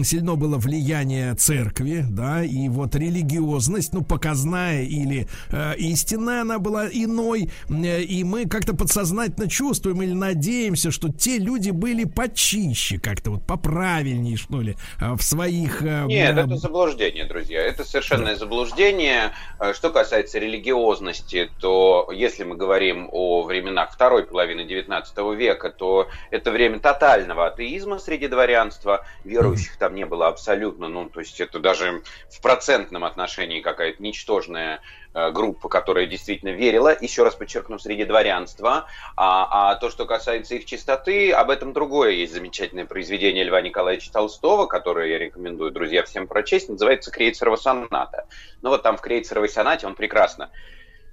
сильно 0.04 0.34
было 0.34 0.56
влияние 0.56 1.34
церкви, 1.34 2.04
да, 2.08 2.42
и 2.42 2.68
вот 2.68 2.94
религиозность, 2.94 3.92
ну, 3.92 4.02
показная 4.02 4.82
или 4.82 5.28
э, 5.50 5.76
истинная, 5.76 6.42
она 6.42 6.58
была 6.58 6.88
иной, 6.88 7.50
э, 7.68 8.02
и 8.02 8.24
мы 8.24 8.46
как-то 8.46 8.74
подсознательно 8.74 9.48
чувствуем 9.48 10.02
или 10.02 10.12
надеемся, 10.12 10.90
что 10.90 11.12
те 11.12 11.38
люди 11.38 11.70
были 11.70 12.04
почище, 12.04 12.98
как-то 12.98 13.32
вот 13.32 13.46
поправильнее, 13.46 14.36
что 14.36 14.60
ли, 14.60 14.76
э, 15.00 15.12
в 15.14 15.22
своих... 15.22 15.82
Э, 15.82 16.06
Нет, 16.06 16.36
э, 16.36 16.40
это 16.40 16.56
заблуждение, 16.56 17.26
друзья, 17.26 17.60
это 17.60 17.84
совершенное 17.84 18.34
да. 18.34 18.40
заблуждение. 18.40 19.32
Э, 19.58 19.72
что 19.74 19.90
касается 19.90 20.38
религиозности, 20.38 21.17
реальности, 21.18 21.50
то 21.60 22.08
если 22.12 22.44
мы 22.44 22.56
говорим 22.56 23.08
о 23.12 23.42
временах 23.42 23.92
второй 23.92 24.24
половины 24.24 24.62
XIX 24.62 25.34
века, 25.34 25.70
то 25.70 26.08
это 26.30 26.50
время 26.50 26.80
тотального 26.80 27.46
атеизма 27.46 27.98
среди 27.98 28.28
дворянства, 28.28 29.04
верующих 29.24 29.76
там 29.76 29.94
не 29.94 30.06
было 30.06 30.28
абсолютно, 30.28 30.88
ну, 30.88 31.08
то 31.08 31.20
есть 31.20 31.40
это 31.40 31.58
даже 31.58 32.02
в 32.30 32.40
процентном 32.40 33.04
отношении 33.04 33.60
какая-то 33.60 34.02
ничтожная 34.02 34.80
Э, 35.14 35.30
группа, 35.30 35.68
которая 35.68 36.06
действительно 36.06 36.50
верила, 36.50 36.94
еще 37.00 37.24
раз 37.24 37.34
подчеркну, 37.34 37.78
среди 37.78 38.04
дворянства. 38.04 38.86
А, 39.16 39.70
а 39.70 39.74
то, 39.76 39.90
что 39.90 40.04
касается 40.04 40.54
их 40.54 40.66
чистоты, 40.66 41.32
об 41.32 41.50
этом 41.50 41.72
другое. 41.72 42.10
Есть 42.10 42.34
замечательное 42.34 42.84
произведение 42.84 43.42
Льва 43.44 43.60
Николаевича 43.62 44.12
Толстого, 44.12 44.66
которое 44.66 45.08
я 45.08 45.18
рекомендую, 45.18 45.72
друзья, 45.72 46.04
всем 46.04 46.26
прочесть, 46.28 46.68
называется 46.68 47.10
«Крейцерова 47.10 47.56
соната». 47.56 48.26
Ну 48.60 48.68
вот 48.68 48.82
там 48.82 48.96
в 48.96 49.00
«Крейцеровой 49.00 49.48
сонате» 49.48 49.86
он 49.86 49.94
прекрасно 49.94 50.50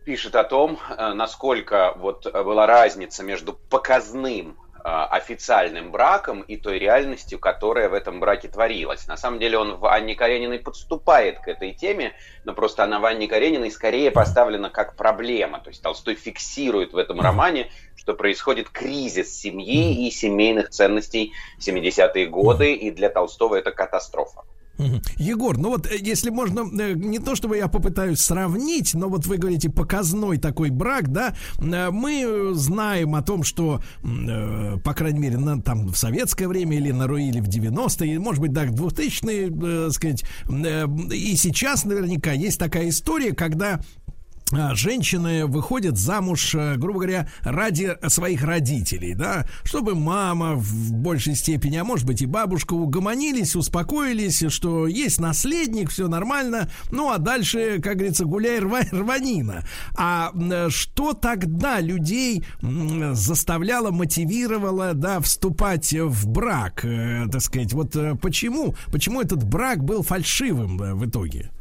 пишет 0.05 0.35
о 0.35 0.43
том, 0.43 0.79
э, 0.89 1.13
насколько 1.13 1.93
вот 1.97 2.31
была 2.31 2.67
разница 2.67 3.23
между 3.23 3.53
показным 3.53 4.57
а, 4.87 5.07
официальным 5.07 5.89
браком 5.89 6.41
и 6.41 6.57
той 6.57 6.77
реальностью, 6.77 7.39
которая 7.39 7.89
в 7.89 7.95
этом 7.95 8.19
браке 8.19 8.49
творилась. 8.49 9.07
На 9.07 9.17
самом 9.17 9.39
деле 9.39 9.57
он 9.57 9.77
в 9.77 9.87
Анне 9.87 10.13
Карениной 10.13 10.59
подступает 10.59 11.39
к 11.39 11.47
этой 11.47 11.73
теме, 11.73 12.13
но 12.43 12.53
просто 12.53 12.83
она 12.83 12.99
в 12.99 13.05
Анне 13.05 13.27
Карениной 13.27 13.71
скорее 13.71 14.11
поставлена 14.11 14.69
как 14.69 14.95
проблема. 14.95 15.59
То 15.59 15.69
есть 15.69 15.81
Толстой 15.81 16.13
фиксирует 16.13 16.93
в 16.93 16.97
этом 16.97 17.19
романе, 17.19 17.71
что 17.95 18.13
происходит 18.13 18.69
кризис 18.69 19.35
семьи 19.35 20.05
и 20.05 20.11
семейных 20.11 20.69
ценностей 20.69 21.33
в 21.57 21.67
70-е 21.67 22.27
годы, 22.27 22.75
и 22.75 22.91
для 22.91 23.09
Толстого 23.09 23.55
это 23.55 23.71
катастрофа. 23.71 24.43
Егор, 25.17 25.57
ну 25.57 25.69
вот 25.69 25.87
э, 25.87 25.97
если 26.01 26.29
можно, 26.29 26.61
э, 26.81 26.93
не 26.93 27.19
то 27.19 27.35
чтобы 27.35 27.57
я 27.57 27.67
попытаюсь 27.67 28.19
сравнить, 28.19 28.93
но 28.93 29.09
вот 29.09 29.25
вы 29.25 29.37
говорите 29.37 29.69
показной 29.69 30.37
такой 30.37 30.69
брак, 30.69 31.11
да, 31.11 31.35
э, 31.59 31.89
мы 31.91 32.51
знаем 32.53 33.15
о 33.15 33.21
том, 33.21 33.43
что, 33.43 33.81
по 34.01 34.93
крайней 34.93 35.19
мере, 35.19 35.37
на, 35.37 35.61
там 35.61 35.87
в 35.87 35.97
советское 35.97 36.47
время 36.47 36.77
или 36.77 36.91
на 36.91 37.07
Руиле 37.07 37.41
в 37.41 37.47
90-е, 37.47 38.19
может 38.19 38.41
быть, 38.41 38.53
да, 38.53 38.63
в 38.65 38.73
2000-е, 38.73 39.91
сказать, 39.91 40.23
и 41.11 41.35
сейчас 41.35 41.85
наверняка 41.85 42.31
есть 42.33 42.59
такая 42.59 42.89
история, 42.89 43.33
когда 43.33 43.79
женщины 44.51 45.47
выходят 45.47 45.97
замуж, 45.97 46.53
э, 46.53 46.75
грубо 46.75 46.99
говоря, 46.99 47.29
ради 47.41 47.97
своих 48.07 48.43
родителей, 48.43 49.15
да, 49.15 49.47
чтобы 49.63 49.95
мама 49.95 50.55
в 50.55 50.93
большей 50.93 51.35
степени, 51.35 51.77
а 51.77 51.83
может 51.83 52.05
быть 52.05 52.21
и 52.21 52.25
бабушка 52.25 52.73
угомонились, 52.73 53.55
успокоились, 53.55 54.45
что 54.49 54.87
есть 54.87 55.19
наследник, 55.19 55.89
все 55.89 56.07
нормально, 56.07 56.69
ну 56.91 57.09
а 57.09 57.17
дальше, 57.17 57.79
как 57.81 57.95
говорится, 57.95 58.25
гуляй 58.25 58.59
рва, 58.59 58.81
рванина. 58.91 59.65
А 59.95 60.31
что 60.69 61.13
тогда 61.13 61.79
людей 61.79 62.45
заставляло, 62.61 63.91
мотивировало, 63.91 64.93
да, 64.93 65.19
вступать 65.21 65.91
в 65.93 66.27
брак, 66.27 66.85
э, 66.85 67.25
так 67.31 67.41
сказать, 67.41 67.73
вот 67.73 67.95
э, 67.95 68.15
почему, 68.21 68.75
почему 68.91 69.21
этот 69.21 69.43
брак 69.43 69.83
был 69.83 70.03
фальшивым 70.03 70.77
в 70.77 71.05
итоге? 71.05 71.51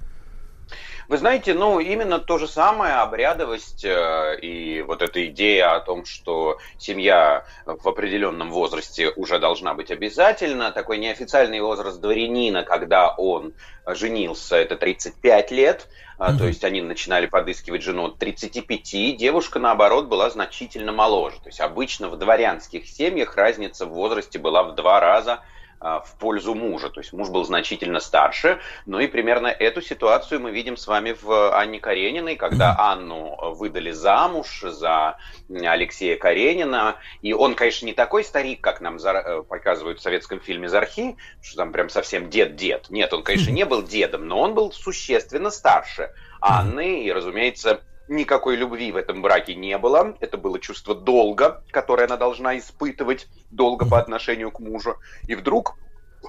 Вы 1.08 1.18
знаете, 1.18 1.54
ну, 1.54 1.80
именно 1.80 2.18
то 2.18 2.38
же 2.38 2.48
самое, 2.48 2.94
обрядовость 2.94 3.84
э, 3.84 4.38
и 4.40 4.82
вот 4.82 5.02
эта 5.02 5.26
идея 5.26 5.74
о 5.74 5.80
том, 5.80 6.04
что 6.04 6.58
семья 6.78 7.44
в 7.66 7.86
определенном 7.86 8.50
возрасте 8.50 9.10
уже 9.10 9.38
должна 9.38 9.74
быть 9.74 9.90
обязательно, 9.90 10.72
такой 10.72 10.98
неофициальный 10.98 11.60
возраст 11.60 12.00
дворянина, 12.00 12.62
когда 12.62 13.10
он 13.10 13.52
женился, 13.86 14.56
это 14.56 14.76
35 14.76 15.50
лет, 15.50 15.88
mm-hmm. 16.18 16.38
то 16.38 16.46
есть 16.46 16.64
они 16.64 16.80
начинали 16.80 17.26
подыскивать 17.26 17.82
жену 17.82 18.06
от 18.06 18.18
35, 18.18 19.16
девушка, 19.16 19.58
наоборот, 19.58 20.06
была 20.06 20.30
значительно 20.30 20.92
моложе. 20.92 21.36
То 21.40 21.48
есть 21.48 21.60
обычно 21.60 22.08
в 22.08 22.16
дворянских 22.16 22.86
семьях 22.86 23.36
разница 23.36 23.86
в 23.86 23.90
возрасте 23.90 24.38
была 24.38 24.62
в 24.62 24.74
два 24.74 25.00
раза 25.00 25.40
в 25.84 26.16
пользу 26.18 26.54
мужа. 26.54 26.88
То 26.88 27.00
есть 27.00 27.12
муж 27.12 27.28
был 27.28 27.44
значительно 27.44 28.00
старше. 28.00 28.58
Ну 28.86 29.00
и 29.00 29.06
примерно 29.06 29.48
эту 29.48 29.82
ситуацию 29.82 30.40
мы 30.40 30.50
видим 30.50 30.78
с 30.78 30.86
вами 30.86 31.14
в 31.20 31.54
Анне 31.54 31.78
Карениной, 31.78 32.36
когда 32.36 32.74
Анну 32.78 33.36
выдали 33.54 33.90
замуж 33.90 34.62
за 34.62 35.18
Алексея 35.50 36.16
Каренина. 36.16 36.96
И 37.20 37.34
он, 37.34 37.54
конечно, 37.54 37.84
не 37.84 37.92
такой 37.92 38.24
старик, 38.24 38.62
как 38.62 38.80
нам 38.80 38.96
э, 38.96 39.42
показывают 39.42 39.98
в 39.98 40.02
советском 40.02 40.40
фильме 40.40 40.68
«Зархи», 40.68 41.16
что 41.42 41.56
там 41.58 41.72
прям 41.72 41.90
совсем 41.90 42.30
дед-дед. 42.30 42.86
Нет, 42.88 43.12
он, 43.12 43.22
конечно, 43.22 43.50
не 43.52 43.66
был 43.66 43.82
дедом, 43.82 44.26
но 44.26 44.40
он 44.40 44.54
был 44.54 44.72
существенно 44.72 45.50
старше 45.50 46.12
Анны. 46.40 47.04
И, 47.04 47.12
разумеется, 47.12 47.82
Никакой 48.08 48.56
любви 48.56 48.92
в 48.92 48.96
этом 48.96 49.22
браке 49.22 49.54
не 49.54 49.78
было. 49.78 50.16
Это 50.20 50.36
было 50.36 50.58
чувство 50.58 50.94
долга, 50.94 51.62
которое 51.70 52.04
она 52.04 52.16
должна 52.16 52.58
испытывать, 52.58 53.28
долго 53.50 53.86
по 53.86 53.98
отношению 53.98 54.50
к 54.50 54.60
мужу. 54.60 54.96
И 55.26 55.34
вдруг 55.34 55.76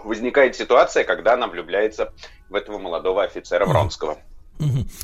возникает 0.04 0.56
ситуация, 0.56 1.04
когда 1.04 1.34
она 1.34 1.48
влюбляется 1.48 2.14
в 2.50 2.56
этого 2.56 2.78
молодого 2.78 3.24
офицера 3.24 3.66
Вронского. 3.66 4.18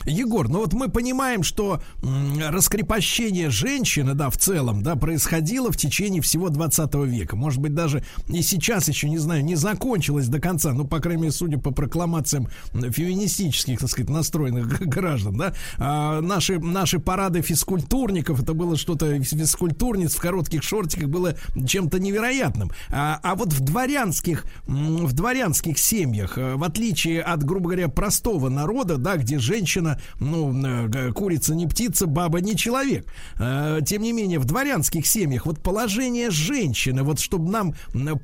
Егор, 0.05 0.47
ну 0.47 0.59
вот 0.59 0.73
мы 0.73 0.89
понимаем, 0.89 1.43
что 1.43 1.81
раскрепощение 2.01 3.49
женщины, 3.49 4.13
да, 4.13 4.29
в 4.29 4.37
целом, 4.37 4.81
да, 4.81 4.95
происходило 4.95 5.71
в 5.71 5.77
течение 5.77 6.21
всего 6.21 6.49
20 6.49 6.93
века. 7.05 7.35
Может 7.35 7.59
быть, 7.59 7.73
даже 7.73 8.03
и 8.27 8.41
сейчас 8.41 8.87
еще, 8.87 9.09
не 9.09 9.17
знаю, 9.17 9.43
не 9.43 9.55
закончилось 9.55 10.27
до 10.27 10.39
конца, 10.39 10.71
ну, 10.71 10.85
по 10.85 10.99
крайней 10.99 11.23
мере, 11.23 11.33
судя 11.33 11.57
по 11.57 11.71
прокламациям 11.71 12.47
феминистических, 12.73 13.79
так 13.79 13.89
сказать, 13.89 14.09
настроенных 14.09 14.81
граждан, 14.87 15.37
да, 15.37 15.53
а 15.77 16.21
наши, 16.21 16.59
наши 16.59 16.99
парады 16.99 17.41
физкультурников, 17.41 18.41
это 18.41 18.53
было 18.53 18.77
что-то, 18.77 19.21
физкультурниц 19.21 20.15
в 20.15 20.19
коротких 20.19 20.63
шортиках 20.63 21.09
было 21.09 21.35
чем-то 21.67 21.99
невероятным. 21.99 22.71
А, 22.89 23.19
а 23.21 23.35
вот 23.35 23.53
в 23.53 23.59
дворянских, 23.59 24.45
в 24.65 25.13
дворянских 25.13 25.77
семьях, 25.77 26.37
э, 26.37 26.55
в 26.55 26.63
отличие 26.63 27.21
от, 27.21 27.43
грубо 27.43 27.69
говоря, 27.69 27.89
простого 27.89 28.49
народа, 28.49 28.97
да, 28.97 29.17
где 29.17 29.40
женщина, 29.41 29.99
ну, 30.19 30.53
э, 30.65 31.11
курица 31.11 31.55
не 31.55 31.67
птица, 31.67 32.07
баба 32.07 32.39
не 32.41 32.55
человек. 32.55 33.05
Э, 33.39 33.79
тем 33.85 34.01
не 34.01 34.13
менее, 34.13 34.39
в 34.39 34.45
дворянских 34.45 35.05
семьях 35.05 35.45
вот 35.45 35.61
положение 35.61 36.31
женщины, 36.31 37.03
вот 37.03 37.19
чтобы 37.19 37.51
нам 37.51 37.75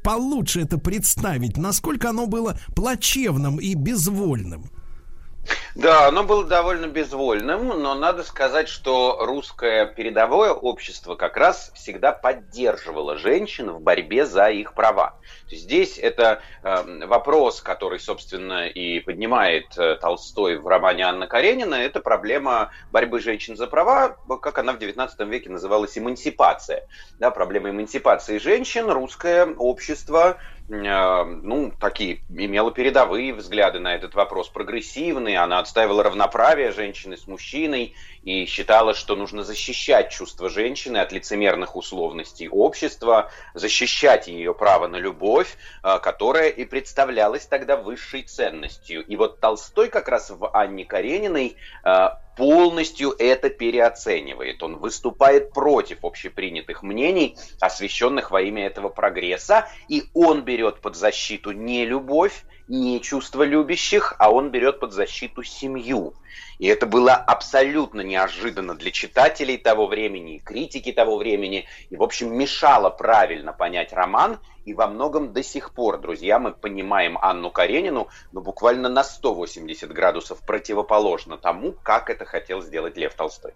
получше 0.04 0.62
это 0.62 0.78
представить, 0.78 1.58
насколько 1.58 2.10
оно 2.10 2.28
было 2.28 2.60
плачевным 2.76 3.58
и 3.58 3.74
безвольным. 3.74 4.70
Да, 5.76 6.08
оно 6.08 6.24
было 6.24 6.44
довольно 6.44 6.88
безвольным, 6.88 7.68
но 7.68 7.94
надо 7.94 8.24
сказать, 8.24 8.68
что 8.68 9.20
русское 9.22 9.86
передовое 9.86 10.52
общество 10.52 11.16
как 11.16 11.38
раз 11.38 11.72
всегда 11.76 12.12
поддерживало 12.12 13.18
женщин 13.18 13.72
в 13.72 13.80
борьбе 13.80 14.26
за 14.26 14.50
их 14.50 14.74
права. 14.74 15.20
Здесь 15.50 15.98
это 15.98 16.42
э, 16.64 17.06
вопрос, 17.06 17.62
который, 17.62 18.00
собственно, 18.00 18.68
и 18.68 19.00
поднимает 19.00 19.78
э, 19.78 19.96
Толстой 20.02 20.58
в 20.58 20.68
романе 20.68 21.04
Анна 21.04 21.28
Каренина, 21.28 21.76
это 21.76 22.00
проблема 22.00 22.72
борьбы 22.92 23.20
женщин 23.20 23.56
за 23.56 23.68
права, 23.68 24.18
как 24.42 24.58
она 24.58 24.74
в 24.74 24.78
XIX 24.78 25.10
веке 25.30 25.50
называлась, 25.50 25.98
эмансипация. 25.98 26.88
Да, 27.20 27.32
проблема 27.32 27.70
эмансипации 27.70 28.40
женщин, 28.40 28.90
русское 28.90 29.46
общество 29.46 30.38
ну, 30.70 31.72
такие, 31.80 32.20
имела 32.30 32.72
передовые 32.72 33.34
взгляды 33.34 33.80
на 33.80 33.96
этот 33.96 34.16
вопрос, 34.16 34.50
прогрессивные. 34.50 35.40
Она 35.40 35.60
отстаивала 35.60 36.04
равноправие 36.04 36.74
женщины 36.74 37.16
с 37.16 37.26
мужчиной 37.26 37.96
и 38.24 38.46
считала, 38.46 38.94
что 38.94 39.16
нужно 39.16 39.46
защищать 39.46 40.12
чувства 40.12 40.50
женщины 40.50 40.98
от 40.98 41.14
лицемерных 41.14 41.78
условностей 41.78 42.50
общества, 42.50 43.32
защищать 43.54 44.28
ее 44.28 44.54
право 44.54 44.88
на 44.88 44.98
любовь, 44.98 45.56
э, 45.84 46.00
которая 46.00 46.50
и 46.50 46.66
представлялась 46.66 47.46
тогда 47.46 47.78
высшей 47.78 48.24
ценностью. 48.24 49.06
И 49.06 49.16
вот 49.16 49.40
Толстой 49.40 49.88
как 49.88 50.10
раз 50.10 50.30
в 50.30 50.50
Анне 50.54 50.84
Карениной 50.84 51.56
э, 51.86 52.10
полностью 52.38 53.14
это 53.18 53.50
переоценивает. 53.50 54.64
Он 54.64 54.78
выступает 54.78 55.52
против 55.52 56.06
общепринятых 56.06 56.84
мнений, 56.84 57.36
освещенных 57.60 58.32
во 58.32 58.42
имя 58.42 58.68
этого 58.68 58.90
прогресса, 58.90 59.68
и 59.90 60.06
он 60.14 60.44
берет 60.44 60.80
под 60.80 60.96
защиту 60.96 61.52
не 61.52 61.86
любовь, 61.86 62.44
не 62.68 63.02
чувство 63.02 63.44
любящих, 63.44 64.16
а 64.20 64.32
он 64.32 64.52
берет 64.52 64.80
под 64.80 64.94
защиту 64.94 65.44
семью. 65.44 66.14
И 66.60 66.68
это 66.68 66.86
было 66.86 67.14
абсолютно 67.14 68.02
неожиданно 68.02 68.76
для 68.76 68.92
читателей 68.92 69.58
того 69.58 69.88
времени, 69.88 70.36
и 70.36 70.40
критики 70.40 70.92
того 70.92 71.18
времени, 71.18 71.68
и, 71.90 71.96
в 71.96 72.04
общем, 72.04 72.34
мешало 72.34 72.90
правильно 72.90 73.54
понять 73.54 73.94
роман, 73.94 74.40
и 74.66 74.74
во 74.74 74.88
многом 74.88 75.34
до 75.34 75.44
сих 75.44 75.74
пор, 75.74 76.00
друзья, 76.00 76.40
мы 76.40 76.52
понимаем 76.52 77.18
Анну 77.22 77.52
Каренину, 77.52 78.10
ну, 78.32 78.42
буквально 78.42 78.90
на 78.90 79.04
180 79.04 79.92
градусов 79.94 80.42
противоположно 80.46 81.38
тому, 81.38 81.72
как 81.72 82.10
это 82.10 82.26
хотел 82.26 82.62
сделать 82.62 82.98
Лев 82.98 83.14
Толстой. 83.14 83.54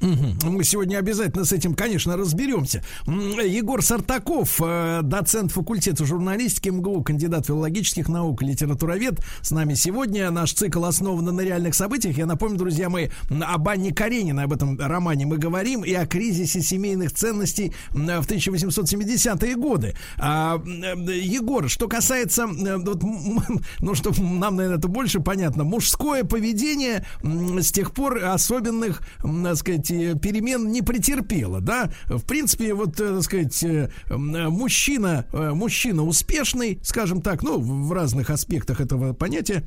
Мы 0.00 0.64
сегодня 0.64 0.98
обязательно 0.98 1.44
с 1.44 1.52
этим, 1.52 1.74
конечно, 1.74 2.16
разберемся. 2.16 2.82
Егор 3.06 3.82
Сартаков, 3.82 4.60
э, 4.62 5.00
доцент 5.02 5.52
факультета 5.52 6.04
журналистики 6.04 6.68
МГУ, 6.68 7.02
кандидат 7.02 7.46
филологических 7.46 8.08
наук, 8.08 8.42
литературовед, 8.42 9.20
с 9.40 9.50
нами 9.50 9.74
сегодня. 9.74 10.30
Наш 10.30 10.52
цикл 10.52 10.84
основан 10.84 11.24
на 11.24 11.40
реальных 11.40 11.74
событиях. 11.74 12.18
Я 12.18 12.26
напомню, 12.26 12.58
друзья 12.58 12.90
мои, 12.90 13.08
об 13.30 13.68
Анне 13.68 13.92
Карениной, 13.92 14.44
об 14.44 14.52
этом 14.52 14.78
романе 14.78 15.26
мы 15.26 15.38
говорим, 15.38 15.82
и 15.82 15.92
о 15.94 16.06
кризисе 16.06 16.60
семейных 16.60 17.12
ценностей 17.12 17.72
в 17.90 17.96
1870-е 17.98 19.56
годы. 19.56 19.94
А, 20.18 20.60
Егор, 20.64 21.68
что 21.68 21.88
касается, 21.88 22.46
вот, 22.46 23.02
ну, 23.80 23.94
что 23.94 24.12
нам, 24.22 24.56
наверное, 24.56 24.78
это 24.78 24.88
больше 24.88 25.20
понятно, 25.20 25.64
мужское 25.64 26.24
поведение 26.24 27.04
с 27.22 27.72
тех 27.72 27.92
пор 27.92 28.22
особенных, 28.24 29.00
так 29.22 29.56
сказать, 29.56 29.85
сказать, 29.86 30.20
перемен 30.20 30.70
не 30.70 30.82
претерпела, 30.82 31.60
да? 31.60 31.90
В 32.06 32.24
принципе, 32.24 32.74
вот, 32.74 33.00
э, 33.00 33.14
так 33.14 33.22
сказать, 33.22 33.62
э, 33.64 33.88
мужчина, 34.08 35.26
э, 35.32 35.50
мужчина 35.52 36.04
успешный, 36.04 36.78
скажем 36.82 37.22
так, 37.22 37.42
ну, 37.42 37.58
в 37.58 37.92
разных 37.92 38.30
аспектах 38.30 38.80
этого 38.80 39.12
понятия, 39.12 39.64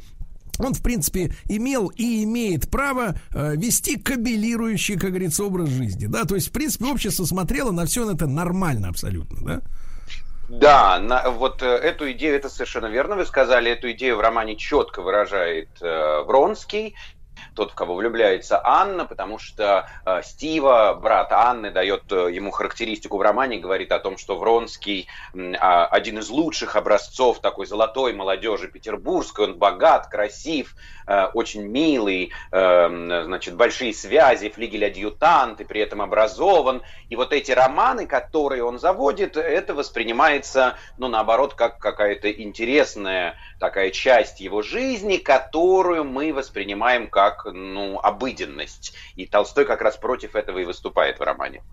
он, 0.59 0.73
в 0.73 0.83
принципе, 0.83 1.31
имел 1.47 1.87
и 1.87 2.23
имеет 2.23 2.69
право 2.69 3.15
э, 3.33 3.55
вести 3.55 3.97
кабелирующий, 3.97 4.97
как 4.97 5.11
говорится, 5.11 5.45
образ 5.45 5.69
жизни. 5.69 6.07
Да, 6.07 6.25
то 6.25 6.35
есть, 6.35 6.49
в 6.49 6.51
принципе, 6.51 6.85
общество 6.85 7.23
смотрело 7.23 7.71
на 7.71 7.85
все 7.85 8.11
это 8.11 8.27
нормально 8.27 8.89
абсолютно, 8.89 9.37
да? 9.41 9.61
Да, 10.49 10.99
на, 10.99 11.29
вот 11.29 11.61
э, 11.61 11.65
эту 11.65 12.11
идею, 12.11 12.35
это 12.35 12.49
совершенно 12.49 12.87
верно, 12.87 13.15
вы 13.15 13.25
сказали, 13.25 13.71
эту 13.71 13.91
идею 13.91 14.17
в 14.17 14.19
романе 14.19 14.55
четко 14.57 15.01
выражает 15.01 15.69
э, 15.81 16.23
Вронский 16.25 16.95
тот, 17.55 17.71
в 17.71 17.75
кого 17.75 17.95
влюбляется 17.95 18.59
Анна, 18.63 19.05
потому 19.05 19.39
что 19.39 19.87
э, 20.05 20.21
Стива, 20.23 20.97
брат 21.01 21.31
Анны, 21.31 21.71
дает 21.71 22.11
э, 22.11 22.31
ему 22.31 22.51
характеристику 22.51 23.17
в 23.17 23.21
романе, 23.21 23.57
говорит 23.57 23.91
о 23.91 23.99
том, 23.99 24.17
что 24.17 24.37
Вронский 24.37 25.07
э, 25.33 25.53
один 25.53 26.19
из 26.19 26.29
лучших 26.29 26.75
образцов 26.75 27.39
такой 27.39 27.65
золотой 27.65 28.13
молодежи 28.13 28.67
петербургской, 28.67 29.45
он 29.45 29.55
богат, 29.55 30.07
красив, 30.07 30.75
э, 31.07 31.25
очень 31.33 31.63
милый, 31.63 32.31
э, 32.51 33.23
значит, 33.25 33.55
большие 33.55 33.93
связи, 33.93 34.49
флигель-адъютант 34.49 35.61
и 35.61 35.63
при 35.63 35.81
этом 35.81 36.01
образован. 36.01 36.81
И 37.09 37.15
вот 37.15 37.33
эти 37.33 37.51
романы, 37.51 38.07
которые 38.07 38.63
он 38.63 38.79
заводит, 38.79 39.37
это 39.37 39.73
воспринимается, 39.73 40.75
ну, 40.97 41.07
наоборот, 41.07 41.53
как 41.53 41.79
какая-то 41.79 42.31
интересная 42.31 43.35
такая 43.59 43.91
часть 43.91 44.39
его 44.39 44.61
жизни, 44.61 45.17
которую 45.17 46.05
мы 46.05 46.33
воспринимаем 46.33 47.07
как 47.07 47.45
ну, 47.45 47.99
обыденность. 47.99 48.95
И 49.15 49.25
Толстой 49.25 49.65
как 49.65 49.81
раз 49.81 49.97
против 49.97 50.35
этого 50.35 50.59
и 50.59 50.65
выступает 50.65 51.19
в 51.19 51.23
романе. 51.23 51.63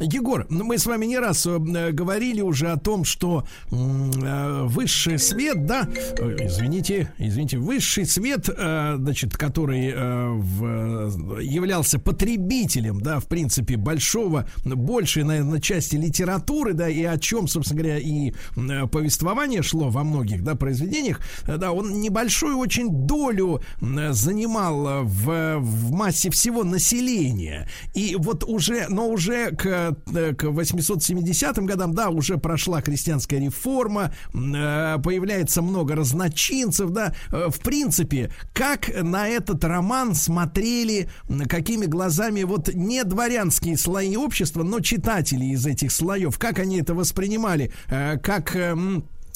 Егор, 0.00 0.46
ну, 0.50 0.64
мы 0.64 0.78
с 0.78 0.86
вами 0.86 1.06
не 1.06 1.18
раз 1.18 1.46
э, 1.46 1.58
говорили 1.92 2.40
уже 2.40 2.68
о 2.68 2.78
том, 2.78 3.04
что 3.04 3.46
э, 3.70 4.62
высший 4.64 5.18
свет, 5.18 5.66
да, 5.66 5.88
э, 6.18 6.36
извините, 6.40 7.12
извините, 7.18 7.58
высший 7.58 8.06
свет, 8.06 8.48
э, 8.48 8.94
значит, 8.98 9.36
который 9.36 9.92
э, 9.94 11.42
являлся 11.42 11.98
потребителем, 11.98 13.00
да, 13.00 13.20
в 13.20 13.26
принципе, 13.26 13.76
большого, 13.76 14.48
большей, 14.64 15.22
наверное, 15.22 15.60
части 15.60 15.96
литературы, 15.96 16.72
да, 16.72 16.88
и 16.88 17.04
о 17.04 17.18
чем, 17.18 17.46
собственно 17.46 17.82
говоря, 17.82 17.98
и 17.98 18.32
э, 18.56 18.86
повествование 18.86 19.62
шло 19.62 19.90
во 19.90 20.02
многих, 20.02 20.42
да, 20.42 20.54
произведениях, 20.54 21.20
э, 21.44 21.56
да, 21.56 21.72
он 21.72 22.00
небольшую 22.00 22.58
очень 22.58 23.06
долю 23.06 23.60
э, 23.80 24.12
занимал 24.12 25.04
в, 25.04 25.58
в 25.58 25.92
массе 25.92 26.30
всего 26.30 26.64
населения. 26.64 27.68
И 27.94 28.16
вот 28.18 28.44
уже, 28.44 28.86
но 28.88 29.08
уже 29.08 29.25
уже 29.26 29.50
к, 29.52 29.96
э, 30.14 30.34
к 30.34 30.44
870 30.44 31.58
годам, 31.66 31.94
да, 31.94 32.10
уже 32.10 32.38
прошла 32.38 32.80
крестьянская 32.80 33.40
реформа, 33.40 34.12
э, 34.32 34.98
появляется 35.02 35.62
много 35.62 35.96
разночинцев, 35.96 36.90
да, 36.90 37.14
э, 37.32 37.48
в 37.48 37.58
принципе, 37.60 38.30
как 38.52 38.90
на 39.02 39.28
этот 39.28 39.64
роман 39.64 40.14
смотрели, 40.14 41.08
какими 41.48 41.86
глазами 41.86 42.44
вот 42.44 42.72
не 42.72 43.02
дворянские 43.04 43.76
слои 43.76 44.16
общества, 44.16 44.62
но 44.62 44.80
читатели 44.80 45.46
из 45.46 45.66
этих 45.66 45.90
слоев, 45.90 46.38
как 46.38 46.58
они 46.58 46.80
это 46.80 46.94
воспринимали, 46.94 47.72
как 47.88 48.56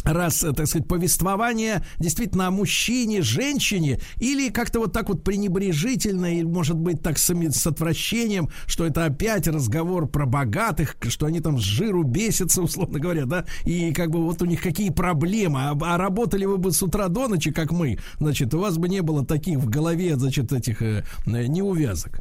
раз, 0.05 0.41
так 0.41 0.67
сказать, 0.67 0.89
повествование 0.89 1.85
действительно 1.99 2.47
о 2.47 2.51
мужчине, 2.51 3.23
женщине, 3.23 4.01
или 4.19 4.51
как-то 4.51 4.81
вот 4.81 4.93
так 4.93 5.09
вот 5.09 5.25
пренебрежительно, 5.25 6.39
и 6.39 6.45
может 6.45 6.77
быть 6.77 7.03
так 7.03 7.19
с, 7.19 7.31
с 7.31 7.67
отвращением, 7.67 8.49
что 8.67 8.87
это 8.87 9.05
опять 9.05 9.47
разговор 9.47 10.09
про 10.09 10.27
богатых, 10.27 10.97
что 11.09 11.27
они 11.27 11.41
там 11.41 11.59
с 11.59 11.63
жиру 11.63 12.03
бесятся, 12.03 12.63
условно 12.71 12.99
говоря, 12.99 13.27
да, 13.27 13.45
и 13.65 13.93
как 13.93 14.11
бы 14.11 14.23
вот 14.23 14.43
у 14.43 14.47
них 14.47 14.63
какие 14.63 14.91
проблемы, 14.91 15.61
а, 15.61 15.79
а 15.81 15.99
работали 15.99 16.45
вы 16.45 16.59
бы 16.59 16.73
с 16.73 16.83
утра 16.83 17.09
до 17.09 17.29
ночи, 17.29 17.51
как 17.51 17.73
мы, 17.73 17.99
значит, 18.19 18.55
у 18.55 18.61
вас 18.61 18.79
бы 18.79 18.89
не 18.89 19.03
было 19.03 19.25
таких 19.25 19.59
в 19.59 19.69
голове, 19.69 20.17
значит, 20.17 20.53
этих 20.53 20.83
э, 20.83 21.05
неувязок. 21.27 22.21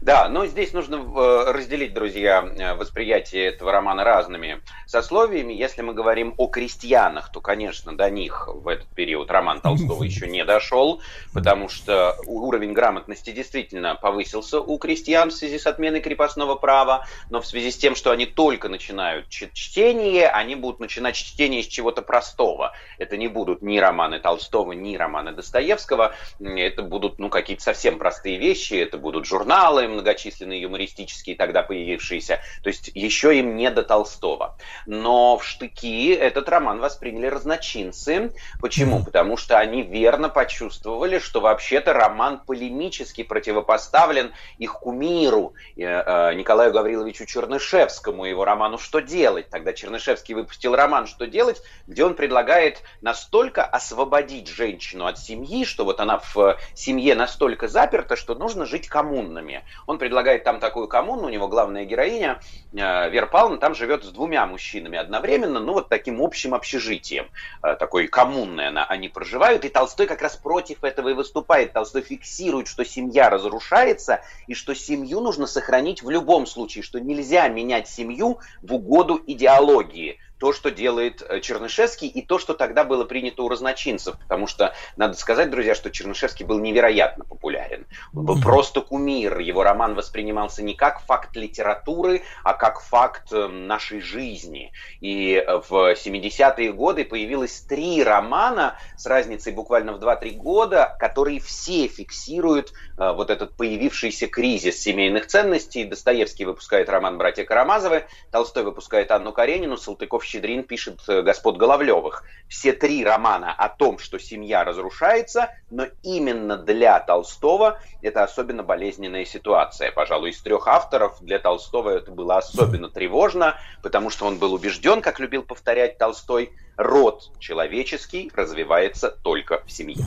Да, 0.00 0.28
но 0.28 0.46
здесь 0.46 0.72
нужно 0.72 0.96
э, 0.96 1.52
разделить, 1.52 1.92
друзья, 1.92 2.42
э, 2.42 2.74
восприятие 2.74 3.46
этого 3.46 3.72
романа 3.72 4.04
разными 4.04 4.60
сословиями. 4.86 5.52
Если 5.52 5.82
мы 5.82 5.94
говорим 5.94 6.34
о 6.36 6.46
крестьянах, 6.46 7.30
то, 7.30 7.40
конечно, 7.40 7.96
до 7.96 8.10
них 8.10 8.48
в 8.48 8.66
этот 8.68 8.88
период 8.88 9.30
роман 9.30 9.60
Толстого 9.62 10.02
еще 10.02 10.26
не 10.26 10.44
дошел, 10.44 11.02
потому 11.32 11.68
что 11.68 12.16
уровень 12.26 12.72
грамотности 12.72 13.30
действительно 13.30 13.94
повысился 13.94 14.60
у 14.60 14.78
крестьян 14.78 15.30
в 15.30 15.34
связи 15.34 15.58
с 15.58 15.66
отменой 15.66 16.00
крепостного 16.00 16.54
права, 16.54 17.06
но 17.28 17.40
в 17.40 17.46
связи 17.46 17.70
с 17.70 17.76
тем, 17.76 17.94
что 17.94 18.10
они 18.10 18.26
только 18.26 18.68
начинают 18.68 19.28
чтение, 19.28 20.28
они 20.28 20.54
будут 20.54 20.80
начинать 20.80 21.14
чтение 21.14 21.62
с 21.62 21.66
чего-то 21.66 22.02
простого. 22.02 22.72
Это 22.98 23.16
не 23.16 23.28
будут 23.28 23.62
ни 23.62 23.78
романы 23.78 24.18
Толстого, 24.18 24.72
ни 24.72 24.96
романы 24.96 25.32
Достоевского, 25.32 26.14
это 26.40 26.82
будут 26.82 27.18
ну, 27.18 27.28
какие-то 27.28 27.62
совсем 27.62 27.98
простые 27.98 28.38
вещи, 28.38 28.74
это 28.74 28.98
будут 28.98 29.26
журналы, 29.26 29.69
журналы 29.70 29.88
многочисленные 29.88 30.60
юмористические 30.62 31.36
тогда 31.36 31.62
появившиеся. 31.62 32.40
То 32.62 32.68
есть 32.68 32.90
еще 32.94 33.38
им 33.38 33.56
не 33.56 33.70
до 33.70 33.82
Толстого. 33.82 34.56
Но 34.86 35.38
в 35.38 35.44
штыки 35.44 36.12
этот 36.12 36.48
роман 36.48 36.80
восприняли 36.80 37.26
разночинцы. 37.26 38.32
Почему? 38.60 39.04
Потому 39.04 39.36
что 39.36 39.58
они 39.58 39.82
верно 39.82 40.28
почувствовали, 40.28 41.18
что 41.18 41.40
вообще-то 41.40 41.92
роман 41.92 42.40
полемически 42.44 43.22
противопоставлен 43.22 44.32
их 44.58 44.72
кумиру 44.74 45.54
э, 45.76 45.82
э, 45.82 46.34
Николаю 46.34 46.72
Гавриловичу 46.72 47.26
Чернышевскому, 47.26 48.24
его 48.24 48.44
роману 48.44 48.78
«Что 48.78 49.00
делать?». 49.00 49.48
Тогда 49.50 49.72
Чернышевский 49.72 50.34
выпустил 50.34 50.74
роман 50.74 51.06
«Что 51.06 51.26
делать?», 51.26 51.62
где 51.86 52.04
он 52.04 52.14
предлагает 52.14 52.82
настолько 53.02 53.64
освободить 53.64 54.48
женщину 54.48 55.06
от 55.06 55.18
семьи, 55.18 55.64
что 55.64 55.84
вот 55.84 56.00
она 56.00 56.18
в 56.18 56.58
семье 56.74 57.14
настолько 57.14 57.68
заперта, 57.68 58.16
что 58.16 58.34
нужно 58.34 58.66
жить 58.66 58.88
коммунными. 58.88 59.59
Он 59.86 59.98
предлагает 59.98 60.44
там 60.44 60.60
такую 60.60 60.88
коммуну, 60.88 61.26
у 61.26 61.30
него 61.30 61.48
главная 61.48 61.84
героиня, 61.84 62.40
э, 62.72 63.10
Вера 63.10 63.26
Павловна, 63.26 63.58
там 63.58 63.74
живет 63.74 64.04
с 64.04 64.08
двумя 64.08 64.46
мужчинами 64.46 64.98
одновременно, 64.98 65.60
ну 65.60 65.72
вот 65.72 65.88
таким 65.88 66.22
общим 66.22 66.54
общежитием, 66.54 67.28
э, 67.62 67.76
такой 67.76 68.06
коммунной 68.08 68.68
она, 68.68 68.84
они 68.84 69.08
проживают, 69.08 69.64
и 69.64 69.68
Толстой 69.68 70.06
как 70.06 70.22
раз 70.22 70.36
против 70.36 70.84
этого 70.84 71.10
и 71.10 71.14
выступает. 71.14 71.72
Толстой 71.72 72.02
фиксирует, 72.02 72.68
что 72.68 72.84
семья 72.84 73.30
разрушается, 73.30 74.22
и 74.46 74.54
что 74.54 74.74
семью 74.74 75.20
нужно 75.20 75.46
сохранить 75.46 76.02
в 76.02 76.10
любом 76.10 76.46
случае, 76.46 76.82
что 76.82 77.00
нельзя 77.00 77.48
менять 77.48 77.88
семью 77.88 78.38
в 78.62 78.74
угоду 78.74 79.20
идеологии 79.26 80.18
то, 80.40 80.54
что 80.54 80.70
делает 80.70 81.22
э, 81.22 81.40
Чернышевский, 81.40 82.08
и 82.08 82.22
то, 82.22 82.38
что 82.38 82.54
тогда 82.54 82.82
было 82.82 83.04
принято 83.04 83.42
у 83.42 83.48
разночинцев. 83.48 84.18
Потому 84.18 84.46
что, 84.46 84.74
надо 84.96 85.14
сказать, 85.14 85.50
друзья, 85.50 85.74
что 85.74 85.90
Чернышевский 85.90 86.46
был 86.46 86.58
невероятно 86.58 87.24
популярен. 87.24 87.86
Он 88.14 88.24
был 88.24 88.40
просто 88.40 88.80
кумир. 88.80 89.38
Его 89.38 89.62
роман 89.62 89.94
воспринимался 89.94 90.62
не 90.62 90.74
как 90.74 91.02
факт 91.02 91.36
литературы, 91.36 92.22
а 92.42 92.54
как 92.54 92.80
факт 92.80 93.30
э, 93.32 93.48
нашей 93.48 94.00
жизни. 94.00 94.72
И 95.02 95.34
э, 95.34 95.60
в 95.68 95.92
70-е 95.92 96.72
годы 96.72 97.04
появилось 97.04 97.60
три 97.60 98.02
романа 98.02 98.78
с 98.96 99.04
разницей 99.04 99.52
буквально 99.52 99.92
в 99.92 100.02
2-3 100.02 100.36
года, 100.36 100.96
которые 100.98 101.40
все 101.40 101.86
фиксируют 101.86 102.72
вот 102.96 103.30
этот 103.30 103.56
появившийся 103.56 104.26
кризис 104.26 104.80
семейных 104.80 105.26
ценностей. 105.26 105.84
Достоевский 105.84 106.44
выпускает 106.44 106.88
роман 106.88 107.16
«Братья 107.18 107.44
Карамазовы», 107.44 108.04
Толстой 108.30 108.62
выпускает 108.62 109.10
Анну 109.10 109.32
Каренину, 109.32 109.76
Салтыков 109.76 110.24
Щедрин 110.30 110.62
пишет 110.62 111.00
э, 111.08 111.22
«Господ 111.22 111.56
Головлевых». 111.56 112.22
Все 112.48 112.72
три 112.72 113.04
романа 113.04 113.52
о 113.52 113.68
том, 113.68 113.98
что 113.98 114.18
семья 114.18 114.64
разрушается, 114.64 115.50
но 115.70 115.86
именно 116.02 116.56
для 116.56 117.00
Толстого 117.00 117.80
это 118.00 118.22
особенно 118.22 118.62
болезненная 118.62 119.24
ситуация. 119.24 119.90
Пожалуй, 119.90 120.30
из 120.30 120.40
трех 120.40 120.68
авторов 120.68 121.20
для 121.20 121.38
Толстого 121.40 121.90
это 121.90 122.12
было 122.12 122.38
особенно 122.38 122.88
тревожно, 122.88 123.56
потому 123.82 124.10
что 124.10 124.26
он 124.26 124.38
был 124.38 124.52
убежден, 124.54 125.02
как 125.02 125.18
любил 125.18 125.42
повторять 125.42 125.98
Толстой, 125.98 126.52
род 126.76 127.30
человеческий 127.40 128.30
развивается 128.34 129.10
только 129.10 129.62
в 129.66 129.72
семье. 129.72 130.06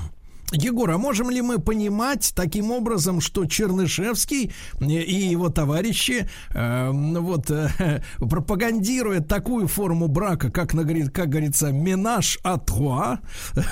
Егор, 0.54 0.92
а 0.92 0.98
можем 1.00 1.32
ли 1.32 1.42
мы 1.42 1.60
понимать 1.60 2.32
таким 2.36 2.72
образом, 2.72 3.22
что 3.22 3.46
Чернышевский 3.46 4.52
и 4.80 5.16
его 5.16 5.50
товарищи, 5.50 6.30
э, 6.54 6.90
вот, 6.92 7.50
э, 7.50 8.04
пропагандируя 8.20 9.20
такую 9.20 9.68
форму 9.68 10.08
брака, 10.08 10.52
как, 10.52 10.72
как 10.72 11.30
говорится, 11.30 11.72
менаж 11.72 12.40
а 12.44 12.60
труа, 12.60 13.20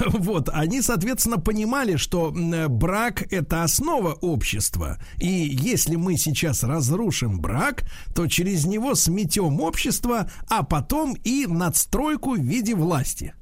вот, 0.07 0.49
они, 0.51 0.81
соответственно, 0.81 1.37
понимали, 1.37 1.97
что 1.97 2.33
брак– 2.69 3.23
это 3.31 3.63
основа 3.63 4.13
общества, 4.13 4.97
и 5.19 5.27
если 5.27 5.95
мы 5.95 6.17
сейчас 6.17 6.63
разрушим 6.63 7.39
брак, 7.39 7.83
то 8.15 8.27
через 8.27 8.65
него 8.65 8.95
сметем 8.95 9.61
общество, 9.61 10.29
а 10.49 10.63
потом 10.63 11.13
и 11.23 11.45
надстройку 11.47 12.35
в 12.35 12.39
виде 12.39 12.73
власти. 12.73 13.33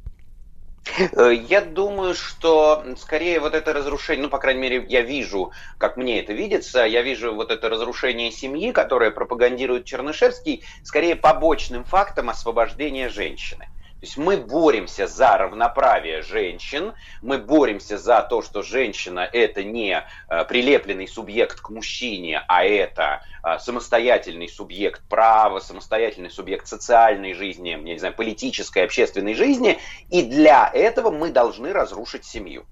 Э, 0.85 1.33
я 1.33 1.61
думаю, 1.61 2.15
что 2.15 2.83
скорее 2.97 3.39
вот 3.39 3.53
это 3.53 3.73
разрушение, 3.73 4.23
ну, 4.23 4.29
по 4.29 4.39
крайней 4.39 4.61
мере, 4.61 4.85
я 4.89 5.01
вижу, 5.01 5.51
как 5.77 5.97
мне 5.97 6.19
это 6.19 6.33
видится, 6.33 6.85
я 6.85 7.01
вижу 7.01 7.33
вот 7.33 7.51
это 7.51 7.69
разрушение 7.69 8.31
семьи, 8.31 8.71
которое 8.71 9.11
пропагандирует 9.11 9.85
Чернышевский, 9.85 10.63
скорее 10.83 11.15
побочным 11.15 11.83
фактом 11.83 12.29
освобождения 12.29 13.09
женщины. 13.09 13.69
То 13.99 14.05
есть 14.05 14.17
мы 14.17 14.37
боремся 14.37 15.07
за 15.07 15.37
равноправие 15.37 16.21
женщин, 16.21 16.93
мы 17.21 17.37
боремся 17.37 17.97
за 17.97 18.21
то, 18.21 18.41
что 18.41 18.61
женщина 18.61 19.19
это 19.19 19.61
не 19.61 20.05
э, 20.29 20.45
прилепленный 20.45 21.05
субъект 21.05 21.59
к 21.59 21.69
мужчине, 21.69 22.41
а 22.47 22.63
это 22.63 23.23
э, 23.43 23.59
самостоятельный 23.59 24.47
субъект 24.47 25.01
права, 25.09 25.59
самостоятельный 25.59 26.31
субъект 26.31 26.65
социальной 26.65 27.33
жизни, 27.33 27.71
я 27.71 27.77
не 27.77 27.97
знаю, 27.97 28.15
политической, 28.15 28.85
общественной 28.85 29.33
жизни, 29.33 29.77
и 30.09 30.21
для 30.21 30.71
этого 30.73 31.11
мы 31.11 31.31
должны 31.31 31.73
разрушить 31.73 32.23
семью. 32.23 32.65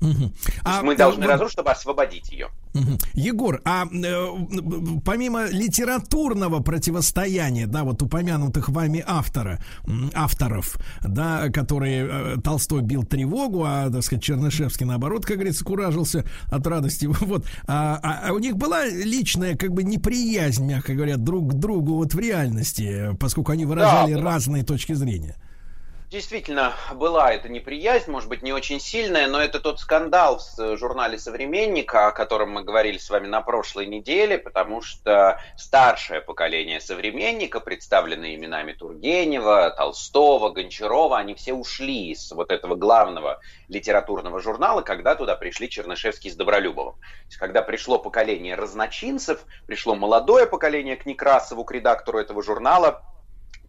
Угу. 0.00 0.32
А, 0.64 0.82
мы 0.82 0.96
должны 0.96 1.24
а, 1.24 1.28
разрушить, 1.28 1.52
чтобы 1.52 1.70
освободить 1.70 2.30
ее. 2.30 2.48
Угу. 2.72 2.98
Егор, 3.14 3.60
а 3.64 3.86
э, 3.86 5.00
помимо 5.04 5.46
литературного 5.50 6.60
противостояния, 6.60 7.66
да, 7.66 7.84
вот 7.84 8.00
упомянутых 8.00 8.68
вами 8.68 9.04
автора, 9.06 9.58
авторов, 10.14 10.76
да, 11.02 11.50
которые 11.50 12.08
э, 12.08 12.36
Толстой 12.42 12.82
бил 12.82 13.04
тревогу, 13.04 13.64
а, 13.66 13.90
так 13.90 14.02
сказать, 14.02 14.22
Чернышевский, 14.22 14.86
наоборот, 14.86 15.26
как 15.26 15.36
говорится, 15.36 15.64
куражился 15.64 16.24
от 16.46 16.66
радости, 16.66 17.06
вот, 17.20 17.44
а, 17.66 17.98
а, 18.02 18.28
а 18.28 18.32
у 18.32 18.38
них 18.38 18.56
была 18.56 18.86
личная, 18.86 19.56
как 19.56 19.72
бы, 19.72 19.82
неприязнь, 19.82 20.64
мягко 20.64 20.94
говоря, 20.94 21.16
друг 21.18 21.50
к 21.50 21.54
другу 21.54 21.96
вот 21.96 22.14
в 22.14 22.18
реальности, 22.18 23.16
поскольку 23.18 23.52
они 23.52 23.66
выражали 23.66 24.14
да, 24.14 24.22
разные 24.22 24.62
точки 24.62 24.94
зрения. 24.94 25.36
Действительно, 26.10 26.74
была 26.92 27.32
эта 27.32 27.48
неприязнь, 27.48 28.10
может 28.10 28.28
быть, 28.28 28.42
не 28.42 28.52
очень 28.52 28.80
сильная, 28.80 29.28
но 29.28 29.40
это 29.40 29.60
тот 29.60 29.78
скандал 29.78 30.40
в 30.56 30.76
журнале 30.76 31.20
«Современника», 31.20 32.08
о 32.08 32.10
котором 32.10 32.50
мы 32.50 32.64
говорили 32.64 32.98
с 32.98 33.10
вами 33.10 33.28
на 33.28 33.42
прошлой 33.42 33.86
неделе, 33.86 34.36
потому 34.36 34.82
что 34.82 35.40
старшее 35.56 36.20
поколение 36.20 36.80
«Современника», 36.80 37.60
представленное 37.60 38.34
именами 38.34 38.72
Тургенева, 38.72 39.70
Толстого, 39.70 40.50
Гончарова, 40.50 41.16
они 41.16 41.36
все 41.36 41.52
ушли 41.52 42.10
из 42.10 42.32
вот 42.32 42.50
этого 42.50 42.74
главного 42.74 43.38
литературного 43.68 44.40
журнала, 44.40 44.82
когда 44.82 45.14
туда 45.14 45.36
пришли 45.36 45.70
Чернышевский 45.70 46.32
с 46.32 46.34
Добролюбовым. 46.34 46.94
То 46.94 47.26
есть, 47.26 47.36
когда 47.36 47.62
пришло 47.62 48.00
поколение 48.00 48.56
разночинцев, 48.56 49.44
пришло 49.68 49.94
молодое 49.94 50.48
поколение 50.48 50.96
к 50.96 51.06
Некрасову, 51.06 51.62
к 51.62 51.70
редактору 51.70 52.18
этого 52.18 52.42
журнала, 52.42 53.04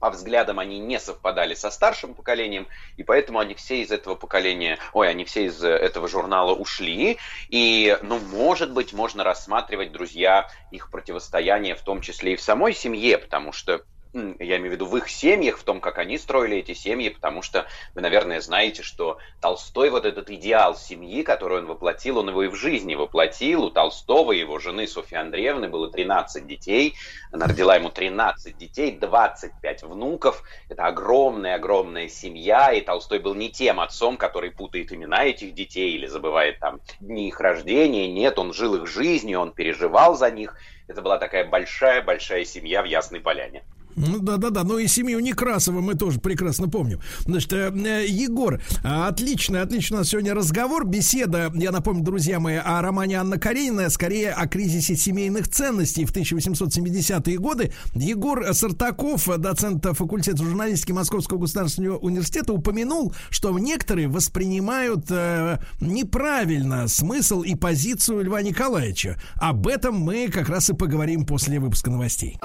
по 0.02 0.10
взглядам 0.10 0.58
они 0.58 0.80
не 0.80 1.00
совпадали 1.00 1.54
со 1.54 1.70
старшим 1.70 2.16
поколением, 2.16 2.68
и 2.98 3.04
поэтому 3.04 3.38
они 3.38 3.54
все 3.54 3.82
из 3.84 3.92
этого 3.92 4.16
поколения, 4.16 4.80
ой, 4.94 5.08
они 5.08 5.26
все 5.26 5.46
из 5.46 5.64
этого 5.64 6.08
журнала 6.08 6.54
ушли, 6.54 7.20
и, 7.50 7.98
ну, 8.02 8.20
может 8.20 8.74
быть, 8.74 8.94
можно 8.94 9.24
рассматривать, 9.24 9.92
друзья, 9.92 10.50
их 10.72 10.90
противостояние 10.90 11.76
в 11.76 11.82
том 11.82 12.02
числе 12.02 12.34
и 12.34 12.36
в 12.36 12.42
самой 12.42 12.74
семье, 12.74 13.20
потому 13.20 13.54
что 13.54 13.84
я 14.14 14.58
имею 14.58 14.72
в 14.72 14.74
виду 14.74 14.86
в 14.86 14.98
их 14.98 15.10
семьях, 15.10 15.58
в 15.58 15.64
том, 15.64 15.80
как 15.80 15.98
они 15.98 16.18
строили 16.18 16.58
эти 16.58 16.74
семьи, 16.74 17.10
потому 17.10 17.42
что 17.42 17.66
вы, 17.96 18.02
наверное, 18.02 18.42
знаете, 18.42 18.84
что 18.84 19.20
Толстой 19.40 19.90
вот 19.90 20.06
этот 20.06 20.30
идеал 20.30 20.76
семьи, 20.76 21.24
который 21.24 21.60
он 21.60 21.66
воплотил, 21.66 22.18
он 22.18 22.30
его 22.30 22.44
и 22.44 22.48
в 22.48 22.56
жизни 22.56 22.96
воплотил. 22.96 23.64
У 23.64 23.70
Толстого 23.70 24.34
его 24.34 24.60
жены 24.60 24.86
Софьи 24.88 25.18
Андреевны 25.18 25.70
было 25.70 25.90
13 25.90 26.46
детей, 26.46 26.96
она 27.32 27.48
родила 27.48 27.76
ему 27.76 27.90
13 27.90 28.58
детей, 28.58 28.92
25 28.92 29.84
внуков. 29.84 30.44
Это 30.68 30.88
огромная-огромная 30.88 32.10
семья, 32.10 32.74
и 32.74 32.82
Толстой 32.82 33.20
был 33.20 33.34
не 33.34 33.50
тем 33.50 33.80
отцом, 33.80 34.18
который 34.18 34.52
путает 34.52 34.92
имена 34.92 35.24
этих 35.24 35.54
детей 35.54 35.94
или 35.94 36.08
забывает 36.08 36.60
там 36.60 36.82
дни 37.00 37.30
их 37.30 37.40
рождения. 37.40 38.12
Нет, 38.12 38.38
он 38.38 38.54
жил 38.54 38.76
их 38.76 38.88
жизнью, 38.88 39.40
он 39.40 39.54
переживал 39.54 40.16
за 40.16 40.30
них. 40.32 40.56
Это 40.88 41.02
была 41.02 41.18
такая 41.18 41.46
большая-большая 41.46 42.44
семья 42.44 42.82
в 42.82 42.86
Ясной 42.86 43.22
Поляне. 43.22 43.64
Ну 43.96 44.20
да, 44.20 44.38
да, 44.38 44.50
да. 44.50 44.64
Ну 44.64 44.78
и 44.78 44.88
семью 44.88 45.20
Некрасова 45.20 45.82
мы 45.82 45.96
тоже 45.96 46.20
прекрасно 46.20 46.68
помним. 46.68 47.00
Значит, 47.26 47.54
э, 47.54 47.72
э 47.74 48.06
Егор, 48.08 48.62
отлично, 48.84 49.62
отлично 49.62 49.98
у 49.98 50.00
нас 50.00 50.10
сегодня 50.10 50.34
разговор, 50.34 50.86
беседа, 50.86 51.52
я 51.56 51.72
напомню, 51.72 52.04
друзья 52.04 52.40
мои, 52.40 52.56
о 52.56 52.82
романе 52.82 53.16
Анна 53.16 53.38
Каренина, 53.38 53.90
скорее 53.90 54.32
о 54.32 54.48
кризисе 54.48 54.96
семейных 54.96 55.48
ценностей 55.48 56.06
в 56.06 56.14
1870-е 56.14 57.38
годы. 57.38 57.74
Егор 57.94 58.54
Сартаков, 58.54 59.28
доцент 59.40 59.86
факультета 59.86 60.44
журналистики 60.44 60.92
Московского 60.92 61.40
государственного 61.40 61.98
университета, 61.98 62.54
упомянул, 62.54 63.14
что 63.30 63.58
некоторые 63.58 64.08
воспринимают 64.08 65.06
э, 65.10 65.60
неправильно 65.80 66.88
смысл 66.88 67.42
и 67.42 67.56
позицию 67.56 68.24
Льва 68.24 68.42
Николаевича. 68.42 69.20
Об 69.36 69.68
этом 69.68 69.96
мы 69.96 70.28
как 70.28 70.50
раз 70.50 70.70
и 70.70 70.74
поговорим 70.74 71.26
после 71.26 71.60
выпуска 71.60 71.90
новостей. 71.90 72.38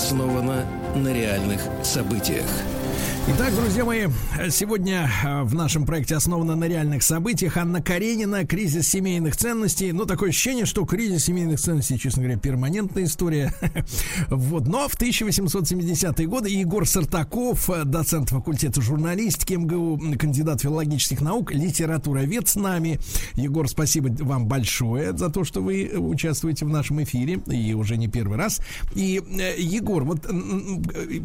Основана 0.00 0.64
на 0.94 1.12
реальных 1.12 1.60
событиях. 1.82 2.46
Итак, 3.32 3.54
друзья 3.54 3.84
мои, 3.84 4.08
сегодня 4.50 5.08
э, 5.24 5.42
в 5.44 5.54
нашем 5.54 5.86
проекте 5.86 6.16
основано 6.16 6.56
на 6.56 6.64
реальных 6.64 7.04
событиях 7.04 7.56
Анна 7.56 7.80
Каренина 7.80 8.44
«Кризис 8.44 8.88
семейных 8.88 9.36
ценностей». 9.36 9.92
Ну, 9.92 10.04
такое 10.04 10.30
ощущение, 10.30 10.66
что 10.66 10.84
кризис 10.84 11.26
семейных 11.26 11.60
ценностей, 11.60 11.96
честно 11.96 12.22
говоря, 12.22 12.38
перманентная 12.38 13.04
история. 13.04 13.54
вот. 14.30 14.66
Но 14.66 14.88
в 14.88 15.00
1870-е 15.00 16.26
годы 16.26 16.48
Егор 16.48 16.84
Сартаков, 16.86 17.70
э, 17.70 17.84
доцент 17.84 18.30
факультета 18.30 18.80
журналистики 18.80 19.54
МГУ, 19.54 20.16
кандидат 20.18 20.62
филологических 20.62 21.20
наук, 21.20 21.52
литературовед 21.52 22.48
с 22.48 22.56
нами. 22.56 22.98
Егор, 23.34 23.68
спасибо 23.68 24.08
вам 24.24 24.46
большое 24.46 25.16
за 25.16 25.28
то, 25.30 25.44
что 25.44 25.62
вы 25.62 25.92
участвуете 25.96 26.64
в 26.64 26.68
нашем 26.68 27.00
эфире, 27.04 27.40
и 27.46 27.74
уже 27.74 27.96
не 27.96 28.08
первый 28.08 28.38
раз. 28.38 28.60
И, 28.96 29.22
э, 29.38 29.60
Егор, 29.60 30.02
вот 30.02 30.26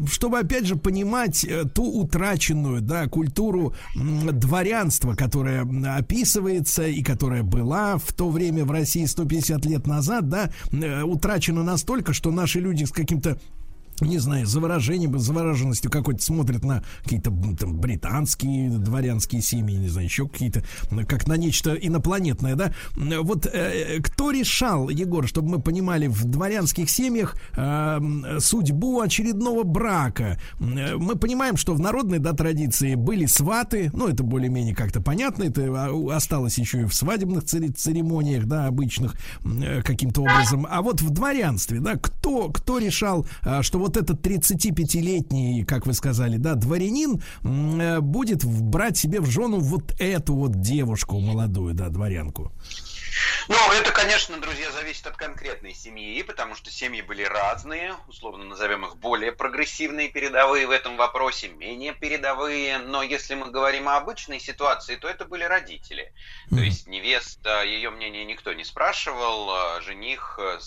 чтобы 0.08 0.38
опять 0.38 0.66
же 0.66 0.76
понимать 0.76 1.44
ту 1.74 1.95
утраченную, 1.96 2.80
да, 2.80 3.06
культуру 3.06 3.74
дворянства, 3.94 5.14
которая 5.14 5.66
описывается 5.96 6.86
и 6.86 7.02
которая 7.02 7.42
была 7.42 7.98
в 7.98 8.12
то 8.12 8.30
время 8.30 8.64
в 8.64 8.70
России 8.70 9.04
150 9.04 9.64
лет 9.66 9.86
назад, 9.86 10.28
да, 10.28 10.50
э, 10.72 11.02
утрачена 11.02 11.62
настолько, 11.62 12.12
что 12.12 12.30
наши 12.30 12.60
люди 12.60 12.84
с 12.84 12.92
каким-то 12.92 13.38
не 14.00 14.18
знаю, 14.18 14.46
за 14.46 14.60
выражением, 14.60 15.18
за 15.18 15.32
выраженностью 15.32 15.90
какой-то 15.90 16.22
смотрят 16.22 16.64
на 16.64 16.82
какие-то 17.02 17.30
там 17.58 17.78
британские 17.78 18.70
дворянские 18.70 19.42
семьи, 19.42 19.76
не 19.76 19.88
знаю, 19.88 20.06
еще 20.06 20.28
какие-то, 20.28 20.62
как 21.06 21.26
на 21.26 21.36
нечто 21.36 21.74
инопланетное, 21.74 22.54
да. 22.54 22.72
Вот 22.94 23.46
э, 23.46 24.00
кто 24.02 24.30
решал, 24.30 24.88
Егор, 24.88 25.26
чтобы 25.26 25.50
мы 25.50 25.60
понимали, 25.60 26.06
в 26.06 26.24
дворянских 26.24 26.90
семьях 26.90 27.36
э, 27.56 27.98
судьбу 28.40 29.00
очередного 29.00 29.62
брака? 29.62 30.38
Мы 30.58 31.16
понимаем, 31.16 31.56
что 31.56 31.74
в 31.74 31.80
народной, 31.80 32.18
да, 32.18 32.32
традиции 32.32 32.94
были 32.94 33.26
сваты, 33.26 33.90
ну, 33.92 34.08
это 34.08 34.22
более-менее 34.22 34.74
как-то 34.74 35.00
понятно, 35.00 35.44
это 35.44 35.62
а, 35.66 36.16
осталось 36.16 36.58
еще 36.58 36.82
и 36.82 36.84
в 36.84 36.94
свадебных 36.94 37.44
церемониях, 37.44 38.46
да, 38.46 38.66
обычных 38.66 39.14
э, 39.44 39.82
каким-то 39.82 40.22
образом. 40.22 40.66
А 40.68 40.82
вот 40.82 41.00
в 41.00 41.10
дворянстве, 41.10 41.80
да, 41.80 41.96
кто, 41.96 42.50
кто 42.50 42.78
решал, 42.78 43.26
э, 43.42 43.62
что 43.62 43.78
вот 43.86 43.96
этот 43.96 44.26
35-летний, 44.26 45.64
как 45.64 45.86
вы 45.86 45.94
сказали, 45.94 46.36
да, 46.36 46.54
дворянин 46.54 47.22
э, 47.44 48.00
будет 48.00 48.44
брать 48.44 48.96
себе 48.96 49.20
в 49.20 49.26
жену 49.26 49.60
вот 49.60 49.94
эту 50.00 50.34
вот 50.34 50.60
девушку 50.60 51.20
молодую, 51.20 51.74
да, 51.74 51.88
дворянку. 51.88 52.52
Ну, 53.48 53.56
это, 53.72 53.92
конечно, 53.92 54.38
друзья, 54.38 54.70
зависит 54.72 55.06
от 55.06 55.16
конкретной 55.16 55.72
семьи, 55.72 56.20
потому 56.22 56.54
что 56.54 56.70
семьи 56.70 57.00
были 57.00 57.22
разные, 57.22 57.94
условно 58.08 58.44
назовем 58.44 58.84
их 58.84 58.96
более 58.96 59.32
прогрессивные, 59.32 60.08
передовые 60.08 60.66
в 60.66 60.70
этом 60.70 60.96
вопросе, 60.96 61.48
менее 61.48 61.94
передовые. 61.94 62.78
Но 62.78 63.02
если 63.02 63.34
мы 63.34 63.50
говорим 63.50 63.88
о 63.88 63.96
обычной 63.96 64.40
ситуации, 64.40 64.96
то 64.96 65.08
это 65.08 65.24
были 65.24 65.44
родители. 65.44 66.12
То 66.50 66.56
есть 66.56 66.86
невеста, 66.86 67.62
ее 67.62 67.90
мнение 67.90 68.24
никто 68.24 68.52
не 68.52 68.64
спрашивал, 68.64 69.50
а 69.50 69.80
жених 69.80 70.38
э, 70.38 70.58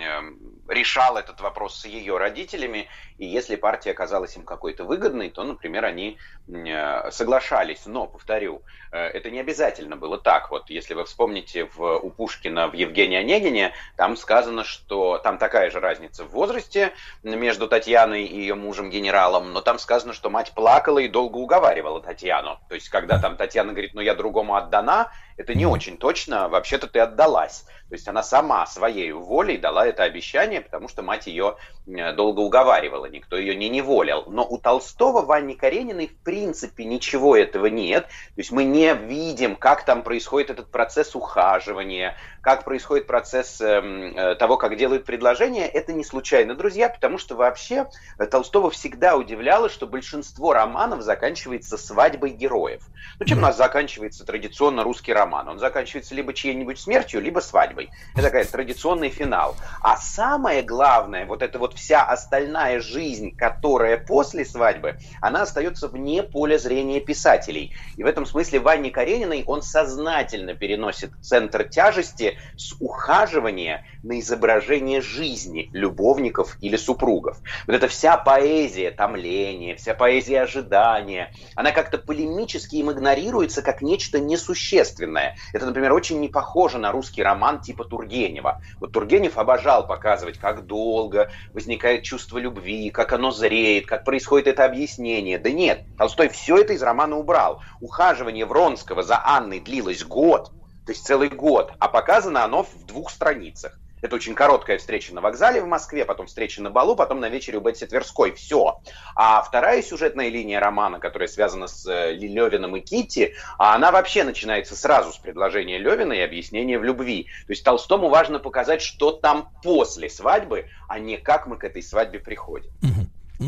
э, 0.00 0.20
решал 0.68 1.16
этот 1.16 1.40
вопрос 1.40 1.80
с 1.80 1.84
ее 1.84 2.18
родителями, 2.18 2.88
и 3.18 3.26
если 3.26 3.56
партия 3.56 3.90
оказалась 3.90 4.36
им 4.36 4.44
какой-то 4.44 4.84
выгодной, 4.84 5.30
то, 5.30 5.44
например, 5.44 5.84
они 5.84 6.18
э, 6.48 7.10
соглашались. 7.10 7.86
Но, 7.86 8.06
повторю, 8.06 8.62
это 8.90 9.30
не 9.30 9.40
обязательно 9.40 9.96
было 9.96 10.18
так. 10.18 10.50
Вот 10.50 10.68
если 10.68 10.94
вы 10.94 11.04
вспомните 11.04 11.64
в 11.64 11.98
у 11.98 12.10
Пушкина 12.10 12.68
в 12.68 12.74
Евгении 12.74 13.16
Онегине, 13.16 13.72
там 13.96 14.16
сказано, 14.16 14.64
что 14.64 15.18
там 15.18 15.38
такая 15.38 15.70
же 15.70 15.80
разница 15.80 16.24
в 16.24 16.30
возрасте 16.30 16.92
между 17.22 17.68
Татьяной 17.68 18.24
и 18.24 18.40
ее 18.40 18.54
мужем-генералом, 18.54 19.52
но 19.52 19.60
там 19.62 19.78
сказано, 19.78 20.12
что 20.12 20.30
мать 20.30 20.52
плакала 20.54 20.98
и 20.98 21.08
долго 21.08 21.38
уговаривала 21.38 22.00
Татьяну. 22.00 22.58
То 22.68 22.74
есть, 22.74 22.88
когда 22.88 23.18
там 23.18 23.36
Татьяна 23.36 23.72
говорит, 23.72 23.94
ну 23.94 24.00
я 24.00 24.14
другому 24.14 24.54
отдана, 24.54 25.10
это 25.36 25.54
не 25.54 25.66
очень 25.66 25.96
точно, 25.96 26.48
вообще-то 26.48 26.86
ты 26.86 27.00
отдалась. 27.00 27.64
То 27.88 27.96
есть 27.96 28.08
она 28.08 28.22
сама 28.22 28.64
своей 28.66 29.12
волей 29.12 29.58
дала 29.58 29.86
это 29.86 30.04
обещание, 30.04 30.62
потому 30.62 30.88
что 30.88 31.02
мать 31.02 31.26
ее 31.26 31.56
долго 31.86 32.40
уговаривала, 32.40 33.04
никто 33.04 33.36
ее 33.36 33.54
не 33.54 33.68
неволил. 33.68 34.24
Но 34.28 34.46
у 34.48 34.56
Толстого, 34.56 35.20
Вани 35.20 35.54
Карениной, 35.54 36.06
в 36.06 36.16
принципе, 36.24 36.84
ничего 36.86 37.36
этого 37.36 37.66
нет. 37.66 38.04
То 38.04 38.38
есть 38.38 38.50
мы 38.50 38.64
не 38.64 38.94
видим, 38.94 39.56
как 39.56 39.84
там 39.84 40.02
происходит 40.02 40.48
этот 40.48 40.70
процесс 40.70 41.14
ухаживания, 41.14 42.16
как 42.42 42.64
происходит 42.64 43.06
процесс 43.06 43.60
эм, 43.60 44.16
э, 44.16 44.34
того, 44.34 44.56
как 44.56 44.76
делают 44.76 45.04
предложения. 45.04 45.66
Это 45.66 45.92
не 45.92 46.04
случайно, 46.04 46.56
друзья, 46.56 46.88
потому 46.88 47.16
что 47.16 47.36
вообще 47.36 47.86
Толстого 48.30 48.68
всегда 48.70 49.16
удивляло, 49.16 49.70
что 49.70 49.86
большинство 49.86 50.52
романов 50.52 51.02
заканчивается 51.02 51.78
свадьбой 51.78 52.30
героев. 52.30 52.82
Ну, 53.20 53.26
чем 53.26 53.38
у 53.38 53.42
нас 53.42 53.56
заканчивается 53.56 54.24
традиционно 54.24 54.82
русский 54.82 55.12
роман? 55.12 55.48
Он 55.48 55.60
заканчивается 55.60 56.16
либо 56.16 56.34
чьей-нибудь 56.34 56.80
смертью, 56.80 57.20
либо 57.20 57.38
свадьбой. 57.38 57.90
Это 58.14 58.24
такой 58.24 58.44
традиционный 58.44 59.10
финал. 59.10 59.56
А 59.80 59.96
самое 59.96 60.62
главное, 60.62 61.26
вот 61.26 61.42
эта 61.42 61.60
вот 61.60 61.74
вся 61.74 62.02
остальная 62.02 62.80
жизнь, 62.80 63.36
которая 63.36 63.98
после 63.98 64.44
свадьбы, 64.44 64.98
она 65.20 65.42
остается 65.42 65.86
вне 65.86 66.24
поля 66.24 66.58
зрения 66.58 67.00
писателей. 67.00 67.72
И 67.96 68.02
в 68.02 68.06
этом 68.06 68.26
смысле 68.26 68.58
Ванне 68.58 68.90
Карениной 68.90 69.44
он 69.46 69.62
сознательно 69.62 70.54
переносит 70.54 71.12
центр 71.20 71.62
тяжести 71.62 72.31
с 72.56 72.74
ухаживания 72.80 73.86
на 74.02 74.18
изображение 74.20 75.00
жизни 75.00 75.68
любовников 75.72 76.56
или 76.60 76.76
супругов. 76.76 77.38
Вот 77.66 77.76
эта 77.76 77.88
вся 77.88 78.16
поэзия 78.16 78.90
томления, 78.90 79.76
вся 79.76 79.94
поэзия 79.94 80.42
ожидания, 80.42 81.32
она 81.54 81.72
как-то 81.72 81.98
полемически 81.98 82.76
им 82.76 82.90
игнорируется 82.90 83.62
как 83.62 83.82
нечто 83.82 84.18
несущественное. 84.18 85.36
Это, 85.52 85.66
например, 85.66 85.92
очень 85.92 86.20
не 86.20 86.28
похоже 86.28 86.78
на 86.78 86.92
русский 86.92 87.22
роман 87.22 87.60
типа 87.60 87.84
Тургенева. 87.84 88.60
Вот 88.80 88.92
Тургенев 88.92 89.38
обожал 89.38 89.86
показывать, 89.86 90.38
как 90.38 90.66
долго 90.66 91.30
возникает 91.52 92.02
чувство 92.02 92.38
любви, 92.38 92.90
как 92.90 93.12
оно 93.12 93.30
зреет, 93.30 93.86
как 93.86 94.04
происходит 94.04 94.48
это 94.48 94.64
объяснение. 94.64 95.38
Да 95.38 95.50
нет, 95.50 95.84
Толстой 95.96 96.28
все 96.28 96.58
это 96.58 96.72
из 96.72 96.82
романа 96.82 97.16
убрал. 97.16 97.62
Ухаживание 97.80 98.46
Вронского 98.46 99.02
за 99.02 99.20
Анной 99.24 99.60
длилось 99.60 100.04
год, 100.04 100.52
то 100.86 100.92
есть 100.92 101.06
целый 101.06 101.28
год, 101.28 101.72
а 101.78 101.88
показано 101.88 102.44
оно 102.44 102.64
в 102.64 102.86
двух 102.86 103.10
страницах. 103.10 103.78
Это 104.02 104.16
очень 104.16 104.34
короткая 104.34 104.78
встреча 104.78 105.14
на 105.14 105.20
вокзале 105.20 105.62
в 105.62 105.66
Москве, 105.66 106.04
потом 106.04 106.26
встреча 106.26 106.60
на 106.60 106.70
балу, 106.70 106.96
потом 106.96 107.20
на 107.20 107.28
вечере 107.28 107.58
у 107.58 107.60
Бетси 107.60 107.86
Тверской. 107.86 108.32
Все. 108.32 108.80
А 109.14 109.40
вторая 109.42 109.80
сюжетная 109.80 110.28
линия 110.28 110.58
романа, 110.58 110.98
которая 110.98 111.28
связана 111.28 111.68
с 111.68 111.86
э, 111.86 112.12
Левиным 112.12 112.74
и 112.74 112.80
Китти, 112.80 113.34
она 113.58 113.92
вообще 113.92 114.24
начинается 114.24 114.74
сразу 114.74 115.12
с 115.12 115.18
предложения 115.18 115.78
Левина 115.78 116.14
и 116.14 116.20
объяснения 116.20 116.80
в 116.80 116.84
любви. 116.84 117.28
То 117.46 117.52
есть 117.52 117.64
Толстому 117.64 118.08
важно 118.08 118.40
показать, 118.40 118.82
что 118.82 119.12
там 119.12 119.50
после 119.62 120.10
свадьбы, 120.10 120.66
а 120.88 120.98
не 120.98 121.16
как 121.16 121.46
мы 121.46 121.56
к 121.56 121.62
этой 121.62 121.82
свадьбе 121.84 122.18
приходим. 122.18 122.72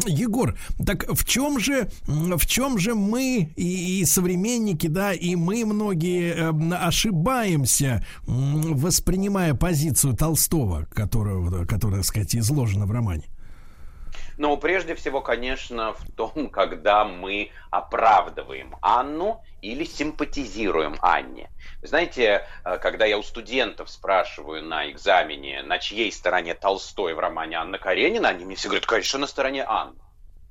Егор, 0.06 0.56
так 0.84 1.06
в 1.08 1.24
чем 1.24 1.60
же, 1.60 1.88
в 2.06 2.46
чем 2.46 2.78
же 2.78 2.94
мы 2.94 3.52
и, 3.56 4.00
и 4.00 4.04
современники, 4.04 4.86
да, 4.86 5.12
и 5.12 5.36
мы 5.36 5.64
многие 5.64 6.34
э, 6.34 6.74
ошибаемся, 6.74 8.04
воспринимая 8.26 9.54
позицию 9.54 10.16
Толстого, 10.16 10.86
которая, 10.92 11.64
которая, 11.66 11.98
так 12.00 12.06
сказать, 12.06 12.34
изложена 12.34 12.86
в 12.86 12.90
романе? 12.90 13.24
Ну, 14.36 14.56
прежде 14.56 14.94
всего, 14.94 15.20
конечно, 15.20 15.94
в 15.94 16.04
том, 16.16 16.48
когда 16.52 17.04
мы 17.04 17.50
оправдываем 17.70 18.76
Анну 18.80 19.42
или 19.60 19.84
симпатизируем 19.84 20.96
Анне. 21.00 21.50
Вы 21.80 21.88
знаете, 21.88 22.46
э, 22.64 22.78
когда 22.78 23.06
я 23.06 23.18
у 23.18 23.22
студентов 23.22 23.90
спрашиваю 23.90 24.62
на 24.62 24.90
экзамене, 24.90 25.62
на 25.62 25.78
чьей 25.78 26.10
стороне 26.12 26.54
Толстой 26.54 27.14
в 27.14 27.18
романе 27.18 27.56
Анна 27.56 27.78
Каренина, 27.78 28.28
они 28.28 28.44
мне 28.44 28.56
все 28.56 28.68
говорят, 28.68 28.86
конечно, 28.86 29.18
на 29.18 29.26
стороне 29.26 29.64
Анны. 29.66 30.00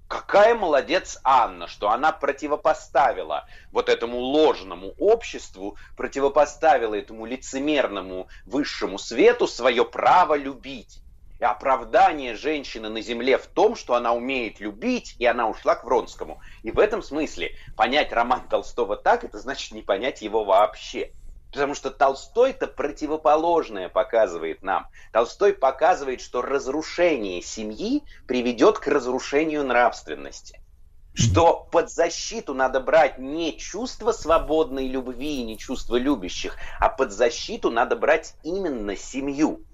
Какая 0.08 0.54
молодец 0.54 1.20
Анна, 1.24 1.68
что 1.68 1.90
она 1.90 2.12
противопоставила 2.12 3.48
вот 3.72 3.90
этому 3.90 4.20
ложному 4.20 4.94
обществу, 5.00 5.78
противопоставила 5.96 6.94
этому 6.94 7.26
лицемерному 7.26 8.28
высшему 8.46 9.00
свету 9.00 9.48
свое 9.48 9.84
право 9.86 10.36
любить. 10.36 11.03
И 11.44 11.46
оправдание 11.46 12.36
женщины 12.36 12.88
на 12.88 13.02
земле 13.02 13.38
в 13.38 13.48
том, 13.48 13.76
что 13.76 13.96
она 13.96 14.14
умеет 14.14 14.62
любить, 14.62 15.18
и 15.20 15.26
она 15.26 15.50
ушла 15.50 15.76
к 15.76 15.84
Вронскому. 15.84 16.40
И 16.62 16.72
в 16.72 16.80
этом 16.80 17.04
смысле 17.04 17.52
понять 17.76 18.14
роман 18.14 18.48
Толстого 18.48 18.96
так, 18.96 19.26
это 19.26 19.40
значит 19.40 19.74
не 19.74 19.82
понять 19.82 20.22
его 20.22 20.46
вообще. 20.46 21.12
Потому 21.52 21.76
что 21.76 21.92
Толстой-то 21.92 22.68
противоположное 22.68 23.90
показывает 23.90 24.64
нам. 24.64 24.88
Толстой 25.12 25.52
показывает, 25.52 26.22
что 26.22 26.42
разрушение 26.42 27.42
семьи 27.42 28.04
приведет 28.26 28.80
к 28.80 28.88
разрушению 28.88 29.66
нравственности. 29.66 30.62
Что 31.14 31.68
под 31.70 31.92
защиту 31.92 32.54
надо 32.54 32.80
брать 32.80 33.20
не 33.20 33.58
чувство 33.58 34.14
свободной 34.14 34.88
любви, 34.88 35.44
не 35.44 35.58
чувство 35.58 35.98
любящих, 35.98 36.56
а 36.80 36.88
под 36.88 37.12
защиту 37.12 37.70
надо 37.70 37.98
брать 37.98 38.36
именно 38.44 38.96
семью. 38.96 39.66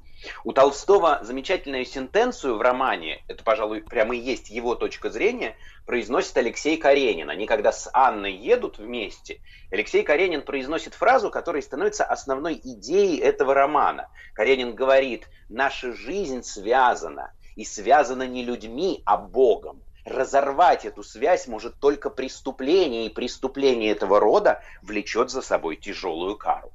У 0.43 0.51
Толстого 0.51 1.19
замечательную 1.23 1.85
сентенцию 1.85 2.57
в 2.57 2.61
романе, 2.61 3.23
это, 3.27 3.43
пожалуй, 3.43 3.81
прямо 3.81 4.15
и 4.15 4.19
есть 4.19 4.49
его 4.49 4.75
точка 4.75 5.09
зрения, 5.09 5.55
произносит 5.85 6.35
Алексей 6.37 6.77
Каренин. 6.77 7.29
Они 7.29 7.45
когда 7.45 7.71
с 7.71 7.89
Анной 7.93 8.33
едут 8.33 8.79
вместе, 8.79 9.41
Алексей 9.71 10.03
Каренин 10.03 10.41
произносит 10.41 10.93
фразу, 10.93 11.29
которая 11.29 11.61
становится 11.61 12.03
основной 12.03 12.59
идеей 12.61 13.19
этого 13.19 13.53
романа. 13.53 14.09
Каренин 14.33 14.75
говорит, 14.75 15.29
наша 15.47 15.93
жизнь 15.93 16.43
связана, 16.43 17.31
и 17.55 17.65
связана 17.65 18.27
не 18.27 18.43
людьми, 18.43 19.01
а 19.05 19.17
Богом. 19.17 19.81
Разорвать 20.05 20.85
эту 20.85 21.03
связь 21.03 21.47
может 21.47 21.79
только 21.79 22.09
преступление, 22.09 23.05
и 23.05 23.13
преступление 23.13 23.91
этого 23.91 24.19
рода 24.19 24.61
влечет 24.81 25.29
за 25.29 25.41
собой 25.41 25.75
тяжелую 25.75 26.37
кару. 26.37 26.71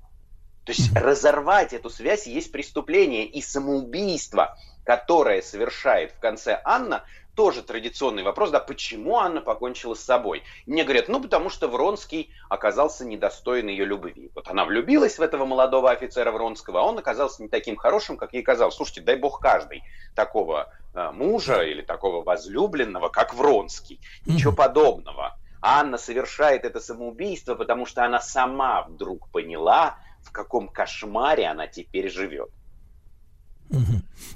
То 0.65 0.73
есть 0.73 0.95
разорвать 0.95 1.73
эту 1.73 1.91
связь 1.91 2.27
есть 2.27 2.51
преступление. 2.53 3.27
И 3.27 3.43
самоубийство, 3.43 4.57
которое 4.85 5.43
совершает 5.43 6.13
в 6.13 6.21
конце 6.21 6.61
Анна, 6.65 7.05
тоже 7.35 7.63
традиционный 7.63 8.23
вопрос, 8.23 8.51
да, 8.51 8.61
почему 8.61 9.17
Анна 9.17 9.41
покончила 9.41 9.95
с 9.95 10.01
собой? 10.01 10.43
мне 10.67 10.85
говорят, 10.85 11.09
ну, 11.09 11.21
потому 11.21 11.51
что 11.51 11.69
Вронский 11.69 12.31
оказался 12.49 13.05
недостоин 13.05 13.67
ее 13.69 13.85
любви. 13.85 14.31
Вот 14.35 14.49
она 14.49 14.65
влюбилась 14.65 15.19
в 15.19 15.23
этого 15.23 15.45
молодого 15.45 15.91
офицера 15.91 16.31
Вронского, 16.31 16.81
а 16.81 16.85
он 16.85 16.99
оказался 16.99 17.43
не 17.43 17.49
таким 17.49 17.77
хорошим, 17.77 18.17
как 18.17 18.33
ей 18.33 18.43
казалось. 18.43 18.77
Слушайте, 18.77 19.01
дай 19.01 19.17
бог 19.17 19.41
каждый 19.41 19.83
такого 20.15 20.73
э, 20.95 21.11
мужа 21.11 21.63
или 21.63 21.83
такого 21.83 22.23
возлюбленного, 22.23 23.09
как 23.09 23.35
Вронский. 23.35 24.01
Ничего 24.27 24.53
подобного. 24.53 25.37
Анна 25.61 25.97
совершает 25.97 26.65
это 26.65 26.79
самоубийство, 26.79 27.55
потому 27.55 27.87
что 27.87 28.05
она 28.05 28.21
сама 28.21 28.83
вдруг 28.83 29.29
поняла, 29.31 29.99
в 30.25 30.33
каком 30.33 30.69
кошмаре 30.69 31.47
она 31.47 31.67
теперь 31.67 32.11
живет. 32.11 32.51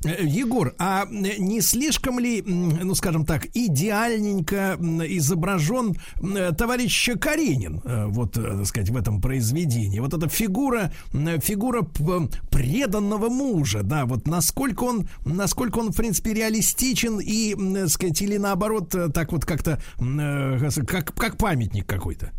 Э, 0.05 0.25
Егор, 0.25 0.75
а 0.79 1.07
не 1.11 1.61
слишком 1.61 2.19
ли, 2.19 2.43
ну 2.43 2.95
скажем 2.95 3.25
так, 3.25 3.47
идеальненько 3.55 4.77
изображен 4.81 5.97
э, 6.21 6.53
товарищ 6.53 7.11
Каренин, 7.21 7.81
э, 7.85 8.07
вот, 8.07 8.33
так 8.33 8.67
сказать, 8.67 8.91
в 8.91 8.97
этом 8.97 9.21
произведении? 9.21 10.01
Вот 10.01 10.15
эта 10.15 10.29
фигура, 10.29 10.93
фигура 11.13 11.83
преданного 12.51 13.29
мужа, 13.29 13.83
да, 13.83 14.07
вот 14.07 14.27
насколько 14.27 14.85
он, 14.85 15.09
насколько 15.25 15.79
он, 15.79 15.93
в 15.93 15.97
принципе, 15.97 16.35
реалистичен 16.35 17.21
и, 17.21 17.55
так 17.75 17.89
сказать, 17.89 18.21
или 18.23 18.37
наоборот, 18.37 18.95
так 19.13 19.33
вот 19.33 19.45
как-то, 19.45 19.81
как, 19.99 21.15
как 21.15 21.37
памятник 21.37 21.87
какой-то? 21.87 22.33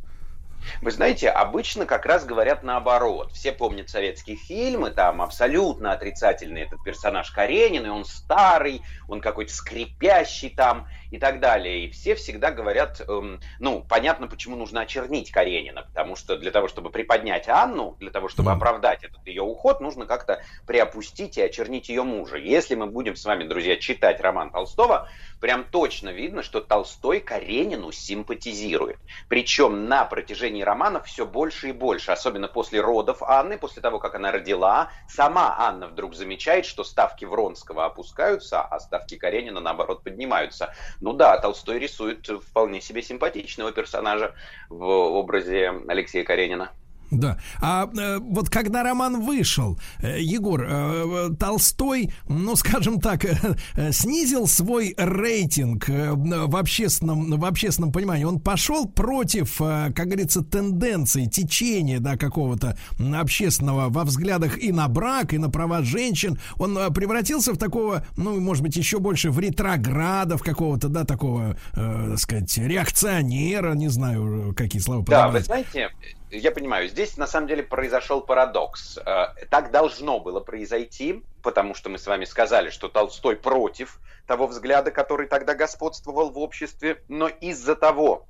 Вы 0.81 0.91
знаете, 0.91 1.29
обычно 1.29 1.85
как 1.85 2.05
раз 2.05 2.25
говорят 2.25 2.63
наоборот. 2.63 3.31
Все 3.33 3.51
помнят 3.51 3.89
советские 3.89 4.37
фильмы, 4.37 4.91
там 4.91 5.21
абсолютно 5.21 5.91
отрицательный 5.91 6.61
этот 6.61 6.83
персонаж 6.83 7.31
Каренин, 7.31 7.85
и 7.85 7.89
он 7.89 8.05
старый, 8.05 8.81
он 9.07 9.21
какой-то 9.21 9.53
скрипящий 9.53 10.49
там 10.49 10.87
и 11.11 11.17
так 11.17 11.39
далее. 11.39 11.85
И 11.85 11.89
все 11.91 12.15
всегда 12.15 12.51
говорят, 12.51 13.01
эм, 13.07 13.39
ну, 13.59 13.85
понятно, 13.87 14.27
почему 14.27 14.55
нужно 14.55 14.81
очернить 14.81 15.31
Каренина, 15.31 15.83
потому 15.83 16.15
что 16.15 16.37
для 16.37 16.51
того, 16.51 16.67
чтобы 16.67 16.89
приподнять 16.89 17.47
Анну, 17.47 17.95
для 17.99 18.11
того, 18.11 18.29
чтобы 18.29 18.51
оправдать 18.51 19.03
этот 19.03 19.25
ее 19.27 19.41
уход, 19.41 19.81
нужно 19.81 20.05
как-то 20.05 20.41
приопустить 20.65 21.37
и 21.37 21.41
очернить 21.41 21.89
ее 21.89 22.03
мужа. 22.03 22.37
Если 22.37 22.75
мы 22.75 22.87
будем 22.87 23.15
с 23.15 23.25
вами, 23.25 23.45
друзья, 23.45 23.77
читать 23.77 24.21
роман 24.21 24.51
Толстого, 24.51 25.09
прям 25.39 25.63
точно 25.63 26.09
видно, 26.09 26.43
что 26.43 26.61
Толстой 26.61 27.19
Каренину 27.19 27.91
симпатизирует. 27.91 28.99
Причем 29.27 29.87
на 29.87 30.05
протяжении 30.05 30.61
романа 30.61 31.01
все 31.01 31.25
больше 31.25 31.69
и 31.69 31.71
больше, 31.71 32.11
особенно 32.11 32.47
после 32.47 32.81
родов 32.81 33.23
Анны, 33.23 33.57
после 33.57 33.81
того, 33.81 33.99
как 33.99 34.15
она 34.15 34.31
родила, 34.31 34.91
сама 35.07 35.55
Анна 35.57 35.87
вдруг 35.87 36.15
замечает, 36.15 36.65
что 36.65 36.83
ставки 36.83 37.25
Вронского 37.25 37.85
опускаются, 37.85 38.61
а 38.61 38.79
ставки 38.79 39.15
Каренина, 39.17 39.59
наоборот, 39.59 40.03
поднимаются. 40.03 40.73
Ну 40.99 41.13
да, 41.13 41.37
Толстой 41.37 41.79
рисует 41.79 42.27
вполне 42.27 42.81
себе 42.81 43.01
симпатичного 43.01 43.71
персонажа 43.71 44.35
в 44.69 44.83
образе 44.85 45.69
Алексея 45.87 46.23
Каренина. 46.25 46.73
Да. 47.11 47.37
А 47.59 47.89
э, 47.97 48.19
вот 48.19 48.49
когда 48.49 48.83
роман 48.83 49.21
вышел, 49.21 49.79
э, 50.01 50.21
Егор, 50.21 50.63
э, 50.67 51.29
Толстой, 51.39 52.11
ну, 52.27 52.55
скажем 52.55 52.99
так, 52.99 53.25
э, 53.25 53.35
э, 53.75 53.91
снизил 53.91 54.47
свой 54.47 54.93
рейтинг 54.97 55.89
э, 55.89 56.11
в 56.13 56.55
общественном, 56.55 57.39
в 57.39 57.45
общественном 57.45 57.91
понимании. 57.91 58.25
Он 58.25 58.39
пошел 58.39 58.87
против, 58.87 59.59
э, 59.59 59.91
как 59.95 60.07
говорится, 60.07 60.43
тенденции, 60.43 61.25
течения, 61.25 61.99
да, 61.99 62.15
какого-то 62.15 62.77
общественного 62.99 63.89
во 63.89 64.03
взглядах 64.03 64.61
и 64.61 64.71
на 64.71 64.87
брак, 64.87 65.33
и 65.33 65.37
на 65.37 65.49
права 65.49 65.81
женщин. 65.81 66.39
Он 66.57 66.77
э, 66.77 66.89
превратился 66.91 67.53
в 67.53 67.57
такого, 67.57 68.05
ну, 68.17 68.39
может 68.39 68.63
быть, 68.63 68.75
еще 68.75 68.99
больше 68.99 69.31
в 69.31 69.39
ретрограда, 69.39 70.37
в 70.37 70.43
какого-то, 70.43 70.89
да, 70.89 71.05
такого, 71.05 71.57
э, 71.73 72.07
так 72.11 72.19
сказать, 72.19 72.57
реакционера, 72.57 73.73
не 73.73 73.87
знаю, 73.87 74.53
какие 74.55 74.81
слова 74.81 75.03
подобрать. 75.03 75.25
Да, 75.25 75.39
вы 75.39 75.43
знаете, 75.43 75.89
я 76.31 76.51
понимаю, 76.51 76.87
здесь 76.87 77.17
на 77.17 77.27
самом 77.27 77.47
деле 77.47 77.63
произошел 77.63 78.21
парадокс. 78.21 78.97
Э, 78.97 79.27
так 79.49 79.71
должно 79.71 80.19
было 80.19 80.39
произойти, 80.39 81.23
потому 81.41 81.73
что 81.73 81.89
мы 81.89 81.97
с 81.97 82.05
вами 82.05 82.25
сказали, 82.25 82.69
что 82.69 82.87
Толстой 82.87 83.35
против 83.35 83.99
того 84.27 84.47
взгляда, 84.47 84.91
который 84.91 85.27
тогда 85.27 85.55
господствовал 85.55 86.29
в 86.29 86.37
обществе, 86.37 87.03
но 87.07 87.27
из-за 87.27 87.75
того, 87.75 88.27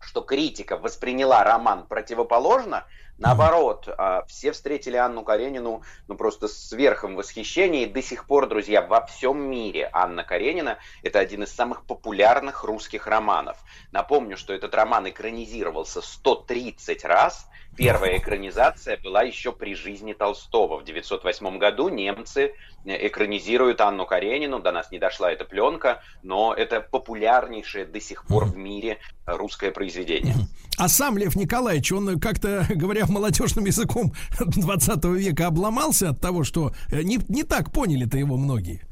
что 0.00 0.20
критика 0.20 0.76
восприняла 0.76 1.42
роман 1.44 1.86
противоположно, 1.86 2.86
Наоборот, 3.22 3.88
а, 3.98 4.24
все 4.26 4.50
встретили 4.50 4.96
Анну 4.96 5.22
Каренину 5.22 5.82
ну, 6.08 6.16
просто 6.16 6.48
с 6.48 6.72
верхом 6.72 7.14
восхищения. 7.14 7.84
И 7.84 7.86
до 7.86 8.02
сих 8.02 8.26
пор, 8.26 8.48
друзья, 8.48 8.82
во 8.82 9.06
всем 9.06 9.40
мире 9.48 9.88
Анна 9.92 10.24
Каренина– 10.24 10.78
это 11.04 11.20
один 11.20 11.44
из 11.44 11.52
самых 11.52 11.84
популярных 11.84 12.64
русских 12.64 13.06
романов. 13.06 13.58
Напомню, 13.92 14.36
что 14.36 14.52
этот 14.52 14.74
роман 14.74 15.08
экранизировался 15.08 16.02
130 16.02 17.04
раз– 17.04 17.46
Первая 17.76 18.18
экранизация 18.18 18.98
была 19.02 19.22
еще 19.22 19.50
при 19.50 19.74
жизни 19.74 20.12
Толстого. 20.12 20.78
В 20.78 20.82
1908 20.82 21.58
году 21.58 21.88
немцы 21.88 22.52
экранизируют 22.84 23.80
Анну 23.80 24.04
Каренину. 24.04 24.60
До 24.60 24.72
нас 24.72 24.90
не 24.90 24.98
дошла 24.98 25.32
эта 25.32 25.46
пленка, 25.46 26.02
но 26.22 26.52
это 26.52 26.82
популярнейшее 26.82 27.86
до 27.86 27.98
сих 27.98 28.26
пор 28.26 28.44
в 28.44 28.56
мире 28.56 28.98
русское 29.24 29.70
произведение. 29.70 30.34
А 30.76 30.88
сам 30.88 31.16
Лев 31.16 31.34
Николаевич, 31.34 31.92
он 31.92 32.20
как-то, 32.20 32.66
говоря 32.68 33.06
молодежным 33.12 33.66
языком 33.66 34.12
20 34.40 35.04
века, 35.04 35.46
обломался 35.46 36.10
от 36.10 36.20
того, 36.20 36.44
что 36.44 36.72
не, 36.90 37.20
не 37.28 37.44
так 37.44 37.70
поняли-то 37.72 38.18
его 38.18 38.36
многие. 38.36 38.82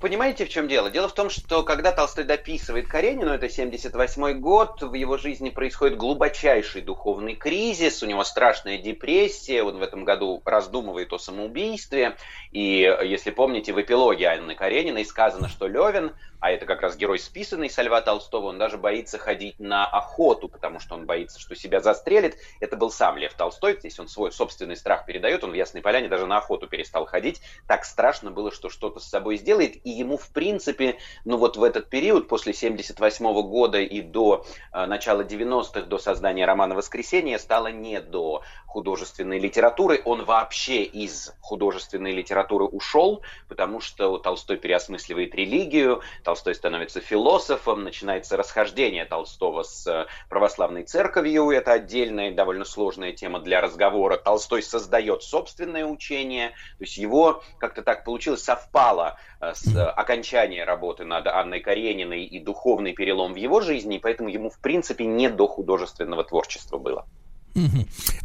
Понимаете, 0.00 0.46
в 0.46 0.48
чем 0.48 0.66
дело? 0.66 0.90
Дело 0.90 1.08
в 1.08 1.12
том, 1.12 1.28
что 1.28 1.62
когда 1.62 1.92
Толстой 1.92 2.24
дописывает 2.24 2.88
Каренину, 2.88 3.32
это 3.32 3.50
78 3.50 4.40
год, 4.40 4.80
в 4.80 4.94
его 4.94 5.18
жизни 5.18 5.50
происходит 5.50 5.98
глубочайший 5.98 6.80
духовный 6.80 7.34
кризис, 7.34 8.02
у 8.02 8.06
него 8.06 8.24
страшная 8.24 8.78
депрессия, 8.78 9.62
он 9.62 9.76
в 9.76 9.82
этом 9.82 10.06
году 10.06 10.40
раздумывает 10.46 11.12
о 11.12 11.18
самоубийстве, 11.18 12.16
и, 12.50 12.78
если 13.04 13.30
помните, 13.30 13.74
в 13.74 13.80
эпилоге 13.80 14.28
Анны 14.28 14.54
Карениной 14.54 15.04
сказано, 15.04 15.48
что 15.48 15.66
Левин 15.66 16.14
а 16.40 16.50
это 16.50 16.64
как 16.66 16.80
раз 16.80 16.96
герой 16.96 17.18
списанный 17.18 17.68
со 17.68 17.82
Льва 17.82 18.00
Толстого, 18.00 18.46
он 18.46 18.58
даже 18.58 18.78
боится 18.78 19.18
ходить 19.18 19.60
на 19.60 19.86
охоту, 19.86 20.48
потому 20.48 20.80
что 20.80 20.94
он 20.94 21.04
боится, 21.04 21.38
что 21.38 21.54
себя 21.54 21.80
застрелит. 21.80 22.36
Это 22.60 22.76
был 22.76 22.90
сам 22.90 23.18
Лев 23.18 23.34
Толстой, 23.34 23.76
здесь 23.78 23.98
он 24.00 24.08
свой 24.08 24.32
собственный 24.32 24.76
страх 24.76 25.04
передает, 25.04 25.44
он 25.44 25.50
в 25.50 25.54
Ясной 25.54 25.82
Поляне 25.82 26.08
даже 26.08 26.26
на 26.26 26.38
охоту 26.38 26.66
перестал 26.66 27.04
ходить. 27.04 27.42
Так 27.68 27.84
страшно 27.84 28.30
было, 28.30 28.50
что 28.50 28.70
что-то 28.70 29.00
с 29.00 29.04
собой 29.04 29.36
сделает, 29.36 29.76
ему, 29.90 30.16
в 30.16 30.28
принципе, 30.30 30.98
ну 31.24 31.36
вот 31.36 31.56
в 31.56 31.62
этот 31.62 31.88
период, 31.88 32.28
после 32.28 32.52
78 32.52 33.26
-го 33.26 33.42
года 33.42 33.78
и 33.78 34.00
до 34.00 34.44
э, 34.72 34.86
начала 34.86 35.22
90-х, 35.22 35.82
до 35.82 35.98
создания 35.98 36.46
романа 36.46 36.74
«Воскресенье», 36.74 37.38
стало 37.38 37.68
не 37.68 38.00
до 38.00 38.42
художественной 38.70 39.38
литературы. 39.38 40.00
Он 40.04 40.24
вообще 40.24 40.84
из 40.84 41.34
художественной 41.40 42.12
литературы 42.12 42.64
ушел, 42.64 43.22
потому 43.48 43.80
что 43.80 44.18
Толстой 44.18 44.58
переосмысливает 44.58 45.34
религию, 45.34 46.02
Толстой 46.22 46.54
становится 46.54 47.00
философом, 47.00 47.82
начинается 47.82 48.36
расхождение 48.36 49.04
Толстого 49.04 49.64
с 49.64 49.86
э, 49.86 50.06
православной 50.28 50.84
церковью, 50.84 51.50
это 51.50 51.72
отдельная 51.72 52.32
довольно 52.32 52.64
сложная 52.64 53.12
тема 53.12 53.40
для 53.40 53.60
разговора. 53.60 54.16
Толстой 54.16 54.62
создает 54.62 55.24
собственное 55.24 55.84
учение, 55.84 56.50
то 56.50 56.84
есть 56.84 56.96
его 56.96 57.42
как-то 57.58 57.82
так 57.82 58.04
получилось, 58.04 58.44
совпало 58.44 59.18
э, 59.40 59.52
с 59.52 59.66
э, 59.80 59.88
окончанием 59.88 60.66
работы 60.66 61.04
над 61.04 61.26
Анной 61.26 61.60
Карениной 61.60 62.24
и 62.24 62.40
духовный 62.40 62.92
перелом 62.92 63.32
в 63.32 63.36
его 63.36 63.60
жизни, 63.60 63.96
и 63.96 63.98
поэтому 63.98 64.28
ему 64.28 64.50
в 64.50 64.58
принципе 64.58 65.06
не 65.06 65.28
до 65.28 65.46
художественного 65.46 66.24
творчества 66.24 66.78
было. 66.78 67.06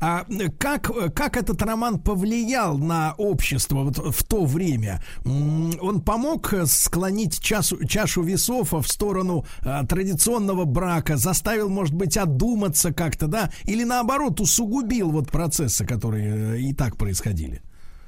А 0.02 0.26
как, 0.60 0.92
как 1.16 1.38
этот 1.38 1.62
роман 1.62 2.00
повлиял 2.00 2.78
на 2.78 3.16
общество 3.18 3.84
вот 3.84 3.98
в 3.98 4.24
то 4.24 4.46
время? 4.46 5.02
Он 5.26 6.02
помог 6.02 6.54
склонить 6.66 7.40
чашу, 7.40 7.84
чашу 7.86 8.22
весов 8.22 8.74
в 8.74 8.88
сторону 8.88 9.46
а, 9.62 9.86
традиционного 9.86 10.66
брака, 10.66 11.18
заставил, 11.18 11.70
может 11.70 11.96
быть, 11.96 12.18
одуматься 12.18 12.94
как-то, 12.94 13.28
да? 13.28 13.52
Или 13.64 13.84
наоборот, 13.84 14.40
усугубил 14.40 15.12
вот 15.12 15.32
процессы, 15.32 15.86
которые 15.86 16.56
э, 16.56 16.60
и 16.60 16.74
так 16.74 16.98
происходили? 16.98 17.62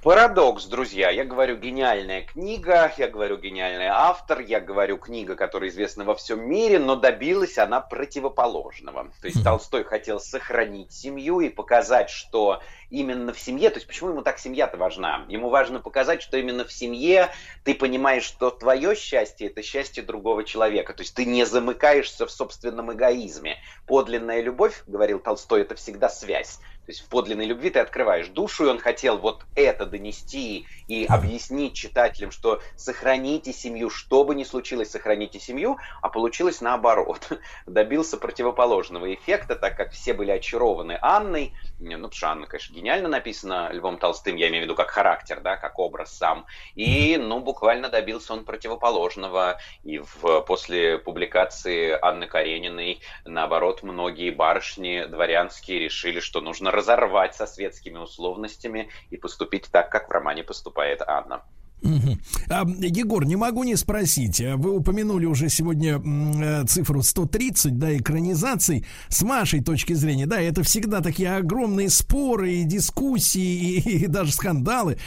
Парадокс, 0.07 0.63
друзья. 0.67 1.09
Я 1.09 1.25
говорю 1.25 1.57
гениальная 1.57 2.21
книга, 2.21 2.93
я 2.97 3.09
говорю 3.09 3.35
гениальный 3.35 3.87
автор, 3.87 4.39
я 4.39 4.61
говорю 4.61 4.97
книга, 4.97 5.35
которая 5.35 5.69
известна 5.69 6.05
во 6.05 6.15
всем 6.15 6.49
мире, 6.49 6.79
но 6.79 6.95
добилась 6.95 7.57
она 7.57 7.81
противоположного. 7.81 9.11
То 9.19 9.27
есть 9.27 9.43
Толстой 9.43 9.83
хотел 9.83 10.21
сохранить 10.21 10.93
семью 10.93 11.41
и 11.41 11.49
показать, 11.49 12.09
что 12.09 12.61
именно 12.89 13.33
в 13.33 13.39
семье, 13.41 13.69
то 13.69 13.79
есть 13.79 13.87
почему 13.87 14.11
ему 14.11 14.21
так 14.21 14.39
семья-то 14.39 14.77
важна? 14.77 15.25
Ему 15.27 15.49
важно 15.49 15.81
показать, 15.81 16.21
что 16.21 16.37
именно 16.37 16.63
в 16.63 16.71
семье 16.71 17.27
ты 17.65 17.75
понимаешь, 17.75 18.23
что 18.23 18.49
твое 18.49 18.95
счастье– 18.95 19.47
это 19.49 19.61
счастье 19.61 20.03
другого 20.03 20.45
человека. 20.45 20.93
То 20.93 21.03
есть 21.03 21.15
ты 21.15 21.25
не 21.25 21.45
замыкаешься 21.45 22.25
в 22.25 22.31
собственном 22.31 22.93
эгоизме. 22.93 23.57
Подлинная 23.85 24.39
любовь, 24.41 24.83
говорил 24.87 25.19
Толстой, 25.19 25.63
это 25.63 25.75
всегда 25.75 26.07
связь. 26.07 26.61
То 26.87 26.91
есть 26.93 27.01
в 27.01 27.09
подлинной 27.09 27.43
любви 27.43 27.69
ты 27.69 27.79
открываешь 27.79 28.29
душу, 28.29 28.65
и 28.65 28.69
он 28.69 28.79
хотел 28.79 29.17
вот 29.17 29.43
это 29.55 29.85
донести 29.85 30.65
и 30.87 31.03
объяснить 31.03 31.73
читателям, 31.73 32.31
что 32.31 32.61
сохраните 32.77 33.51
семью, 33.51 33.89
что 33.89 34.23
бы 34.23 34.33
ни 34.33 34.45
случилось, 34.45 34.91
сохраните 34.91 35.37
семью, 35.37 35.77
а 36.01 36.07
получилось 36.07 36.61
наоборот. 36.61 37.29
Добился 37.65 38.15
противоположного 38.15 39.13
эффекта, 39.13 39.57
так 39.57 39.75
как 39.75 39.91
все 39.91 40.13
были 40.13 40.31
очарованы 40.31 40.97
Анной, 41.01 41.51
ну, 41.81 41.91
потому 41.91 42.11
что 42.13 42.29
Анна, 42.29 42.47
конечно, 42.47 42.73
гениально 42.73 43.09
написана 43.09 43.69
Львом 43.73 43.97
Толстым, 43.97 44.37
я 44.37 44.47
имею 44.47 44.63
в 44.63 44.65
виду 44.67 44.75
как 44.75 44.89
характер, 44.89 45.41
да, 45.41 45.57
как 45.57 45.79
образ 45.79 46.17
сам, 46.17 46.45
и, 46.73 47.17
ну, 47.17 47.41
буквально 47.41 47.89
добился 47.89 48.31
он 48.31 48.45
противоположного, 48.45 49.59
и 49.83 49.99
в, 49.99 50.39
после 50.47 50.99
публикации 50.99 51.97
Анны 52.01 52.27
Карениной, 52.27 53.01
наоборот, 53.25 53.83
многие 53.83 54.29
барышни 54.29 55.03
дворянские 55.03 55.79
решили, 55.79 56.21
что 56.21 56.39
нужно 56.39 56.71
разорвать 56.77 57.35
со 57.35 57.47
светскими 57.47 57.97
условностями 57.97 58.89
и 59.09 59.17
поступить 59.17 59.69
так, 59.71 59.91
как 59.91 60.07
в 60.07 60.11
романе 60.11 60.43
поступает 60.43 61.01
Анна. 61.01 61.43
Угу. 61.83 62.17
А, 62.49 62.65
Егор, 62.79 63.25
не 63.25 63.35
могу 63.35 63.63
не 63.63 63.75
спросить. 63.75 64.41
А 64.41 64.57
вы 64.57 64.75
упомянули 64.75 65.25
уже 65.25 65.47
сегодня 65.49 66.01
э, 66.03 66.65
цифру 66.65 67.03
130, 67.03 67.77
да, 67.77 67.95
экранизаций. 67.95 68.85
С 69.09 69.21
вашей 69.21 69.61
точки 69.61 69.93
зрения, 69.93 70.25
да, 70.25 70.41
это 70.41 70.63
всегда 70.63 71.01
такие 71.01 71.35
огромные 71.35 71.89
споры 71.89 72.53
и 72.53 72.63
дискуссии, 72.63 73.79
и, 73.79 73.79
и 74.05 74.07
даже 74.07 74.31
скандалы, 74.31 74.97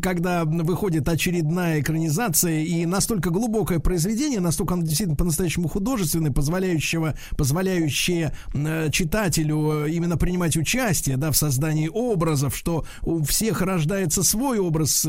когда 0.00 0.44
выходит 0.44 1.08
очередная 1.08 1.80
экранизация 1.80 2.60
и 2.60 2.86
настолько 2.86 3.30
глубокое 3.30 3.80
произведение, 3.80 4.40
настолько 4.40 4.74
оно 4.74 4.84
действительно 4.84 5.16
по-настоящему 5.16 5.68
художественное, 5.68 6.30
позволяющего, 6.30 7.14
позволяющее 7.36 8.32
э, 8.54 8.88
читателю 8.92 9.86
э, 9.86 9.90
именно 9.90 10.16
принимать 10.16 10.56
участие, 10.56 11.16
да, 11.16 11.32
в 11.32 11.36
создании 11.36 11.90
образов, 11.92 12.56
что 12.56 12.84
у 13.02 13.24
всех 13.24 13.62
рождается 13.62 14.22
свой 14.22 14.58
образ, 14.58 15.06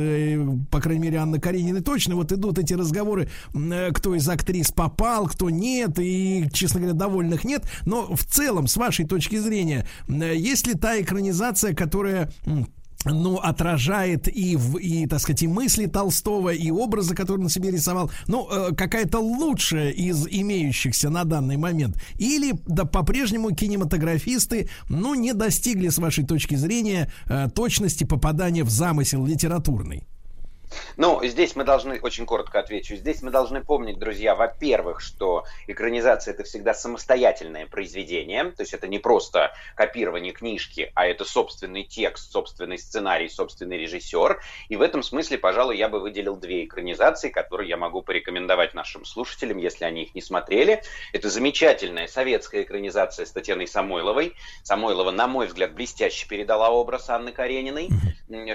по 0.71 0.78
по 0.79 0.83
крайней 0.83 1.01
мере, 1.01 1.17
Анна 1.17 1.41
Каренина 1.41 1.81
точно, 1.81 2.15
вот 2.15 2.31
идут 2.31 2.57
эти 2.57 2.73
разговоры, 2.73 3.27
э, 3.53 3.89
кто 3.91 4.15
из 4.15 4.29
актрис 4.29 4.71
попал, 4.71 5.27
кто 5.27 5.49
нет, 5.49 5.99
и, 5.99 6.47
честно 6.53 6.79
говоря, 6.79 6.95
довольных 6.95 7.43
нет. 7.43 7.69
Но 7.85 8.15
в 8.15 8.23
целом, 8.23 8.65
с 8.65 8.77
вашей 8.77 9.05
точки 9.05 9.37
зрения, 9.37 9.85
э, 10.07 10.37
есть 10.37 10.67
ли 10.67 10.75
та 10.75 11.01
экранизация, 11.01 11.75
которая 11.75 12.31
ну, 13.03 13.39
отражает 13.39 14.33
и, 14.33 14.55
в, 14.55 14.77
и, 14.77 15.05
так 15.05 15.19
сказать, 15.19 15.43
и 15.43 15.47
мысли 15.47 15.85
Толстого, 15.85 16.53
и 16.53 16.71
образы, 16.71 17.13
которые 17.13 17.43
он 17.43 17.49
себе 17.49 17.71
рисовал, 17.71 18.09
ну, 18.27 18.47
э, 18.49 18.73
какая-то 18.73 19.19
лучшая 19.19 19.89
из 19.89 20.27
имеющихся 20.27 21.09
на 21.09 21.25
данный 21.25 21.57
момент. 21.57 22.01
Или, 22.17 22.53
да, 22.67 22.85
по-прежнему 22.85 23.53
кинематографисты, 23.53 24.69
ну, 24.87 25.13
не 25.13 25.33
достигли, 25.33 25.89
с 25.89 25.97
вашей 25.97 26.25
точки 26.25 26.55
зрения, 26.55 27.11
точности 27.53 28.05
попадания 28.05 28.63
в 28.63 28.69
замысел 28.69 29.25
литературный. 29.25 30.07
Ну, 30.97 31.23
здесь 31.23 31.55
мы 31.55 31.63
должны, 31.63 31.99
очень 31.99 32.25
коротко 32.25 32.59
отвечу, 32.59 32.95
здесь 32.95 33.21
мы 33.21 33.31
должны 33.31 33.63
помнить, 33.63 33.97
друзья, 33.97 34.35
во-первых, 34.35 35.01
что 35.01 35.45
экранизация 35.67 36.33
это 36.33 36.43
всегда 36.43 36.73
самостоятельное 36.73 37.67
произведение, 37.67 38.51
то 38.51 38.63
есть 38.63 38.73
это 38.73 38.87
не 38.87 38.99
просто 38.99 39.53
копирование 39.75 40.33
книжки, 40.33 40.91
а 40.95 41.07
это 41.07 41.25
собственный 41.25 41.83
текст, 41.83 42.31
собственный 42.31 42.77
сценарий, 42.77 43.29
собственный 43.29 43.77
режиссер. 43.77 44.41
И 44.67 44.75
в 44.75 44.81
этом 44.81 45.03
смысле, 45.03 45.37
пожалуй, 45.37 45.77
я 45.77 45.89
бы 45.89 45.99
выделил 45.99 46.35
две 46.35 46.65
экранизации, 46.65 47.29
которые 47.29 47.69
я 47.69 47.77
могу 47.77 48.01
порекомендовать 48.01 48.73
нашим 48.73 49.05
слушателям, 49.05 49.57
если 49.57 49.85
они 49.85 50.03
их 50.03 50.15
не 50.15 50.21
смотрели. 50.21 50.83
Это 51.13 51.29
замечательная 51.29 52.07
советская 52.07 52.63
экранизация 52.63 53.25
с 53.25 53.31
Татьяной 53.31 53.67
Самойловой. 53.67 54.35
Самойлова, 54.63 55.11
на 55.11 55.27
мой 55.27 55.47
взгляд, 55.47 55.73
блестяще 55.73 56.27
передала 56.27 56.69
образ 56.69 57.09
Анны 57.09 57.31
Карениной, 57.31 57.89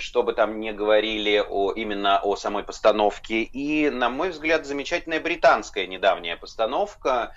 чтобы 0.01 0.35
там 0.35 0.61
не 0.61 0.73
говорили 0.73 1.43
о 1.47 1.73
именно 1.73 2.04
именно 2.05 2.19
о 2.19 2.37
самой 2.37 2.65
постановке. 2.65 3.43
И, 3.43 3.89
на 3.91 4.11
мой 4.11 4.31
взгляд, 4.31 4.67
замечательная 4.67 5.21
британская 5.21 5.87
недавняя 5.87 6.37
постановка 6.37 7.35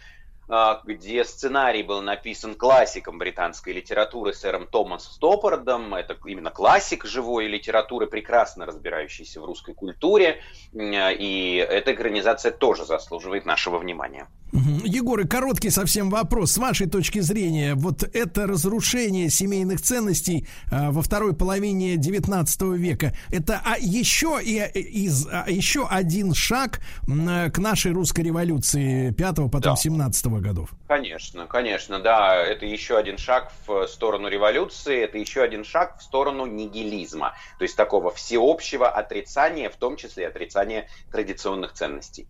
где 0.85 1.25
сценарий 1.25 1.83
был 1.83 2.01
написан 2.01 2.55
классиком 2.55 3.17
британской 3.17 3.73
литературы 3.73 4.33
сэром 4.33 4.67
Томасом 4.67 5.11
Стоппардом. 5.11 5.93
Это 5.93 6.17
именно 6.25 6.51
классик 6.51 7.05
живой 7.05 7.47
литературы, 7.47 8.07
прекрасно 8.07 8.65
разбирающийся 8.65 9.41
в 9.41 9.45
русской 9.45 9.73
культуре. 9.73 10.41
И 10.73 11.65
эта 11.69 11.93
экранизация 11.93 12.51
тоже 12.51 12.85
заслуживает 12.85 13.45
нашего 13.45 13.77
внимания. 13.77 14.27
Егор, 14.53 15.19
и 15.19 15.27
короткий 15.27 15.69
совсем 15.69 16.09
вопрос. 16.09 16.53
С 16.53 16.57
вашей 16.57 16.87
точки 16.87 17.19
зрения, 17.19 17.75
вот 17.75 18.03
это 18.03 18.47
разрушение 18.47 19.29
семейных 19.29 19.81
ценностей 19.81 20.47
а, 20.71 20.91
во 20.91 21.01
второй 21.01 21.35
половине 21.35 21.97
19 21.97 22.61
века, 22.77 23.13
это 23.29 23.61
а, 23.65 23.75
еще, 23.77 24.39
и, 24.41 24.59
из, 24.79 25.27
а, 25.29 25.45
еще 25.49 25.85
один 25.87 26.33
шаг 26.33 26.79
а, 27.07 27.49
к 27.49 27.57
нашей 27.57 27.91
русской 27.91 28.21
революции 28.21 29.11
5 29.11 29.35
потом 29.51 29.61
да. 29.61 29.75
17 29.75 30.25
-го 30.37 30.43
годов? 30.43 30.69
Конечно, 30.87 31.47
конечно, 31.47 31.99
да. 31.99 32.35
Это 32.35 32.65
еще 32.65 32.97
один 32.97 33.17
шаг 33.17 33.51
в 33.65 33.87
сторону 33.87 34.27
революции, 34.27 35.03
это 35.03 35.17
еще 35.17 35.41
один 35.41 35.63
шаг 35.63 35.99
в 35.99 36.03
сторону 36.03 36.45
нигилизма. 36.45 37.35
То 37.59 37.63
есть 37.63 37.75
такого 37.75 38.11
всеобщего 38.11 38.89
отрицания, 38.89 39.69
в 39.69 39.75
том 39.75 39.97
числе 39.97 40.27
отрицания 40.27 40.87
традиционных 41.11 41.73
ценностей. 41.73 42.27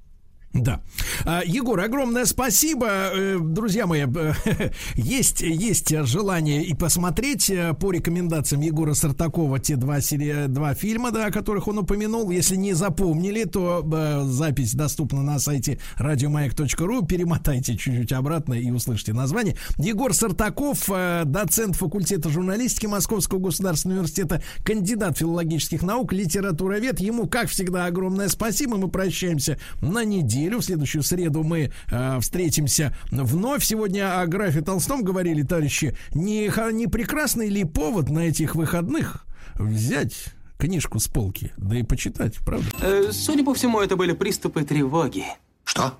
Да. 0.58 0.82
А, 1.26 1.42
Егор, 1.46 1.80
огромное 1.80 2.26
спасибо. 2.26 2.88
Э, 2.90 3.38
друзья 3.40 3.86
мои, 3.86 4.06
есть, 4.96 5.42
есть 5.42 5.90
желание 6.06 6.64
и 6.64 6.74
посмотреть 6.74 7.50
э, 7.50 7.74
по 7.74 7.92
рекомендациям 7.92 8.62
Егора 8.62 8.94
Сартакова 8.94 9.60
те 9.60 9.76
два, 9.76 10.02
серия, 10.02 10.48
два 10.48 10.74
фильма, 10.74 11.12
да, 11.12 11.28
о 11.28 11.32
которых 11.32 11.68
он 11.68 11.80
упомянул. 11.80 12.32
Если 12.32 12.56
не 12.56 12.74
запомнили, 12.74 13.44
то 13.44 13.86
э, 13.86 14.24
запись 14.26 14.74
доступна 14.74 15.22
на 15.22 15.40
сайте 15.40 15.80
радиомаяк.ру. 15.98 17.06
Перемотайте 17.06 17.78
чуть-чуть 17.78 18.12
обратно 18.12 18.54
и 18.54 18.72
услышите 18.72 19.14
название. 19.14 19.56
Егор 19.78 20.14
Сартаков, 20.14 20.90
доцент 21.26 21.76
факультета 21.76 22.30
журналистики 22.30 22.86
Московского 22.86 23.40
государственного 23.40 24.00
университета, 24.00 24.42
кандидат 24.64 25.18
филологических 25.18 25.84
наук, 25.84 26.14
литературовед. 26.14 27.00
Ему, 27.00 27.28
как 27.28 27.50
всегда, 27.50 27.86
огромное 27.86 28.30
спасибо. 28.30 28.78
Мы 28.78 28.88
прощаемся 28.88 29.60
на 29.82 30.04
неделю 30.04 30.47
неделю. 30.48 30.62
В 30.62 30.66
следующую 30.66 31.04
среду 31.04 31.44
мы 31.44 31.72
э, 31.92 32.20
встретимся 32.20 32.96
вновь. 33.12 33.64
Сегодня 33.64 34.20
о 34.20 34.26
графе 34.28 34.62
Толстом 34.62 35.04
говорили, 35.04 35.44
товарищи. 35.44 35.96
Не, 36.14 36.52
не 36.74 36.88
прекрасный 36.88 37.50
ли 37.50 37.64
повод 37.64 38.10
на 38.10 38.20
этих 38.20 38.56
выходных 38.56 39.26
взять 39.56 40.28
книжку 40.58 41.00
с 41.00 41.08
полки, 41.08 41.54
да 41.58 41.78
и 41.78 41.84
почитать, 41.84 42.36
правда? 42.46 42.68
Э, 42.82 43.12
судя 43.12 43.44
по 43.44 43.54
всему, 43.54 43.80
это 43.80 43.96
были 43.96 44.14
приступы 44.14 44.64
тревоги. 44.64 45.26
Что? 45.64 45.98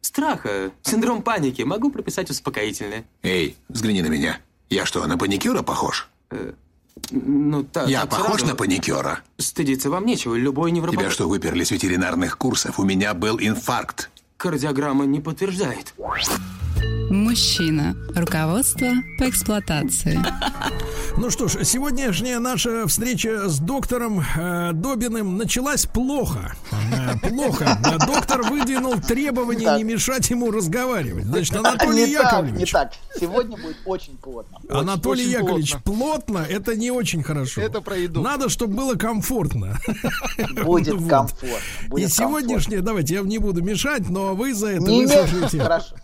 Страха, 0.00 0.70
синдром 0.82 1.22
паники. 1.22 1.62
Могу 1.62 1.90
прописать 1.90 2.30
успокоительное. 2.30 3.04
Эй, 3.22 3.56
взгляни 3.68 4.02
на 4.02 4.06
меня. 4.08 4.38
Я 4.70 4.86
что, 4.86 5.06
на 5.06 5.18
паникюра 5.18 5.62
похож? 5.62 6.08
Э, 6.30 6.52
ну, 7.10 7.64
так, 7.64 7.88
Я 7.88 8.06
похож 8.06 8.40
сразу... 8.40 8.46
на 8.46 8.54
паникера? 8.54 9.20
Стыдиться 9.38 9.90
вам 9.90 10.06
нечего, 10.06 10.34
любой 10.34 10.70
невропатолог... 10.70 11.06
Тебя 11.06 11.12
что, 11.12 11.28
выперли 11.28 11.64
с 11.64 11.70
ветеринарных 11.70 12.38
курсов? 12.38 12.78
У 12.78 12.84
меня 12.84 13.14
был 13.14 13.38
инфаркт. 13.40 14.10
Кардиограмма 14.36 15.04
не 15.04 15.20
подтверждает. 15.20 15.94
Мужчина. 17.10 17.96
Руководство 18.14 18.88
по 19.18 19.28
эксплуатации. 19.28 20.20
Ну 21.20 21.28
что 21.28 21.48
ж, 21.48 21.64
сегодняшняя 21.64 22.38
наша 22.38 22.86
встреча 22.86 23.46
с 23.46 23.58
доктором 23.58 24.20
э, 24.20 24.70
Добиным 24.72 25.36
началась 25.36 25.84
плохо. 25.84 26.54
Э, 26.72 27.28
плохо. 27.28 27.78
Доктор 28.06 28.40
выдвинул 28.44 28.98
требование 28.98 29.72
не, 29.72 29.76
не 29.76 29.84
мешать 29.84 30.30
ему 30.30 30.50
разговаривать. 30.50 31.26
Значит, 31.26 31.56
Анатолий 31.56 32.06
не 32.06 32.12
Яковлевич. 32.12 32.70
Так, 32.72 32.94
не 32.94 32.98
так. 33.10 33.20
Сегодня 33.20 33.58
будет 33.58 33.76
очень 33.84 34.16
плотно. 34.16 34.60
Очень, 34.64 34.78
Анатолий 34.78 35.24
очень 35.24 35.32
Яковлевич, 35.32 35.72
плотно. 35.84 35.92
плотно 35.92 36.38
это 36.48 36.74
не 36.74 36.90
очень 36.90 37.22
хорошо. 37.22 37.60
Это 37.60 37.82
про 37.82 37.98
еду. 37.98 38.22
Надо, 38.22 38.48
чтобы 38.48 38.76
было 38.76 38.94
комфортно. 38.94 39.76
Будет 40.64 40.94
вот. 40.94 41.10
комфортно. 41.10 41.58
Будет 41.88 42.08
И 42.08 42.10
сегодняшнее, 42.10 42.80
давайте 42.80 43.16
я 43.16 43.20
не 43.20 43.36
буду 43.36 43.62
мешать, 43.62 44.08
но 44.08 44.34
вы 44.34 44.54
за 44.54 44.68
это 44.68 44.84
не 44.84 45.04
выслушаете. 45.04 45.60
Хорошо. 45.60 45.96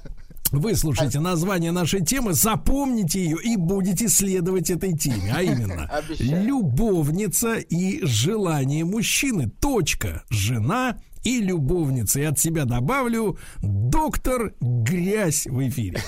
Выслушайте 0.51 1.21
название 1.21 1.73
нашей 1.73 2.05
темы, 2.05 2.33
запомните 2.33 3.23
ее 3.23 3.39
и 3.43 3.57
будете 3.57 4.09
следовать 4.09 4.71
этой 4.71 4.97
теме. 4.97 5.33
А 5.35 5.43
именно, 5.43 5.91
любовница 6.19 7.55
и 7.55 8.05
желание 8.05 8.85
мужчины. 8.85 9.49
Точка. 9.49 10.25
Жена 10.31 10.99
и 11.23 11.41
любовница. 11.41 12.21
И 12.21 12.25
от 12.25 12.39
себя 12.39 12.65
добавлю, 12.65 13.39
доктор 13.63 14.55
грязь 14.61 15.47
в 15.47 15.69
эфире. 15.69 16.01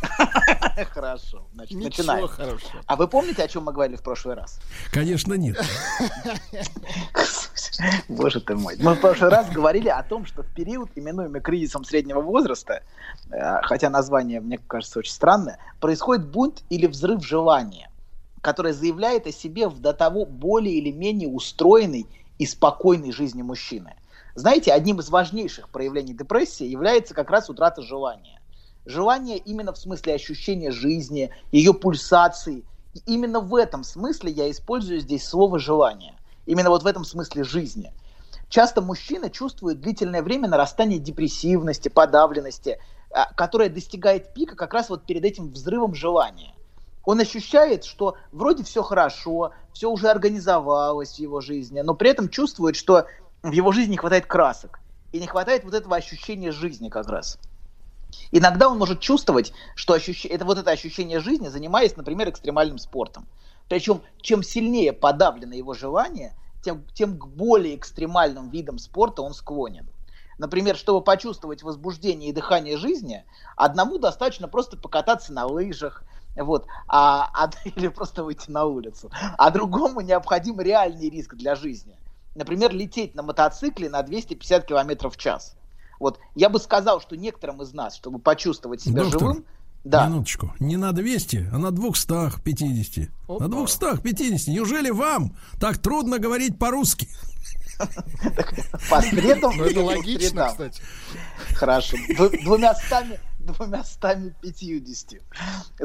Хорошо. 0.90 1.46
Значит, 1.54 1.72
Ничего 1.72 1.88
начинаем. 1.88 2.28
Хорошего. 2.28 2.82
А 2.86 2.96
вы 2.96 3.08
помните, 3.08 3.42
о 3.42 3.48
чем 3.48 3.64
мы 3.64 3.72
говорили 3.72 3.96
в 3.96 4.02
прошлый 4.02 4.34
раз? 4.34 4.58
Конечно, 4.90 5.34
нет. 5.34 5.58
Боже 8.08 8.40
ты 8.40 8.54
мой. 8.54 8.76
Мы 8.80 8.94
в 8.94 9.00
прошлый 9.00 9.30
раз 9.30 9.50
говорили 9.50 9.88
о 9.88 10.02
том, 10.02 10.26
что 10.26 10.42
в 10.42 10.54
период, 10.54 10.90
именуемый 10.94 11.40
кризисом 11.40 11.84
среднего 11.84 12.20
возраста, 12.20 12.82
э, 13.30 13.60
хотя 13.62 13.90
название, 13.90 14.40
мне 14.40 14.58
кажется, 14.58 14.98
очень 14.98 15.12
странное, 15.12 15.58
происходит 15.80 16.26
бунт 16.26 16.62
или 16.70 16.86
взрыв 16.86 17.24
желания, 17.24 17.90
которое 18.40 18.72
заявляет 18.72 19.26
о 19.26 19.32
себе 19.32 19.68
в 19.68 19.80
до 19.80 19.92
того 19.92 20.24
более 20.24 20.74
или 20.74 20.90
менее 20.90 21.28
устроенной 21.28 22.06
и 22.38 22.46
спокойной 22.46 23.12
жизни 23.12 23.42
мужчины. 23.42 23.94
Знаете, 24.34 24.72
одним 24.72 25.00
из 25.00 25.10
важнейших 25.10 25.68
проявлений 25.68 26.14
депрессии 26.14 26.64
является 26.64 27.14
как 27.14 27.30
раз 27.30 27.50
утрата 27.50 27.82
желания. 27.82 28.39
Желание 28.90 29.38
именно 29.38 29.72
в 29.72 29.78
смысле 29.78 30.14
ощущения 30.14 30.72
жизни, 30.72 31.30
ее 31.52 31.72
пульсации. 31.72 32.64
И 32.92 33.00
именно 33.06 33.38
в 33.38 33.54
этом 33.54 33.84
смысле 33.84 34.32
я 34.32 34.50
использую 34.50 34.98
здесь 34.98 35.24
слово 35.24 35.60
«желание». 35.60 36.18
Именно 36.44 36.70
вот 36.70 36.82
в 36.82 36.86
этом 36.88 37.04
смысле 37.04 37.44
жизни. 37.44 37.94
Часто 38.48 38.82
мужчина 38.82 39.30
чувствует 39.30 39.80
длительное 39.80 40.22
время 40.22 40.48
нарастание 40.48 40.98
депрессивности, 40.98 41.88
подавленности, 41.88 42.80
а, 43.12 43.32
которая 43.34 43.68
достигает 43.68 44.34
пика 44.34 44.56
как 44.56 44.74
раз 44.74 44.90
вот 44.90 45.04
перед 45.04 45.24
этим 45.24 45.50
взрывом 45.50 45.94
желания. 45.94 46.52
Он 47.04 47.20
ощущает, 47.20 47.84
что 47.84 48.16
вроде 48.32 48.64
все 48.64 48.82
хорошо, 48.82 49.52
все 49.72 49.88
уже 49.88 50.08
организовалось 50.08 51.14
в 51.14 51.18
его 51.20 51.40
жизни, 51.40 51.80
но 51.80 51.94
при 51.94 52.10
этом 52.10 52.28
чувствует, 52.28 52.74
что 52.74 53.06
в 53.44 53.52
его 53.52 53.70
жизни 53.70 53.92
не 53.92 53.98
хватает 53.98 54.26
красок. 54.26 54.80
И 55.12 55.20
не 55.20 55.28
хватает 55.28 55.62
вот 55.62 55.74
этого 55.74 55.94
ощущения 55.94 56.50
жизни 56.50 56.88
как 56.88 57.08
раз. 57.08 57.38
Иногда 58.30 58.68
он 58.68 58.78
может 58.78 59.00
чувствовать, 59.00 59.52
что 59.74 59.94
ощущ... 59.94 60.26
это 60.26 60.44
вот 60.44 60.58
это 60.58 60.70
ощущение 60.70 61.20
жизни, 61.20 61.48
занимаясь, 61.48 61.96
например, 61.96 62.28
экстремальным 62.28 62.78
спортом. 62.78 63.26
Причем, 63.68 64.02
чем 64.20 64.42
сильнее 64.42 64.92
подавлено 64.92 65.54
его 65.54 65.74
желание, 65.74 66.34
тем, 66.62 66.84
тем 66.92 67.18
к 67.18 67.26
более 67.26 67.76
экстремальным 67.76 68.50
видам 68.50 68.78
спорта 68.78 69.22
он 69.22 69.34
склонен. 69.34 69.88
Например, 70.38 70.76
чтобы 70.76 71.02
почувствовать 71.02 71.62
возбуждение 71.62 72.30
и 72.30 72.32
дыхание 72.32 72.78
жизни, 72.78 73.24
одному 73.56 73.98
достаточно 73.98 74.48
просто 74.48 74.76
покататься 74.76 75.32
на 75.32 75.46
лыжах, 75.46 76.02
вот, 76.34 76.66
а, 76.88 77.28
а, 77.34 77.50
или 77.64 77.88
просто 77.88 78.24
выйти 78.24 78.50
на 78.50 78.64
улицу. 78.64 79.10
А 79.36 79.50
другому 79.50 80.00
необходим 80.00 80.60
реальный 80.60 81.10
риск 81.10 81.34
для 81.34 81.54
жизни. 81.54 81.96
Например, 82.34 82.72
лететь 82.72 83.14
на 83.14 83.22
мотоцикле 83.22 83.90
на 83.90 84.02
250 84.02 84.64
км 84.64 85.10
в 85.10 85.16
час. 85.16 85.56
Вот 86.00 86.18
я 86.34 86.48
бы 86.48 86.58
сказал, 86.58 87.00
что 87.00 87.16
некоторым 87.16 87.62
из 87.62 87.72
нас, 87.72 87.94
чтобы 87.94 88.18
почувствовать 88.18 88.80
себя 88.82 89.04
Доктор, 89.04 89.20
живым, 89.20 89.44
да. 89.84 90.06
Минуточку. 90.06 90.52
Не 90.58 90.76
на 90.76 90.92
200, 90.92 91.50
а 91.52 91.58
на 91.58 91.70
250. 91.70 93.08
Опа. 93.28 93.38
На 93.44 93.48
250. 93.48 94.48
Неужели 94.48 94.90
вам 94.90 95.36
так 95.60 95.78
трудно 95.78 96.18
говорить 96.18 96.58
по-русски? 96.58 97.08
по 98.90 99.00
средам 99.00 99.56
Ну, 99.56 99.64
это 99.64 99.82
логично, 99.82 100.48
кстати. 100.48 100.82
Хорошо. 101.54 101.96
Дву- 102.16 102.42
Двумя 102.44 102.74
стами, 102.74 103.18
двумя 103.38 103.84
стами 103.84 104.34
пятьюдесяти. 104.42 105.22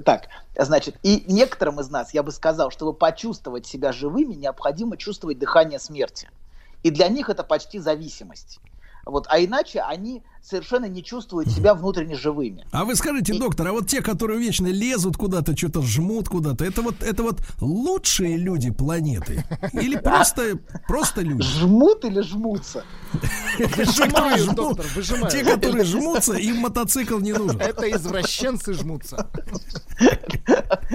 Так, 0.04 0.28
значит, 0.58 0.98
и 1.04 1.24
некоторым 1.28 1.80
из 1.80 1.90
нас, 1.90 2.14
я 2.14 2.22
бы 2.24 2.32
сказал, 2.32 2.70
чтобы 2.72 2.94
почувствовать 2.94 3.66
себя 3.66 3.94
живыми, 3.94 4.34
необходимо 4.34 4.98
чувствовать 4.98 5.40
дыхание 5.40 5.80
смерти. 5.80 6.30
И 6.84 6.92
для 6.92 7.08
них 7.08 7.30
это 7.30 7.44
почти 7.44 7.80
зависимость. 7.80 8.60
Вот, 9.06 9.28
а 9.30 9.40
иначе 9.40 9.82
они 9.82 10.24
совершенно 10.42 10.86
не 10.86 11.04
чувствуют 11.04 11.50
себя 11.50 11.74
внутренне 11.74 12.16
живыми. 12.16 12.66
А 12.72 12.86
вы 12.86 12.96
скажите, 12.96 13.38
доктор, 13.38 13.68
а 13.68 13.72
вот 13.72 13.88
те, 13.88 14.02
которые 14.02 14.40
вечно 14.40 14.68
лезут 14.68 15.18
куда-то, 15.18 15.56
что-то 15.58 15.82
жмут 15.82 16.30
куда-то, 16.30 16.66
это 16.66 16.82
вот, 16.82 17.02
это 17.02 17.24
вот 17.24 17.40
лучшие 17.62 18.38
люди 18.38 18.72
планеты? 18.72 19.44
Или 19.74 19.98
просто, 19.98 20.60
просто 20.88 21.22
люди? 21.22 21.44
Жмут 21.44 22.06
или 22.06 22.22
жмутся? 22.22 22.84
Выжимают, 23.78 24.42
жмут. 24.42 24.56
доктор, 24.56 24.86
выжимают. 24.96 25.30
Те, 25.30 25.44
которые 25.44 25.84
жмутся, 25.84 26.34
им 26.34 26.58
мотоцикл 26.58 27.20
не 27.20 27.34
нужен. 27.34 27.60
Это 27.60 27.90
извращенцы 27.92 28.74
жмутся. 28.74 29.28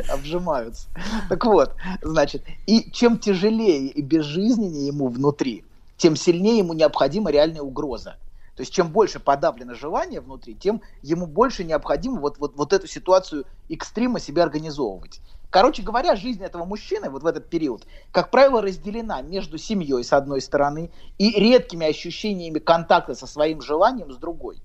обжимаются. 0.08 0.88
Так 1.28 1.44
вот, 1.44 1.74
значит, 2.02 2.44
и 2.66 2.90
чем 2.92 3.18
тяжелее 3.18 3.88
и 3.88 4.02
безжизненнее 4.02 4.88
ему 4.88 5.08
внутри, 5.08 5.64
тем 6.00 6.16
сильнее 6.16 6.56
ему 6.56 6.72
необходима 6.72 7.30
реальная 7.30 7.60
угроза. 7.60 8.16
То 8.56 8.62
есть 8.62 8.72
чем 8.72 8.90
больше 8.90 9.20
подавлено 9.20 9.74
желание 9.74 10.22
внутри, 10.22 10.54
тем 10.54 10.80
ему 11.02 11.26
больше 11.26 11.62
необходимо 11.62 12.20
вот, 12.20 12.38
вот, 12.38 12.56
вот 12.56 12.72
эту 12.72 12.86
ситуацию 12.86 13.44
экстрима 13.68 14.18
себе 14.18 14.42
организовывать. 14.42 15.20
Короче 15.50 15.82
говоря, 15.82 16.16
жизнь 16.16 16.42
этого 16.42 16.64
мужчины 16.64 17.10
вот 17.10 17.22
в 17.22 17.26
этот 17.26 17.50
период, 17.50 17.86
как 18.12 18.30
правило, 18.30 18.62
разделена 18.62 19.20
между 19.20 19.58
семьей 19.58 20.02
с 20.02 20.14
одной 20.14 20.40
стороны 20.40 20.90
и 21.18 21.38
редкими 21.38 21.86
ощущениями 21.86 22.60
контакта 22.60 23.14
со 23.14 23.26
своим 23.26 23.60
желанием 23.60 24.10
с 24.10 24.16
другой. 24.16 24.62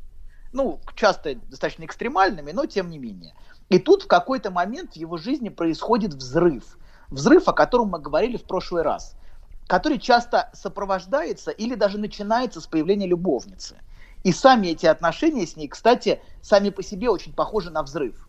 Ну, 0.53 0.79
часто 0.95 1.35
достаточно 1.35 1.83
экстремальными, 1.83 2.53
но 2.53 2.65
тем 2.65 2.89
не 2.89 2.97
менее. 2.97 3.33
И 3.67 3.79
тут 3.79 4.03
в 4.03 4.07
какой-то 4.07 4.51
момент 4.51 4.93
в 4.93 4.95
его 4.95 5.17
жизни 5.17 5.49
происходит 5.49 6.13
взрыв. 6.13 6.77
Взрыв, 7.09 7.49
о 7.49 7.53
котором 7.53 7.89
мы 7.89 7.99
говорили 7.99 8.37
в 8.37 8.43
прошлый 8.43 8.83
раз, 8.83 9.17
который 9.67 9.99
часто 9.99 10.49
сопровождается 10.53 11.51
или 11.51 11.75
даже 11.75 11.97
начинается 11.97 12.61
с 12.61 12.67
появления 12.67 13.07
любовницы. 13.07 13.81
И 14.23 14.31
сами 14.31 14.67
эти 14.67 14.85
отношения 14.85 15.45
с 15.45 15.55
ней, 15.55 15.67
кстати, 15.67 16.21
сами 16.41 16.69
по 16.69 16.83
себе 16.83 17.09
очень 17.09 17.33
похожи 17.33 17.69
на 17.69 17.83
взрыв. 17.83 18.27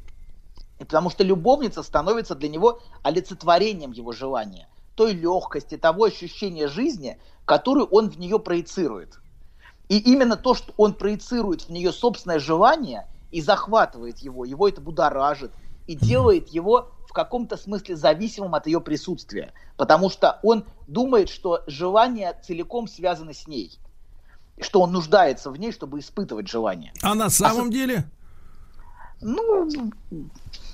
И 0.79 0.85
потому 0.85 1.09
что 1.11 1.25
любовница 1.25 1.83
становится 1.83 2.35
для 2.35 2.49
него 2.49 2.81
олицетворением 3.03 3.93
его 3.93 4.13
желания, 4.13 4.69
той 4.95 5.13
легкости, 5.13 5.77
того 5.79 6.05
ощущения 6.05 6.69
жизни, 6.69 7.19
которую 7.45 7.87
он 7.87 8.11
в 8.11 8.19
нее 8.19 8.39
проецирует. 8.39 9.21
И 9.89 9.99
именно 9.99 10.37
то, 10.37 10.55
что 10.55 10.73
он 10.77 10.95
проецирует 10.95 11.63
в 11.63 11.71
нее 11.71 11.93
собственное 11.93 12.41
желание 12.41 13.07
и 13.31 13.41
захватывает 13.41 14.19
его, 14.19 14.45
его 14.45 14.69
это 14.69 14.81
будоражит 14.81 15.53
и 15.87 15.95
делает 15.95 16.49
его 16.49 16.93
каком-то 17.17 17.57
смысле 17.57 17.97
зависимым 17.97 18.55
от 18.55 18.67
ее 18.67 18.81
присутствия. 18.81 19.55
Потому 19.79 20.11
что 20.11 20.39
он 20.43 20.67
думает, 20.87 21.31
что 21.31 21.63
желание 21.67 22.39
целиком 22.47 22.87
связано 22.87 23.33
с 23.33 23.49
ней. 23.49 23.79
Что 24.61 24.83
он 24.83 24.93
нуждается 24.93 25.51
в 25.51 25.59
ней, 25.59 25.73
чтобы 25.73 25.99
испытывать 25.99 26.47
желание. 26.49 26.93
А 27.03 27.15
на 27.15 27.31
самом 27.31 27.71
деле? 27.71 28.05
Ну, 29.23 29.69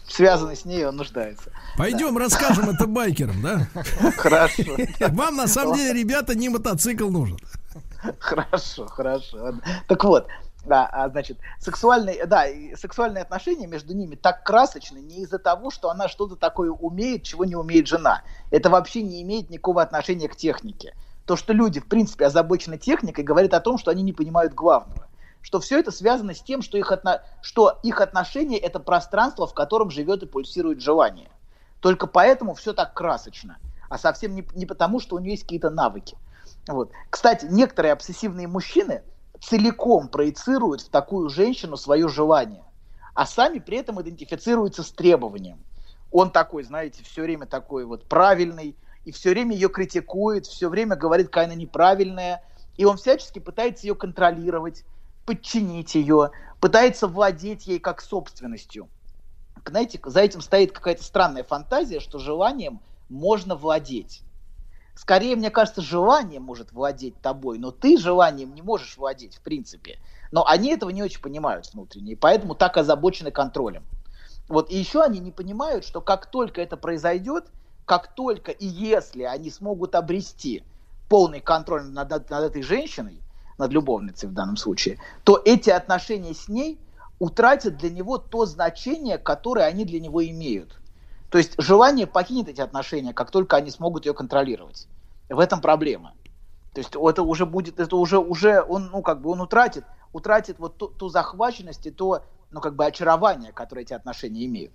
связано 0.09 0.57
с 0.57 0.65
ней, 0.65 0.85
он 0.85 0.97
нуждается. 0.97 1.53
Пойдем 1.79 2.19
расскажем 2.19 2.71
это 2.71 2.89
байкерам, 2.89 3.41
да? 3.41 3.69
Хорошо. 4.17 4.77
Вам 5.11 5.37
на 5.37 5.47
самом 5.47 5.77
деле, 5.77 5.93
ребята, 6.01 6.35
не 6.35 6.49
мотоцикл 6.49 7.09
нужен. 7.09 7.39
Хорошо, 8.19 8.89
хорошо. 8.89 9.55
Так 9.87 10.03
вот, 10.03 10.27
да, 10.65 10.87
а, 10.87 11.09
значит, 11.09 11.39
сексуальные, 11.59 12.27
да, 12.27 12.47
сексуальные 12.77 13.23
отношения 13.23 13.67
между 13.67 13.95
ними 13.95 14.15
так 14.15 14.45
красочны 14.45 14.99
не 14.99 15.23
из-за 15.23 15.39
того, 15.39 15.71
что 15.71 15.91
она 15.91 16.09
что-то 16.09 16.37
такое 16.37 16.71
умеет, 16.71 17.25
чего 17.25 17.45
не 17.45 17.57
умеет 17.57 17.89
жена. 17.89 18.23
Это 18.51 18.71
вообще 18.71 19.03
не 19.03 19.23
имеет 19.23 19.51
никакого 19.51 19.83
отношения 19.83 20.29
к 20.29 20.37
технике. 20.37 20.95
То, 21.27 21.37
что 21.37 21.53
люди, 21.53 21.81
в 21.81 21.87
принципе, 21.87 22.27
озабочены 22.27 22.79
техникой, 22.79 23.25
говорит 23.25 23.55
о 23.55 23.61
том, 23.61 23.79
что 23.79 23.91
они 23.91 24.03
не 24.03 24.13
понимают 24.13 24.55
главного. 24.55 25.09
Что 25.41 25.59
все 25.59 25.81
это 25.81 25.91
связано 25.91 26.35
с 26.35 26.41
тем, 26.41 26.63
что 26.63 26.79
их, 26.79 26.93
отно... 26.93 27.23
что 27.43 27.79
их 27.83 28.01
отношения– 28.01 28.59
это 28.59 28.79
пространство, 28.79 29.47
в 29.47 29.55
котором 29.55 29.91
живет 29.91 30.23
и 30.23 30.27
пульсирует 30.27 30.81
желание. 30.81 31.31
Только 31.81 32.07
поэтому 32.07 32.55
все 32.55 32.73
так 32.73 32.95
красочно. 32.95 33.59
А 33.89 33.99
совсем 33.99 34.35
не, 34.37 34.47
не 34.55 34.67
потому, 34.67 35.01
что 35.01 35.17
у 35.17 35.19
нее 35.19 35.33
есть 35.33 35.43
какие-то 35.43 35.71
навыки. 35.71 36.17
Вот. 36.69 36.91
Кстати, 37.11 37.47
некоторые 37.51 37.93
обсессивные 37.93 38.47
мужчины 38.47 39.03
целиком 39.43 40.09
проецируют 40.09 40.83
в 40.83 40.89
такую 40.89 41.29
женщину 41.29 41.77
свое 41.77 42.09
желание, 42.09 42.65
а 43.15 43.27
сами 43.27 43.59
при 43.59 43.79
этом 43.79 44.01
идентифицируются 44.01 44.83
с 44.83 44.93
требованием. 44.93 45.59
Он 46.11 46.31
такой, 46.31 46.63
знаете, 46.63 47.03
все 47.03 47.23
время 47.23 47.47
такой 47.47 47.85
вот 47.85 48.07
правильный, 48.07 48.77
и 49.05 49.11
все 49.11 49.31
время 49.31 49.55
ее 49.55 49.69
критикует, 49.69 50.47
все 50.47 50.69
время 50.69 50.95
говорит, 50.95 51.27
какая 51.27 51.47
она 51.47 51.55
неправильная, 51.55 52.43
и 52.77 52.85
он 52.85 52.97
всячески 52.97 53.41
пытается 53.41 53.87
ее 53.87 53.97
контролировать, 53.97 54.85
подчинить 55.27 55.95
ее, 55.97 56.31
пытается 56.61 57.09
владеть 57.09 57.67
ей 57.67 57.81
как 57.81 58.01
собственностью. 58.01 58.89
Знаете, 59.67 60.01
за 60.05 60.21
этим 60.21 60.41
стоит 60.41 60.73
какая-то 60.73 61.03
странная 61.03 61.45
фантазия, 61.45 62.01
что 62.01 62.19
желанием 62.19 62.81
можно 63.09 63.57
владеть. 63.57 64.23
Скорее, 64.95 65.37
мне 65.37 65.51
кажется, 65.51 65.81
желание 65.81 66.39
может 66.39 66.73
владеть 66.73 67.21
тобой, 67.21 67.59
но 67.59 67.71
ты 67.71 67.97
желанием 67.99 68.55
не 68.55 68.63
можешь 68.63 68.97
владеть, 68.97 69.37
в 69.37 69.41
принципе. 69.41 69.99
Но 70.31 70.47
они 70.47 70.71
этого 70.71 70.91
не 70.91 71.03
очень 71.03 71.21
понимают 71.21 71.73
внутренне, 71.73 72.13
и 72.13 72.17
поэтому 72.17 72.55
так 72.55 72.77
озабочены 72.77 73.31
контролем. 73.31 73.85
Вот, 74.49 74.71
и 74.71 74.77
еще 74.77 75.03
они 75.03 75.19
не 75.19 75.31
понимают, 75.31 75.85
что 75.85 76.01
как 76.01 76.27
только 76.27 76.61
это 76.61 76.77
произойдет, 76.77 77.47
как 77.87 78.15
только 78.15 78.53
и 78.53 78.67
если 78.67 79.23
они 79.23 79.51
смогут 79.51 79.95
обрести 79.95 80.65
полный 81.09 81.41
контроль 81.41 81.85
над, 81.85 82.11
над 82.11 82.45
этой 82.45 82.63
женщиной, 82.63 83.23
над 83.59 83.71
любовницей 83.71 84.29
в 84.29 84.33
данном 84.33 84.57
случае, 84.57 84.99
то 85.25 85.41
эти 85.45 85.71
отношения 85.71 86.35
с 86.35 86.49
ней 86.49 86.79
утратят 87.19 87.77
для 87.77 87.91
него 87.91 88.19
то 88.19 88.47
значение, 88.47 89.17
которое 89.17 89.67
они 89.67 89.85
для 89.85 90.01
него 90.01 90.25
имеют. 90.25 90.81
То 91.33 91.39
есть 91.39 91.55
желание 91.57 92.07
покинет 92.07 92.49
эти 92.49 92.61
отношения, 92.61 93.15
как 93.15 93.31
только 93.31 93.57
они 93.57 93.71
смогут 93.71 94.05
ее 94.05 94.13
контролировать. 94.13 94.87
В 95.31 95.39
этом 95.39 95.63
проблема. 95.63 96.13
То 96.75 96.81
есть 96.81 96.95
это 96.95 97.23
уже 97.23 97.47
будет, 97.47 97.81
это 97.81 97.97
уже, 97.97 98.19
уже 98.19 98.61
он, 98.61 98.91
ну, 98.93 99.01
как 99.01 99.23
бы 99.23 99.31
он 99.31 99.41
утратит, 99.41 99.87
утратит 100.13 100.59
вот 100.59 100.77
ту, 100.77 100.89
ту 100.89 101.09
захваченность 101.09 101.87
и 101.87 101.91
то, 101.91 102.23
ну, 102.51 102.61
как 102.61 102.77
бы 102.77 102.85
очарование, 102.85 103.51
которое 103.51 103.81
эти 103.81 103.95
отношения 103.95 104.45
имеют. 104.45 104.75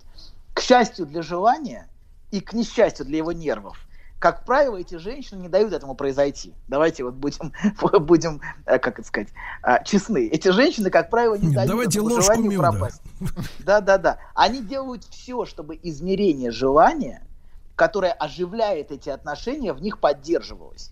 К 0.55 0.61
счастью 0.61 1.05
для 1.05 1.21
желания 1.21 1.87
и 2.31 2.41
к 2.41 2.53
несчастью 2.53 3.05
для 3.05 3.19
его 3.19 3.33
нервов, 3.33 3.86
как 4.19 4.45
правило, 4.45 4.77
эти 4.77 4.95
женщины 4.95 5.41
не 5.41 5.49
дают 5.49 5.73
этому 5.73 5.95
произойти. 5.95 6.53
Давайте 6.67 7.03
вот 7.03 7.13
будем, 7.13 7.53
будем 8.05 8.41
э, 8.65 8.79
как 8.79 8.99
это 8.99 9.07
сказать, 9.07 9.29
э, 9.63 9.83
честны. 9.85 10.27
Эти 10.27 10.49
женщины, 10.49 10.89
как 10.89 11.09
правило, 11.09 11.35
не 11.35 11.47
Нет, 11.47 11.55
дают 11.55 11.69
давайте 11.69 11.99
этому 11.99 12.21
желанию 12.21 12.51
меда. 12.51 12.71
пропасть. 12.71 13.01
Да, 13.59 13.81
да, 13.81 13.97
да. 13.97 14.17
Они 14.33 14.61
делают 14.61 15.03
все, 15.03 15.45
чтобы 15.45 15.79
измерение 15.83 16.51
желания, 16.51 17.23
которое 17.75 18.11
оживляет 18.11 18.91
эти 18.91 19.09
отношения, 19.09 19.73
в 19.73 19.81
них 19.81 19.99
поддерживалось. 19.99 20.91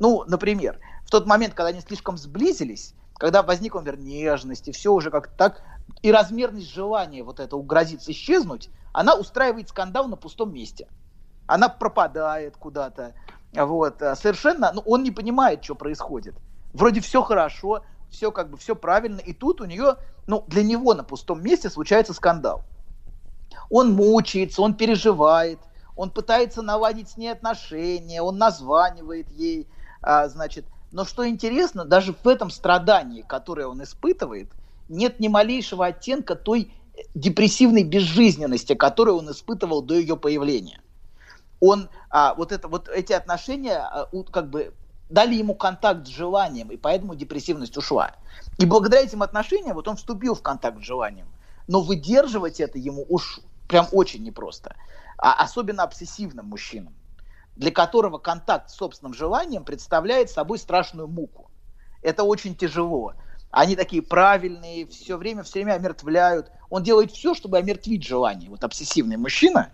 Ну, 0.00 0.24
например, 0.26 0.80
в 1.06 1.10
тот 1.10 1.26
момент, 1.26 1.54
когда 1.54 1.68
они 1.68 1.80
слишком 1.80 2.18
сблизились, 2.18 2.94
когда 3.14 3.44
возникла, 3.44 3.80
например, 3.80 4.00
нежность, 4.00 4.66
и 4.66 4.72
все 4.72 4.92
уже 4.92 5.12
как-то 5.12 5.32
так, 5.36 5.62
и 6.02 6.10
размерность 6.10 6.72
желания 6.72 7.22
вот 7.22 7.38
это 7.38 7.56
грозится 7.58 8.10
исчезнуть, 8.10 8.68
она 8.92 9.14
устраивает 9.14 9.68
скандал 9.68 10.08
на 10.08 10.16
пустом 10.16 10.52
месте. 10.52 10.88
Она 11.46 11.68
пропадает 11.68 12.56
куда-то. 12.56 13.14
Вот, 13.52 14.02
а 14.02 14.16
совершенно, 14.16 14.72
ну, 14.72 14.82
он 14.84 15.02
не 15.02 15.10
понимает, 15.10 15.62
что 15.62 15.74
происходит. 15.74 16.34
Вроде 16.72 17.00
все 17.00 17.22
хорошо, 17.22 17.82
все 18.10 18.32
как 18.32 18.50
бы 18.50 18.56
все 18.56 18.74
правильно, 18.74 19.20
и 19.20 19.32
тут 19.32 19.60
у 19.60 19.64
нее, 19.64 19.96
ну, 20.26 20.44
для 20.48 20.62
него 20.64 20.94
на 20.94 21.04
пустом 21.04 21.42
месте 21.42 21.70
случается 21.70 22.14
скандал. 22.14 22.64
Он 23.70 23.92
мучается, 23.92 24.62
он 24.62 24.74
переживает, 24.74 25.60
он 25.94 26.10
пытается 26.10 26.62
наладить 26.62 27.10
с 27.10 27.16
ней 27.16 27.28
отношения, 27.28 28.22
он 28.22 28.38
названивает 28.38 29.30
ей, 29.30 29.68
а, 30.02 30.28
значит. 30.28 30.66
Но 30.90 31.04
что 31.04 31.28
интересно, 31.28 31.84
даже 31.84 32.12
в 32.12 32.26
этом 32.26 32.50
страдании, 32.50 33.22
которое 33.22 33.66
он 33.66 33.82
испытывает, 33.82 34.50
нет 34.88 35.20
ни 35.20 35.28
малейшего 35.28 35.86
оттенка 35.86 36.34
той 36.34 36.72
депрессивной 37.14 37.84
безжизненности, 37.84 38.74
которую 38.74 39.18
он 39.18 39.30
испытывал 39.30 39.82
до 39.82 39.94
ее 39.94 40.16
появления. 40.16 40.80
Он, 41.66 41.88
а, 42.10 42.34
вот, 42.34 42.52
это, 42.52 42.68
вот 42.68 42.90
эти 42.90 43.14
отношения 43.14 43.78
а, 43.78 44.06
как 44.30 44.50
бы 44.50 44.74
дали 45.08 45.34
ему 45.34 45.54
контакт 45.54 46.06
с 46.06 46.10
желанием, 46.10 46.68
и 46.68 46.76
поэтому 46.76 47.14
депрессивность 47.14 47.78
ушла. 47.78 48.12
И 48.58 48.66
благодаря 48.66 49.02
этим 49.02 49.22
отношениям 49.22 49.74
вот 49.74 49.88
он 49.88 49.96
вступил 49.96 50.34
в 50.34 50.42
контакт 50.42 50.78
с 50.78 50.84
желанием. 50.84 51.26
Но 51.66 51.80
выдерживать 51.80 52.60
это 52.60 52.78
ему 52.78 53.06
уж 53.08 53.40
прям 53.66 53.86
очень 53.92 54.22
непросто. 54.22 54.76
А 55.16 55.32
особенно 55.42 55.84
обсессивным 55.84 56.46
мужчинам, 56.46 56.94
для 57.56 57.70
которого 57.70 58.18
контакт 58.18 58.68
с 58.68 58.74
собственным 58.74 59.14
желанием 59.14 59.64
представляет 59.64 60.28
собой 60.28 60.58
страшную 60.58 61.08
муку. 61.08 61.50
Это 62.02 62.24
очень 62.24 62.54
тяжело. 62.54 63.14
Они 63.50 63.74
такие 63.74 64.02
правильные, 64.02 64.86
все 64.86 65.16
время, 65.16 65.44
все 65.44 65.60
время 65.60 65.76
омертвляют. 65.76 66.50
Он 66.68 66.82
делает 66.82 67.12
все, 67.12 67.32
чтобы 67.32 67.56
омертвить 67.56 68.04
желание. 68.04 68.50
Вот 68.50 68.64
обсессивный 68.64 69.16
мужчина, 69.16 69.70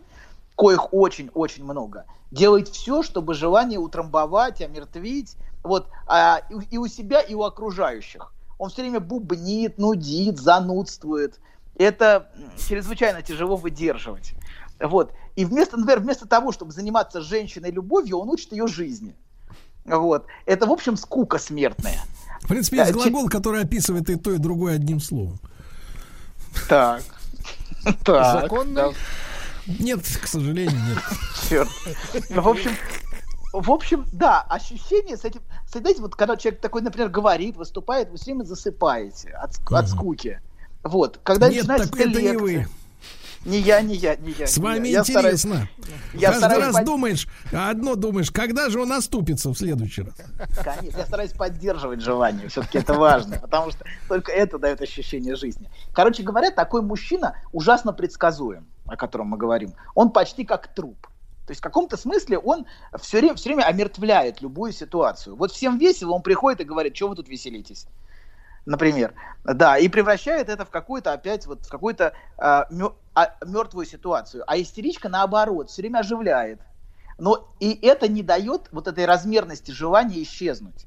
коих 0.61 0.93
очень-очень 0.93 1.65
много, 1.65 2.05
делает 2.31 2.69
все, 2.69 3.03
чтобы 3.03 3.33
желание 3.33 3.79
утрамбовать, 3.79 4.61
омертвить, 4.61 5.37
вот, 5.63 5.89
а, 6.07 6.43
и, 6.51 6.75
и 6.75 6.79
у 6.79 6.87
себя, 6.87 7.23
и 7.23 7.33
у 7.33 7.45
окружающих. 7.45 8.35
Он 8.59 8.69
все 8.69 8.83
время 8.83 9.01
бубнит, 9.01 9.79
нудит, 9.79 10.39
занудствует. 10.39 11.41
Это 11.77 12.31
чрезвычайно 12.69 13.23
тяжело 13.23 13.57
выдерживать. 13.57 14.35
Вот. 14.79 15.15
И 15.35 15.47
вместо, 15.47 15.79
например, 15.79 16.01
вместо 16.01 16.29
того, 16.29 16.53
чтобы 16.53 16.73
заниматься 16.73 17.23
женщиной 17.23 17.71
любовью, 17.71 18.19
он 18.19 18.29
учит 18.29 18.53
ее 18.53 18.67
жизни. 18.67 19.15
Вот. 19.87 20.27
Это, 20.45 20.67
в 20.67 20.73
общем, 20.73 20.99
скука 20.99 21.39
смертная. 21.39 22.01
В 22.43 22.49
принципе, 22.49 22.79
есть 22.79 22.93
глагол, 22.93 23.31
который 23.31 23.63
описывает 23.63 24.11
и 24.11 24.17
то, 24.17 24.33
и 24.33 24.37
другое 24.37 24.75
одним 24.75 25.01
словом. 25.01 25.39
Так. 26.69 27.03
Так. 28.05 28.43
Законно? 28.43 28.93
Нет, 29.79 30.01
к 30.21 30.27
сожалению, 30.27 30.79
нет. 30.89 30.99
Черт. 31.49 31.69
Ну, 32.31 32.43
в 32.43 32.49
общем, 32.49 32.71
в 33.53 33.71
общем, 33.71 34.07
да, 34.13 34.43
ощущение 34.43 35.17
с 35.17 35.25
этим, 35.25 35.43
этим, 35.75 36.03
вот 36.03 36.15
когда 36.15 36.37
человек 36.37 36.61
такой, 36.61 36.83
например, 36.83 37.09
говорит, 37.09 37.57
выступает, 37.57 38.11
вы 38.11 38.17
все 38.17 38.27
время 38.27 38.45
засыпаете 38.45 39.31
от, 39.31 39.59
от 39.71 39.89
скуки. 39.89 40.41
Вот, 40.83 41.21
когда 41.23 41.49
Нет, 41.49 41.67
так 41.67 41.95
это 41.99 42.23
не 42.23 42.37
вы. 42.37 42.67
Не 43.45 43.59
я, 43.59 43.81
не 43.81 43.97
я, 43.97 44.17
не 44.17 44.33
я. 44.33 44.47
С 44.47 44.59
вами 44.59 44.89
я. 44.89 45.01
интересно. 45.01 45.67
Я 46.13 46.29
Каждый 46.29 46.39
стараюсь 46.39 46.65
раз 46.67 46.77
под... 46.77 46.85
думаешь, 46.85 47.29
одно 47.51 47.95
думаешь, 47.95 48.31
когда 48.31 48.69
же 48.69 48.83
он 48.83 48.93
оступится 48.93 49.49
в 49.49 49.57
следующий 49.57 50.03
раз? 50.03 50.15
Конечно, 50.63 50.99
я 50.99 51.07
стараюсь 51.07 51.33
поддерживать 51.33 52.03
желание, 52.03 52.49
все-таки 52.49 52.79
это 52.79 52.93
важно, 52.93 53.39
потому 53.39 53.71
что 53.71 53.85
только 54.09 54.31
это 54.31 54.59
дает 54.59 54.83
ощущение 54.83 55.37
жизни. 55.37 55.71
Короче 55.95 56.23
говоря, 56.23 56.51
такой 56.51 56.83
мужчина 56.83 57.35
ужасно 57.53 57.95
предсказуем, 57.95 58.67
о 58.91 58.97
котором 58.97 59.29
мы 59.29 59.39
говорим. 59.39 59.75
Он 59.95 60.11
почти 60.11 60.45
как 60.45 60.69
труп. 60.69 61.07
То 61.47 61.53
есть 61.53 61.61
в 61.61 61.65
каком-то 61.65 61.97
смысле 61.97 62.39
он 62.39 62.67
все 62.99 63.19
время, 63.19 63.35
все 63.35 63.51
время 63.51 63.65
омертвляет 63.65 64.41
любую 64.41 64.73
ситуацию. 64.73 65.37
Вот 65.37 65.53
всем 65.53 65.79
весело, 65.79 66.13
он 66.13 66.23
приходит 66.23 66.61
и 66.61 66.65
говорит, 66.65 66.97
что 66.97 67.09
вы 67.09 67.17
тут 67.17 67.29
веселитесь 67.29 67.87
например, 68.67 69.15
да, 69.45 69.79
и 69.79 69.89
превращает 69.89 70.49
это 70.49 70.65
в 70.65 70.71
какую-то 70.71 71.13
опять 71.13 71.47
вот 71.47 71.67
в 71.67 71.69
какую-то 71.69 72.13
а, 72.37 72.69
а, 73.15 73.35
мертвую 73.45 73.87
ситуацию. 73.87 74.45
А 74.47 74.59
истеричка 74.59 75.09
наоборот 75.09 75.71
все 75.71 75.83
время 75.83 75.99
оживляет. 75.99 76.61
Но 77.19 77.53
и 77.59 77.79
это 77.87 78.09
не 78.09 78.23
дает 78.23 78.69
вот 78.73 78.87
этой 78.87 79.05
размерности 79.05 79.71
желания 79.73 80.23
исчезнуть. 80.23 80.87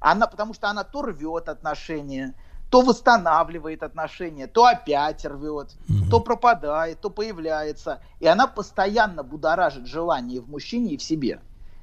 Она, 0.00 0.26
потому 0.26 0.54
что 0.54 0.68
она 0.68 0.84
то 0.84 1.02
рвет 1.02 1.48
отношения, 1.48 2.34
то 2.70 2.82
восстанавливает 2.82 3.82
отношения, 3.82 4.46
то 4.46 4.64
опять 4.64 5.24
рвет, 5.24 5.74
угу. 5.88 6.10
то 6.10 6.20
пропадает, 6.20 7.00
то 7.00 7.10
появляется. 7.10 8.00
И 8.20 8.26
она 8.26 8.46
постоянно 8.46 9.22
будоражит 9.22 9.86
желание 9.86 10.40
в 10.40 10.48
мужчине 10.48 10.94
и 10.94 10.96
в 10.96 11.02
себе 11.02 11.40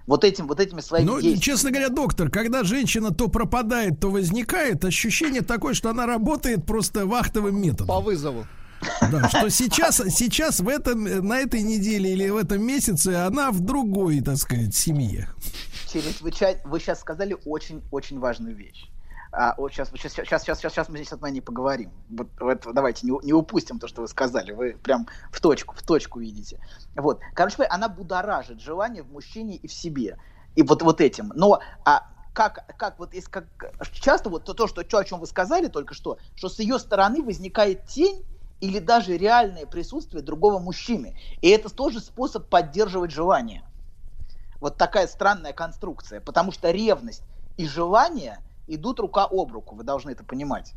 вот 0.07 0.23
этим 0.23 0.47
вот 0.47 0.61
этими 0.61 0.79
своими 0.79 1.05
ну, 1.05 1.13
действиями. 1.15 1.39
честно 1.41 1.69
говоря, 1.69 1.89
доктор, 1.89 2.31
когда 2.31 2.63
женщина 2.63 3.13
то 3.13 3.27
пропадает, 3.27 3.99
то 3.99 4.09
возникает, 4.09 4.85
ощущение 4.85 5.41
такое, 5.41 5.73
что 5.73 5.89
она 5.89 6.05
работает 6.05 6.65
просто 6.65 7.05
вахтовым 7.05 7.61
методом. 7.61 7.87
По 7.87 7.99
вызову. 7.99 8.47
Да, 9.11 9.27
что 9.27 9.49
сейчас, 9.49 10.01
сейчас 10.09 10.59
в 10.61 10.69
этом, 10.69 11.03
на 11.03 11.39
этой 11.39 11.61
неделе 11.61 12.13
или 12.13 12.29
в 12.29 12.37
этом 12.37 12.63
месяце 12.63 13.25
она 13.25 13.51
в 13.51 13.59
другой, 13.59 14.21
так 14.21 14.37
сказать, 14.37 14.73
семье. 14.73 15.29
Чрезвычайно, 15.91 16.61
вы 16.65 16.79
сейчас 16.79 17.01
сказали 17.01 17.35
очень-очень 17.45 18.19
важную 18.19 18.55
вещь. 18.55 18.85
А, 19.39 19.53
вот 19.57 19.71
сейчас, 19.71 19.89
сейчас, 19.91 20.13
сейчас, 20.13 20.41
сейчас, 20.41 20.59
сейчас 20.59 20.89
мы 20.89 20.97
здесь 20.97 21.13
от 21.13 21.21
не 21.21 21.41
поговорим. 21.41 21.91
Вот, 22.09 22.27
вот 22.39 22.65
давайте 22.73 23.05
не, 23.05 23.13
не 23.23 23.33
упустим 23.33 23.77
то, 23.77 23.87
что 23.87 24.01
вы 24.01 24.07
сказали. 24.07 24.51
Вы 24.51 24.73
прям 24.73 25.07
в 25.31 25.39
точку, 25.39 25.75
в 25.75 25.83
точку 25.83 26.19
видите. 26.19 26.59
Вот. 26.95 27.19
Короче 27.35 27.63
она 27.65 27.87
будоражит 27.87 28.59
желание 28.59 29.03
в 29.03 29.11
мужчине 29.11 29.55
и 29.57 29.67
в 29.67 29.71
себе. 29.71 30.17
И 30.55 30.63
вот, 30.63 30.81
вот 30.81 31.01
этим. 31.01 31.31
Но 31.35 31.59
а, 31.85 32.07
как, 32.33 32.65
как 32.79 32.97
вот 32.97 33.13
есть 33.13 33.27
как 33.27 33.45
часто 33.91 34.31
вот 34.31 34.43
то, 34.43 34.55
то 34.55 34.65
что, 34.65 34.83
то, 34.83 34.97
о 34.97 35.03
чем 35.03 35.19
вы 35.19 35.27
сказали 35.27 35.67
только 35.67 35.93
что, 35.93 36.17
что 36.33 36.49
с 36.49 36.57
ее 36.57 36.79
стороны 36.79 37.21
возникает 37.21 37.85
тень 37.85 38.25
или 38.59 38.79
даже 38.79 39.17
реальное 39.17 39.67
присутствие 39.67 40.23
другого 40.23 40.57
мужчины. 40.57 41.15
И 41.43 41.49
это 41.49 41.69
тоже 41.69 41.99
способ 41.99 42.49
поддерживать 42.49 43.11
желание. 43.11 43.63
Вот 44.59 44.77
такая 44.77 45.05
странная 45.05 45.53
конструкция. 45.53 46.21
Потому 46.21 46.51
что 46.51 46.71
ревность 46.71 47.21
и 47.55 47.67
желание 47.67 48.39
идут 48.67 48.99
рука 48.99 49.25
об 49.25 49.51
руку, 49.51 49.75
вы 49.75 49.83
должны 49.83 50.11
это 50.11 50.23
понимать. 50.23 50.73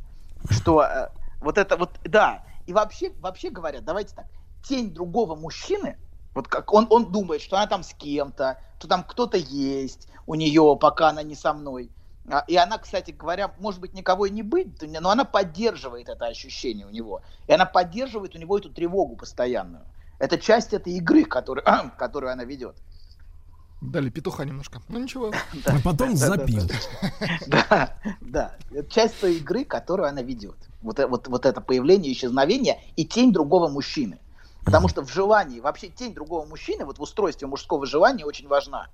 Что 0.50 0.82
э, 0.82 1.10
вот 1.40 1.58
это 1.58 1.76
вот, 1.76 1.90
да, 2.04 2.44
и 2.66 2.72
вообще, 2.72 3.12
вообще 3.20 3.50
говоря, 3.50 3.80
давайте 3.80 4.14
так, 4.14 4.26
тень 4.62 4.92
другого 4.92 5.34
мужчины, 5.34 5.98
вот 6.34 6.48
как 6.48 6.72
он, 6.72 6.86
он 6.90 7.10
думает, 7.10 7.42
что 7.42 7.56
она 7.56 7.66
там 7.66 7.82
с 7.82 7.92
кем-то, 7.94 8.58
что 8.78 8.88
там 8.88 9.04
кто-то 9.04 9.36
есть 9.36 10.08
у 10.26 10.34
нее, 10.34 10.76
пока 10.80 11.08
она 11.08 11.22
не 11.22 11.34
со 11.34 11.52
мной. 11.52 11.90
А, 12.30 12.44
и 12.46 12.56
она, 12.56 12.78
кстати 12.78 13.10
говоря, 13.10 13.52
может 13.58 13.80
быть, 13.80 13.94
никого 13.94 14.26
и 14.26 14.30
не 14.30 14.42
быть, 14.42 14.80
но 14.82 15.10
она 15.10 15.24
поддерживает 15.24 16.08
это 16.08 16.26
ощущение 16.26 16.86
у 16.86 16.90
него. 16.90 17.22
И 17.46 17.52
она 17.52 17.66
поддерживает 17.66 18.34
у 18.36 18.38
него 18.38 18.58
эту 18.58 18.70
тревогу 18.70 19.16
постоянную. 19.16 19.84
Это 20.18 20.38
часть 20.38 20.72
этой 20.72 20.92
игры, 20.94 21.24
которую, 21.24 21.64
которую 21.98 22.32
она 22.32 22.44
ведет. 22.44 22.76
Дали 23.80 24.10
петуха 24.10 24.44
немножко. 24.44 24.82
Ну 24.88 24.98
ничего. 25.00 25.32
А 25.66 25.80
потом 25.82 26.16
запил. 26.16 26.68
Да, 27.46 27.96
да. 28.20 28.56
Это 28.70 28.90
часть 28.90 29.20
той 29.20 29.36
игры, 29.36 29.64
которую 29.64 30.08
она 30.08 30.22
ведет. 30.22 30.56
Вот, 30.82 30.98
э, 30.98 31.06
вот, 31.06 31.28
вот 31.28 31.46
это 31.46 31.60
появление, 31.60 32.12
исчезновение 32.12 32.82
и 32.96 33.04
тень 33.06 33.32
другого 33.32 33.68
мужчины. 33.68 34.18
Потому 34.64 34.88
что 34.88 35.02
в 35.02 35.10
желании, 35.10 35.60
вообще 35.60 35.88
тень 35.88 36.12
другого 36.12 36.46
мужчины, 36.46 36.84
вот 36.84 36.98
в 36.98 37.02
устройстве 37.02 37.48
мужского 37.48 37.86
желания 37.86 38.26
очень 38.26 38.46
важна. 38.46 38.88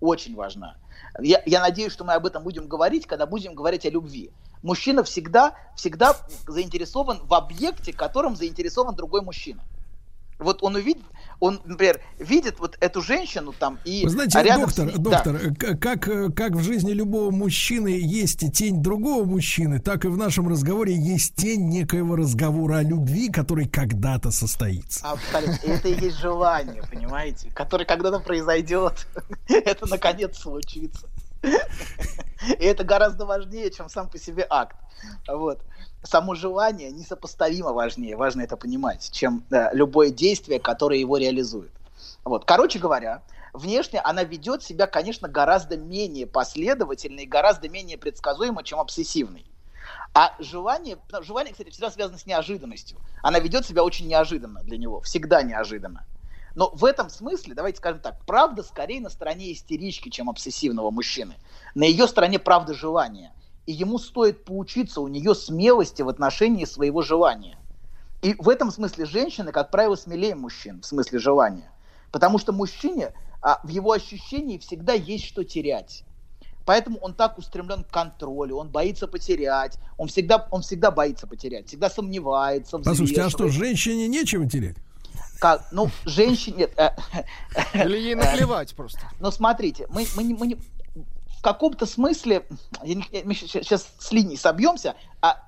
Очень 0.00 0.36
важна. 0.36 0.76
Я, 1.20 1.42
я 1.44 1.60
надеюсь, 1.60 1.92
что 1.92 2.04
мы 2.04 2.12
об 2.12 2.24
этом 2.24 2.44
будем 2.44 2.68
говорить, 2.68 3.06
когда 3.06 3.26
будем 3.26 3.54
говорить 3.54 3.84
о 3.84 3.90
любви. 3.90 4.30
Мужчина 4.62 5.02
всегда, 5.02 5.54
всегда 5.76 6.16
заинтересован 6.46 7.20
в 7.24 7.34
объекте, 7.34 7.92
которым 7.92 8.36
заинтересован 8.36 8.94
другой 8.94 9.22
мужчина. 9.22 9.62
Вот 10.38 10.62
он 10.62 10.76
увидит, 10.76 11.02
он, 11.40 11.60
например, 11.64 12.00
видит 12.18 12.58
вот 12.58 12.76
эту 12.80 13.00
женщину 13.00 13.52
там 13.52 13.78
и 13.84 14.04
Вы 14.04 14.10
знаете, 14.10 14.42
рядом 14.42 14.66
доктор, 14.66 14.86
ней, 14.86 14.96
доктор, 14.96 15.40
да. 15.50 15.76
как 15.76 16.34
как 16.34 16.52
в 16.52 16.62
жизни 16.62 16.92
любого 16.92 17.30
мужчины 17.30 17.88
есть 17.88 18.52
тень 18.52 18.82
другого 18.82 19.24
мужчины, 19.24 19.78
так 19.78 20.04
и 20.04 20.08
в 20.08 20.16
нашем 20.16 20.48
разговоре 20.48 20.94
есть 20.94 21.36
тень 21.36 21.68
некоего 21.68 22.16
разговора 22.16 22.78
о 22.78 22.82
любви, 22.82 23.28
который 23.30 23.68
когда-то 23.68 24.30
состоится. 24.30 25.08
Абсолютно. 25.08 25.66
Это 25.66 25.88
и 25.88 26.00
есть 26.00 26.18
желание, 26.18 26.82
понимаете, 26.90 27.50
который 27.54 27.86
когда-то 27.86 28.20
произойдет. 28.20 29.06
Это 29.48 29.88
наконец 29.88 30.38
случится. 30.38 31.06
И 32.58 32.64
это 32.64 32.84
гораздо 32.84 33.26
важнее, 33.26 33.70
чем 33.70 33.88
сам 33.88 34.08
по 34.08 34.18
себе 34.18 34.46
акт. 34.48 34.76
Вот 35.28 35.60
само 36.02 36.34
желание 36.34 36.90
несопоставимо 36.90 37.72
важнее, 37.72 38.16
важно 38.16 38.42
это 38.42 38.56
понимать, 38.56 39.10
чем 39.12 39.44
э, 39.50 39.68
любое 39.72 40.10
действие, 40.10 40.60
которое 40.60 40.98
его 40.98 41.16
реализует. 41.16 41.72
Вот. 42.24 42.44
Короче 42.44 42.78
говоря, 42.78 43.22
внешне 43.52 44.00
она 44.00 44.24
ведет 44.24 44.62
себя, 44.62 44.86
конечно, 44.86 45.28
гораздо 45.28 45.76
менее 45.76 46.26
последовательно 46.26 47.20
и 47.20 47.26
гораздо 47.26 47.68
менее 47.68 47.98
предсказуемо, 47.98 48.62
чем 48.62 48.78
обсессивный. 48.80 49.44
А 50.14 50.34
желание, 50.38 50.98
желание, 51.22 51.52
кстати, 51.52 51.70
всегда 51.70 51.90
связано 51.90 52.18
с 52.18 52.26
неожиданностью. 52.26 52.98
Она 53.22 53.38
ведет 53.38 53.66
себя 53.66 53.84
очень 53.84 54.08
неожиданно 54.08 54.62
для 54.62 54.76
него, 54.76 55.00
всегда 55.00 55.42
неожиданно. 55.42 56.04
Но 56.54 56.70
в 56.74 56.84
этом 56.84 57.08
смысле, 57.08 57.54
давайте 57.54 57.78
скажем 57.78 58.00
так, 58.00 58.16
правда 58.24 58.62
скорее 58.62 59.00
на 59.00 59.10
стороне 59.10 59.52
истерички, 59.52 60.08
чем 60.08 60.28
обсессивного 60.28 60.90
мужчины. 60.90 61.36
На 61.74 61.84
ее 61.84 62.08
стороне 62.08 62.38
правда 62.38 62.74
желания. 62.74 63.32
И 63.68 63.72
ему 63.72 63.98
стоит 63.98 64.46
поучиться 64.46 65.02
у 65.02 65.08
нее 65.08 65.34
смелости 65.34 66.00
в 66.00 66.08
отношении 66.08 66.64
своего 66.64 67.02
желания. 67.02 67.58
И 68.22 68.34
в 68.38 68.48
этом 68.48 68.70
смысле 68.70 69.04
женщины, 69.04 69.52
как 69.52 69.70
правило, 69.70 69.94
смелее 69.94 70.34
мужчин 70.34 70.80
в 70.80 70.86
смысле 70.86 71.18
желания. 71.18 71.70
Потому 72.10 72.38
что 72.38 72.54
мужчине 72.54 73.12
а, 73.42 73.60
в 73.62 73.68
его 73.68 73.92
ощущении 73.92 74.56
всегда 74.56 74.94
есть 74.94 75.26
что 75.26 75.44
терять. 75.44 76.04
Поэтому 76.64 76.96
он 77.00 77.12
так 77.12 77.36
устремлен 77.36 77.84
к 77.84 77.90
контролю, 77.90 78.56
он 78.56 78.70
боится 78.70 79.06
потерять, 79.06 79.78
он 79.98 80.08
всегда, 80.08 80.48
он 80.50 80.62
всегда 80.62 80.90
боится 80.90 81.26
потерять, 81.26 81.68
всегда 81.68 81.90
сомневается, 81.90 82.78
Послушайте, 82.78 83.20
а 83.20 83.28
что, 83.28 83.48
женщине 83.48 84.08
нечего 84.08 84.48
терять? 84.48 84.76
Как, 85.40 85.68
ну, 85.72 85.90
женщине... 86.06 86.70
Э, 86.78 86.92
Или 87.74 87.98
ей 87.98 88.14
наплевать 88.14 88.74
просто. 88.74 89.00
Ну, 89.20 89.30
смотрите, 89.30 89.86
мы, 89.90 90.06
мы, 90.16 90.24
мы 90.34 90.46
не, 90.46 90.58
в 91.38 91.42
каком-то 91.42 91.86
смысле, 91.86 92.44
мы 92.82 93.34
сейчас 93.34 93.88
с 93.98 94.12
линии 94.12 94.36
собьемся, 94.36 94.96
а 95.20 95.44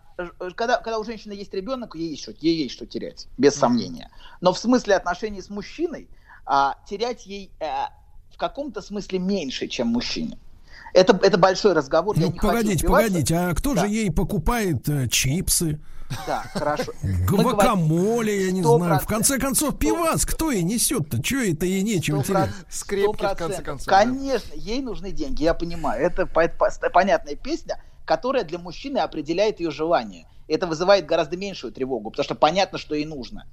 когда, 0.55 0.77
когда 0.79 0.99
у 0.99 1.05
женщины 1.05 1.33
есть 1.33 1.53
ребенок, 1.53 1.97
ей 1.97 2.11
есть 2.11 2.23
что, 2.23 2.33
ей 2.41 2.63
есть 2.63 2.75
что 2.75 2.87
терять, 2.87 3.27
без 3.39 3.55
сомнения. 3.55 4.11
Но 4.41 4.53
в 4.53 4.59
смысле 4.59 4.95
отношений 4.95 5.43
с 5.43 5.51
мужчиной, 5.51 6.09
а, 6.47 6.77
терять 6.89 7.27
ей 7.27 7.51
а, 7.61 7.91
в 8.33 8.37
каком-то 8.37 8.83
смысле 8.83 9.19
меньше, 9.19 9.67
чем 9.67 9.89
мужчине. 9.89 10.39
Это, 10.95 11.19
это 11.23 11.39
большой 11.39 11.73
разговор. 11.73 12.17
Ну, 12.19 12.33
погодите, 12.33 12.87
погодите, 12.87 13.35
а 13.35 13.55
кто 13.55 13.75
да. 13.75 13.83
же 13.83 13.89
ей 13.89 14.13
покупает 14.13 14.89
э, 14.89 15.09
чипсы? 15.09 15.81
Да, 16.27 16.43
хорошо. 16.53 16.93
Гвакамоле, 17.03 18.47
я 18.47 18.53
не 18.53 18.63
знаю. 18.63 19.01
В 19.01 19.07
конце 19.07 19.39
концов, 19.39 19.79
пивас 19.79 20.27
кто 20.27 20.51
ей 20.51 20.63
несет-то? 20.63 21.23
Чего 21.23 21.43
это 21.43 21.67
ей 21.67 21.83
нечего 21.83 22.23
терять? 22.23 22.51
Скрепки, 22.69 23.25
в 23.25 23.37
конце 23.37 23.63
концов. 23.63 23.87
Конечно, 23.87 24.55
ей 24.55 24.81
нужны 24.83 25.11
деньги, 25.13 25.43
я 25.43 25.55
понимаю. 25.55 26.03
Это 26.03 26.27
понятная 26.27 27.37
песня, 27.37 27.83
которая 28.05 28.45
для 28.45 28.59
мужчины 28.59 28.99
определяет 28.99 29.61
ее 29.61 29.71
желание. 29.71 30.27
Это 30.49 30.67
вызывает 30.67 31.07
гораздо 31.07 31.37
меньшую 31.37 31.73
тревогу, 31.73 32.11
потому 32.11 32.25
что 32.25 32.35
понятно, 32.35 32.77
что 32.77 32.95
ей 32.95 33.05
нужно. 33.05 33.47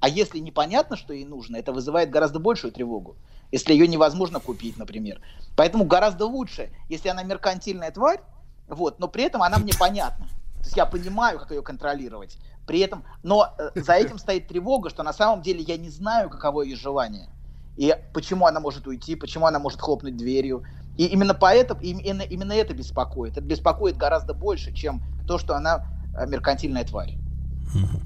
А 0.00 0.08
если 0.08 0.38
непонятно, 0.38 0.96
что 0.96 1.12
ей 1.12 1.24
нужно, 1.24 1.56
это 1.56 1.72
вызывает 1.72 2.10
гораздо 2.10 2.40
большую 2.40 2.72
тревогу, 2.72 3.16
если 3.52 3.72
ее 3.72 3.86
невозможно 3.86 4.40
купить, 4.40 4.76
например. 4.78 5.20
Поэтому 5.56 5.84
гораздо 5.84 6.26
лучше, 6.26 6.70
если 6.88 7.08
она 7.08 7.22
меркантильная 7.22 7.90
тварь, 7.92 8.20
вот, 8.66 8.98
но 8.98 9.08
при 9.08 9.24
этом 9.24 9.42
она 9.42 9.58
мне 9.58 9.72
понятна. 9.78 10.26
То 10.60 10.66
есть 10.66 10.76
я 10.76 10.86
понимаю, 10.86 11.38
как 11.38 11.50
ее 11.50 11.62
контролировать. 11.62 12.38
При 12.66 12.80
этом, 12.80 13.04
но 13.22 13.54
э, 13.58 13.70
за 13.74 13.94
этим 13.94 14.18
стоит 14.18 14.48
тревога, 14.48 14.90
что 14.90 15.02
на 15.02 15.12
самом 15.12 15.42
деле 15.42 15.60
я 15.62 15.76
не 15.76 15.88
знаю, 15.88 16.28
каково 16.28 16.62
ее 16.62 16.76
желание. 16.76 17.28
И 17.76 17.96
почему 18.12 18.46
она 18.46 18.60
может 18.60 18.86
уйти, 18.86 19.16
почему 19.16 19.46
она 19.46 19.58
может 19.58 19.80
хлопнуть 19.80 20.16
дверью. 20.16 20.64
И 20.96 21.06
именно 21.06 21.34
поэтому, 21.34 21.80
именно, 21.80 22.22
именно 22.22 22.52
это 22.52 22.74
беспокоит. 22.74 23.38
Это 23.38 23.46
беспокоит 23.46 23.96
гораздо 23.96 24.34
больше, 24.34 24.72
чем 24.72 25.02
то, 25.26 25.38
что 25.38 25.54
она 25.54 25.84
э, 26.14 26.26
меркантильная 26.26 26.84
тварь. 26.84 27.16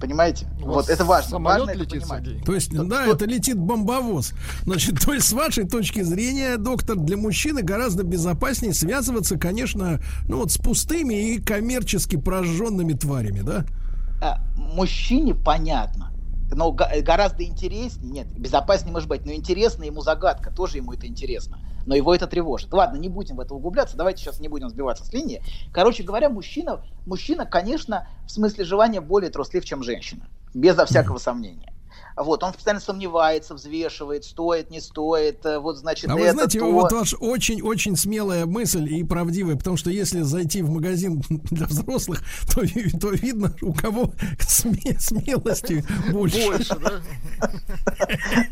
Понимаете? 0.01 0.47
Вот 0.61 0.89
это 0.89 1.05
важно. 1.05 1.39
Важно 1.39 1.71
летит, 1.71 1.95
это 1.95 2.07
понимать. 2.07 2.25
Сергей. 2.25 2.45
То 2.45 2.55
есть, 2.55 2.71
то, 2.71 2.85
да, 2.85 3.05
то... 3.05 3.13
это 3.13 3.25
летит 3.27 3.59
бомбовоз. 3.59 4.33
Значит, 4.65 5.01
то 5.05 5.13
есть, 5.13 5.27
с 5.27 5.33
вашей 5.33 5.67
точки 5.67 6.03
зрения, 6.03 6.57
доктор, 6.57 6.97
для 6.97 7.17
мужчины 7.17 7.63
гораздо 7.63 8.05
безопаснее 8.05 8.75
связываться, 8.75 9.39
конечно, 9.39 10.01
ну 10.29 10.39
вот 10.39 10.53
с 10.53 10.59
пустыми 10.59 11.35
и 11.35 11.41
коммерчески 11.41 12.17
прожженными 12.17 12.93
тварями, 12.93 13.41
да? 13.41 13.65
А, 14.23 14.41
мужчине 14.57 15.35
понятно 15.35 16.11
но 16.55 16.73
гораздо 16.73 17.45
интереснее, 17.45 18.13
нет, 18.13 18.29
безопаснее 18.39 18.93
может 18.93 19.09
быть, 19.09 19.25
но 19.25 19.33
интересно 19.33 19.85
ему 19.85 20.01
загадка, 20.01 20.51
тоже 20.51 20.79
ему 20.79 20.93
это 20.93 21.07
интересно, 21.07 21.59
но 21.87 21.95
его 21.95 22.15
это 22.15 22.27
тревожит. 22.27 22.73
Ладно, 22.73 22.97
не 22.97 23.09
будем 23.09 23.37
в 23.37 23.41
это 23.41 23.55
углубляться, 23.55 23.97
давайте 23.97 24.23
сейчас 24.23 24.41
не 24.41 24.49
будем 24.49 24.69
сбиваться 24.69 25.05
с 25.05 25.13
линии. 25.13 25.43
Короче 25.73 26.03
говоря, 26.03 26.31
мужчина, 26.31 26.83
мужчина, 27.07 27.47
конечно, 27.47 28.09
в 28.27 28.31
смысле 28.31 28.65
желания 28.65 29.01
более 29.01 29.31
труслив, 29.31 29.65
чем 29.65 29.83
женщина, 29.83 30.27
безо 30.55 30.87
всякого 30.87 31.19
сомнения. 31.19 31.74
Вот, 32.17 32.45
он 32.45 32.53
постоянно 32.53 32.81
сомневается, 32.81 33.55
взвешивает, 33.55 34.25
стоит, 34.25 34.71
не 34.71 34.81
стоит, 34.81 35.45
э, 35.45 35.59
вот, 35.59 35.77
значит, 35.79 36.09
А 36.09 36.15
вы 36.15 36.31
знаете, 36.31 36.61
то... 36.61 36.71
вот 36.71 36.93
ваш 36.93 37.15
очень-очень 37.19 37.97
смелая 37.97 38.47
мысль 38.47 38.89
и 38.89 39.03
правдивая, 39.03 39.57
потому 39.57 39.77
что 39.77 39.91
если 39.91 40.21
зайти 40.21 40.63
в 40.63 40.71
магазин 40.71 41.23
для 41.29 41.67
взрослых, 41.67 42.23
то, 42.55 42.63
то 43.01 43.11
видно, 43.11 43.53
у 43.63 43.73
кого 43.73 44.13
сме- 44.39 44.99
смелости 45.01 45.85
больше. 46.13 46.47
Больше, 46.47 46.77
да? 46.79 47.01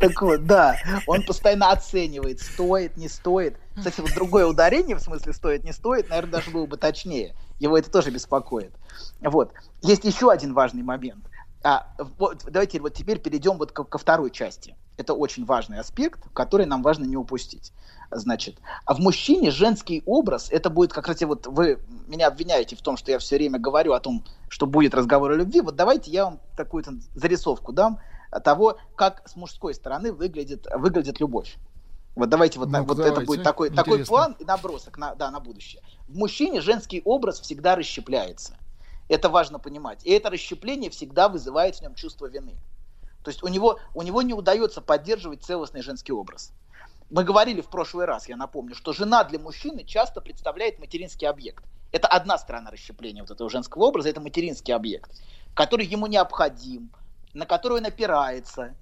Так 0.01 0.21
вот, 0.23 0.45
да, 0.45 0.77
он 1.07 1.23
постоянно 1.23 1.71
оценивает, 1.71 2.41
стоит, 2.41 2.97
не 2.97 3.09
стоит. 3.09 3.57
Кстати, 3.77 4.01
вот 4.01 4.13
другое 4.15 4.47
ударение, 4.47 4.97
в 4.97 5.01
смысле 5.01 5.33
стоит, 5.33 5.63
не 5.63 5.73
стоит, 5.73 6.11
наверное, 6.11 6.33
даже 6.33 6.51
было 6.51 6.67
бы 6.67 6.77
точнее. 6.77 7.35
Его 7.61 7.79
это 7.79 7.93
тоже 7.93 8.11
беспокоит. 8.11 8.73
Вот. 9.21 9.53
Есть 9.83 10.05
еще 10.05 10.33
один 10.33 10.53
важный 10.53 10.83
момент. 10.83 11.25
А, 11.65 11.95
вот, 12.19 12.45
давайте 12.45 12.81
вот 12.81 12.95
теперь 12.95 13.19
перейдем 13.21 13.57
вот 13.57 13.73
ко, 13.73 13.85
ко 13.85 13.99
второй 13.99 14.31
части. 14.31 14.77
Это 14.97 15.15
очень 15.15 15.45
важный 15.45 15.79
аспект, 15.79 16.21
который 16.33 16.67
нам 16.67 16.83
важно 16.83 17.05
не 17.05 17.17
упустить. 17.17 17.73
Значит, 18.11 18.59
а 18.85 18.95
в 18.95 18.99
мужчине 18.99 19.51
женский 19.51 20.03
образ, 20.05 20.49
это 20.51 20.71
будет 20.71 20.93
как 20.93 21.09
раз 21.09 21.21
вот 21.23 21.47
вы 21.47 21.79
меня 22.07 22.27
обвиняете 22.27 22.77
в 22.77 22.83
том, 22.83 22.97
что 22.97 23.11
я 23.11 23.19
все 23.19 23.37
время 23.37 23.59
говорю 23.59 23.93
о 23.93 24.01
том, 24.01 24.25
что 24.49 24.67
будет 24.67 24.95
разговор 24.95 25.31
о 25.31 25.37
любви. 25.37 25.61
Вот 25.61 25.77
давайте 25.77 26.11
я 26.11 26.25
вам 26.27 26.41
такую 26.57 26.85
зарисовку 27.15 27.73
дам 27.73 28.01
того, 28.45 28.79
как 28.97 29.27
с 29.29 29.37
мужской 29.37 29.75
стороны 29.75 30.13
выглядит, 30.13 30.67
выглядит 30.75 31.21
любовь. 31.21 31.57
Вот 32.15 32.29
давайте 32.29 32.59
вот, 32.59 32.69
ну, 32.69 32.83
вот 32.83 32.97
давайте. 32.97 33.17
это 33.17 33.27
будет 33.27 33.43
такой, 33.43 33.71
такой 33.71 34.05
план 34.05 34.37
и 34.39 34.45
набросок 34.45 34.99
на, 34.99 35.15
да, 35.15 35.31
на 35.31 35.41
будущее. 35.41 35.83
В 36.09 36.17
мужчине 36.17 36.61
женский 36.61 37.01
образ 37.05 37.41
всегда 37.41 37.77
расщепляется. 37.77 38.57
Это 39.09 39.29
важно 39.29 39.59
понимать. 39.59 40.05
И 40.05 40.11
это 40.11 40.31
расщепление 40.31 40.91
всегда 40.91 41.29
вызывает 41.29 41.77
в 41.77 41.83
нем 41.83 41.95
чувство 41.95 42.27
вины. 42.27 42.57
То 43.23 43.31
есть 43.31 43.43
у 43.43 43.49
него, 43.49 43.79
у 43.95 44.03
него 44.03 44.23
не 44.23 44.35
удается 44.35 44.81
поддерживать 44.81 45.45
целостный 45.45 45.83
женский 45.83 46.13
образ. 46.13 46.53
Мы 47.11 47.25
говорили 47.25 47.61
в 47.61 47.69
прошлый 47.69 48.07
раз, 48.07 48.29
я 48.29 48.37
напомню, 48.37 48.75
что 48.75 48.93
жена 48.93 49.23
для 49.25 49.39
мужчины 49.39 49.85
часто 49.85 50.21
представляет 50.21 50.79
материнский 50.79 51.29
объект. 51.29 51.63
Это 51.93 52.09
одна 52.09 52.39
сторона 52.39 52.71
расщепления 52.71 53.23
вот 53.23 53.31
этого 53.31 53.51
женского 53.51 53.85
образа, 53.85 54.09
это 54.09 54.21
материнский 54.21 54.75
объект, 54.75 55.11
который 55.53 55.85
ему 55.85 56.07
необходим, 56.07 56.91
на 57.35 57.45
который 57.45 57.79
он 57.79 57.87
опирается, 57.87 58.75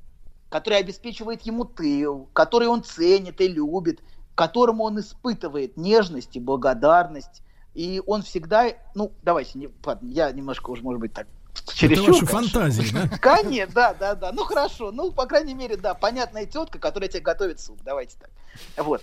который 0.48 0.78
обеспечивает 0.78 1.42
ему 1.42 1.64
тыл, 1.64 2.28
который 2.32 2.68
он 2.68 2.84
ценит 2.84 3.40
и 3.40 3.48
любит, 3.48 4.00
которому 4.36 4.84
он 4.84 5.00
испытывает 5.00 5.76
нежность 5.76 6.36
и 6.36 6.40
благодарность, 6.40 7.42
и 7.74 8.02
он 8.06 8.22
всегда, 8.22 8.68
ну, 8.94 9.12
давайте, 9.22 9.58
не, 9.58 9.68
я 10.02 10.30
немножко 10.32 10.70
уже, 10.70 10.82
может 10.82 11.00
быть, 11.00 11.12
так 11.12 11.26
Чересчур, 11.74 12.10
Это 12.10 12.12
ваши 12.12 12.26
фантазии, 12.26 12.92
да? 12.92 13.08
Конечно, 13.20 13.74
да, 13.74 13.94
да, 13.94 14.14
да. 14.14 14.32
Ну 14.32 14.44
хорошо, 14.44 14.92
ну, 14.92 15.10
по 15.10 15.26
крайней 15.26 15.54
мере, 15.54 15.76
да, 15.76 15.94
понятная 15.94 16.46
тетка, 16.46 16.78
которая 16.78 17.08
тебе 17.08 17.22
готовит 17.22 17.60
суп, 17.60 17.80
давайте 17.84 18.16
так. 18.18 18.30
Вот. 18.76 19.02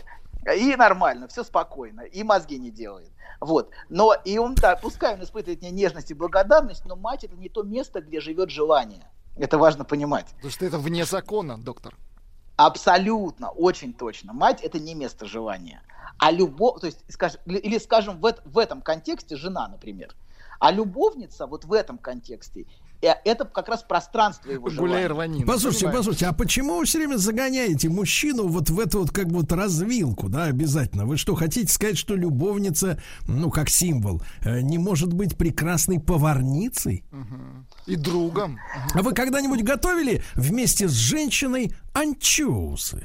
И 0.56 0.76
нормально, 0.76 1.27
все 1.27 1.44
спокойно, 1.44 2.02
и 2.02 2.23
мозги 2.23 2.57
не 2.57 2.72
делает. 2.72 3.11
Вот. 3.41 3.72
Но 3.89 4.14
и 4.14 4.38
он, 4.38 4.56
да, 4.56 4.76
пускай 4.76 5.15
он 5.15 5.23
испытывает 5.23 5.61
мне 5.61 5.72
нежность 5.72 6.11
и 6.11 6.14
благодарность, 6.14 6.85
но 6.85 6.95
мать 6.95 7.23
это 7.23 7.35
не 7.35 7.49
то 7.49 7.64
место, 7.64 8.02
где 8.02 8.22
живет 8.22 8.49
желание. 8.49 9.10
Это 9.38 9.57
важно 9.57 9.84
понимать. 9.84 10.27
Потому 10.35 10.52
что 10.52 10.65
это 10.65 10.77
вне 10.77 11.06
закона, 11.06 11.57
доктор. 11.57 11.95
Абсолютно, 12.56 13.49
очень 13.49 13.94
точно. 13.94 14.34
Мать 14.34 14.61
это 14.64 14.80
не 14.80 14.95
место 14.95 15.26
желания. 15.26 15.81
А 16.19 16.31
любовь, 16.31 16.81
то 16.81 16.88
есть, 16.88 17.03
скажем, 17.10 17.39
или, 17.45 17.77
скажем, 17.77 18.19
в, 18.19 18.35
в 18.45 18.57
этом 18.57 18.81
контексте 18.81 19.35
жена, 19.35 19.68
например. 19.68 20.15
А 20.60 20.72
любовница 20.72 21.45
вот 21.45 21.65
в 21.65 21.73
этом 21.73 21.98
контексте 21.98 22.65
Э, 23.02 23.14
это 23.26 23.45
как 23.45 23.68
раз 23.68 23.84
пространство 23.84 24.52
его 24.52 24.69
желания. 24.69 25.45
Послушайте, 25.45 25.85
понимаете? 25.85 25.98
послушайте, 25.98 26.26
а 26.27 26.34
почему 26.34 26.80
вы 26.80 26.85
все 26.85 26.98
время 26.99 27.18
загоняете 27.18 27.89
мужчину 27.89 28.48
вот 28.48 28.69
в 28.69 28.80
эту 28.80 28.99
вот 28.99 29.11
как 29.11 29.27
бы 29.27 29.41
вот 29.41 29.52
развилку, 29.52 30.30
да, 30.30 30.45
обязательно? 30.45 31.06
Вы 31.06 31.18
что, 31.18 31.35
хотите 31.35 31.72
сказать, 31.72 31.98
что 31.98 32.15
любовница, 32.15 32.99
ну, 33.27 33.52
как 33.52 33.69
символ, 33.69 34.22
э, 34.41 34.61
не 34.61 34.77
может 34.77 35.14
быть 35.14 35.38
прекрасной 35.38 35.99
поварницей? 35.99 37.03
Угу. 37.11 37.77
И 37.88 37.95
другом. 37.95 38.59
А 38.93 39.01
вы 39.01 39.14
когда-нибудь 39.14 39.64
готовили 39.64 40.22
вместе 40.35 40.89
с 40.89 40.91
женщиной 40.91 41.73
анчоусы? 41.93 43.01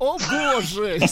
О 0.00 0.18
боже! 0.18 0.98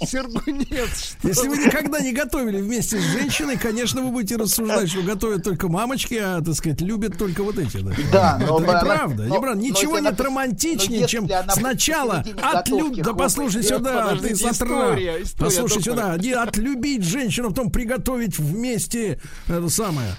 Сергунец! 0.00 1.16
Если 1.24 1.48
вы 1.48 1.58
никогда 1.58 1.98
не 1.98 2.12
готовили 2.12 2.60
вместе 2.60 3.00
с 3.00 3.02
женщиной, 3.02 3.58
конечно, 3.58 4.00
вы 4.02 4.12
будете 4.12 4.36
рассуждать, 4.36 4.88
что 4.90 5.02
готовят 5.02 5.42
только 5.42 5.68
мамочки, 5.68 6.14
а, 6.14 6.40
так 6.40 6.54
сказать, 6.54 6.80
любят 6.80 7.18
только 7.18 7.42
вот 7.42 7.58
эти, 7.58 7.78
да. 8.12 8.38
Но... 8.38 8.60
Это 8.60 8.76
неправда. 8.76 9.24
Ничего 9.56 9.98
нет 9.98 10.20
романтичнее, 10.20 11.08
чем 11.08 11.28
сначала 11.50 12.24
отлюбить... 12.40 13.02
Да 13.02 13.12
послушай 13.12 13.64
сюда, 13.64 14.16
ты 14.16 14.36
сатра. 14.36 14.96
Послушай 15.36 15.82
сюда, 15.82 16.12
отлюбить 16.42 17.02
женщину, 17.02 17.50
потом 17.50 17.72
приготовить 17.72 18.38
вместе 18.38 19.20
это 19.48 19.68
самое. 19.68 20.14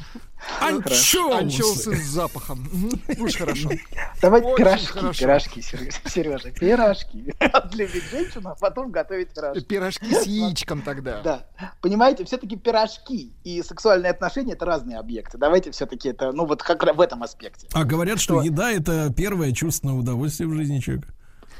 Анчоусы. 0.59 1.31
Анчоусы 1.33 1.95
с 1.95 2.05
запахом. 2.05 2.67
Уж 3.19 3.35
хорошо. 3.35 3.69
Давайте 4.21 4.55
пирожки, 4.55 5.19
пирожки, 5.19 5.61
Сережа, 5.61 6.51
пирожки. 6.51 7.33
Отлепить 7.39 8.03
женщину, 8.09 8.49
а 8.49 8.55
потом 8.55 8.91
готовить 8.91 9.33
пирожки. 9.33 9.61
Пирожки 9.61 10.13
с 10.13 10.25
яичком 10.25 10.81
тогда. 10.81 11.21
Да. 11.21 11.47
Понимаете, 11.81 12.25
все-таки 12.25 12.55
пирожки 12.55 13.33
и 13.43 13.61
сексуальные 13.61 14.11
отношения 14.11 14.53
это 14.53 14.65
разные 14.65 14.97
объекты. 14.97 15.37
Давайте 15.37 15.71
все-таки 15.71 16.09
это, 16.09 16.31
ну 16.31 16.45
вот 16.45 16.61
как 16.61 16.83
в 16.83 17.01
этом 17.01 17.23
аспекте. 17.23 17.67
А 17.73 17.83
говорят, 17.83 18.19
что 18.19 18.41
еда 18.41 18.71
это 18.71 19.11
первое 19.15 19.51
чувственное 19.51 19.95
удовольствие 19.95 20.47
в 20.47 20.53
жизни 20.53 20.79
человека. 20.79 21.13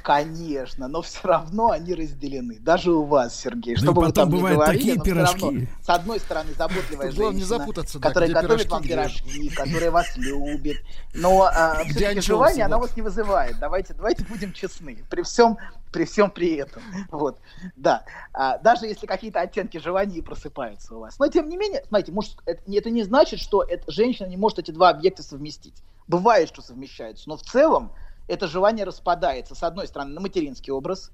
Конечно, 0.04 0.90
но 0.90 1.02
все 1.02 1.20
равно 1.26 1.72
они 1.72 1.94
разделены. 1.94 2.60
Даже 2.60 2.92
у 2.92 3.04
вас, 3.06 3.40
Сергей. 3.40 3.78
Что 3.78 3.94
бы 3.94 4.04
вы 4.06 4.12
там 4.12 4.30
ни 4.30 4.38
говорили, 4.40 4.78
такие 4.78 4.96
но 4.96 5.04
всё 5.04 5.14
равно, 5.14 5.50
пирожки. 5.50 5.70
с 5.82 5.90
одной 5.90 6.20
стороны, 6.20 6.50
заботливая 6.58 7.08
Тут 7.08 7.16
главное 7.18 7.36
не 7.36 7.40
женщина, 7.46 7.60
запутаться, 7.60 8.00
да, 8.00 8.08
которая 8.10 8.30
готовит 8.32 8.50
пирожки, 8.50 8.70
вам 8.70 8.82
где- 8.82 8.90
пирожки, 8.94 9.50
которая 9.56 9.92
вас 9.92 10.18
любит. 10.18 10.78
Но 11.14 11.44
а, 11.44 11.84
Где 11.86 11.94
все-таки 11.94 12.22
желание 12.22 12.66
она 12.66 12.78
вас 12.80 12.96
не 12.98 13.02
вызывает. 13.02 13.58
Давайте, 13.60 13.94
давайте 13.94 14.26
будем 14.26 14.52
честны. 14.52 15.06
При 15.10 15.22
всем, 15.24 15.58
при 15.94 16.04
всем 16.04 16.30
при 16.30 16.56
этом. 16.56 16.84
Вот. 17.10 17.40
Да. 17.78 18.04
А, 18.34 18.58
даже 18.58 18.86
если 18.88 19.06
какие-то 19.06 19.40
оттенки 19.40 19.78
желания 19.78 20.18
и 20.18 20.22
просыпаются 20.22 20.96
у 20.96 21.00
вас. 21.00 21.18
Но 21.18 21.28
тем 21.30 21.48
не 21.48 21.56
менее, 21.56 21.82
смотрите, 21.88 22.12
муж- 22.12 22.36
это, 22.46 22.62
не- 22.70 22.78
это 22.78 22.90
не 22.90 23.04
значит, 23.04 23.40
что 23.40 23.64
эта 23.64 23.90
женщина 23.90 24.28
не 24.28 24.36
может 24.36 24.60
эти 24.60 24.72
два 24.72 24.90
объекта 24.90 25.24
совместить. 25.24 25.82
Бывает, 26.08 26.50
что 26.50 26.62
совмещаются, 26.62 27.30
но 27.30 27.38
в 27.38 27.42
целом 27.44 27.94
это 28.34 28.47
желание 28.47 28.85
распадается, 28.85 29.55
с 29.55 29.64
одной 29.64 29.88
стороны, 29.88 30.14
на 30.14 30.22
материнский 30.22 30.72
образ, 30.72 31.11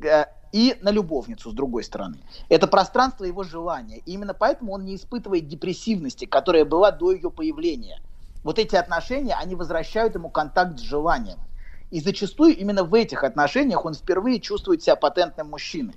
э, 0.00 0.24
и 0.52 0.78
на 0.82 0.90
любовницу, 0.90 1.50
с 1.50 1.52
другой 1.52 1.82
стороны. 1.82 2.18
Это 2.48 2.68
пространство 2.68 3.24
его 3.24 3.42
желания. 3.42 3.98
И 4.06 4.12
именно 4.12 4.34
поэтому 4.34 4.72
он 4.72 4.84
не 4.84 4.94
испытывает 4.94 5.48
депрессивности, 5.48 6.26
которая 6.26 6.64
была 6.64 6.92
до 6.92 7.10
ее 7.10 7.30
появления. 7.30 8.00
Вот 8.44 8.58
эти 8.58 8.76
отношения, 8.76 9.34
они 9.34 9.56
возвращают 9.56 10.14
ему 10.14 10.30
контакт 10.30 10.78
с 10.78 10.82
желанием. 10.82 11.38
И 11.90 12.00
зачастую 12.00 12.56
именно 12.56 12.84
в 12.84 12.94
этих 12.94 13.24
отношениях 13.24 13.84
он 13.84 13.94
впервые 13.94 14.40
чувствует 14.40 14.82
себя 14.82 14.94
патентным 14.94 15.50
мужчиной. 15.50 15.96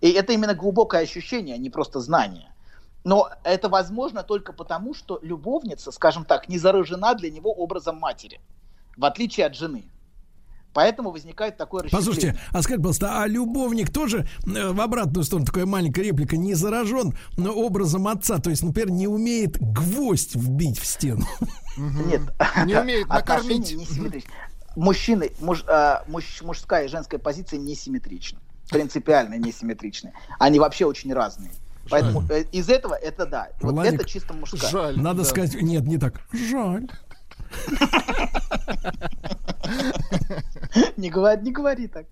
И 0.00 0.10
это 0.10 0.32
именно 0.32 0.54
глубокое 0.54 1.02
ощущение, 1.02 1.54
а 1.56 1.58
не 1.58 1.70
просто 1.70 2.00
знание. 2.00 2.52
Но 3.02 3.30
это 3.44 3.68
возможно 3.68 4.22
только 4.22 4.52
потому, 4.52 4.94
что 4.94 5.18
любовница, 5.22 5.90
скажем 5.90 6.24
так, 6.24 6.48
не 6.48 6.58
заражена 6.58 7.14
для 7.14 7.30
него 7.30 7.52
образом 7.52 7.98
матери, 7.98 8.40
в 8.96 9.04
отличие 9.04 9.46
от 9.46 9.54
жены. 9.54 9.90
Поэтому 10.76 11.10
возникает 11.10 11.56
такое 11.56 11.84
расщепление. 11.84 12.06
Послушайте, 12.06 12.40
а 12.50 12.60
скажите, 12.60 12.82
пожалуйста, 12.82 13.22
а 13.22 13.26
любовник 13.26 13.90
тоже 13.90 14.28
э, 14.44 14.72
в 14.72 14.80
обратную 14.82 15.24
сторону, 15.24 15.46
такая 15.46 15.64
маленькая 15.64 16.02
реплика, 16.02 16.36
не 16.36 16.52
заражен 16.52 17.14
образом 17.38 18.06
отца, 18.08 18.40
то 18.40 18.50
есть, 18.50 18.62
например, 18.62 18.90
не 18.90 19.08
умеет 19.08 19.56
гвоздь 19.58 20.34
вбить 20.34 20.78
в 20.78 20.84
стену. 20.84 21.24
Нет. 21.78 22.20
Не 22.66 22.78
умеет 22.78 23.08
накормить. 23.08 23.74
Мужчины, 24.76 25.30
муж- 25.40 25.64
а, 25.66 26.04
муж- 26.08 26.42
мужская 26.42 26.84
и 26.84 26.88
женская 26.88 27.16
позиция 27.16 27.58
несимметричны. 27.58 28.38
Принципиально 28.68 29.38
несимметричны. 29.38 30.12
Они 30.38 30.58
вообще 30.58 30.84
очень 30.84 31.10
разные. 31.14 31.52
Поэтому 31.88 32.22
э, 32.28 32.42
из 32.52 32.68
этого 32.68 32.92
это 32.92 33.24
да. 33.24 33.48
Вот 33.62 33.72
Владик, 33.72 33.94
это 33.94 34.04
чисто 34.06 34.34
мужская. 34.34 34.70
Жаль. 34.70 35.00
Надо 35.00 35.22
да. 35.22 35.24
сказать, 35.24 35.54
нет, 35.54 35.86
не 35.86 35.96
так. 35.96 36.20
Жаль. 36.34 36.86
Не 40.96 41.10
говори, 41.10 41.42
не 41.42 41.52
говори 41.52 41.88
так. 41.88 42.06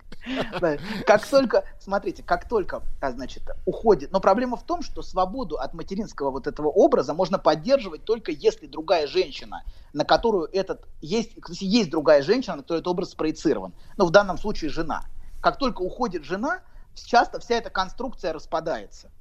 Как 1.05 1.27
только, 1.27 1.65
смотрите, 1.79 2.23
как 2.23 2.47
только, 2.47 2.81
а, 2.99 3.11
значит, 3.11 3.43
уходит. 3.65 4.11
Но 4.11 4.19
проблема 4.19 4.57
в 4.57 4.63
том, 4.63 4.81
что 4.81 5.01
свободу 5.01 5.57
от 5.57 5.73
материнского 5.73 6.31
вот 6.31 6.47
этого 6.47 6.67
образа 6.67 7.13
можно 7.13 7.37
поддерживать 7.37 8.05
только 8.05 8.31
если 8.31 8.67
другая 8.67 9.07
женщина, 9.07 9.63
на 9.93 10.05
которую 10.05 10.49
этот 10.51 10.87
есть, 11.01 11.33
есть 11.59 11.89
другая 11.89 12.21
женщина, 12.21 12.57
на 12.57 12.61
которую 12.63 12.81
этот 12.81 12.91
образ 12.91 13.11
спроецирован. 13.11 13.73
Ну, 13.97 14.05
в 14.05 14.11
данном 14.11 14.37
случае 14.37 14.69
жена. 14.69 15.05
Как 15.41 15.57
только 15.57 15.81
уходит 15.81 16.23
жена, 16.23 16.61
часто 16.95 17.39
вся 17.39 17.55
эта 17.55 17.69
конструкция 17.69 18.33
распадается. 18.33 19.11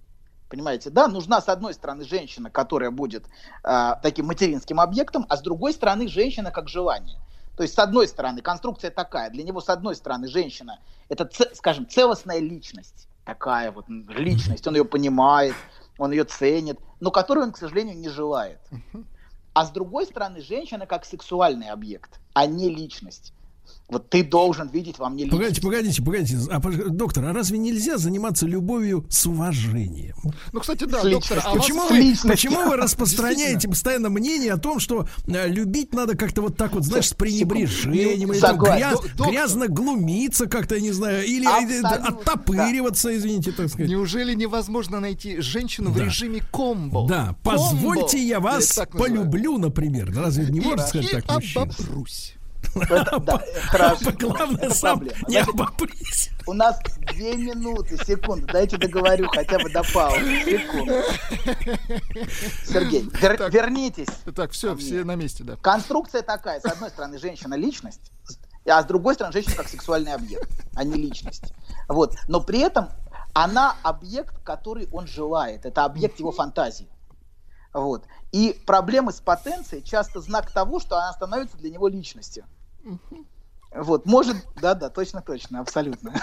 Понимаете, 0.49 0.91
да, 0.91 1.09
нужна 1.09 1.41
с 1.41 1.49
одной 1.49 1.75
стороны 1.75 2.05
женщина, 2.05 2.51
которая 2.51 2.91
будет 2.91 3.25
а, 3.62 3.97
таким 3.97 4.27
материнским 4.27 4.81
объектом, 4.81 5.27
а 5.29 5.37
с 5.37 5.41
другой 5.41 5.73
стороны 5.73 6.07
женщина 6.07 6.51
как 6.51 6.69
желание. 6.69 7.19
То 7.57 7.63
есть, 7.63 7.75
с 7.75 7.79
одной 7.79 8.09
стороны, 8.09 8.43
конструкция 8.43 8.91
такая. 8.91 9.31
Для 9.31 9.45
него, 9.45 9.61
с 9.61 9.69
одной 9.69 9.95
стороны, 9.95 10.29
женщина– 10.29 10.81
это, 11.09 11.29
скажем, 11.55 11.89
целостная 11.89 12.41
личность. 12.41 13.09
Такая 13.25 13.71
вот 13.71 13.87
личность. 13.89 14.67
Он 14.67 14.75
ее 14.75 14.85
понимает, 14.85 15.55
он 15.99 16.13
ее 16.13 16.25
ценит, 16.25 16.79
но 17.01 17.11
которую 17.11 17.47
он, 17.47 17.53
к 17.53 17.57
сожалению, 17.57 17.97
не 17.97 18.09
желает. 18.09 18.61
А 19.55 19.65
с 19.65 19.71
другой 19.71 20.07
стороны, 20.07 20.41
женщина 20.41 20.85
как 20.85 21.05
сексуальный 21.05 21.71
объект, 21.71 22.19
а 22.33 22.47
не 22.47 22.69
личность. 22.69 23.33
Вот 23.89 24.09
ты 24.09 24.24
должен 24.24 24.69
видеть 24.69 24.99
во 24.99 25.09
мне 25.11 25.24
личность. 25.24 25.61
Погодите, 25.61 26.03
погодите, 26.03 26.03
погодите. 26.03 26.39
А, 26.51 26.59
доктор, 26.91 27.27
а 27.27 27.32
разве 27.35 27.59
нельзя 27.59 27.99
заниматься 27.99 28.47
любовью 28.47 29.05
с 29.11 29.27
уважением? 29.27 30.16
Ну, 30.53 30.61
кстати, 30.61 30.85
да, 30.85 31.03
С 31.03 31.11
доктор, 31.11 31.43
а 31.45 31.55
Почему 31.55 31.86
вы, 31.89 32.15
почему 32.28 32.65
вы 32.70 32.77
распространяете 32.77 33.69
постоянно 33.69 34.09
мнение 34.09 34.53
о 34.55 34.57
том, 34.57 34.81
что 34.81 35.07
э, 35.27 35.49
любить 35.49 35.93
надо 35.93 36.16
как-то 36.16 36.41
вот 36.43 36.57
так 36.57 36.73
вот, 36.73 36.85
знаешь, 36.85 37.09
с 37.11 37.12
пренебрежением, 37.15 38.32
или 38.32 38.41
там 38.41 38.59
гряз- 38.59 39.03
доктор. 39.16 39.31
грязно 39.31 39.69
глумиться 39.69 40.47
как-то, 40.47 40.77
я 40.77 40.81
не 40.81 40.93
знаю, 40.93 41.24
или 41.27 41.45
Абсолютно, 41.45 41.91
оттопыриваться, 42.09 43.15
извините, 43.16 43.53
так 43.53 43.69
сказать. 43.69 43.89
Неужели 43.91 44.35
невозможно 44.35 44.99
найти 44.99 45.41
женщину 45.41 45.91
в 45.91 45.97
Да. 45.99 46.05
режиме 46.07 46.41
комбо? 46.51 47.07
Да, 47.07 47.27
Комбо. 47.27 47.39
позвольте 47.43 48.19
я 48.27 48.41
вас 48.41 48.78
полюблю, 48.93 49.59
например. 49.59 50.12
Разве 50.16 50.47
не 50.47 50.59
И- 50.61 50.62
можно 50.62 50.86
сказать 50.86 51.09
и 51.12 51.16
так 51.16 51.31
мужчина? 51.35 51.65
обопрусь. 51.65 52.35
Это- 52.75 53.19
да, 53.21 53.43
хорошо. 53.69 54.11
Главное, 54.19 54.67
Это 54.67 54.75
сам 54.75 54.99
проблема. 54.99 55.19
не 55.29 55.33
Значит, 55.43 55.49
обопрись. 55.55 56.31
У 56.47 56.53
нас 56.53 56.79
две 57.13 57.37
минуты, 57.37 57.97
секунду. 58.05 58.47
Дайте 58.47 58.77
договорю 58.77 59.29
хотя 59.29 59.59
бы 59.59 59.71
до 59.71 59.83
паузы. 59.93 60.45
Секунду. 60.45 60.93
Сергей, 62.67 63.03
вер- 63.09 63.37
Так. 63.39 63.53
вернитесь. 63.53 64.09
Так, 64.35 64.51
все, 64.53 64.77
все 64.77 65.05
на 65.05 65.15
месте, 65.15 65.45
да. 65.45 65.57
Конструкция 65.57 66.23
такая. 66.23 66.61
С 66.61 66.65
одной 66.65 66.91
стороны, 66.91 67.19
женщина 67.19 67.55
личность, 67.55 68.13
а 68.67 68.83
с 68.83 68.87
другой 68.87 69.15
стороны, 69.15 69.33
женщина 69.33 69.57
как 69.57 69.69
сексуальный 69.69 70.13
объект, 70.13 70.51
а 70.75 70.85
не 70.85 70.95
личность. 70.95 71.53
Вот. 71.89 72.15
Но 72.29 72.41
при 72.41 72.61
этом 72.61 72.89
она 73.33 73.77
объект, 73.83 74.43
который 74.45 74.89
он 74.93 75.07
желает. 75.07 75.65
Это 75.67 75.85
объект 75.85 76.19
его 76.19 76.33
фантазии. 76.33 76.89
Вот. 77.73 78.05
И 78.33 78.61
проблемы 78.67 79.13
с 79.13 79.21
потенцией 79.21 79.83
часто 79.83 80.21
знак 80.21 80.51
того, 80.51 80.79
что 80.79 80.97
она 80.97 81.13
становится 81.13 81.57
для 81.57 81.71
него 81.71 81.89
личностью. 81.89 82.45
Вот, 83.74 84.06
может, 84.06 84.36
да, 84.62 84.74
да, 84.74 84.89
точно, 84.89 85.20
точно, 85.20 85.61
абсолютно. 85.61 86.15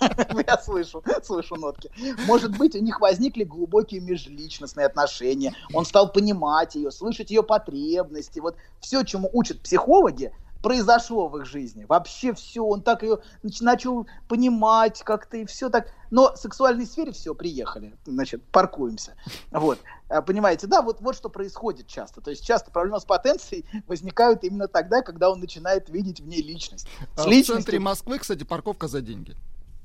Я 0.48 0.56
слышу, 0.56 1.02
слышу 1.22 1.56
нотки. 1.56 1.90
Может 2.26 2.56
быть, 2.56 2.74
у 2.74 2.78
них 2.78 2.98
возникли 2.98 3.44
глубокие 3.44 4.00
межличностные 4.00 4.86
отношения. 4.86 5.52
Он 5.74 5.84
стал 5.84 6.10
понимать 6.10 6.76
ее, 6.76 6.90
слышать 6.90 7.30
ее 7.30 7.42
потребности. 7.42 8.38
Вот 8.38 8.56
все, 8.80 9.04
чему 9.04 9.28
учат 9.34 9.60
психологи, 9.60 10.32
произошло 10.64 11.28
в 11.28 11.36
их 11.36 11.44
жизни. 11.44 11.84
Вообще 11.84 12.32
все, 12.32 12.64
он 12.64 12.80
так 12.80 13.02
ее 13.02 13.20
нач- 13.42 13.62
начал 13.62 14.06
понимать 14.28 15.02
как-то 15.04 15.36
и 15.36 15.44
все 15.44 15.68
так. 15.68 15.88
Но 16.10 16.32
в 16.34 16.38
сексуальной 16.38 16.86
сфере 16.86 17.12
все, 17.12 17.34
приехали, 17.34 17.94
значит, 18.06 18.42
паркуемся. 18.44 19.14
Вот, 19.50 19.78
А, 20.08 20.22
понимаете, 20.22 20.66
да, 20.66 20.80
вот, 20.80 21.02
вот 21.02 21.16
что 21.16 21.28
происходит 21.28 21.86
часто. 21.86 22.22
То 22.22 22.30
есть 22.30 22.46
часто 22.46 22.70
проблемы 22.70 22.98
с 22.98 23.04
потенцией 23.04 23.66
возникают 23.86 24.42
именно 24.42 24.66
тогда, 24.66 25.02
когда 25.02 25.30
он 25.30 25.38
начинает 25.38 25.90
видеть 25.90 26.20
в 26.20 26.26
ней 26.26 26.40
личность. 26.40 26.88
А 27.14 27.22
С 27.22 27.24
в 27.26 27.28
личностью 27.28 27.56
центре 27.56 27.78
Москвы, 27.78 28.18
кстати, 28.18 28.44
парковка 28.44 28.88
за 28.88 29.02
деньги. 29.02 29.36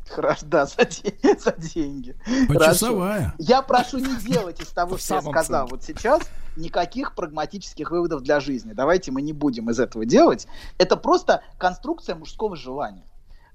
Хорошо, 0.16 0.46
да, 0.46 0.66
за, 0.66 0.86
де- 0.86 1.38
за 1.40 1.52
деньги. 1.52 2.16
Почасовая. 2.48 3.20
Хорошо. 3.20 3.36
Я 3.38 3.62
прошу 3.62 3.98
не 4.00 4.16
делать 4.18 4.60
из 4.60 4.70
того, 4.70 4.98
что 5.00 5.16
я 5.16 5.22
сказал 5.22 5.68
вот 5.68 5.84
сейчас, 5.84 6.22
никаких 6.56 7.16
прагматических 7.16 7.92
выводов 7.92 8.22
для 8.22 8.40
жизни. 8.40 8.74
Давайте 8.74 9.12
мы 9.12 9.22
не 9.22 9.34
будем 9.34 9.70
из 9.70 9.80
этого 9.80 10.06
делать. 10.06 10.48
Это 10.78 10.98
просто 10.98 11.44
конструкция 11.58 12.16
мужского 12.16 12.56
желания. 12.56 13.06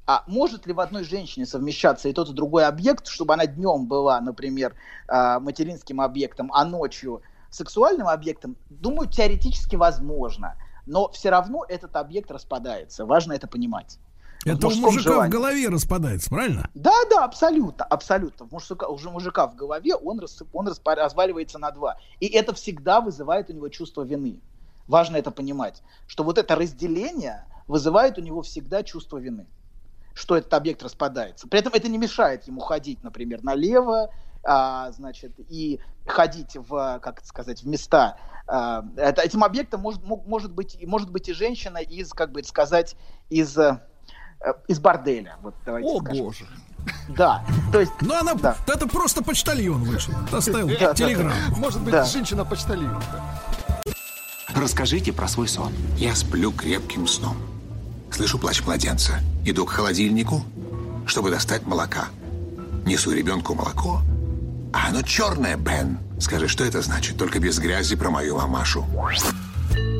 А 0.06 0.22
может 0.26 0.66
ли 0.66 0.72
в 0.72 0.80
одной 0.80 1.02
женщине 1.02 1.46
совмещаться 1.46 2.08
и 2.08 2.12
тот, 2.12 2.28
и 2.28 2.34
другой 2.34 2.66
объект, 2.66 3.06
чтобы 3.06 3.34
она 3.34 3.46
днем 3.46 3.86
была, 3.86 4.20
например, 4.20 4.74
а, 5.08 5.40
материнским 5.40 6.00
объектом, 6.00 6.52
а 6.52 6.64
ночью 6.66 7.22
сексуальным 7.50 8.08
объектом? 8.08 8.56
Думаю, 8.68 9.08
теоретически 9.08 9.76
возможно. 9.76 10.56
Но 10.84 11.08
все 11.08 11.30
равно 11.30 11.64
этот 11.66 11.96
объект 11.96 12.30
распадается. 12.30 13.06
Важно 13.06 13.32
это 13.32 13.48
понимать. 13.48 13.98
В 14.44 14.46
Это 14.46 14.66
у 14.66 14.70
мужика 14.74 15.10
в 15.10 15.14
желании. 15.14 15.32
голове 15.32 15.68
распадается, 15.68 16.28
правильно? 16.28 16.68
Да, 16.74 16.92
да, 17.10 17.24
абсолютно, 17.24 17.84
абсолютно. 17.84 18.46
В 18.46 18.52
мужика, 18.52 18.86
уже 18.88 19.10
мужика 19.10 19.46
в 19.46 19.56
голове 19.56 19.94
он, 19.94 20.20
рассып- 20.20 20.48
он 20.52 20.68
распа- 20.68 20.96
разваливается 20.96 21.58
на 21.58 21.70
два. 21.70 21.96
И 22.20 22.26
это 22.26 22.52
всегда 22.54 23.00
вызывает 23.00 23.48
у 23.48 23.54
него 23.54 23.68
чувство 23.70 24.02
вины. 24.02 24.40
Важно 24.86 25.16
это 25.16 25.30
понимать, 25.30 25.82
что 26.06 26.24
вот 26.24 26.36
это 26.36 26.54
разделение 26.56 27.46
вызывает 27.66 28.18
у 28.18 28.20
него 28.20 28.42
всегда 28.42 28.82
чувство 28.82 29.16
вины, 29.16 29.46
что 30.12 30.36
этот 30.36 30.52
объект 30.52 30.82
распадается. 30.82 31.48
При 31.48 31.60
этом 31.60 31.72
это 31.72 31.88
не 31.88 31.96
мешает 31.96 32.44
ему 32.44 32.60
ходить, 32.60 33.02
например, 33.02 33.42
налево, 33.42 34.10
а, 34.42 34.92
значит, 34.92 35.32
и 35.48 35.80
ходить 36.04 36.54
в, 36.54 36.98
как 37.02 37.20
это 37.20 37.26
сказать, 37.26 37.62
в 37.62 37.66
места. 37.66 38.18
А, 38.46 38.84
это, 38.96 39.22
этим 39.22 39.42
объектом 39.42 39.80
может, 39.80 40.02
может, 40.04 40.52
быть, 40.52 40.76
может 40.86 41.10
быть 41.10 41.30
и 41.30 41.32
женщина 41.32 41.78
из, 41.78 42.12
как 42.12 42.30
бы 42.30 42.44
сказать, 42.44 42.94
из, 43.30 43.56
э, 43.56 43.80
из 44.68 44.78
борделя. 44.78 45.36
Вот, 45.42 45.54
давайте 45.64 45.88
О, 45.88 46.00
скажем. 46.00 46.24
боже. 46.24 46.46
Да, 47.08 47.42
то 47.72 47.80
есть... 47.80 47.92
Ну, 48.02 48.14
она, 48.14 48.34
да. 48.34 48.56
это 48.66 48.86
просто 48.86 49.22
почтальон 49.24 49.82
вышел, 49.84 50.12
доставил 50.30 50.68
Да, 50.68 50.74
да, 50.88 50.94
телеграмму. 50.94 51.56
Может 51.56 51.80
быть, 51.80 51.92
Да. 51.92 52.04
женщина-почтальон. 52.04 53.00
Расскажите 54.54 55.12
про 55.12 55.26
свой 55.26 55.48
сон. 55.48 55.72
Я 55.96 56.14
сплю 56.14 56.52
крепким 56.52 57.06
сном. 57.06 57.36
Слышу 58.10 58.38
плач 58.38 58.62
младенца. 58.64 59.14
Иду 59.44 59.64
к 59.66 59.70
холодильнику, 59.70 60.44
чтобы 61.06 61.30
достать 61.30 61.66
молока. 61.66 62.06
Несу 62.86 63.12
ребенку 63.12 63.54
молоко. 63.54 64.02
А 64.72 64.88
оно 64.88 65.02
черное, 65.02 65.56
Бен. 65.56 65.98
Скажи, 66.20 66.48
что 66.48 66.64
это 66.64 66.82
значит? 66.82 67.16
Только 67.16 67.38
без 67.40 67.58
грязи 67.58 67.96
про 67.96 68.10
мою 68.10 68.36
мамашу. 68.36 68.84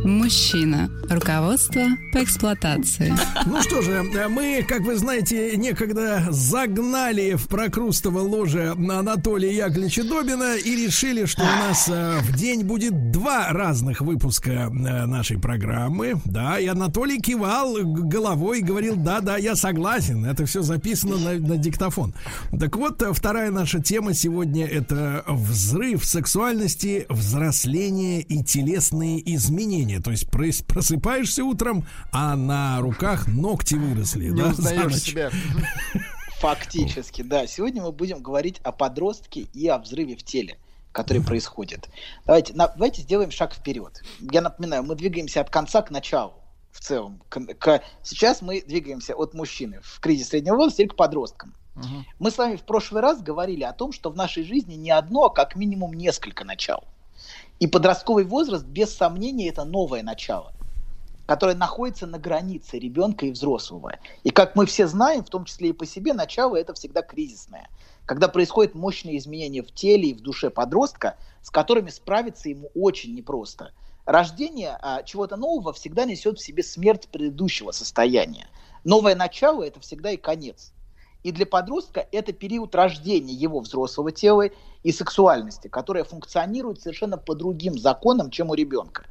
Мужчина. 0.05 0.91
Руководство 1.09 1.83
по 2.13 2.23
эксплуатации. 2.23 3.15
Ну 3.47 3.63
что 3.63 3.81
же, 3.83 4.03
мы, 4.29 4.65
как 4.67 4.83
вы 4.83 4.97
знаете, 4.97 5.57
некогда 5.57 6.27
загнали 6.31 7.35
в 7.35 7.49
прокрустово 7.49 8.21
ложе 8.21 8.71
Анатолия 8.73 9.55
Яковлевича 9.55 10.05
Добина 10.05 10.57
и 10.57 10.77
решили, 10.77 11.25
что 11.25 11.43
у 11.43 11.47
нас 11.47 11.89
э, 11.89 12.21
в 12.21 12.37
день 12.37 12.65
будет 12.65 13.11
два 13.13 13.49
разных 13.51 14.01
выпуска 14.01 14.51
э, 14.51 14.69
нашей 14.69 15.39
программы. 15.39 16.21
Да, 16.25 16.59
и 16.59 16.67
Анатолий 16.67 17.19
кивал 17.19 17.77
головой 17.83 18.61
и 18.61 18.63
говорил, 18.63 18.97
да-да, 18.97 19.37
я 19.37 19.55
согласен, 19.57 20.25
это 20.25 20.47
все 20.47 20.63
записано 20.63 21.17
на, 21.17 21.39
на 21.39 21.57
диктофон. 21.57 22.15
Так 22.59 22.77
вот, 22.77 23.01
э, 23.03 23.13
вторая 23.13 23.51
наша 23.51 23.81
тема 23.83 24.15
сегодня 24.15 24.67
это 24.67 25.25
взрыв 25.27 26.05
сексуальности, 26.05 27.07
взросление 27.09 28.21
и 28.21 28.43
телесные 28.43 29.35
изменения. 29.35 29.64
То 30.01 30.11
есть 30.11 30.25
прос- 30.29 30.65
просыпаешься 30.65 31.45
утром, 31.45 31.87
а 32.13 32.37
на 32.37 32.81
руках 32.81 33.27
ногти 33.29 33.75
выросли. 33.75 34.29
Не 34.31 34.43
да, 34.43 34.49
узнаешь 34.51 35.01
себя. 35.01 35.31
Фактически, 36.41 37.23
да. 37.23 37.47
Сегодня 37.47 37.83
мы 37.83 37.93
будем 37.93 38.23
говорить 38.23 38.61
о 38.65 38.73
подростке 38.73 39.41
и 39.53 39.67
о 39.69 39.79
взрыве 39.79 40.17
в 40.17 40.23
теле, 40.23 40.59
который 40.93 41.23
происходит. 41.23 41.89
Давайте, 42.27 42.53
на- 42.55 42.69
давайте 42.69 43.03
сделаем 43.03 43.31
шаг 43.31 43.55
вперед. 43.55 44.03
Я 44.21 44.43
напоминаю, 44.43 44.83
мы 44.83 44.95
двигаемся 44.95 45.41
от 45.41 45.51
конца 45.51 45.83
к 45.83 45.91
началу. 45.91 46.35
В 46.73 46.81
целом. 46.81 47.23
К- 47.29 47.41
к- 47.55 47.83
сейчас 48.03 48.43
мы 48.43 48.61
двигаемся 48.61 49.15
от 49.15 49.33
мужчины 49.33 49.81
в 49.83 50.01
кризис 50.01 50.31
среднего 50.31 50.57
возраста 50.57 50.83
или 50.83 50.89
к 50.89 50.97
подросткам. 50.97 51.55
Мгм. 51.77 52.05
Мы 52.19 52.31
с 52.31 52.37
вами 52.39 52.57
в 52.57 52.63
прошлый 52.63 53.01
раз 53.01 53.23
говорили 53.23 53.63
о 53.63 53.73
том, 53.73 53.93
что 53.93 54.11
в 54.11 54.17
нашей 54.17 54.45
жизни 54.45 54.75
не 54.75 54.91
одно, 54.91 55.25
а 55.25 55.31
как 55.33 55.55
минимум 55.57 55.93
несколько 55.93 56.45
начал. 56.45 56.85
И 57.61 57.67
подростковый 57.67 58.25
возраст, 58.25 58.65
без 58.65 58.95
сомнения, 58.95 59.49
это 59.49 59.65
новое 59.65 60.03
начало, 60.03 60.53
которое 61.27 61.55
находится 61.55 62.07
на 62.07 62.19
границе 62.19 62.79
ребенка 62.79 63.27
и 63.27 63.31
взрослого. 63.31 63.95
И 64.25 64.31
как 64.31 64.57
мы 64.57 64.67
все 64.67 64.87
знаем, 64.87 65.25
в 65.25 65.31
том 65.31 65.45
числе 65.45 65.71
и 65.71 65.73
по 65.73 65.87
себе, 65.87 66.13
начало 66.13 66.57
это 66.57 66.75
всегда 66.75 67.03
кризисное. 67.03 67.69
Когда 68.07 68.29
происходят 68.29 68.75
мощные 68.75 69.17
изменения 69.19 69.63
в 69.63 69.73
теле 69.73 70.11
и 70.11 70.15
в 70.15 70.21
душе 70.21 70.51
подростка, 70.51 71.17
с 71.43 71.51
которыми 71.51 71.91
справиться 71.91 72.49
ему 72.49 72.71
очень 72.75 73.15
непросто. 73.15 73.73
Рождение 74.05 74.77
а, 74.83 75.03
чего-то 75.03 75.37
нового 75.37 75.73
всегда 75.73 76.05
несет 76.05 76.39
в 76.39 76.45
себе 76.45 76.63
смерть 76.63 77.09
предыдущего 77.09 77.71
состояния. 77.71 78.49
Новое 78.83 79.15
начало 79.15 79.63
это 79.63 79.81
всегда 79.81 80.11
и 80.11 80.19
конец. 80.19 80.74
И 81.25 81.33
для 81.33 81.47
подростка 81.47 82.07
это 82.13 82.35
период 82.35 82.75
рождения 82.75 83.33
его 83.33 83.61
взрослого 83.61 84.13
тела 84.13 84.51
и 84.83 84.93
сексуальности, 84.93 85.69
которая 85.69 86.05
функционирует 86.05 86.83
совершенно 86.83 87.17
по 87.17 87.35
другим 87.35 87.79
законам, 87.79 88.31
чем 88.31 88.51
у 88.51 88.55
ребенка. 88.55 89.07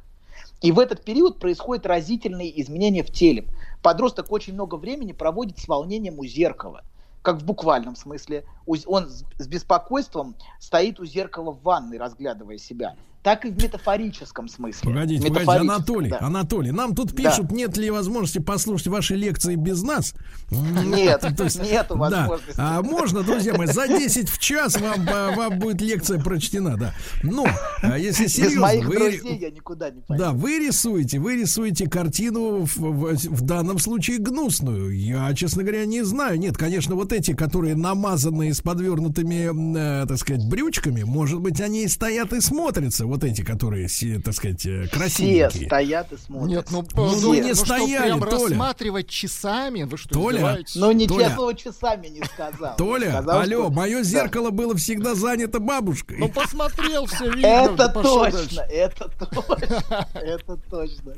И 0.62 0.70
в 0.70 0.78
этот 0.78 1.04
период 1.04 1.40
происходят 1.40 1.86
разительные 1.86 2.60
изменения 2.62 3.02
в 3.02 3.10
теле. 3.10 3.48
Подросток 3.82 4.30
очень 4.30 4.54
много 4.54 4.76
времени 4.76 5.10
проводит 5.10 5.58
с 5.58 5.66
волнением 5.66 6.20
у 6.20 6.24
зеркала. 6.24 6.84
Как 7.20 7.38
в 7.38 7.44
буквальном 7.44 7.96
смысле. 7.96 8.44
Он 8.66 9.08
с 9.08 9.48
беспокойством 9.48 10.36
стоит 10.60 11.00
у 11.00 11.04
зеркала 11.04 11.50
в 11.50 11.62
ванной, 11.62 11.98
разглядывая 11.98 12.58
себя. 12.58 12.96
Так 13.24 13.46
и 13.46 13.50
в 13.50 13.56
метафорическом 13.56 14.48
смысле. 14.48 14.80
Погодите, 14.82 15.28
погодите, 15.28 15.52
Анатолий, 15.52 16.10
да. 16.10 16.18
Анатолий, 16.20 16.70
нам 16.72 16.94
тут 16.94 17.12
Да. 17.14 17.30
пишут, 17.30 17.50
нет 17.52 17.74
ли 17.78 17.90
возможности 17.90 18.38
послушать 18.38 18.88
ваши 18.88 19.14
лекции 19.14 19.54
без 19.54 19.82
нас? 19.82 20.12
Нет, 20.50 21.24
есть, 21.40 21.58
нету 21.62 21.94
да. 21.94 22.00
возможности. 22.00 22.54
А 22.58 22.82
можно, 22.82 23.22
друзья 23.22 23.54
мои, 23.54 23.66
за 23.66 23.88
10 23.88 24.28
в 24.28 24.38
час 24.38 24.78
вам, 24.78 25.08
э, 25.08 25.34
вам 25.36 25.58
будет 25.58 25.80
лекция 25.80 26.20
прочтена, 26.20 26.76
да. 26.76 26.92
Но, 27.22 27.46
а 27.82 27.98
если 27.98 28.24
Без 28.24 28.34
серьезно, 28.34 28.60
моих 28.60 28.84
вы, 28.86 28.94
друзей 28.98 29.38
я 29.38 29.50
никуда 29.50 29.88
не 29.90 30.02
пойду. 30.02 30.22
да, 30.22 30.32
вы 30.32 30.58
рисуете, 30.58 31.18
вы 31.18 31.36
рисуете 31.36 31.88
картину 31.88 32.66
в, 32.66 32.76
в- 32.76 33.14
в 33.14 33.40
данном 33.40 33.78
случае 33.78 34.18
гнусную. 34.18 34.90
Я, 35.00 35.32
честно 35.32 35.62
говоря, 35.62 35.86
не 35.86 36.02
знаю. 36.04 36.38
Нет, 36.38 36.58
конечно, 36.58 36.94
вот 36.94 37.10
эти, 37.14 37.32
которые 37.32 37.74
намазанные 37.74 38.52
с 38.52 38.60
подвернутыми, 38.60 40.02
э, 40.02 40.06
так 40.06 40.18
сказать, 40.18 40.44
брючками, 40.46 41.04
может 41.04 41.40
быть, 41.40 41.58
они 41.62 41.84
и 41.84 41.88
стоят 41.88 42.34
и 42.34 42.42
смотрятся, 42.42 43.06
вот 43.14 43.24
эти, 43.24 43.42
которые, 43.42 43.88
так 44.22 44.34
сказать, 44.34 44.64
э, 44.66 44.86
Все 45.08 45.50
стоят 45.50 46.12
и 46.12 46.16
смотрят. 46.16 46.48
Нет, 46.50 46.66
ну, 46.70 46.82
Ну, 46.94 47.10
ну, 47.10 47.20
ну, 47.20 47.34
не 47.34 47.40
ну, 47.42 47.54
что, 47.54 47.64
стояли, 47.64 48.02
прям 48.06 48.20
Толя. 48.20 48.32
рассматривать 48.48 49.08
часами? 49.08 49.82
Вы 49.84 49.96
что, 49.96 50.08
Толя, 50.14 50.36
издеваетесь? 50.36 50.74
Ну, 50.76 50.92
ничего 50.92 51.18
Толя. 51.18 51.34
слово 51.34 51.54
часами 51.54 52.06
не 52.08 52.22
сказал. 52.24 52.76
Толя, 52.76 53.10
Сказал, 53.12 53.40
алло, 53.40 53.62
что- 53.64 53.70
мое 53.70 53.98
Да. 53.98 54.02
зеркало 54.04 54.50
было 54.50 54.74
всегда 54.76 55.14
занято 55.14 55.60
бабушкой. 55.60 56.18
Ну, 56.18 56.28
посмотрел, 56.28 57.06
все 57.06 57.30
видно. 57.30 57.46
Это 57.46 57.88
точно, 57.88 58.60
это 58.62 59.08
точно, 59.08 60.08
это 60.14 60.56
точно. 60.70 61.14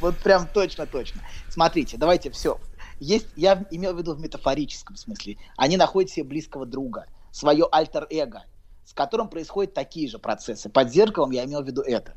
Вот 0.00 0.16
прям 0.18 0.46
точно-точно. 0.52 1.20
Смотрите, 1.48 1.96
давайте 1.96 2.30
все. 2.30 2.58
Есть, 3.00 3.26
я 3.36 3.64
имел 3.70 3.94
в 3.94 3.98
виду 3.98 4.14
в 4.14 4.20
метафорическом 4.20 4.96
смысле. 4.96 5.36
Они 5.56 5.76
находят 5.76 6.10
себе 6.10 6.24
близкого 6.24 6.66
друга, 6.66 7.06
свое 7.30 7.64
альтер-эго, 7.70 8.42
с 8.88 8.94
которым 8.94 9.28
происходят 9.28 9.74
такие 9.74 10.08
же 10.08 10.18
процессы. 10.18 10.70
Под 10.70 10.90
зеркалом 10.90 11.30
я 11.30 11.44
имел 11.44 11.62
в 11.62 11.66
виду 11.66 11.82
это. 11.82 12.14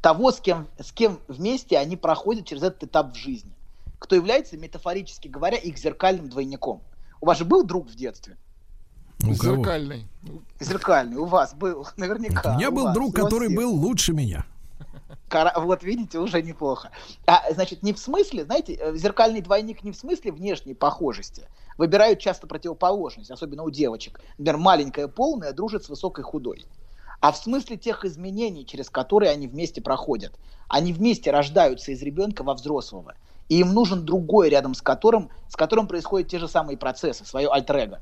Того, 0.00 0.32
с 0.32 0.40
кем, 0.40 0.66
с 0.78 0.90
кем 0.90 1.20
вместе 1.28 1.76
они 1.76 1.98
проходят 1.98 2.46
через 2.46 2.62
этот 2.62 2.84
этап 2.84 3.12
в 3.12 3.14
жизни. 3.14 3.52
Кто 3.98 4.14
является, 4.14 4.56
метафорически 4.56 5.28
говоря, 5.28 5.58
их 5.58 5.76
зеркальным 5.76 6.30
двойником. 6.30 6.80
У 7.20 7.26
вас 7.26 7.36
же 7.36 7.44
был 7.44 7.62
друг 7.62 7.90
в 7.90 7.94
детстве? 7.94 8.38
У 9.22 9.36
кого? 9.36 9.56
Зеркальный. 9.56 10.08
Зеркальный, 10.60 11.16
у 11.18 11.26
вас 11.26 11.52
был, 11.52 11.86
наверняка. 11.98 12.54
У 12.54 12.56
меня 12.56 12.70
у 12.70 12.72
был 12.72 12.84
вас, 12.84 12.94
друг, 12.94 13.14
который 13.14 13.54
был 13.54 13.74
лучше 13.74 14.14
меня. 14.14 14.46
Вот 15.56 15.82
видите, 15.82 16.18
уже 16.18 16.42
неплохо. 16.42 16.90
А, 17.26 17.52
значит, 17.52 17.82
не 17.82 17.92
в 17.92 17.98
смысле, 17.98 18.44
знаете, 18.44 18.74
э, 18.74 18.96
зеркальный 18.96 19.40
двойник 19.40 19.82
не 19.82 19.92
в 19.92 19.96
смысле 19.96 20.32
внешней 20.32 20.74
похожести. 20.74 21.48
Выбирают 21.78 22.18
часто 22.18 22.46
противоположность, 22.46 23.30
особенно 23.30 23.62
у 23.62 23.70
девочек. 23.70 24.20
Например, 24.38 24.58
маленькая 24.58 25.08
полная 25.08 25.52
дружит 25.52 25.84
с 25.84 25.88
высокой 25.88 26.22
худой. 26.22 26.66
А 27.20 27.32
в 27.32 27.36
смысле 27.36 27.76
тех 27.76 28.04
изменений, 28.04 28.66
через 28.66 28.90
которые 28.90 29.30
они 29.30 29.46
вместе 29.46 29.80
проходят. 29.80 30.38
Они 30.68 30.92
вместе 30.92 31.30
рождаются 31.30 31.92
из 31.92 32.02
ребенка 32.02 32.42
во 32.42 32.54
взрослого. 32.54 33.14
И 33.48 33.60
им 33.60 33.72
нужен 33.74 34.04
другой, 34.04 34.48
рядом 34.48 34.74
с 34.74 34.82
которым, 34.82 35.30
с 35.48 35.56
которым 35.56 35.86
происходят 35.86 36.28
те 36.28 36.38
же 36.38 36.48
самые 36.48 36.76
процессы, 36.76 37.24
свое 37.24 37.48
альтер 37.48 38.00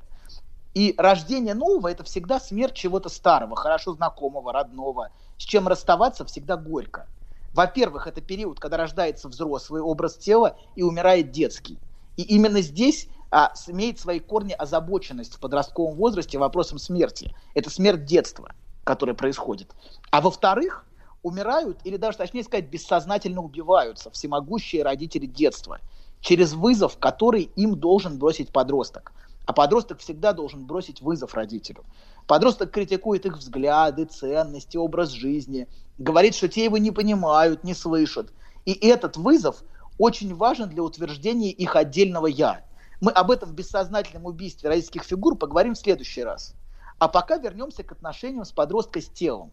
И 0.75 0.95
рождение 0.97 1.55
нового– 1.55 1.89
это 1.91 2.03
всегда 2.05 2.41
смерть 2.41 2.75
чего-то 2.75 3.09
старого, 3.09 3.57
хорошо 3.57 3.93
знакомого, 3.93 4.53
родного, 4.53 5.11
с 5.41 5.44
чем 5.44 5.69
расставаться 5.69 6.27
всегда 6.27 6.59
горько. 6.59 7.07
Во-первых, 7.55 8.07
это 8.07 8.20
период, 8.20 8.60
когда 8.60 8.77
рождается 8.77 9.27
взрослый 9.27 9.81
образ 9.81 10.19
тела 10.19 10.59
и 10.77 10.83
умирает 10.83 11.31
детский. 11.31 11.78
И 12.19 12.23
именно 12.23 12.60
здесь 12.60 13.09
а, 13.31 13.55
имеет 13.67 13.99
свои 13.99 14.20
корни 14.20 14.52
озабоченность 14.52 15.35
в 15.35 15.41
подростковом 15.41 15.97
возрасте 15.97 16.36
вопросом 16.36 16.78
смерти. 16.78 17.35
Это 17.55 17.70
смерть 17.70 18.05
детства, 18.05 18.52
которая 18.85 19.17
происходит. 19.17 19.75
А 20.10 20.20
во-вторых, 20.20 20.85
умирают, 21.23 21.78
или 21.85 21.97
даже 21.97 22.19
точнее 22.19 22.44
сказать, 22.44 22.69
бессознательно 22.69 23.41
убиваются 23.41 24.10
всемогущие 24.10 24.83
родители 24.83 25.25
детства 25.25 25.78
через 26.20 26.52
вызов, 26.52 26.99
который 26.99 27.44
им 27.57 27.77
должен 27.77 28.19
бросить 28.19 28.52
подросток. 28.52 29.12
А 29.47 29.55
подросток 29.55 30.01
всегда 30.01 30.35
должен 30.35 30.67
бросить 30.67 31.01
вызов 31.01 31.33
родителю. 31.33 31.83
Подросток 32.31 32.70
критикует 32.70 33.26
их 33.26 33.39
взгляды, 33.39 34.05
ценности, 34.05 34.76
образ 34.76 35.10
жизни, 35.10 35.67
говорит, 35.99 36.36
что 36.36 36.47
те 36.47 36.62
его 36.62 36.78
не 36.78 36.92
понимают, 36.92 37.65
не 37.65 37.75
слышат. 37.75 38.33
И 38.65 38.73
этот 38.86 39.17
вызов 39.17 39.65
очень 39.99 40.36
важен 40.36 40.68
для 40.68 40.84
утверждения 40.84 41.50
их 41.50 41.75
отдельного 41.75 42.28
«я». 42.28 42.65
Мы 43.00 43.10
об 43.10 43.33
этом 43.33 43.52
бессознательном 43.52 44.26
убийстве 44.26 44.68
родительских 44.68 45.02
фигур 45.02 45.36
поговорим 45.36 45.75
в 45.75 45.78
следующий 45.78 46.23
раз. 46.23 46.55
А 47.00 47.09
пока 47.09 47.36
вернемся 47.36 47.83
к 47.83 47.91
отношениям 47.91 48.44
с 48.44 48.52
подростком 48.52 49.02
с 49.02 49.09
телом. 49.09 49.50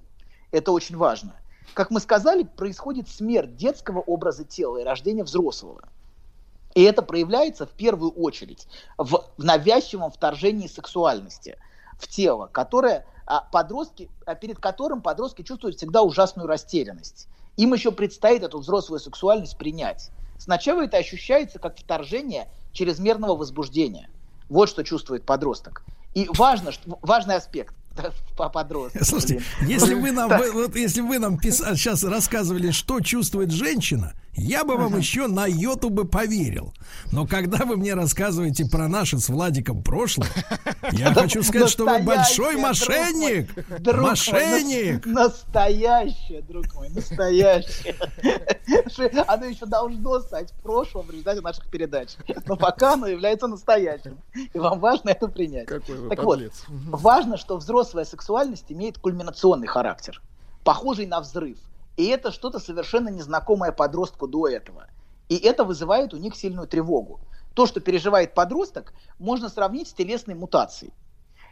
Это 0.52 0.72
очень 0.72 0.98
важно. 0.98 1.34
Как 1.74 1.90
мы 1.90 2.00
сказали, 2.00 2.44
происходит 2.44 3.10
смерть 3.10 3.56
детского 3.56 4.02
образа 4.02 4.44
тела 4.44 4.78
и 4.78 4.84
рождение 4.84 5.24
взрослого. 5.24 5.82
И 6.76 6.84
это 6.84 7.02
проявляется 7.02 7.66
в 7.66 7.72
первую 7.72 8.12
очередь 8.12 8.68
в, 9.00 9.26
в 9.36 9.44
навязчивом 9.44 10.12
вторжении 10.12 10.68
сексуальности. 10.68 11.58
В 11.98 12.08
тело, 12.08 12.48
которое 12.48 13.06
а, 13.26 13.42
подростки, 13.42 14.10
а, 14.26 14.36
перед 14.36 14.60
которым 14.60 15.02
подростки 15.02 15.42
чувствуют 15.42 15.78
всегда 15.78 16.02
ужасную 16.02 16.48
растерянность. 16.48 17.28
Им 17.58 17.74
еще 17.74 17.92
предстоит 17.92 18.44
эту 18.44 18.60
взрослую 18.60 19.00
сексуальность 19.00 19.58
принять. 19.58 20.12
Сначала 20.38 20.84
это 20.86 20.98
ощущается 20.98 21.60
как 21.60 21.78
вторжение 21.78 22.50
чрезмерного 22.72 23.36
возбуждения. 23.36 24.10
Вот 24.50 24.70
что 24.70 24.84
чувствует 24.84 25.26
подросток. 25.26 25.84
И 26.14 26.30
важно, 26.34 26.72
важный 27.02 27.36
аспект 27.36 27.76
по 28.38 28.50
подростку. 28.50 29.04
Слушайте, 29.04 29.42
если 29.62 29.94
вы 29.94 30.12
нам, 30.12 30.30
вы, 30.30 30.52
вот 30.52 30.76
если 30.76 31.02
вы 31.02 31.20
нам 31.20 31.38
пис... 31.38 31.58
сейчас 31.58 32.04
рассказывали, 32.04 32.72
что 32.72 33.00
чувствует 33.00 33.52
женщина, 33.52 34.14
я 34.38 34.64
бы 34.64 34.78
вам 34.78 34.96
еще 34.98 35.28
на 35.28 35.48
йоту 35.48 35.90
бы 35.90 36.06
поверил. 36.06 36.74
Но 37.12 37.26
когда 37.26 37.66
вы 37.66 37.76
мне 37.76 37.96
рассказываете 37.96 38.66
про 38.66 38.88
наше 38.88 39.18
с 39.18 39.30
Владиком 39.30 39.82
прошлое, 39.82 40.30
я 40.92 41.12
хочу 41.14 41.42
сказать, 41.42 41.70
что 41.70 41.86
вы 41.86 42.04
большой 42.04 42.56
мошенник. 42.58 43.50
Мошенник. 43.84 45.06
Настоящее, 45.08 46.44
друг 46.44 46.72
мой, 46.76 46.90
настоящее. 46.90 47.96
Оно 49.28 49.46
еще 49.46 49.66
должно 49.66 50.20
стать 50.20 50.54
прошлым 50.62 51.08
в 51.08 51.12
результате 51.12 51.42
наших 51.42 51.68
передач. 51.68 52.10
Но 52.46 52.56
пока 52.56 52.94
оно 52.94 53.08
является 53.08 53.48
настоящим. 53.48 54.20
И 54.54 54.60
вам 54.60 54.80
важно 54.80 55.10
это 55.10 55.28
принять. 55.28 55.66
Какой 55.66 55.96
вы 55.98 56.10
так 56.10 56.24
вот, 56.24 56.40
важно, 56.68 57.38
что 57.38 57.58
взрослая 57.88 58.06
сексуальность 58.06 58.66
имеет 58.70 58.98
кульминационный 58.98 59.68
характер, 59.68 60.22
похожий 60.66 61.06
на 61.06 61.22
взрыв. 61.22 61.58
И 61.96 62.06
это 62.08 62.32
что-то 62.32 62.60
совершенно 62.60 63.08
незнакомое 63.08 63.72
подростку 63.72 64.28
до 64.28 64.50
этого. 64.50 64.88
И 65.30 65.38
это 65.38 65.64
вызывает 65.64 66.14
у 66.14 66.18
них 66.18 66.36
сильную 66.36 66.68
тревогу. 66.68 67.22
То, 67.54 67.66
что 67.66 67.80
переживает 67.80 68.34
подросток, 68.34 68.94
можно 69.20 69.48
сравнить 69.48 69.88
с 69.88 69.94
телесной 69.94 70.36
мутацией. 70.36 70.94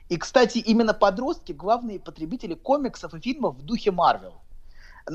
И, 0.09 0.17
кстати, 0.17 0.57
именно 0.57 0.93
подростки 0.93 1.53
главные 1.53 2.01
потребители 2.01 2.53
комиксов 2.53 3.13
и 3.13 3.21
фильмов 3.21 3.55
в 3.55 3.63
духе 3.63 3.91
Марвел. 3.91 4.33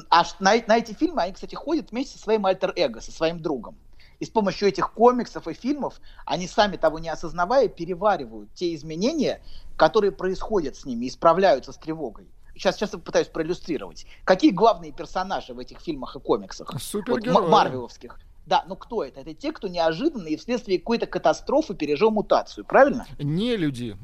А 0.08 0.24
на, 0.40 0.52
на 0.66 0.78
эти 0.78 0.94
фильмы 0.94 1.22
они, 1.22 1.34
кстати, 1.34 1.54
ходят 1.54 1.90
вместе 1.90 2.16
со 2.16 2.24
своим 2.24 2.46
альтер-эго, 2.46 3.02
со 3.02 3.12
своим 3.12 3.42
другом. 3.42 3.76
И 4.20 4.24
с 4.24 4.30
помощью 4.30 4.68
этих 4.68 4.92
комиксов 4.92 5.48
и 5.48 5.54
фильмов 5.54 6.00
они 6.24 6.46
сами 6.46 6.76
того 6.76 6.98
не 6.98 7.08
осознавая 7.08 7.68
переваривают 7.68 8.52
те 8.54 8.74
изменения, 8.74 9.40
которые 9.76 10.12
происходят 10.12 10.76
с 10.76 10.84
ними 10.84 11.06
и 11.06 11.10
справляются 11.10 11.72
с 11.72 11.76
тревогой 11.76 12.28
сейчас, 12.60 12.76
сейчас 12.76 12.90
пытаюсь 12.90 13.28
проиллюстрировать. 13.28 14.06
Какие 14.24 14.50
главные 14.50 14.92
персонажи 14.92 15.54
в 15.54 15.58
этих 15.58 15.80
фильмах 15.80 16.16
и 16.16 16.20
комиксах? 16.20 16.72
Супергерои. 16.80 17.34
Вот, 17.34 17.48
марвеловских. 17.48 18.20
Да, 18.46 18.64
но 18.66 18.76
кто 18.76 19.04
это? 19.04 19.20
Это 19.20 19.34
те, 19.34 19.52
кто 19.52 19.68
неожиданно 19.68 20.26
и 20.26 20.36
вследствие 20.36 20.78
какой-то 20.78 21.06
катастрофы 21.06 21.74
пережил 21.74 22.10
мутацию, 22.10 22.64
правильно? 22.64 23.06
Не 23.18 23.56
люди. 23.56 23.96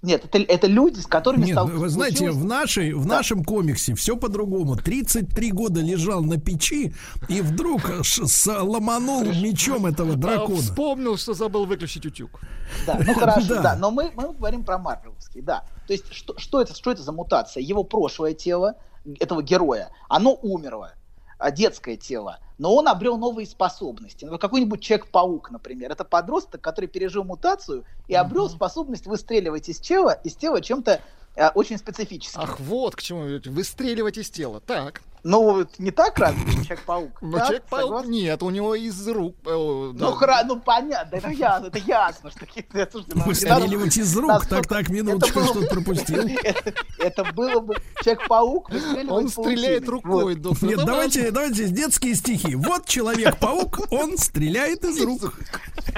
Нет, 0.00 0.24
это, 0.24 0.38
это 0.38 0.66
люди, 0.68 1.00
с 1.00 1.06
которыми 1.06 1.46
Нет, 1.46 1.58
Вы 1.58 1.88
знаете, 1.88 2.30
в, 2.30 2.44
нашей, 2.44 2.92
в 2.92 3.04
да. 3.04 3.16
нашем 3.16 3.42
комиксе 3.42 3.96
все 3.96 4.16
по-другому. 4.16 4.76
33 4.76 5.50
года 5.50 5.80
лежал 5.80 6.22
на 6.22 6.38
печи 6.38 6.94
и 7.28 7.40
вдруг 7.40 7.90
сломанул 8.04 9.24
мечом 9.24 9.86
этого 9.86 10.14
дракона. 10.14 10.62
Вспомнил, 10.62 11.16
что 11.16 11.34
забыл 11.34 11.66
выключить 11.66 12.06
утюг. 12.06 12.40
Да, 12.86 13.00
ну 13.04 13.12
хорошо, 13.14 13.48
да. 13.48 13.62
да. 13.62 13.76
Но 13.76 13.90
мы, 13.90 14.12
мы 14.14 14.32
говорим 14.32 14.62
про 14.62 14.78
Марвеловский, 14.78 15.42
да. 15.42 15.64
То 15.88 15.92
есть, 15.92 16.12
что, 16.12 16.38
что, 16.38 16.60
это, 16.60 16.76
что 16.76 16.92
это 16.92 17.02
за 17.02 17.10
мутация? 17.10 17.60
Его 17.60 17.82
прошлое 17.82 18.34
тело, 18.34 18.76
этого 19.18 19.42
героя, 19.42 19.90
оно 20.08 20.34
умерло. 20.34 20.92
А, 21.38 21.52
детское 21.52 21.96
тело, 21.96 22.40
но 22.58 22.74
он 22.74 22.88
обрел 22.88 23.16
новые 23.16 23.46
способности. 23.46 24.24
Ну, 24.24 24.38
какой-нибудь 24.38 24.80
Человек-паук, 24.80 25.52
например. 25.52 25.92
Это 25.92 26.04
подросток, 26.04 26.60
который 26.60 26.86
пережил 26.86 27.22
мутацию 27.22 27.84
и 28.08 28.14
обрел 28.14 28.46
uh-huh. 28.46 28.56
способность 28.56 29.06
выстреливать 29.06 29.68
из 29.68 29.78
тела, 29.78 30.18
из 30.24 30.34
тела 30.34 30.60
чем-то 30.60 31.00
э, 31.36 31.48
очень 31.50 31.78
специфическим. 31.78 32.40
Ах, 32.40 32.58
вот 32.58 32.96
к 32.96 33.02
чему 33.02 33.40
выстреливать 33.52 34.18
из 34.18 34.30
тела. 34.30 34.60
Так. 34.60 35.02
Ну, 35.24 35.66
не 35.78 35.90
так 35.90 36.18
разве, 36.18 36.40
Человек-паук? 36.52 37.18
Ну, 37.20 37.38
Человек-паук 37.38 38.06
нет, 38.06 38.42
у 38.42 38.50
него 38.50 38.74
из 38.74 39.06
рук... 39.08 39.36
Э, 39.44 39.92
да. 39.94 40.06
Ну, 40.06 40.12
хра, 40.12 40.42
ну, 40.44 40.60
понятно, 40.60 41.16
это 41.16 41.30
ясно, 41.30 41.66
это 41.66 41.78
ясно. 41.78 42.30
Что, 42.30 42.46
слушайте, 42.90 43.24
Выстреливать 43.26 43.96
из 43.96 44.16
рук, 44.16 44.46
так, 44.46 44.66
так, 44.66 44.88
минуточку, 44.88 45.40
что 45.44 45.62
пропустил. 45.66 46.22
Это 46.98 47.24
было 47.32 47.60
бы 47.60 47.74
Человек-паук 48.02 48.70
Он 49.08 49.28
стреляет 49.28 49.88
рукой, 49.88 50.34
доктор. 50.34 50.68
Нет, 50.68 50.84
давайте, 50.84 51.30
давайте 51.30 51.68
детские 51.68 52.14
стихи. 52.14 52.54
Вот 52.54 52.86
Человек-паук, 52.86 53.92
он 53.92 54.16
стреляет 54.18 54.84
из 54.84 55.00
рук. 55.00 55.34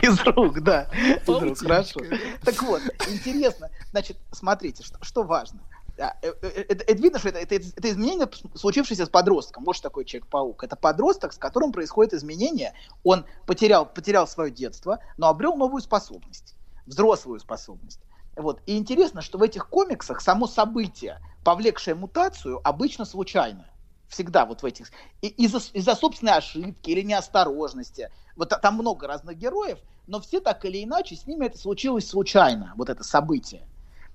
Из 0.03 0.19
рук, 0.25 0.61
да. 0.63 0.89
Из 0.93 1.29
рук, 1.29 1.59
хорошо. 1.59 2.01
Так 2.45 2.63
вот, 2.63 2.83
интересно, 3.09 3.69
значит, 3.91 4.17
смотрите, 4.33 4.85
что 5.03 5.23
важно 5.23 5.61
это, 6.01 6.17
э, 6.23 6.33
э, 6.43 6.65
это 6.69 6.93
видно, 6.95 7.19
что 7.19 7.29
это, 7.29 7.39
это, 7.39 7.55
это 7.55 7.91
изменение, 7.91 8.29
случившееся 8.55 9.07
с 9.07 9.09
подростком. 9.09 9.65
Вот 9.65 9.77
что 9.77 9.89
такое 9.89 10.05
Человек-паук. 10.05 10.65
Это 10.65 10.77
подросток, 10.77 11.33
с 11.33 11.39
которым 11.39 11.73
происходит 11.73 12.15
изменение. 12.15 12.73
Он 13.05 13.27
потерял, 13.47 13.87
потерял 13.87 14.27
свое 14.27 14.51
детство, 14.51 15.01
но 15.19 15.29
обрел 15.29 15.57
новую 15.57 15.83
способность, 15.83 16.55
взрослую 16.87 17.41
способность. 17.41 18.01
Вот. 18.37 18.61
И 18.67 18.79
интересно, 18.79 19.21
что 19.21 19.39
в 19.39 19.43
этих 19.43 19.69
комиксах 19.69 20.21
само 20.21 20.47
событие, 20.47 21.21
повлекшее 21.45 21.95
мутацию, 21.95 22.61
обычно 22.65 23.05
случайно. 23.05 23.67
Всегда 24.09 24.47
вот 24.47 24.63
в 24.63 24.67
этих... 24.67 24.91
Из-за, 25.21 25.59
из-за 25.73 25.95
собственной 25.95 26.35
ошибки 26.35 26.91
или 26.91 27.03
неосторожности. 27.03 28.11
Вот 28.37 28.49
там 28.49 28.75
много 28.75 29.07
разных 29.07 29.37
героев, 29.37 29.79
но 30.07 30.21
все 30.21 30.41
так 30.41 30.65
или 30.65 30.83
иначе 30.83 31.15
с 31.15 31.27
ними 31.27 31.47
это 31.47 31.59
случилось 31.59 32.09
случайно, 32.09 32.73
вот 32.77 32.89
это 32.89 33.05
событие. 33.05 33.67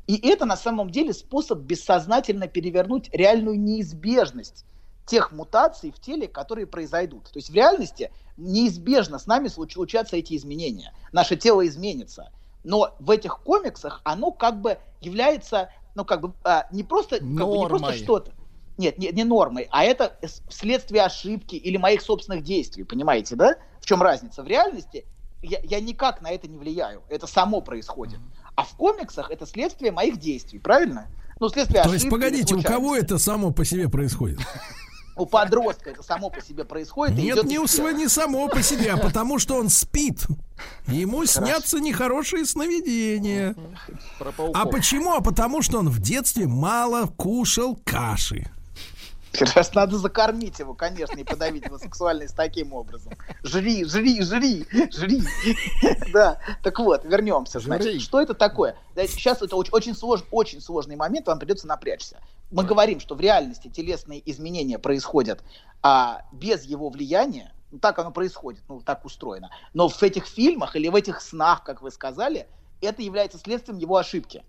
И 0.07 0.17
это 0.27 0.45
на 0.45 0.57
самом 0.57 0.91
деле 0.91 1.13
способ 1.13 1.59
бессознательно 1.59 2.47
перевернуть 2.47 3.09
реальную 3.11 3.59
неизбежность 3.59 4.65
тех 5.05 5.31
мутаций 5.31 5.91
в 5.91 5.99
теле, 5.99 6.27
которые 6.27 6.67
произойдут. 6.67 7.25
То 7.25 7.37
есть 7.37 7.49
в 7.49 7.53
реальности 7.53 8.11
неизбежно 8.37 9.19
с 9.19 9.27
нами 9.27 9.47
случатся 9.47 10.17
эти 10.17 10.35
изменения. 10.35 10.93
Наше 11.11 11.35
тело 11.35 11.65
изменится. 11.67 12.31
Но 12.63 12.95
в 12.99 13.11
этих 13.11 13.39
комиксах 13.41 14.01
оно 14.03 14.31
как 14.31 14.61
бы 14.61 14.79
является, 15.01 15.69
ну 15.93 16.03
как 16.03 16.21
бы 16.21 16.33
а, 16.43 16.65
не 16.71 16.83
просто, 16.83 17.19
как 17.19 17.27
бы, 17.27 17.57
не 17.57 17.67
просто 17.67 17.93
что-то. 17.93 18.33
Нет, 18.77 18.97
не, 18.97 19.09
не 19.11 19.23
нормой, 19.23 19.67
а 19.71 19.85
это 19.85 20.17
следствие 20.49 21.03
ошибки 21.03 21.55
или 21.55 21.77
моих 21.77 22.01
собственных 22.01 22.43
действий, 22.43 22.83
понимаете, 22.83 23.35
да? 23.35 23.55
В 23.79 23.85
чем 23.85 24.01
разница? 24.01 24.43
В 24.43 24.47
реальности 24.47 25.05
я, 25.41 25.59
я 25.63 25.79
никак 25.79 26.21
на 26.21 26.31
это 26.31 26.47
не 26.47 26.57
влияю, 26.57 27.03
это 27.07 27.27
само 27.27 27.61
происходит. 27.61 28.19
А 28.55 28.63
в 28.63 28.75
комиксах 28.75 29.31
это 29.31 29.45
следствие 29.45 29.91
моих 29.91 30.17
действий, 30.17 30.59
правильно? 30.59 31.07
Ну, 31.39 31.49
следствие 31.49 31.83
То 31.83 31.93
есть, 31.93 32.09
погодите, 32.09 32.55
у 32.55 32.61
кого 32.61 32.95
это 32.95 33.17
само 33.17 33.51
по 33.51 33.65
себе 33.65 33.89
происходит? 33.89 34.39
У 35.17 35.25
подростка 35.25 35.91
это 35.91 36.03
само 36.03 36.29
по 36.29 36.41
себе 36.41 36.65
происходит. 36.65 37.17
Нет, 37.17 37.41
не, 37.45 37.57
у 37.57 37.67
своего, 37.67 37.97
не 37.97 38.09
само 38.09 38.49
по 38.49 38.61
себе, 38.61 38.91
а 38.91 38.97
потому 38.97 39.39
что 39.39 39.55
он 39.55 39.69
спит. 39.69 40.25
Ему 40.87 41.19
Хорошо. 41.19 41.45
снятся 41.45 41.79
нехорошие 41.79 42.45
сновидения. 42.45 43.55
А 44.53 44.65
почему? 44.65 45.13
А 45.13 45.21
потому 45.21 45.61
что 45.61 45.79
он 45.79 45.87
в 45.87 46.01
детстве 46.01 46.47
мало 46.47 47.07
кушал 47.07 47.79
каши. 47.85 48.51
Раз 49.55 49.73
надо 49.73 49.97
закормить 49.97 50.59
его, 50.59 50.73
конечно, 50.73 51.17
и 51.17 51.23
подавить 51.23 51.65
его 51.65 51.77
сексуальность 51.77 52.35
таким 52.35 52.73
образом. 52.73 53.13
Жри, 53.43 53.85
жри, 53.85 54.21
жри, 54.21 54.65
жри. 54.91 55.23
Да, 56.13 56.39
так 56.63 56.79
вот, 56.79 57.03
вернемся. 57.05 57.59
Значит, 57.59 58.01
что 58.01 58.21
это 58.21 58.33
такое? 58.33 58.77
Сейчас 58.95 59.41
это 59.41 59.55
очень, 59.55 59.95
сложный, 59.95 60.27
очень 60.31 60.61
сложный 60.61 60.95
момент, 60.95 61.27
вам 61.27 61.39
придется 61.39 61.67
напрячься. 61.67 62.19
Мы 62.51 62.63
говорим, 62.63 62.99
что 62.99 63.15
в 63.15 63.21
реальности 63.21 63.67
телесные 63.67 64.21
изменения 64.29 64.77
происходят 64.77 65.43
а, 65.81 66.21
без 66.31 66.63
его 66.63 66.89
влияния, 66.89 67.51
ну, 67.71 67.79
так 67.79 67.99
оно 67.99 68.11
происходит, 68.11 68.61
ну, 68.69 68.81
так 68.81 69.03
устроено. 69.03 69.49
Но 69.73 69.89
в 69.89 70.01
этих 70.03 70.25
фильмах 70.25 70.75
или 70.75 70.87
в 70.87 70.95
этих 70.95 71.21
снах, 71.21 71.63
как 71.63 71.81
вы 71.81 71.91
сказали, 71.91 72.47
это 72.81 73.01
является 73.01 73.37
следствием 73.37 73.77
его 73.77 73.97
ошибки. 73.97 74.43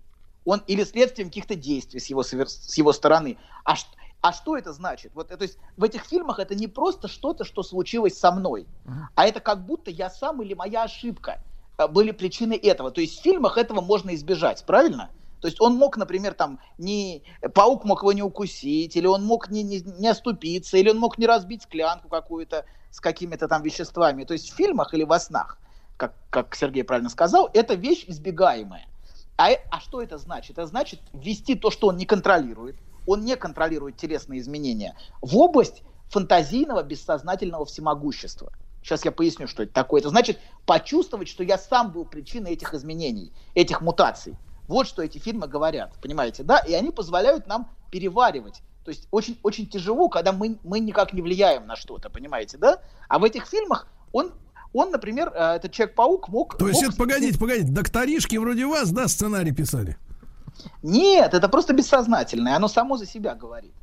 Он 0.45 0.61
или 0.67 0.83
следствием 0.83 1.27
каких-то 1.27 1.55
действий 1.55 1.99
с 1.99 2.05
его, 2.05 2.23
с 2.23 2.77
его 2.77 2.93
стороны. 2.93 3.37
А 3.65 3.75
что 3.75 3.89
а 4.21 4.33
что 4.33 4.57
это 4.57 4.73
значит? 4.73 5.11
Вот, 5.13 5.29
то 5.29 5.41
есть 5.41 5.57
в 5.77 5.83
этих 5.83 6.03
фильмах 6.03 6.39
это 6.39 6.55
не 6.55 6.67
просто 6.67 7.07
что-то, 7.07 7.43
что 7.43 7.63
случилось 7.63 8.17
со 8.17 8.31
мной, 8.31 8.67
uh-huh. 8.85 8.91
а 9.15 9.25
это 9.25 9.39
как 9.39 9.65
будто 9.65 9.91
я 9.91 10.09
сам 10.09 10.41
или 10.41 10.53
моя 10.53 10.83
ошибка 10.83 11.41
э, 11.77 11.87
были 11.87 12.11
причиной 12.11 12.57
этого. 12.57 12.91
То 12.91 13.01
есть 13.01 13.19
в 13.19 13.21
фильмах 13.21 13.57
этого 13.57 13.81
можно 13.81 14.13
избежать, 14.15 14.65
правильно? 14.65 15.09
То 15.41 15.47
есть 15.47 15.61
он 15.61 15.75
мог, 15.75 15.97
например, 15.97 16.33
там, 16.33 16.59
не, 16.77 17.23
паук 17.53 17.85
мог 17.85 18.01
его 18.01 18.11
не 18.11 18.23
укусить, 18.23 18.95
или 18.95 19.05
он 19.05 19.23
мог 19.23 19.49
не, 19.49 19.61
не, 19.61 19.81
не 19.81 20.07
оступиться, 20.07 20.77
или 20.77 20.89
он 20.89 20.97
мог 20.97 21.17
не 21.17 21.27
разбить 21.27 21.63
склянку 21.63 22.09
какую-то 22.09 22.65
с 22.89 22.99
какими-то 22.99 23.47
там 23.47 23.61
веществами. 23.61 24.23
То 24.23 24.33
есть 24.33 24.51
в 24.51 24.55
фильмах 24.55 24.93
или 24.93 25.03
во 25.03 25.19
снах, 25.19 25.59
как, 25.95 26.15
как 26.31 26.55
Сергей 26.55 26.83
правильно 26.83 27.09
сказал, 27.09 27.49
это 27.53 27.75
вещь 27.75 28.05
избегаемая. 28.07 28.87
А, 29.37 29.49
а 29.69 29.79
что 29.79 30.01
это 30.01 30.17
значит? 30.17 30.57
Это 30.57 30.65
значит 30.65 30.99
ввести 31.13 31.53
то, 31.53 31.69
что 31.69 31.87
он 31.87 31.97
не 31.97 32.07
контролирует, 32.07 32.75
он 33.07 33.25
не 33.25 33.35
контролирует 33.35 33.97
телесные 33.97 34.39
изменения, 34.39 34.95
в 35.21 35.35
область 35.37 35.81
фантазийного 36.09 36.83
бессознательного 36.83 37.65
всемогущества. 37.65 38.51
Сейчас 38.83 39.03
я 39.03 39.11
поясню, 39.11 39.47
что 39.47 39.63
это 39.63 39.73
такое. 39.73 39.99
Это 39.99 40.09
значит 40.09 40.39
почувствовать, 40.65 41.27
что 41.27 41.43
я 41.43 41.57
сам 41.57 41.91
был 41.91 42.05
причиной 42.05 42.51
этих 42.51 42.73
изменений, 42.73 43.33
этих 43.55 43.81
мутаций. 43.81 44.35
Вот 44.67 44.87
что 44.87 45.01
эти 45.01 45.17
фильмы 45.17 45.47
говорят, 45.47 45.93
понимаете, 46.01 46.43
да? 46.43 46.59
И 46.59 46.73
они 46.73 46.91
позволяют 46.91 47.47
нам 47.47 47.69
переваривать. 47.91 48.61
То 48.85 48.91
есть 48.91 49.07
очень, 49.11 49.37
очень 49.43 49.67
тяжело, 49.67 50.07
когда 50.07 50.31
мы, 50.31 50.59
мы 50.63 50.79
никак 50.79 51.11
не 51.11 51.21
влияем 51.21 51.67
на 51.67 51.75
что-то, 51.75 52.09
понимаете, 52.09 52.57
да? 52.57 52.81
А 53.09 53.19
в 53.19 53.25
этих 53.25 53.45
фильмах 53.45 53.89
он, 54.13 54.31
он 54.71 54.91
например, 54.91 55.31
э, 55.33 55.55
этот 55.55 55.73
Человек-паук 55.73 56.29
мог... 56.29 56.57
То 56.57 56.69
есть 56.69 56.81
мог... 56.81 56.91
это, 56.91 56.97
погодите, 56.97 57.37
погодите, 57.37 57.71
докторишки 57.71 58.37
вроде 58.37 58.65
вас, 58.65 58.91
да, 58.91 59.09
сценарий 59.09 59.51
писали? 59.51 59.97
Нет, 60.83 61.33
это 61.33 61.49
просто 61.49 61.73
бессознательное, 61.73 62.55
оно 62.55 62.67
само 62.67 62.97
за 62.97 63.05
себя 63.05 63.35
говорит. 63.35 63.73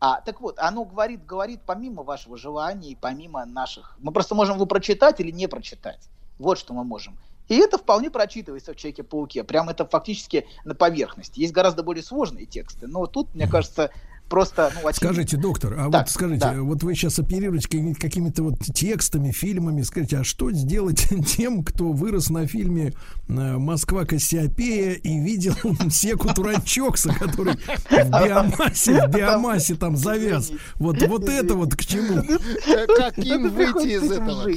А, 0.00 0.20
так 0.20 0.40
вот, 0.40 0.58
оно 0.58 0.84
говорит, 0.84 1.24
говорит 1.24 1.60
помимо 1.64 2.02
вашего 2.02 2.36
желания 2.36 2.90
и 2.90 2.94
помимо 2.94 3.44
наших. 3.46 3.96
Мы 3.98 4.12
просто 4.12 4.34
можем 4.34 4.56
его 4.56 4.66
прочитать 4.66 5.20
или 5.20 5.30
не 5.30 5.46
прочитать. 5.46 6.08
Вот 6.38 6.58
что 6.58 6.74
мы 6.74 6.84
можем. 6.84 7.16
И 7.48 7.56
это 7.56 7.78
вполне 7.78 8.10
прочитывается 8.10 8.72
в 8.72 8.76
Человеке-пауке. 8.76 9.44
Прям 9.44 9.68
это 9.68 9.86
фактически 9.86 10.46
на 10.64 10.74
поверхности. 10.74 11.40
Есть 11.40 11.52
гораздо 11.52 11.82
более 11.82 12.02
сложные 12.02 12.46
тексты. 12.46 12.86
Но 12.86 13.06
тут, 13.06 13.34
мне 13.34 13.46
кажется, 13.46 13.90
просто... 14.34 14.72
Ну, 14.82 14.90
Скажите, 14.92 15.36
доктор, 15.36 15.74
а 15.74 15.90
так, 15.90 16.02
вот 16.02 16.10
скажите, 16.10 16.40
да. 16.40 16.54
вот 16.60 16.82
вы 16.82 16.96
сейчас 16.96 17.20
оперируете 17.20 17.94
какими-то 17.94 18.42
вот 18.42 18.58
текстами, 18.58 19.30
фильмами, 19.30 19.82
скажите, 19.82 20.18
а 20.18 20.24
что 20.24 20.50
сделать 20.50 21.06
тем, 21.36 21.62
кто 21.62 21.92
вырос 21.92 22.30
на 22.30 22.48
фильме 22.48 22.94
э, 23.28 23.32
«Москва 23.32 24.04
Кассиопея» 24.04 24.94
и 24.94 25.20
видел 25.20 25.54
Секу 25.90 26.34
Туранчокса, 26.34 27.14
который 27.14 27.54
в 27.54 28.10
биомассе, 28.10 29.06
в 29.06 29.10
биомассе 29.12 29.76
там 29.76 29.96
завяз. 29.96 30.50
Вот, 30.76 31.00
вот 31.06 31.28
это 31.28 31.54
вот 31.54 31.76
к 31.76 31.84
чему? 31.84 32.24
Как 32.96 33.16
им 33.18 33.50
выйти 33.50 33.98
из 33.98 34.10
этого? 34.10 34.50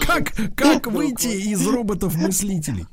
Как, 0.00 0.34
как 0.54 0.86
выйти 0.88 1.28
из 1.28 1.66
роботов-мыслителей? 1.66 2.86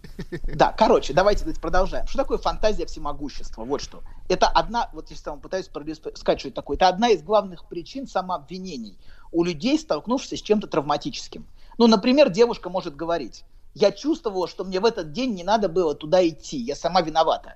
Да, 0.56 0.72
короче, 0.72 1.14
давайте 1.14 1.44
продолжаем. 1.60 2.08
Что 2.08 2.20
такое 2.20 2.38
фантазия 2.38 2.86
всемогущества? 2.86 3.66
Вот 3.66 3.82
что. 3.82 4.02
Это 4.30 4.48
одна, 4.48 4.90
вот 4.94 5.10
если 5.10 5.30
я 5.30 5.34
пытаюсь 5.42 5.68
это 6.50 6.56
такое, 6.56 6.78
это 6.78 6.88
одна 6.88 7.10
из 7.10 7.22
главных 7.22 7.66
причин 7.66 8.08
самообвинений 8.08 8.98
у 9.32 9.44
людей, 9.44 9.78
столкнувшихся 9.78 10.38
с 10.38 10.42
чем-то 10.42 10.68
травматическим. 10.68 11.46
Ну, 11.78 11.88
например, 11.88 12.30
девушка 12.30 12.70
может 12.70 12.96
говорить, 12.96 13.44
я 13.74 13.92
чувствовала, 13.92 14.48
что 14.48 14.64
мне 14.64 14.80
в 14.80 14.86
этот 14.86 15.12
день 15.12 15.34
не 15.34 15.44
надо 15.44 15.70
было 15.70 15.96
туда 15.96 16.26
идти, 16.28 16.58
я 16.58 16.76
сама 16.76 17.02
виновата. 17.02 17.56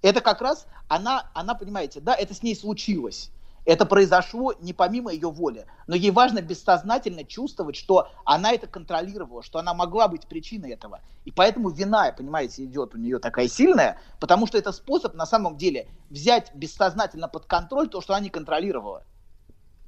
Это 0.00 0.20
как 0.20 0.40
раз 0.40 0.66
она, 0.88 1.30
она, 1.34 1.54
понимаете, 1.54 2.00
да, 2.00 2.14
это 2.14 2.34
с 2.34 2.42
ней 2.42 2.56
случилось. 2.56 3.30
Это 3.64 3.86
произошло 3.86 4.54
не 4.60 4.72
помимо 4.72 5.12
ее 5.12 5.30
воли, 5.30 5.66
но 5.86 5.94
ей 5.94 6.10
важно 6.10 6.42
бессознательно 6.42 7.24
чувствовать, 7.24 7.76
что 7.76 8.08
она 8.24 8.52
это 8.52 8.66
контролировала, 8.66 9.42
что 9.42 9.58
она 9.58 9.72
могла 9.72 10.08
быть 10.08 10.26
причиной 10.26 10.72
этого. 10.72 11.00
И 11.24 11.30
поэтому 11.30 11.68
вина, 11.68 12.12
понимаете, 12.12 12.64
идет 12.64 12.94
у 12.94 12.98
нее 12.98 13.20
такая 13.20 13.46
сильная, 13.46 14.00
потому 14.18 14.46
что 14.46 14.58
это 14.58 14.72
способ 14.72 15.14
на 15.14 15.26
самом 15.26 15.56
деле 15.56 15.88
взять 16.10 16.52
бессознательно 16.54 17.28
под 17.28 17.46
контроль 17.46 17.88
то, 17.88 18.00
что 18.00 18.14
она 18.14 18.22
не 18.22 18.30
контролировала. 18.30 19.04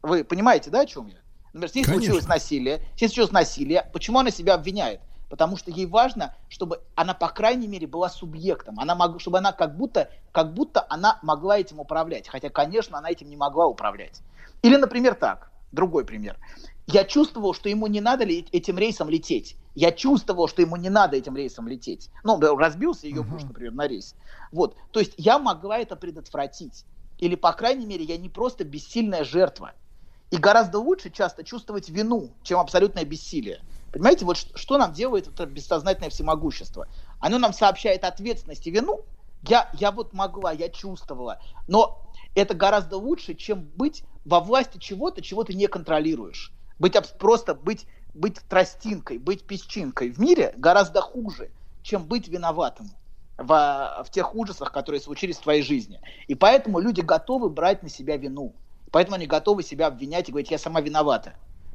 Вы 0.03 0.23
понимаете, 0.23 0.70
да, 0.70 0.81
о 0.81 0.86
чем 0.86 1.07
я? 1.09 1.19
Например, 1.47 1.69
здесь 1.69 1.86
случилось 1.86 2.28
насилие, 2.28 2.86
здесь 2.97 3.11
случилось 3.11 3.33
насилие, 3.33 3.91
почему 3.93 4.19
она 4.19 4.31
себя 4.31 4.55
обвиняет? 4.55 5.01
Потому 5.34 5.56
что 5.56 5.72
ей 5.72 5.86
важно, 5.86 6.32
чтобы 6.48 6.80
она, 6.94 7.12
по 7.12 7.28
крайней 7.28 7.66
мере, 7.66 7.88
была 7.88 8.08
субъектом, 8.08 8.78
она 8.78 8.94
мог, 8.94 9.20
чтобы 9.20 9.38
она 9.38 9.50
как 9.50 9.76
будто, 9.76 10.08
как 10.30 10.54
будто 10.54 10.86
она 10.88 11.18
могла 11.24 11.58
этим 11.58 11.80
управлять, 11.80 12.28
хотя, 12.28 12.50
конечно, 12.50 12.98
она 12.98 13.10
этим 13.10 13.28
не 13.28 13.36
могла 13.36 13.66
управлять. 13.66 14.20
Или, 14.62 14.76
например, 14.76 15.16
так, 15.16 15.50
другой 15.72 16.04
пример. 16.04 16.38
Я 16.86 17.02
чувствовал, 17.02 17.52
что 17.52 17.68
ему 17.68 17.88
не 17.88 18.00
надо 18.00 18.22
ли 18.22 18.46
этим 18.52 18.78
рейсом 18.78 19.08
лететь. 19.08 19.56
Я 19.74 19.90
чувствовал, 19.90 20.46
что 20.46 20.62
ему 20.62 20.76
не 20.76 20.88
надо 20.88 21.16
этим 21.16 21.36
рейсом 21.36 21.66
лететь. 21.66 22.10
Ну, 22.22 22.38
разбился 22.56 23.08
ее 23.08 23.24
муж, 23.24 23.42
uh-huh. 23.42 23.48
например, 23.48 23.72
на 23.72 23.88
рейс. 23.88 24.14
Вот. 24.52 24.76
То 24.92 25.00
есть 25.00 25.14
я 25.16 25.40
могла 25.40 25.78
это 25.78 25.96
предотвратить. 25.96 26.84
Или, 27.18 27.34
по 27.34 27.52
крайней 27.54 27.86
мере, 27.86 28.04
я 28.04 28.18
не 28.18 28.28
просто 28.28 28.62
бессильная 28.62 29.24
жертва. 29.24 29.72
И 30.30 30.36
гораздо 30.36 30.78
лучше 30.78 31.10
часто 31.10 31.42
чувствовать 31.42 31.88
вину, 31.88 32.30
чем 32.44 32.60
абсолютное 32.60 33.04
бессилие. 33.04 33.62
Понимаете, 33.94 34.24
вот 34.24 34.36
что 34.36 34.76
нам 34.76 34.92
делает 34.92 35.28
это 35.28 35.47
бессознательное 35.47 36.10
всемогущество? 36.10 36.89
Оно 37.20 37.39
нам 37.39 37.52
сообщает 37.52 38.02
ответственность 38.02 38.66
и 38.66 38.73
вину. 38.73 39.05
Я, 39.42 39.70
я 39.74 39.92
вот 39.92 40.12
могла, 40.12 40.50
я 40.50 40.68
чувствовала. 40.68 41.39
Но 41.68 42.02
это 42.34 42.55
гораздо 42.55 42.97
лучше, 42.97 43.34
чем 43.34 43.60
быть 43.76 44.02
во 44.24 44.40
власти 44.40 44.78
чего-то, 44.78 45.23
чего 45.23 45.44
ты 45.44 45.55
не 45.55 45.68
контролируешь. 45.68 46.52
Быть 46.81 46.97
просто 47.18 47.55
быть, 47.55 47.86
быть 48.14 48.40
тростинкой, 48.48 49.18
быть 49.18 49.44
песчинкой 49.44 50.10
в 50.10 50.18
мире 50.18 50.55
гораздо 50.56 51.00
хуже, 51.00 51.52
чем 51.84 52.02
быть 52.02 52.26
виноватым 52.26 52.90
в, 53.39 54.02
в 54.05 54.10
тех 54.10 54.34
ужасах, 54.34 54.73
которые 54.73 55.00
случились 55.00 55.36
в 55.36 55.42
твоей 55.42 55.62
жизни. 55.62 56.00
И 56.26 56.34
поэтому 56.34 56.81
люди 56.81 57.00
готовы 57.00 57.48
брать 57.48 57.84
на 57.84 57.89
себя 57.89 58.16
вину. 58.16 58.56
Поэтому 58.90 59.14
они 59.14 59.26
готовы 59.26 59.62
себя 59.62 59.86
обвинять 59.86 60.28
и 60.28 60.32
говорить, 60.32 60.50
я 60.50 60.58
сама 60.58 60.81
виновата. 60.81 61.34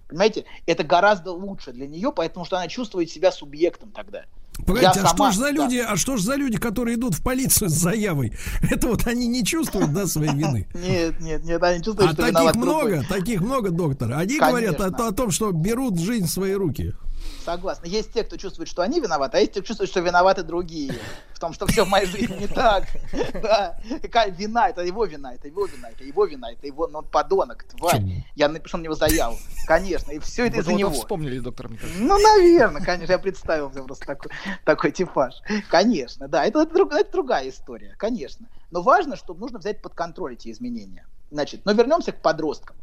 Понимаете, 0.09 0.45
это 0.65 0.83
гораздо 0.83 1.31
лучше 1.31 1.71
для 1.71 1.88
нее, 1.88 2.11
потому 2.11 2.45
что 2.45 2.57
она 2.57 2.67
чувствует 2.67 3.11
себя 3.11 3.31
субъектом 3.31 3.91
тогда. 3.91 4.25
Погодите, 4.65 4.99
а 4.99 5.07
сама, 5.07 5.31
что 5.31 5.31
ж 5.31 5.35
за 5.35 5.51
люди, 5.51 5.81
да. 5.81 5.91
а 5.91 5.97
что 5.97 6.17
ж 6.17 6.21
за 6.21 6.35
люди, 6.35 6.57
которые 6.57 6.97
идут 6.97 7.15
в 7.15 7.23
полицию 7.23 7.69
с 7.69 7.73
заявой? 7.73 8.33
Это 8.69 8.88
вот 8.88 9.07
они 9.07 9.27
не 9.27 9.45
чувствуют, 9.45 9.93
да, 9.93 10.07
своей 10.07 10.33
вины? 10.33 10.67
Нет, 10.73 11.19
нет, 11.21 11.43
нет, 11.43 11.63
они 11.63 11.83
чувствуют, 11.83 12.11
а 12.11 12.13
что 12.13 12.33
таких 12.33 12.55
много, 12.55 12.89
другой. 12.89 13.05
таких 13.05 13.41
много, 13.41 13.69
доктор. 13.69 14.13
Они 14.13 14.38
Конечно. 14.38 14.49
говорят 14.49 14.99
о, 14.99 15.07
о 15.07 15.11
том, 15.11 15.31
что 15.31 15.51
берут 15.51 15.99
жизнь 15.99 16.25
в 16.25 16.29
свои 16.29 16.53
руки. 16.53 16.93
Согласна. 17.45 17.85
Есть 17.85 18.14
те, 18.14 18.24
кто 18.24 18.38
чувствует, 18.38 18.69
что 18.69 18.82
они 18.82 18.99
виноваты, 18.99 19.38
а 19.38 19.40
есть 19.40 19.53
те, 19.53 19.59
кто 19.61 19.67
чувствует, 19.67 19.90
что 19.90 20.01
виноваты 20.01 20.43
другие. 20.43 20.93
В 21.33 21.40
том, 21.40 21.53
что 21.53 21.66
все 21.67 21.85
в 21.85 21.90
моей 21.90 22.06
жизни 22.06 22.35
не 22.35 22.48
так. 22.48 22.85
Да. 23.41 23.80
Какая 24.01 24.30
вина, 24.32 24.69
это 24.69 24.82
его 24.82 25.06
вина, 25.06 25.33
это 25.33 25.48
его 25.48 25.66
вина, 25.66 25.90
это 25.90 26.03
его 26.03 26.25
вина, 26.25 26.51
это 26.51 26.67
его, 26.67 26.88
ну, 26.88 26.99
он 26.99 27.06
подонок, 27.06 27.64
тварь. 27.64 28.01
Я 28.35 28.49
напишу 28.49 28.77
на 28.77 28.83
него 28.83 28.95
заяву. 28.95 29.38
Конечно, 29.66 30.11
и 30.11 30.19
все 30.19 30.48
это 30.48 30.58
из-за 30.58 30.74
него. 30.74 30.91
вспомнили, 30.91 31.40
доктор, 31.40 31.69
Ну, 31.98 32.17
наверное, 32.19 32.82
конечно, 32.82 33.11
я 33.11 33.19
представил 33.19 33.69
просто 33.69 34.06
такой, 34.06 34.32
такой 34.66 34.91
типаж. 34.91 35.35
Конечно, 35.69 36.27
да, 36.27 36.45
это, 36.45 36.61
это, 36.61 36.88
это 36.95 37.11
другая 37.11 37.49
история, 37.49 37.95
конечно. 37.98 38.48
Но 38.72 38.82
важно, 38.82 39.16
чтобы 39.16 39.40
нужно 39.40 39.59
взять 39.59 39.82
под 39.82 39.93
контроль 39.93 40.33
эти 40.33 40.51
изменения. 40.51 41.06
Значит, 41.32 41.61
но 41.66 41.72
вернемся 41.72 42.11
к 42.11 42.22
подросткам 42.22 42.75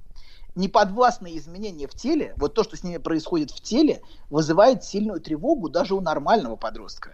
неподвластные 0.57 1.39
изменения 1.39 1.87
в 1.87 1.95
теле, 1.95 2.35
вот 2.37 2.55
то, 2.55 2.65
что 2.65 2.77
с 2.77 2.83
ними 2.83 2.99
происходит 2.99 3.51
в 3.51 3.61
теле, 3.61 4.03
вызывает 4.31 4.85
сильную 4.85 5.21
тревогу 5.21 5.69
даже 5.69 5.95
у 5.95 6.01
нормального 6.01 6.57
подростка. 6.57 7.13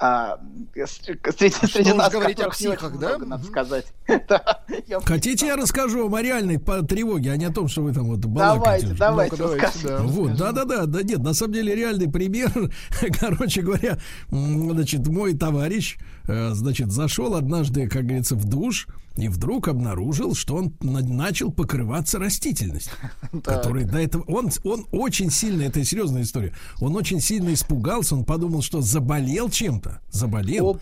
А, 0.00 0.38
среди, 0.74 1.56
а 1.60 1.66
среди 1.66 1.92
нас 1.92 2.12
говорить 2.12 2.38
о 2.38 2.50
психах, 2.50 2.96
да? 3.00 3.08
Много, 3.08 3.26
надо 3.26 3.44
сказать. 3.46 3.86
Хотите, 5.04 5.46
я 5.46 5.56
расскажу 5.56 6.04
вам 6.04 6.14
о 6.14 6.22
реальной 6.22 6.58
тревоге, 6.58 7.32
а 7.32 7.36
не 7.36 7.46
о 7.46 7.52
том, 7.52 7.66
что 7.66 7.82
вы 7.82 7.92
там 7.92 8.04
вот 8.04 8.20
балакаете? 8.20 8.94
Давайте, 8.96 9.36
давайте, 9.36 9.88
да. 9.88 9.98
Вот, 10.02 10.36
да-да-да, 10.36 10.86
да 10.86 11.02
нет, 11.02 11.18
на 11.18 11.34
самом 11.34 11.54
деле 11.54 11.74
реальный 11.74 12.08
пример. 12.08 12.52
Короче 13.18 13.62
говоря, 13.62 13.98
значит, 14.30 15.04
мой 15.08 15.36
товарищ, 15.36 15.98
значит, 16.28 16.92
зашел 16.92 17.34
однажды, 17.34 17.88
как 17.88 18.04
говорится, 18.04 18.36
в 18.36 18.44
душ, 18.44 18.86
и 19.18 19.28
вдруг 19.28 19.66
обнаружил, 19.66 20.34
что 20.34 20.54
он 20.54 20.72
начал 20.80 21.50
покрываться 21.50 22.18
растительностью, 22.20 22.92
который 23.44 23.84
до 23.84 23.98
этого 23.98 24.22
он 24.28 24.50
он 24.62 24.86
очень 24.92 25.30
сильно 25.30 25.62
это 25.62 25.84
серьезная 25.84 26.22
история, 26.22 26.52
он 26.80 26.94
очень 26.94 27.20
сильно 27.20 27.52
испугался, 27.52 28.14
он 28.14 28.24
подумал, 28.24 28.62
что 28.62 28.80
заболел 28.80 29.50
чем-то, 29.50 30.00
заболел. 30.10 30.80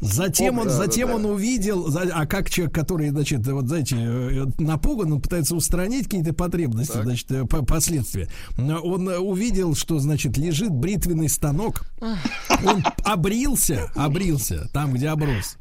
Затем 0.00 0.58
он 0.58 0.70
затем 0.70 1.10
он 1.10 1.26
увидел, 1.26 1.86
а 2.12 2.26
как 2.26 2.48
человек, 2.48 2.74
который 2.74 3.10
значит 3.10 3.46
вот 3.46 3.68
знаете 3.68 3.96
э, 3.98 4.46
напуган, 4.58 5.12
он 5.12 5.20
пытается 5.20 5.54
устранить 5.54 6.04
какие-то 6.04 6.32
потребности, 6.32 7.02
значит 7.02 7.30
э, 7.30 7.44
последствия. 7.44 8.28
Он 8.56 9.06
увидел, 9.08 9.74
что 9.74 9.98
значит 9.98 10.38
лежит 10.38 10.70
бритвенный 10.70 11.28
станок, 11.28 11.84
он 12.00 12.82
обрился, 13.04 13.90
обрился 13.94 14.59
там, 14.72 14.92
где 14.92 15.08
оброс, 15.08 15.56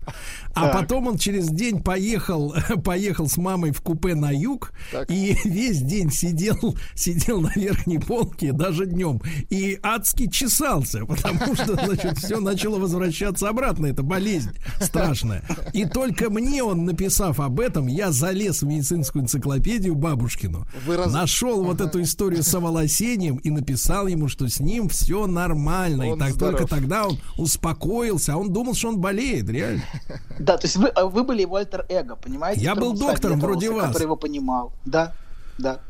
а 0.53 0.67
потом 0.69 1.07
он 1.07 1.17
через 1.17 1.49
день 1.49 1.81
поехал, 1.81 2.53
поехал 2.83 3.27
с 3.27 3.37
мамой 3.37 3.71
в 3.71 3.81
купе 3.81 4.15
на 4.15 4.31
юг 4.31 4.71
так. 4.91 5.09
и 5.09 5.37
весь 5.45 5.81
день 5.81 6.11
сидел, 6.11 6.75
сидел 6.95 7.41
на 7.41 7.51
верхней 7.55 7.99
полке, 7.99 8.51
даже 8.51 8.85
днем, 8.85 9.21
и 9.49 9.79
адски 9.81 10.29
чесался, 10.29 11.05
потому 11.05 11.55
что, 11.55 11.75
значит, 11.75 12.17
все 12.17 12.39
начало 12.39 12.79
возвращаться 12.79 13.49
обратно. 13.49 13.87
Это 13.87 14.03
болезнь 14.03 14.51
страшная. 14.79 15.43
И 15.73 15.85
только 15.85 16.29
мне 16.29 16.63
он, 16.63 16.85
написав 16.85 17.39
об 17.39 17.59
этом, 17.59 17.87
я 17.87 18.11
залез 18.11 18.61
в 18.61 18.65
медицинскую 18.67 19.23
энциклопедию 19.23 19.95
бабушкину, 19.95 20.67
Вы 20.85 20.97
раз... 20.97 21.11
нашел 21.11 21.61
ага. 21.61 21.67
вот 21.69 21.81
эту 21.81 22.01
историю 22.01 22.43
с 22.43 22.53
оволосением 22.53 23.37
и 23.37 23.49
написал 23.51 24.07
ему, 24.07 24.27
что 24.27 24.47
с 24.47 24.59
ним 24.59 24.89
все 24.89 25.27
нормально. 25.27 26.07
Он 26.07 26.17
и 26.17 26.19
так 26.19 26.33
здоров. 26.33 26.59
только 26.59 26.69
тогда 26.69 27.07
он 27.07 27.19
успокоился, 27.37 28.33
а 28.33 28.37
он 28.37 28.51
думал, 28.51 28.75
что 28.80 28.90
он 28.90 28.98
болеет, 28.99 29.49
реально. 29.49 29.83
Да, 30.40 30.58
то 30.58 30.66
есть 30.66 30.77
вы, 30.77 30.91
вы 30.95 31.24
были 31.24 31.41
его 31.41 31.58
альтер 31.58 31.82
альтер-эго, 31.82 32.16
понимаете? 32.16 32.61
Я 32.61 32.74
был 32.74 32.93
доктором 32.93 33.40
вроде 33.40 33.69
вас. 33.69 33.88
Который 33.88 34.03
его 34.03 34.16
понимал. 34.16 34.72
Да, 34.85 35.14
да. 35.58 35.82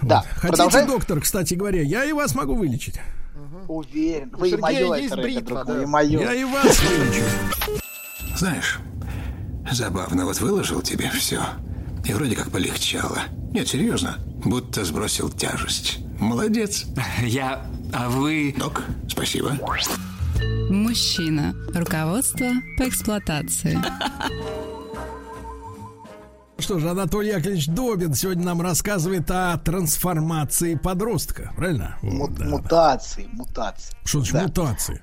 Вот. 0.00 0.08
Да. 0.08 0.20
Хотите, 0.20 0.48
продолжаем? 0.48 0.86
доктор, 0.86 1.20
кстати 1.20 1.54
говоря, 1.54 1.82
я 1.82 2.04
и 2.04 2.12
вас 2.12 2.34
могу 2.34 2.54
вылечить. 2.54 3.00
Уверен. 3.68 4.34
У 4.34 4.38
Вы 4.38 4.50
и 4.50 4.56
мое 4.56 4.94
есть 4.96 5.12
это, 5.12 5.22
бритва, 5.22 5.64
да. 5.64 5.82
и 5.82 5.86
мое. 5.86 6.20
Я 6.20 6.34
и 6.34 6.44
вас 6.44 6.78
выучу. 6.82 7.80
Знаешь, 8.36 8.80
забавно, 9.72 10.26
вот 10.26 10.40
выложил 10.40 10.82
тебе 10.82 11.10
все. 11.10 11.40
И 12.04 12.12
вроде 12.12 12.36
как 12.36 12.50
полегчало. 12.50 13.20
Нет, 13.52 13.68
серьезно, 13.68 14.18
будто 14.44 14.84
сбросил 14.84 15.30
тяжесть. 15.30 16.00
Молодец. 16.20 16.84
Я... 17.22 17.64
А 17.92 18.08
вы... 18.08 18.54
Док, 18.58 18.82
спасибо. 19.08 19.56
Мужчина. 20.70 21.54
Руководство 21.74 22.46
по 22.78 22.88
эксплуатации. 22.88 23.78
Что 26.58 26.78
же, 26.78 26.88
Анатолий 26.88 27.30
Яковлевич 27.30 27.66
Добин 27.66 28.14
сегодня 28.14 28.44
нам 28.44 28.62
рассказывает 28.62 29.30
о 29.30 29.58
трансформации 29.58 30.76
подростка, 30.76 31.52
правильно? 31.56 31.98
Му- 32.02 32.28
да. 32.28 32.44
Мутации, 32.46 33.28
мутации. 33.32 33.94
Что 34.04 34.20
значит 34.20 34.34
Да. 34.34 34.42
мутации? 34.64 35.02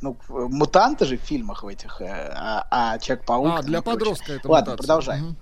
Ну, 0.00 0.16
мутанты 0.28 1.04
же 1.04 1.16
в 1.16 1.20
фильмах 1.20 1.62
в 1.62 1.68
этих, 1.68 2.00
э, 2.00 2.06
а, 2.34 2.66
а 2.70 2.98
Человек-паук... 2.98 3.58
А, 3.58 3.62
для 3.62 3.78
и 3.78 3.82
прочее. 3.82 3.98
подростка 3.98 4.32
это 4.32 4.48
Ладно, 4.50 4.70
мутация. 4.72 4.76
продолжаем. 4.78 5.24
Мгм. 5.24 5.36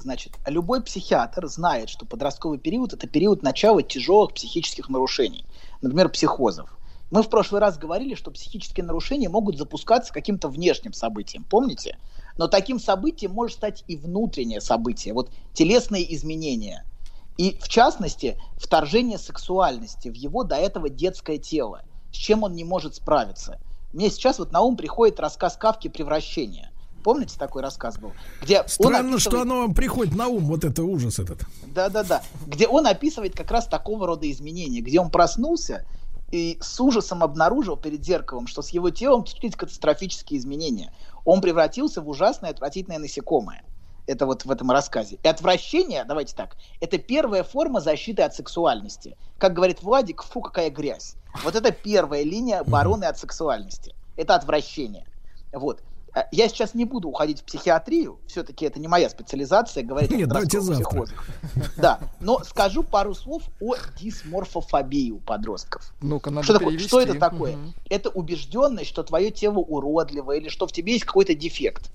Значит, 0.00 0.32
любой 0.46 0.82
психиатр 0.82 1.46
знает, 1.48 1.88
что 1.88 2.06
подростковый 2.06 2.58
период 2.58 2.92
это 2.92 3.06
период 3.08 3.42
начала 3.42 3.82
тяжелых 3.82 4.34
психических 4.34 4.88
нарушений, 4.88 5.44
например, 5.82 6.08
психозов. 6.10 6.75
Мы 7.10 7.22
в 7.22 7.28
прошлый 7.28 7.60
раз 7.60 7.78
говорили, 7.78 8.14
что 8.14 8.30
психические 8.30 8.84
нарушения 8.84 9.28
могут 9.28 9.56
запускаться 9.56 10.12
каким-то 10.12 10.48
внешним 10.48 10.92
событием, 10.92 11.44
помните? 11.44 11.98
Но 12.36 12.48
таким 12.48 12.80
событием 12.80 13.32
может 13.32 13.56
стать 13.56 13.84
и 13.86 13.96
внутреннее 13.96 14.60
событие, 14.60 15.14
вот 15.14 15.30
телесные 15.52 16.12
изменения. 16.14 16.84
И, 17.38 17.56
в 17.60 17.68
частности, 17.68 18.40
вторжение 18.56 19.18
сексуальности 19.18 20.08
в 20.08 20.14
его 20.14 20.42
до 20.42 20.56
этого 20.56 20.88
детское 20.88 21.38
тело, 21.38 21.82
с 22.12 22.16
чем 22.16 22.42
он 22.42 22.54
не 22.54 22.64
может 22.64 22.96
справиться. 22.96 23.58
Мне 23.92 24.10
сейчас 24.10 24.38
вот 24.38 24.52
на 24.52 24.60
ум 24.62 24.76
приходит 24.76 25.20
рассказ 25.20 25.56
Кавки 25.56 25.88
«Превращение». 25.88 26.70
Помните, 27.04 27.38
такой 27.38 27.62
рассказ 27.62 27.98
был? 27.98 28.12
Где 28.42 28.62
он 28.62 28.68
Странно, 28.68 29.18
что 29.20 29.30
описывает- 29.30 29.42
оно 29.42 29.60
вам 29.60 29.74
приходит 29.74 30.16
на 30.16 30.26
ум, 30.26 30.46
вот 30.46 30.64
это 30.64 30.82
ужас 30.82 31.20
этот. 31.20 31.38
да-да-да. 31.68 32.22
Где 32.48 32.66
он 32.66 32.84
описывает 32.86 33.36
как 33.36 33.52
раз 33.52 33.66
такого 33.68 34.08
рода 34.08 34.28
изменения, 34.28 34.80
где 34.80 34.98
он 34.98 35.10
проснулся 35.10 35.84
и 36.30 36.58
с 36.60 36.80
ужасом 36.80 37.22
обнаружил 37.22 37.76
перед 37.76 38.04
зеркалом, 38.04 38.46
что 38.46 38.62
с 38.62 38.70
его 38.70 38.90
телом 38.90 39.26
случились 39.26 39.56
катастрофические 39.56 40.38
изменения. 40.38 40.92
Он 41.24 41.40
превратился 41.40 42.02
в 42.02 42.08
ужасное, 42.08 42.50
отвратительное 42.50 42.98
насекомое. 42.98 43.64
Это 44.06 44.26
вот 44.26 44.44
в 44.44 44.50
этом 44.50 44.70
рассказе. 44.70 45.18
И 45.22 45.28
отвращение, 45.28 46.04
давайте 46.04 46.34
так, 46.34 46.56
это 46.80 46.98
первая 46.98 47.42
форма 47.42 47.80
защиты 47.80 48.22
от 48.22 48.34
сексуальности. 48.34 49.16
Как 49.38 49.52
говорит 49.52 49.82
Владик, 49.82 50.22
фу, 50.22 50.40
какая 50.40 50.70
грязь. 50.70 51.16
Вот 51.42 51.56
это 51.56 51.72
первая 51.72 52.22
линия 52.22 52.60
обороны 52.60 53.04
от 53.04 53.18
сексуальности. 53.18 53.94
Это 54.16 54.34
отвращение. 54.36 55.06
Вот. 55.52 55.82
А 56.16 56.26
Я 56.32 56.48
сейчас 56.48 56.72
не 56.72 56.86
буду 56.86 57.10
уходить 57.10 57.40
в 57.42 57.44
психиатрию, 57.44 58.18
все-таки 58.26 58.64
это 58.64 58.80
не 58.80 58.88
моя 58.88 59.10
специализация, 59.10 59.82
говорить 59.84 60.10
о 60.10 60.16
Нет, 60.16 60.32
завтра. 60.32 60.60
психозах. 60.72 61.26
Да, 61.76 62.00
но 62.20 62.42
скажу 62.42 62.82
пару 62.82 63.14
слов 63.14 63.42
о 63.60 63.74
дисморфофобии 64.00 65.10
у 65.10 65.18
подростков. 65.18 65.92
Ну-ка, 66.00 66.30
надо 66.30 66.44
Что, 66.44 66.54
такое, 66.58 66.78
что 66.78 67.02
это 67.02 67.18
такое? 67.18 67.56
Мгм. 67.58 67.74
Это 67.90 68.08
убежденность, 68.08 68.88
что 68.88 69.02
твое 69.02 69.30
тело 69.30 69.58
уродливое, 69.58 70.38
или 70.38 70.48
что 70.48 70.66
в 70.66 70.72
тебе 70.72 70.94
есть 70.94 71.04
какой-то 71.04 71.34
дефект, 71.34 71.90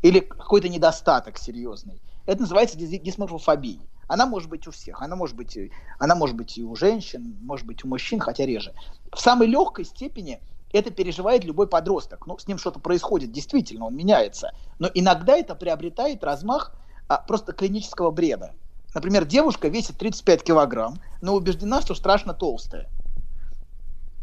или 0.00 0.20
какой-то 0.20 0.70
недостаток 0.70 1.36
серьезный. 1.36 2.00
Это 2.24 2.40
называется 2.40 2.78
дис- 2.78 2.98
дисморфофобией. 3.02 3.82
Она 4.08 4.24
может 4.24 4.48
быть 4.48 4.66
у 4.66 4.70
всех. 4.70 5.02
Она 5.02 5.16
может 5.16 5.36
быть, 5.36 5.54
и- 5.54 5.70
она 5.98 6.14
может 6.14 6.34
быть 6.34 6.56
и 6.56 6.64
у 6.64 6.74
женщин, 6.76 7.36
может 7.42 7.66
быть 7.66 7.84
у 7.84 7.88
мужчин, 7.88 8.20
хотя 8.20 8.46
реже. 8.46 8.72
В 9.12 9.20
самой 9.20 9.48
легкой 9.48 9.84
степени 9.84 10.40
это 10.72 10.90
переживает 10.90 11.44
любой 11.44 11.68
подросток. 11.68 12.26
Ну, 12.26 12.38
с 12.38 12.46
ним 12.46 12.58
что-то 12.58 12.80
происходит, 12.80 13.32
действительно, 13.32 13.86
он 13.86 13.94
меняется. 13.94 14.52
Но 14.78 14.90
иногда 14.92 15.36
это 15.36 15.54
приобретает 15.54 16.24
размах 16.24 16.74
а, 17.08 17.18
просто 17.18 17.52
клинического 17.52 18.10
бреда. 18.10 18.52
Например, 18.94 19.24
девушка 19.24 19.68
весит 19.68 19.98
35 19.98 20.42
килограмм, 20.42 21.00
но 21.20 21.34
убеждена, 21.34 21.82
что 21.82 21.94
страшно 21.94 22.34
толстая. 22.34 22.88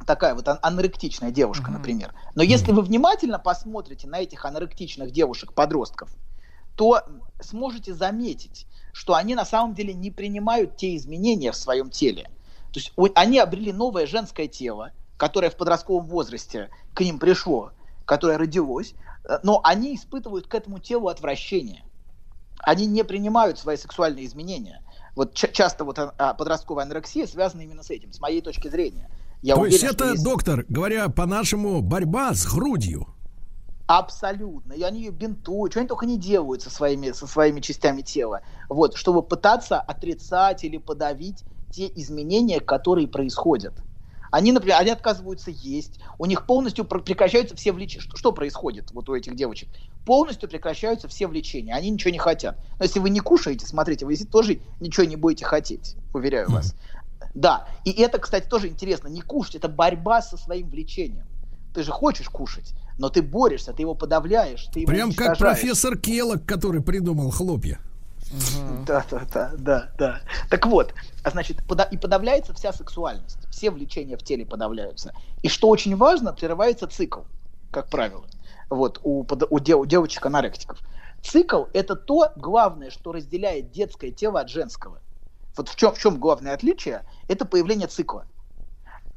Такая 0.06 0.36
вот 0.36 0.48
ан- 0.48 0.60
аноректичная 0.62 1.32
девушка, 1.32 1.72
например. 1.72 2.14
Но 2.36 2.44
если 2.44 2.72
вы 2.72 2.82
внимательно 2.82 3.40
посмотрите 3.40 4.08
на 4.08 4.20
этих 4.20 4.46
аноректичных 4.46 5.12
девушек-подростков, 5.12 6.10
то 6.76 7.04
сможете 7.40 7.94
заметить, 7.94 8.68
что 8.92 9.14
они 9.14 9.36
на 9.36 9.46
самом 9.46 9.76
деле 9.76 9.94
не 9.94 10.12
принимают 10.12 10.76
те 10.76 10.96
изменения 10.96 11.52
в 11.52 11.56
своем 11.56 11.90
теле. 11.90 12.24
То 12.72 12.80
есть 12.80 12.92
они 13.16 13.38
обрели 13.38 13.72
новое 13.72 14.08
женское 14.08 14.48
тело, 14.48 14.92
которое 15.18 15.50
в 15.50 15.56
подростковом 15.56 16.06
возрасте 16.08 16.70
к 16.94 17.02
ним 17.02 17.20
пришло, 17.20 17.72
которое 18.06 18.38
родилось, 18.38 18.94
э, 19.26 19.40
но 19.44 19.62
они 19.64 19.96
испытывают 19.96 20.48
к 20.48 20.56
этому 20.56 20.80
телу 20.80 21.08
отвращение. 21.08 21.84
Они 22.60 22.86
не 22.86 23.04
принимают 23.04 23.60
свои 23.60 23.78
сексуальные 23.78 24.26
изменения. 24.26 24.82
Вот 25.16 25.34
ча- 25.34 25.50
часто 25.50 25.84
вот 25.84 26.00
а, 26.00 26.14
а, 26.18 26.34
подростковая 26.34 26.86
анорексия 26.86 27.28
связана 27.28 27.62
именно 27.62 27.84
с 27.84 27.90
этим, 27.90 28.12
с 28.14 28.20
моей 28.20 28.42
точки 28.42 28.68
зрения. 28.68 29.10
Я 29.42 29.56
То 29.56 29.62
уверен, 29.62 29.74
есть 29.82 29.94
это, 29.94 30.12
есть- 30.12 30.24
доктор, 30.24 30.66
говоря 30.70 31.10
по-нашему, 31.10 31.82
борьба 31.82 32.34
с 32.34 32.46
грудью. 32.48 33.08
Абсолютно. 33.86 34.74
И 34.74 34.82
они 34.82 35.02
ее 35.02 35.12
бинтуют, 35.12 35.74
что 35.74 35.82
они 35.82 35.90
только 35.90 36.06
не 36.06 36.18
делают 36.18 36.62
со 36.62 36.70
своими, 36.70 37.12
со 37.12 37.28
своими 37.28 37.60
частями 37.60 38.02
тела. 38.02 38.42
Вот, 38.70 38.96
чтобы 38.96 39.22
пытаться 39.22 39.80
отрицать 39.80 40.64
или 40.64 40.78
подавить 40.78 41.44
те 41.70 41.92
изменения, 41.96 42.60
которые 42.62 43.08
происходят. 43.08 43.74
Они, 44.34 44.52
например, 44.52 44.78
они 44.80 44.90
отказываются 44.90 45.52
есть, 45.52 46.00
у 46.18 46.26
них 46.26 46.48
полностью 46.48 46.86
пр- 46.86 47.04
прекращаются 47.04 47.56
все 47.56 47.72
влечения. 47.72 48.02
Что, 48.02 48.18
что 48.18 48.32
происходит 48.32 48.90
вот 48.92 49.08
у 49.08 49.14
этих 49.14 49.36
девочек? 49.36 49.70
Полностью 50.08 50.50
прекращаются 50.50 51.08
все 51.08 51.28
влечения, 51.28 51.76
они 51.76 51.92
ничего 51.92 52.10
не 52.10 52.18
хотят. 52.18 52.58
Но 52.80 52.86
если 52.86 52.98
вы 52.98 53.12
не 53.12 53.20
кушаете, 53.20 53.68
смотрите, 53.68 54.08
вы 54.08 54.16
тоже 54.18 54.60
ничего 54.80 55.06
не 55.06 55.18
будете 55.18 55.46
хотеть, 55.46 55.98
уверяю 56.16 56.50
вас. 56.50 56.74
Да, 57.36 57.68
и 57.86 57.92
это, 57.92 58.18
кстати, 58.18 58.50
тоже 58.50 58.70
интересно. 58.70 59.08
Не 59.08 59.22
кушать, 59.22 59.54
это 59.54 59.70
борьба 59.70 60.24
со 60.24 60.36
своим 60.36 60.68
влечением. 60.68 61.28
Ты 61.76 61.84
же 61.84 61.92
хочешь 61.92 62.28
кушать, 62.28 62.74
но 62.98 63.10
ты 63.10 63.22
борешься, 63.22 63.72
ты 63.72 63.84
его 63.84 63.94
подавляешь, 63.94 64.68
ты 64.74 64.80
его 64.80 64.92
Прям 64.92 65.14
как 65.14 65.38
профессор 65.38 65.96
Келок, 65.96 66.44
который 66.48 66.82
придумал 66.82 67.30
хлопья. 67.30 67.80
Да, 68.88 69.06
да, 69.10 69.28
да, 69.32 69.52
да, 69.58 69.92
да. 69.98 70.22
Так 70.50 70.66
вот, 70.66 70.94
а 71.24 71.30
значит, 71.30 71.64
пода- 71.68 71.88
и 71.92 71.98
подавляется 71.98 72.54
вся 72.54 72.74
сексуальность, 72.74 73.48
все 73.50 73.70
влечения 73.70 74.18
в 74.18 74.24
теле 74.24 74.46
подавляются. 74.46 75.14
И 75.42 75.50
что 75.50 75.70
очень 75.70 75.96
важно, 75.96 76.34
прерывается 76.34 76.88
цикл, 76.88 77.22
как 77.72 77.90
правило, 77.90 78.26
вот 78.70 79.00
у, 79.04 79.22
у, 79.22 79.60
дев- 79.60 79.80
у 79.80 79.86
девочек-аноректиков. 79.86 80.80
Цикл– 81.22 81.66
это 81.74 81.96
то 81.96 82.32
главное, 82.36 82.90
что 82.90 83.12
разделяет 83.12 83.72
детское 83.72 84.12
тело 84.12 84.40
от 84.42 84.50
женского. 84.50 85.00
Вот 85.56 85.70
в 85.70 85.76
чем, 85.76 85.94
в 85.94 86.00
чем 86.00 86.20
главное 86.20 86.54
отличие? 86.54 87.04
Это 87.28 87.46
появление 87.46 87.88
цикла. 87.88 88.26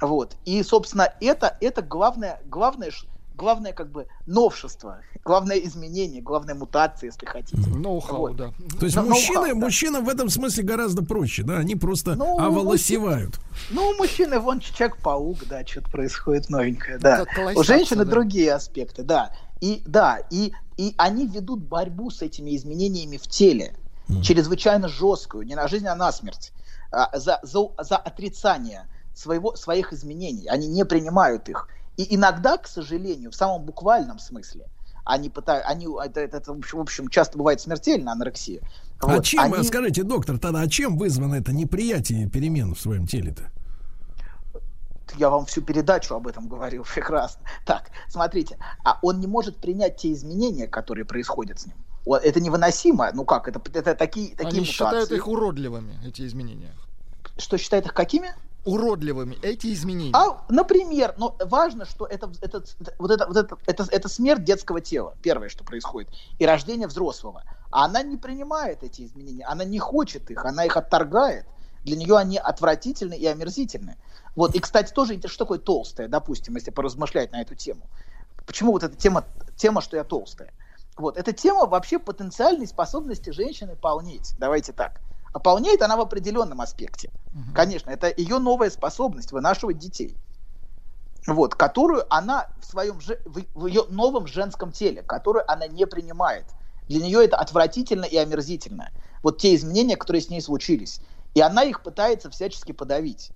Вот. 0.01 0.37
И, 0.45 0.63
собственно, 0.63 1.13
это, 1.21 1.57
это 1.61 1.83
главное, 1.83 2.41
главное, 2.45 2.93
главное 3.37 3.73
как 3.73 3.91
бы 3.91 4.07
новшество, 4.27 5.01
главное 5.25 5.59
изменение, 5.59 6.23
главная 6.23 6.55
мутация, 6.55 7.09
если 7.09 7.27
хотите. 7.27 7.69
Ноу-хау, 7.69 8.19
Вот. 8.19 8.37
да. 8.37 8.53
То 8.79 8.87
есть 8.87 8.97
Ну, 8.97 9.05
мужчины, 9.05 9.39
ноу-хау, 9.41 9.55
да. 9.55 9.67
мужчинам 9.67 10.05
в 10.05 10.09
этом 10.09 10.29
смысле 10.29 10.65
гораздо 10.65 11.05
проще, 11.05 11.43
да? 11.43 11.59
Они 11.59 11.77
просто 11.77 12.15
Ну, 12.15 12.39
оволосевают. 12.39 13.39
Ну, 13.71 13.89
у 13.89 13.95
мужчины 13.95 14.41
вон 14.41 14.61
Человек-паук, 14.61 15.47
да, 15.47 15.65
что-то 15.67 15.91
происходит 15.91 16.51
новенькое, 16.51 16.99
да. 16.99 17.25
У 17.55 17.63
женщины 17.63 18.05
да. 18.05 18.11
другие 18.11 18.53
аспекты, 18.55 19.03
да. 19.03 19.33
И 19.61 19.83
да, 19.87 20.19
и, 20.31 20.53
и 20.77 20.95
они 20.99 21.27
ведут 21.27 21.63
борьбу 21.63 22.11
с 22.11 22.23
этими 22.23 22.55
изменениями 22.57 23.17
в 23.17 23.27
теле, 23.27 23.75
чрезвычайно 24.23 24.89
жесткую, 24.89 25.47
не 25.47 25.55
на 25.55 25.67
жизнь, 25.69 25.87
а 25.87 25.95
на 25.95 26.13
смерть, 26.13 26.53
а, 26.93 27.19
за, 27.19 27.41
за, 27.43 27.69
за 27.79 27.97
отрицание 27.97 28.87
своего, 29.15 29.57
своих 29.57 29.93
изменений. 29.93 30.47
Они 30.47 30.69
не 30.69 30.85
принимают 30.85 31.49
их. 31.49 31.69
И 31.97 32.15
иногда, 32.15 32.57
к 32.59 32.67
сожалению, 32.67 33.31
в 33.31 33.35
самом 33.35 33.65
буквальном 33.65 34.19
смысле, 34.19 34.67
они 35.05 35.31
пытаются, 35.31 35.69
они, 35.69 35.87
это, 36.05 36.21
это, 36.21 36.37
это, 36.39 36.53
в 36.53 36.81
общем- 36.81 37.09
часто 37.09 37.39
бывает 37.39 37.61
смертельно, 37.61 38.13
анорексия. 38.13 38.61
а 39.01 39.07
Вот, 39.07 39.25
чем, 39.25 39.53
они- 39.53 39.63
скажите, 39.65 40.03
доктор, 40.03 40.39
тогда 40.39 40.61
а 40.61 40.69
чем 40.69 40.99
вызвано 40.99 41.37
это 41.37 41.53
неприятие 41.53 42.29
перемен 42.29 42.75
в 42.75 42.81
своем 42.81 43.07
теле-то? 43.07 43.51
я 45.19 45.31
вам 45.31 45.47
всю 45.47 45.63
передачу 45.63 46.15
об 46.15 46.27
этом 46.27 46.49
говорил 46.49 46.85
прекрасно. 46.95 47.41
Так, 47.65 47.91
смотрите, 48.09 48.59
а 48.85 48.99
он 49.03 49.21
не 49.21 49.27
может 49.27 49.57
принять 49.57 49.97
те 49.97 50.13
изменения, 50.13 50.67
которые 50.67 51.05
происходят 51.05 51.61
с 51.61 51.67
ним. 51.67 51.77
Это 52.23 52.41
невыносимо. 52.41 53.11
Ну 53.13 53.25
как, 53.25 53.49
это, 53.49 53.61
это 53.75 53.95
такие, 53.95 54.37
такие 54.37 54.59
Они 54.59 54.65
считают 54.65 54.95
мутации. 54.95 55.17
их 55.17 55.27
уродливыми, 55.29 55.99
эти 56.07 56.27
изменения. 56.27 56.73
Что 57.39 57.59
считает 57.59 57.87
их 57.87 57.95
какими? 57.95 58.31
Уродливыми 58.67 59.39
эти 59.43 59.73
изменения. 59.73 60.13
А, 60.15 60.45
например, 60.49 61.15
но 61.17 61.37
важно, 61.41 61.85
что 61.85 62.05
это, 62.05 62.31
это, 62.43 62.63
вот 62.99 63.11
это, 63.11 63.27
вот 63.27 63.37
это, 63.37 63.57
это, 63.67 63.87
это 63.91 64.09
смерть 64.09 64.45
детского 64.45 64.81
тела, 64.81 65.15
первое, 65.23 65.49
что 65.49 65.65
происходит, 65.65 66.11
и 66.39 66.45
рождение 66.45 66.89
взрослого. 66.89 67.45
А 67.71 67.85
она 67.85 68.03
не 68.03 68.17
принимает 68.17 68.83
эти 68.83 69.07
изменения, 69.07 69.45
она 69.45 69.65
не 69.65 69.79
хочет 69.79 70.31
их, 70.31 70.45
она 70.45 70.65
их 70.65 70.77
отторгает. 70.77 71.47
Для 71.85 71.97
нее 71.97 72.17
они 72.17 72.37
отвратительны 72.37 73.15
и 73.15 73.25
омерзительны. 73.27 73.97
Вот, 74.35 74.57
и, 74.57 74.59
кстати, 74.59 74.93
тоже 74.93 75.21
что 75.27 75.45
такое 75.45 75.61
толстая, 75.61 76.09
допустим, 76.09 76.57
если 76.57 76.73
поразмышлять 76.73 77.31
на 77.31 77.41
эту 77.41 77.55
тему. 77.55 77.83
Почему 78.45 78.73
вот 78.73 78.83
эта 78.83 78.97
тема, 78.97 79.25
тема, 79.57 79.81
что 79.81 79.97
я 79.97 80.03
толстая? 80.03 80.53
Вот, 80.97 81.17
эта 81.17 81.33
тема 81.33 81.67
вообще 81.67 81.99
потенциальной 81.99 82.67
способности 82.67 83.31
женщины 83.31 83.77
полнеть. 83.77 84.35
Давайте 84.39 84.73
так. 84.73 85.01
Полнеет 85.43 85.83
она 85.83 85.97
в 85.97 86.01
определенном 86.01 86.61
аспекте. 86.61 87.11
Угу. 87.35 87.55
Конечно, 87.55 87.91
это 87.91 88.13
ее 88.15 88.39
новая 88.39 88.71
способность 88.71 89.33
вынашивать 89.33 89.79
детей. 89.79 90.17
Вот, 91.27 91.55
которую 91.55 92.07
она 92.15 92.47
в 92.61 92.65
своем 92.65 93.01
в, 93.01 93.45
в 93.55 93.67
ее 93.67 93.85
новом 93.89 94.27
женском 94.27 94.71
теле, 94.71 95.03
которую 95.03 95.51
она 95.51 95.67
не 95.67 95.87
принимает. 95.87 96.47
Для 96.89 97.01
нее 97.01 97.25
это 97.25 97.37
отвратительно 97.37 98.05
и 98.05 98.17
омерзительно. 98.17 98.91
Вот 99.23 99.39
те 99.39 99.55
изменения, 99.57 99.97
которые 99.97 100.23
с 100.23 100.31
ней 100.31 100.41
случились. 100.41 101.01
И 101.35 101.41
она 101.41 101.65
их 101.65 101.83
пытается 101.83 102.31
всячески 102.31 102.71
подавить 102.73 103.33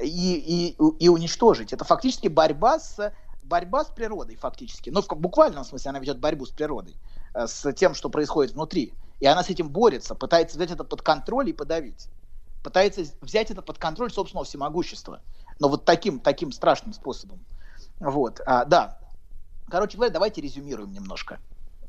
и, 0.00 0.76
и, 0.78 1.04
и 1.04 1.08
уничтожить. 1.08 1.72
Это 1.72 1.84
фактически 1.84 2.28
борьба 2.28 2.78
с 2.78 3.12
борьба 3.42 3.84
с 3.84 3.88
природой 3.88 4.36
фактически. 4.36 4.90
Ну, 4.90 5.02
в 5.02 5.08
буквальном 5.08 5.64
смысле 5.64 5.90
она 5.90 5.98
ведет 5.98 6.18
борьбу 6.18 6.46
с 6.46 6.50
природой, 6.50 6.96
э, 7.34 7.46
с 7.46 7.72
тем, 7.72 7.94
что 7.94 8.08
происходит 8.08 8.54
внутри. 8.54 8.94
И 9.22 9.26
она 9.26 9.44
с 9.44 9.50
этим 9.50 9.68
борется, 9.68 10.16
пытается 10.16 10.56
взять 10.56 10.72
это 10.72 10.82
под 10.82 11.00
контроль 11.00 11.48
и 11.48 11.52
подавить. 11.52 12.08
Пытается 12.64 13.04
взять 13.20 13.52
это 13.52 13.62
под 13.62 13.78
контроль 13.78 14.10
собственного 14.10 14.44
всемогущества. 14.44 15.20
Но 15.60 15.68
вот 15.68 15.84
таким, 15.84 16.18
таким 16.18 16.50
страшным 16.50 16.92
способом. 16.92 17.38
Вот, 18.00 18.40
а, 18.44 18.64
да. 18.64 18.98
Короче 19.70 19.96
говоря, 19.96 20.12
давайте 20.12 20.40
резюмируем 20.40 20.90
немножко. 20.90 21.38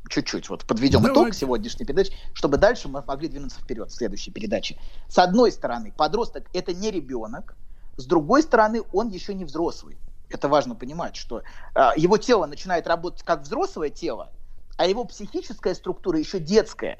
Чуть-чуть. 0.10 0.48
Вот 0.48 0.66
подведем 0.66 1.02
Давайте. 1.02 1.22
итог 1.22 1.34
сегодняшней 1.34 1.88
передачи, 1.88 2.14
чтобы 2.36 2.58
дальше 2.58 2.88
мы 2.88 3.02
могли 3.02 3.28
двинуться 3.30 3.60
вперед 3.60 3.90
в 3.90 3.96
следующей 3.96 4.30
передаче. 4.30 4.78
С 5.10 5.18
одной 5.18 5.52
стороны, 5.52 5.92
подросток 5.92 6.46
это 6.54 6.72
не 6.72 6.92
ребенок, 6.92 7.56
с 7.98 8.06
другой 8.06 8.44
стороны, 8.44 8.84
он 8.92 9.10
еще 9.10 9.34
не 9.34 9.44
взрослый. 9.44 9.98
Это 10.30 10.50
важно 10.50 10.76
понимать, 10.76 11.16
что 11.16 11.42
э, 11.74 11.90
его 11.96 12.20
тело 12.20 12.46
начинает 12.46 12.86
работать 12.86 13.24
как 13.24 13.42
взрослое 13.42 13.90
тело, 13.90 14.30
а 14.78 14.86
его 14.86 15.04
психическая 15.06 15.74
структура 15.74 16.20
еще 16.20 16.40
детская. 16.40 17.00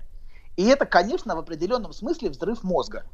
И 0.56 0.66
это, 0.66 0.86
конечно, 0.86 1.36
в 1.36 1.40
определенном 1.40 1.94
смысле 1.94 2.30
взрыв 2.30 2.64
мозга. 2.64 3.06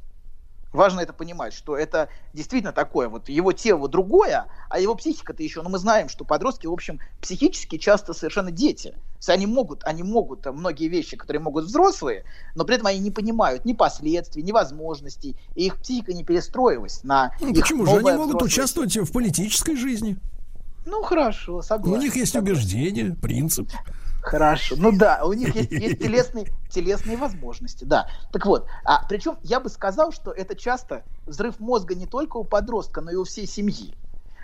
Важно 0.71 0.99
это 0.99 1.13
понимать, 1.13 1.53
что 1.53 1.75
это 1.75 2.09
действительно 2.33 2.71
такое, 2.71 3.09
вот 3.09 3.27
его 3.27 3.53
тело 3.53 3.89
другое, 3.89 4.45
а 4.69 4.79
его 4.79 4.93
психика-то 4.93 5.41
еще, 5.41 5.63
ну 5.63 5.69
мы 5.69 5.79
знаем, 5.79 6.09
что 6.09 6.25
подростки, 6.25 6.67
в 6.67 6.71
общем, 6.71 6.99
психически 7.21 7.79
часто 7.79 8.13
совершенно 8.13 8.51
дети. 8.51 8.89
То 8.89 9.17
есть 9.17 9.29
они 9.29 9.47
могут, 9.47 9.83
они 9.83 10.03
могут 10.03 10.45
многие 10.45 10.87
вещи, 10.87 11.17
которые 11.17 11.41
могут 11.41 11.65
взрослые, 11.65 12.23
но 12.53 12.65
при 12.65 12.75
этом 12.75 12.85
они 12.85 12.99
не 12.99 13.09
понимают 13.09 13.65
ни 13.65 13.73
последствий, 13.73 14.43
ни 14.43 14.51
возможностей, 14.51 15.35
и 15.55 15.65
их 15.65 15.77
психика 15.77 16.13
не 16.13 16.23
перестроилась 16.23 17.03
на 17.03 17.33
ну, 17.41 17.51
Почему 17.51 17.87
же 17.87 17.97
они 17.97 18.11
могут 18.11 18.41
участвовать 18.43 18.95
в 18.95 19.11
политической 19.11 19.75
жизни? 19.75 20.17
Ну 20.85 21.01
хорошо, 21.01 21.63
согласен. 21.63 21.97
У 21.97 22.01
них 22.01 22.15
есть 22.15 22.35
убеждения, 22.35 23.15
принцип. 23.19 23.69
Хорошо. 24.21 24.75
Ну 24.77 24.91
да, 24.91 25.21
у 25.23 25.33
них 25.33 25.55
есть, 25.55 25.71
есть 25.71 25.99
телесные, 26.01 26.47
телесные 26.69 27.17
возможности, 27.17 27.83
да. 27.83 28.07
Так 28.31 28.45
вот, 28.45 28.67
а 28.83 29.05
причем 29.07 29.37
я 29.43 29.59
бы 29.59 29.69
сказал, 29.69 30.11
что 30.11 30.31
это 30.31 30.55
часто 30.55 31.03
взрыв 31.25 31.59
мозга 31.59 31.95
не 31.95 32.05
только 32.05 32.37
у 32.37 32.43
подростка, 32.43 33.01
но 33.01 33.11
и 33.11 33.15
у 33.15 33.23
всей 33.23 33.47
семьи, 33.47 33.93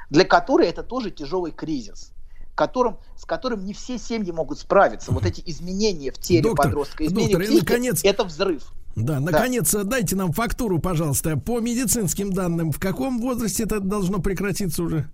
для 0.10 0.26
которой 0.26 0.68
это 0.68 0.84
тоже 0.84 1.12
тяжелый 1.12 1.52
кризис 1.52 2.12
которым, 2.56 2.98
с 3.18 3.26
которым 3.26 3.66
не 3.66 3.74
все 3.74 3.98
семьи 3.98 4.32
могут 4.32 4.60
справиться. 4.60 5.12
Вот 5.12 5.26
эти 5.26 5.44
изменения 5.46 6.12
в 6.12 6.18
теле 6.18 6.42
доктор, 6.42 6.68
подростка, 6.68 7.06
изменения 7.06 7.34
доктор, 7.34 7.42
в 7.42 7.50
психике, 7.50 7.66
наконец, 7.66 8.04
это 8.04 8.24
взрыв. 8.24 8.64
Да, 8.96 9.20
наконец, 9.20 9.72
да. 9.74 9.84
дайте 9.84 10.16
нам 10.16 10.32
фактуру, 10.32 10.80
пожалуйста. 10.80 11.36
По 11.36 11.60
медицинским 11.60 12.32
данным, 12.32 12.72
в 12.72 12.80
каком 12.80 13.20
возрасте 13.20 13.64
это 13.64 13.82
должно 13.82 14.20
прекратиться 14.20 14.84
уже? 14.84 15.10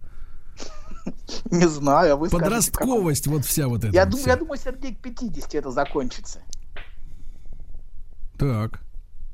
Не 1.51 1.67
знаю, 1.67 2.13
а 2.13 2.15
вы 2.15 2.29
Подростковость, 2.29 3.23
скажете, 3.23 3.29
вот 3.29 3.45
вся 3.45 3.67
вот 3.67 3.83
эта. 3.83 3.93
Я, 3.93 4.05
вот 4.05 4.11
думаю, 4.11 4.27
я 4.27 4.35
думаю, 4.35 4.57
Сергей, 4.57 4.95
к 4.95 5.01
50 5.01 5.55
это 5.55 5.71
закончится. 5.71 6.41
Так, 8.37 8.81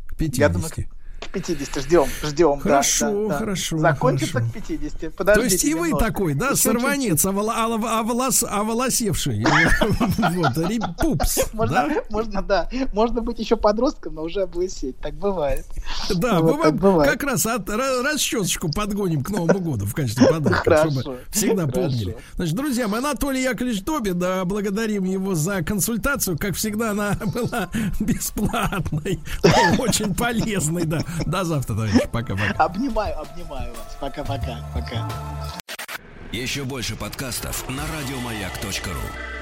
к 0.08 0.16
50. 0.16 0.40
Я 0.40 0.50
думаю, 0.50 0.72
к 1.20 1.30
50 1.30 1.84
ждем, 1.84 2.06
ждем. 2.24 2.60
Хорошо, 2.60 3.28
да, 3.28 3.28
да, 3.30 3.38
хорошо. 3.40 3.78
Закончится 3.78 4.34
хорошо. 4.34 4.52
к 4.52 4.68
50. 4.68 5.16
Подождите 5.16 5.48
То 5.48 5.54
есть 5.54 5.64
и 5.66 5.74
вы 5.74 5.88
немного. 5.88 6.06
такой, 6.06 6.34
да, 6.36 6.48
Еще 6.48 6.56
сорванец, 6.58 7.26
оволос, 7.26 8.44
оволосевший. 8.44 9.46
Вот, 10.18 10.98
пупс. 10.98 11.40
Можно, 11.54 12.42
да. 12.42 12.70
Можно 12.94 13.22
быть 13.22 13.40
еще 13.40 13.56
подростком, 13.56 14.16
но 14.16 14.24
уже 14.24 14.42
облысеть. 14.42 14.98
Так 15.00 15.14
бывает. 15.16 15.66
Да, 16.16 16.42
мы 16.42 17.06
как 17.06 17.24
раз 17.24 17.46
расчесочку 17.46 18.70
подгоним 18.72 19.24
к 19.24 19.30
Новому 19.30 19.60
году 19.60 19.86
в 19.86 19.94
качестве 19.94 20.28
подарка, 20.28 20.90
чтобы 20.90 21.20
всегда 21.32 21.68
помнили. 21.68 22.18
Значит, 22.36 22.56
друзья, 22.56 22.88
мы 22.88 22.98
Анатолий 22.98 23.44
Яковлевич 23.44 23.84
Добин, 23.84 24.20
да, 24.20 24.46
благодарим 24.46 25.04
его 25.04 25.36
за 25.36 25.64
консультацию. 25.64 26.38
Как 26.38 26.56
всегда, 26.56 26.92
она 26.92 27.14
была 27.34 27.70
бесплатной, 28.00 29.20
очень 29.80 30.14
полезной, 30.14 30.86
да. 30.86 31.02
До 31.26 31.44
завтра, 31.44 31.74
товарищи. 31.74 32.08
Пока-пока. 32.12 32.64
Обнимаю, 32.64 33.20
обнимаю 33.20 33.72
вас. 33.72 33.98
Пока-пока. 34.00 34.60
Пока. 34.74 35.10
Еще 36.32 36.64
больше 36.64 36.96
подкастов 36.96 37.68
на 37.70 37.84
радиомаяк.ру 37.88 39.37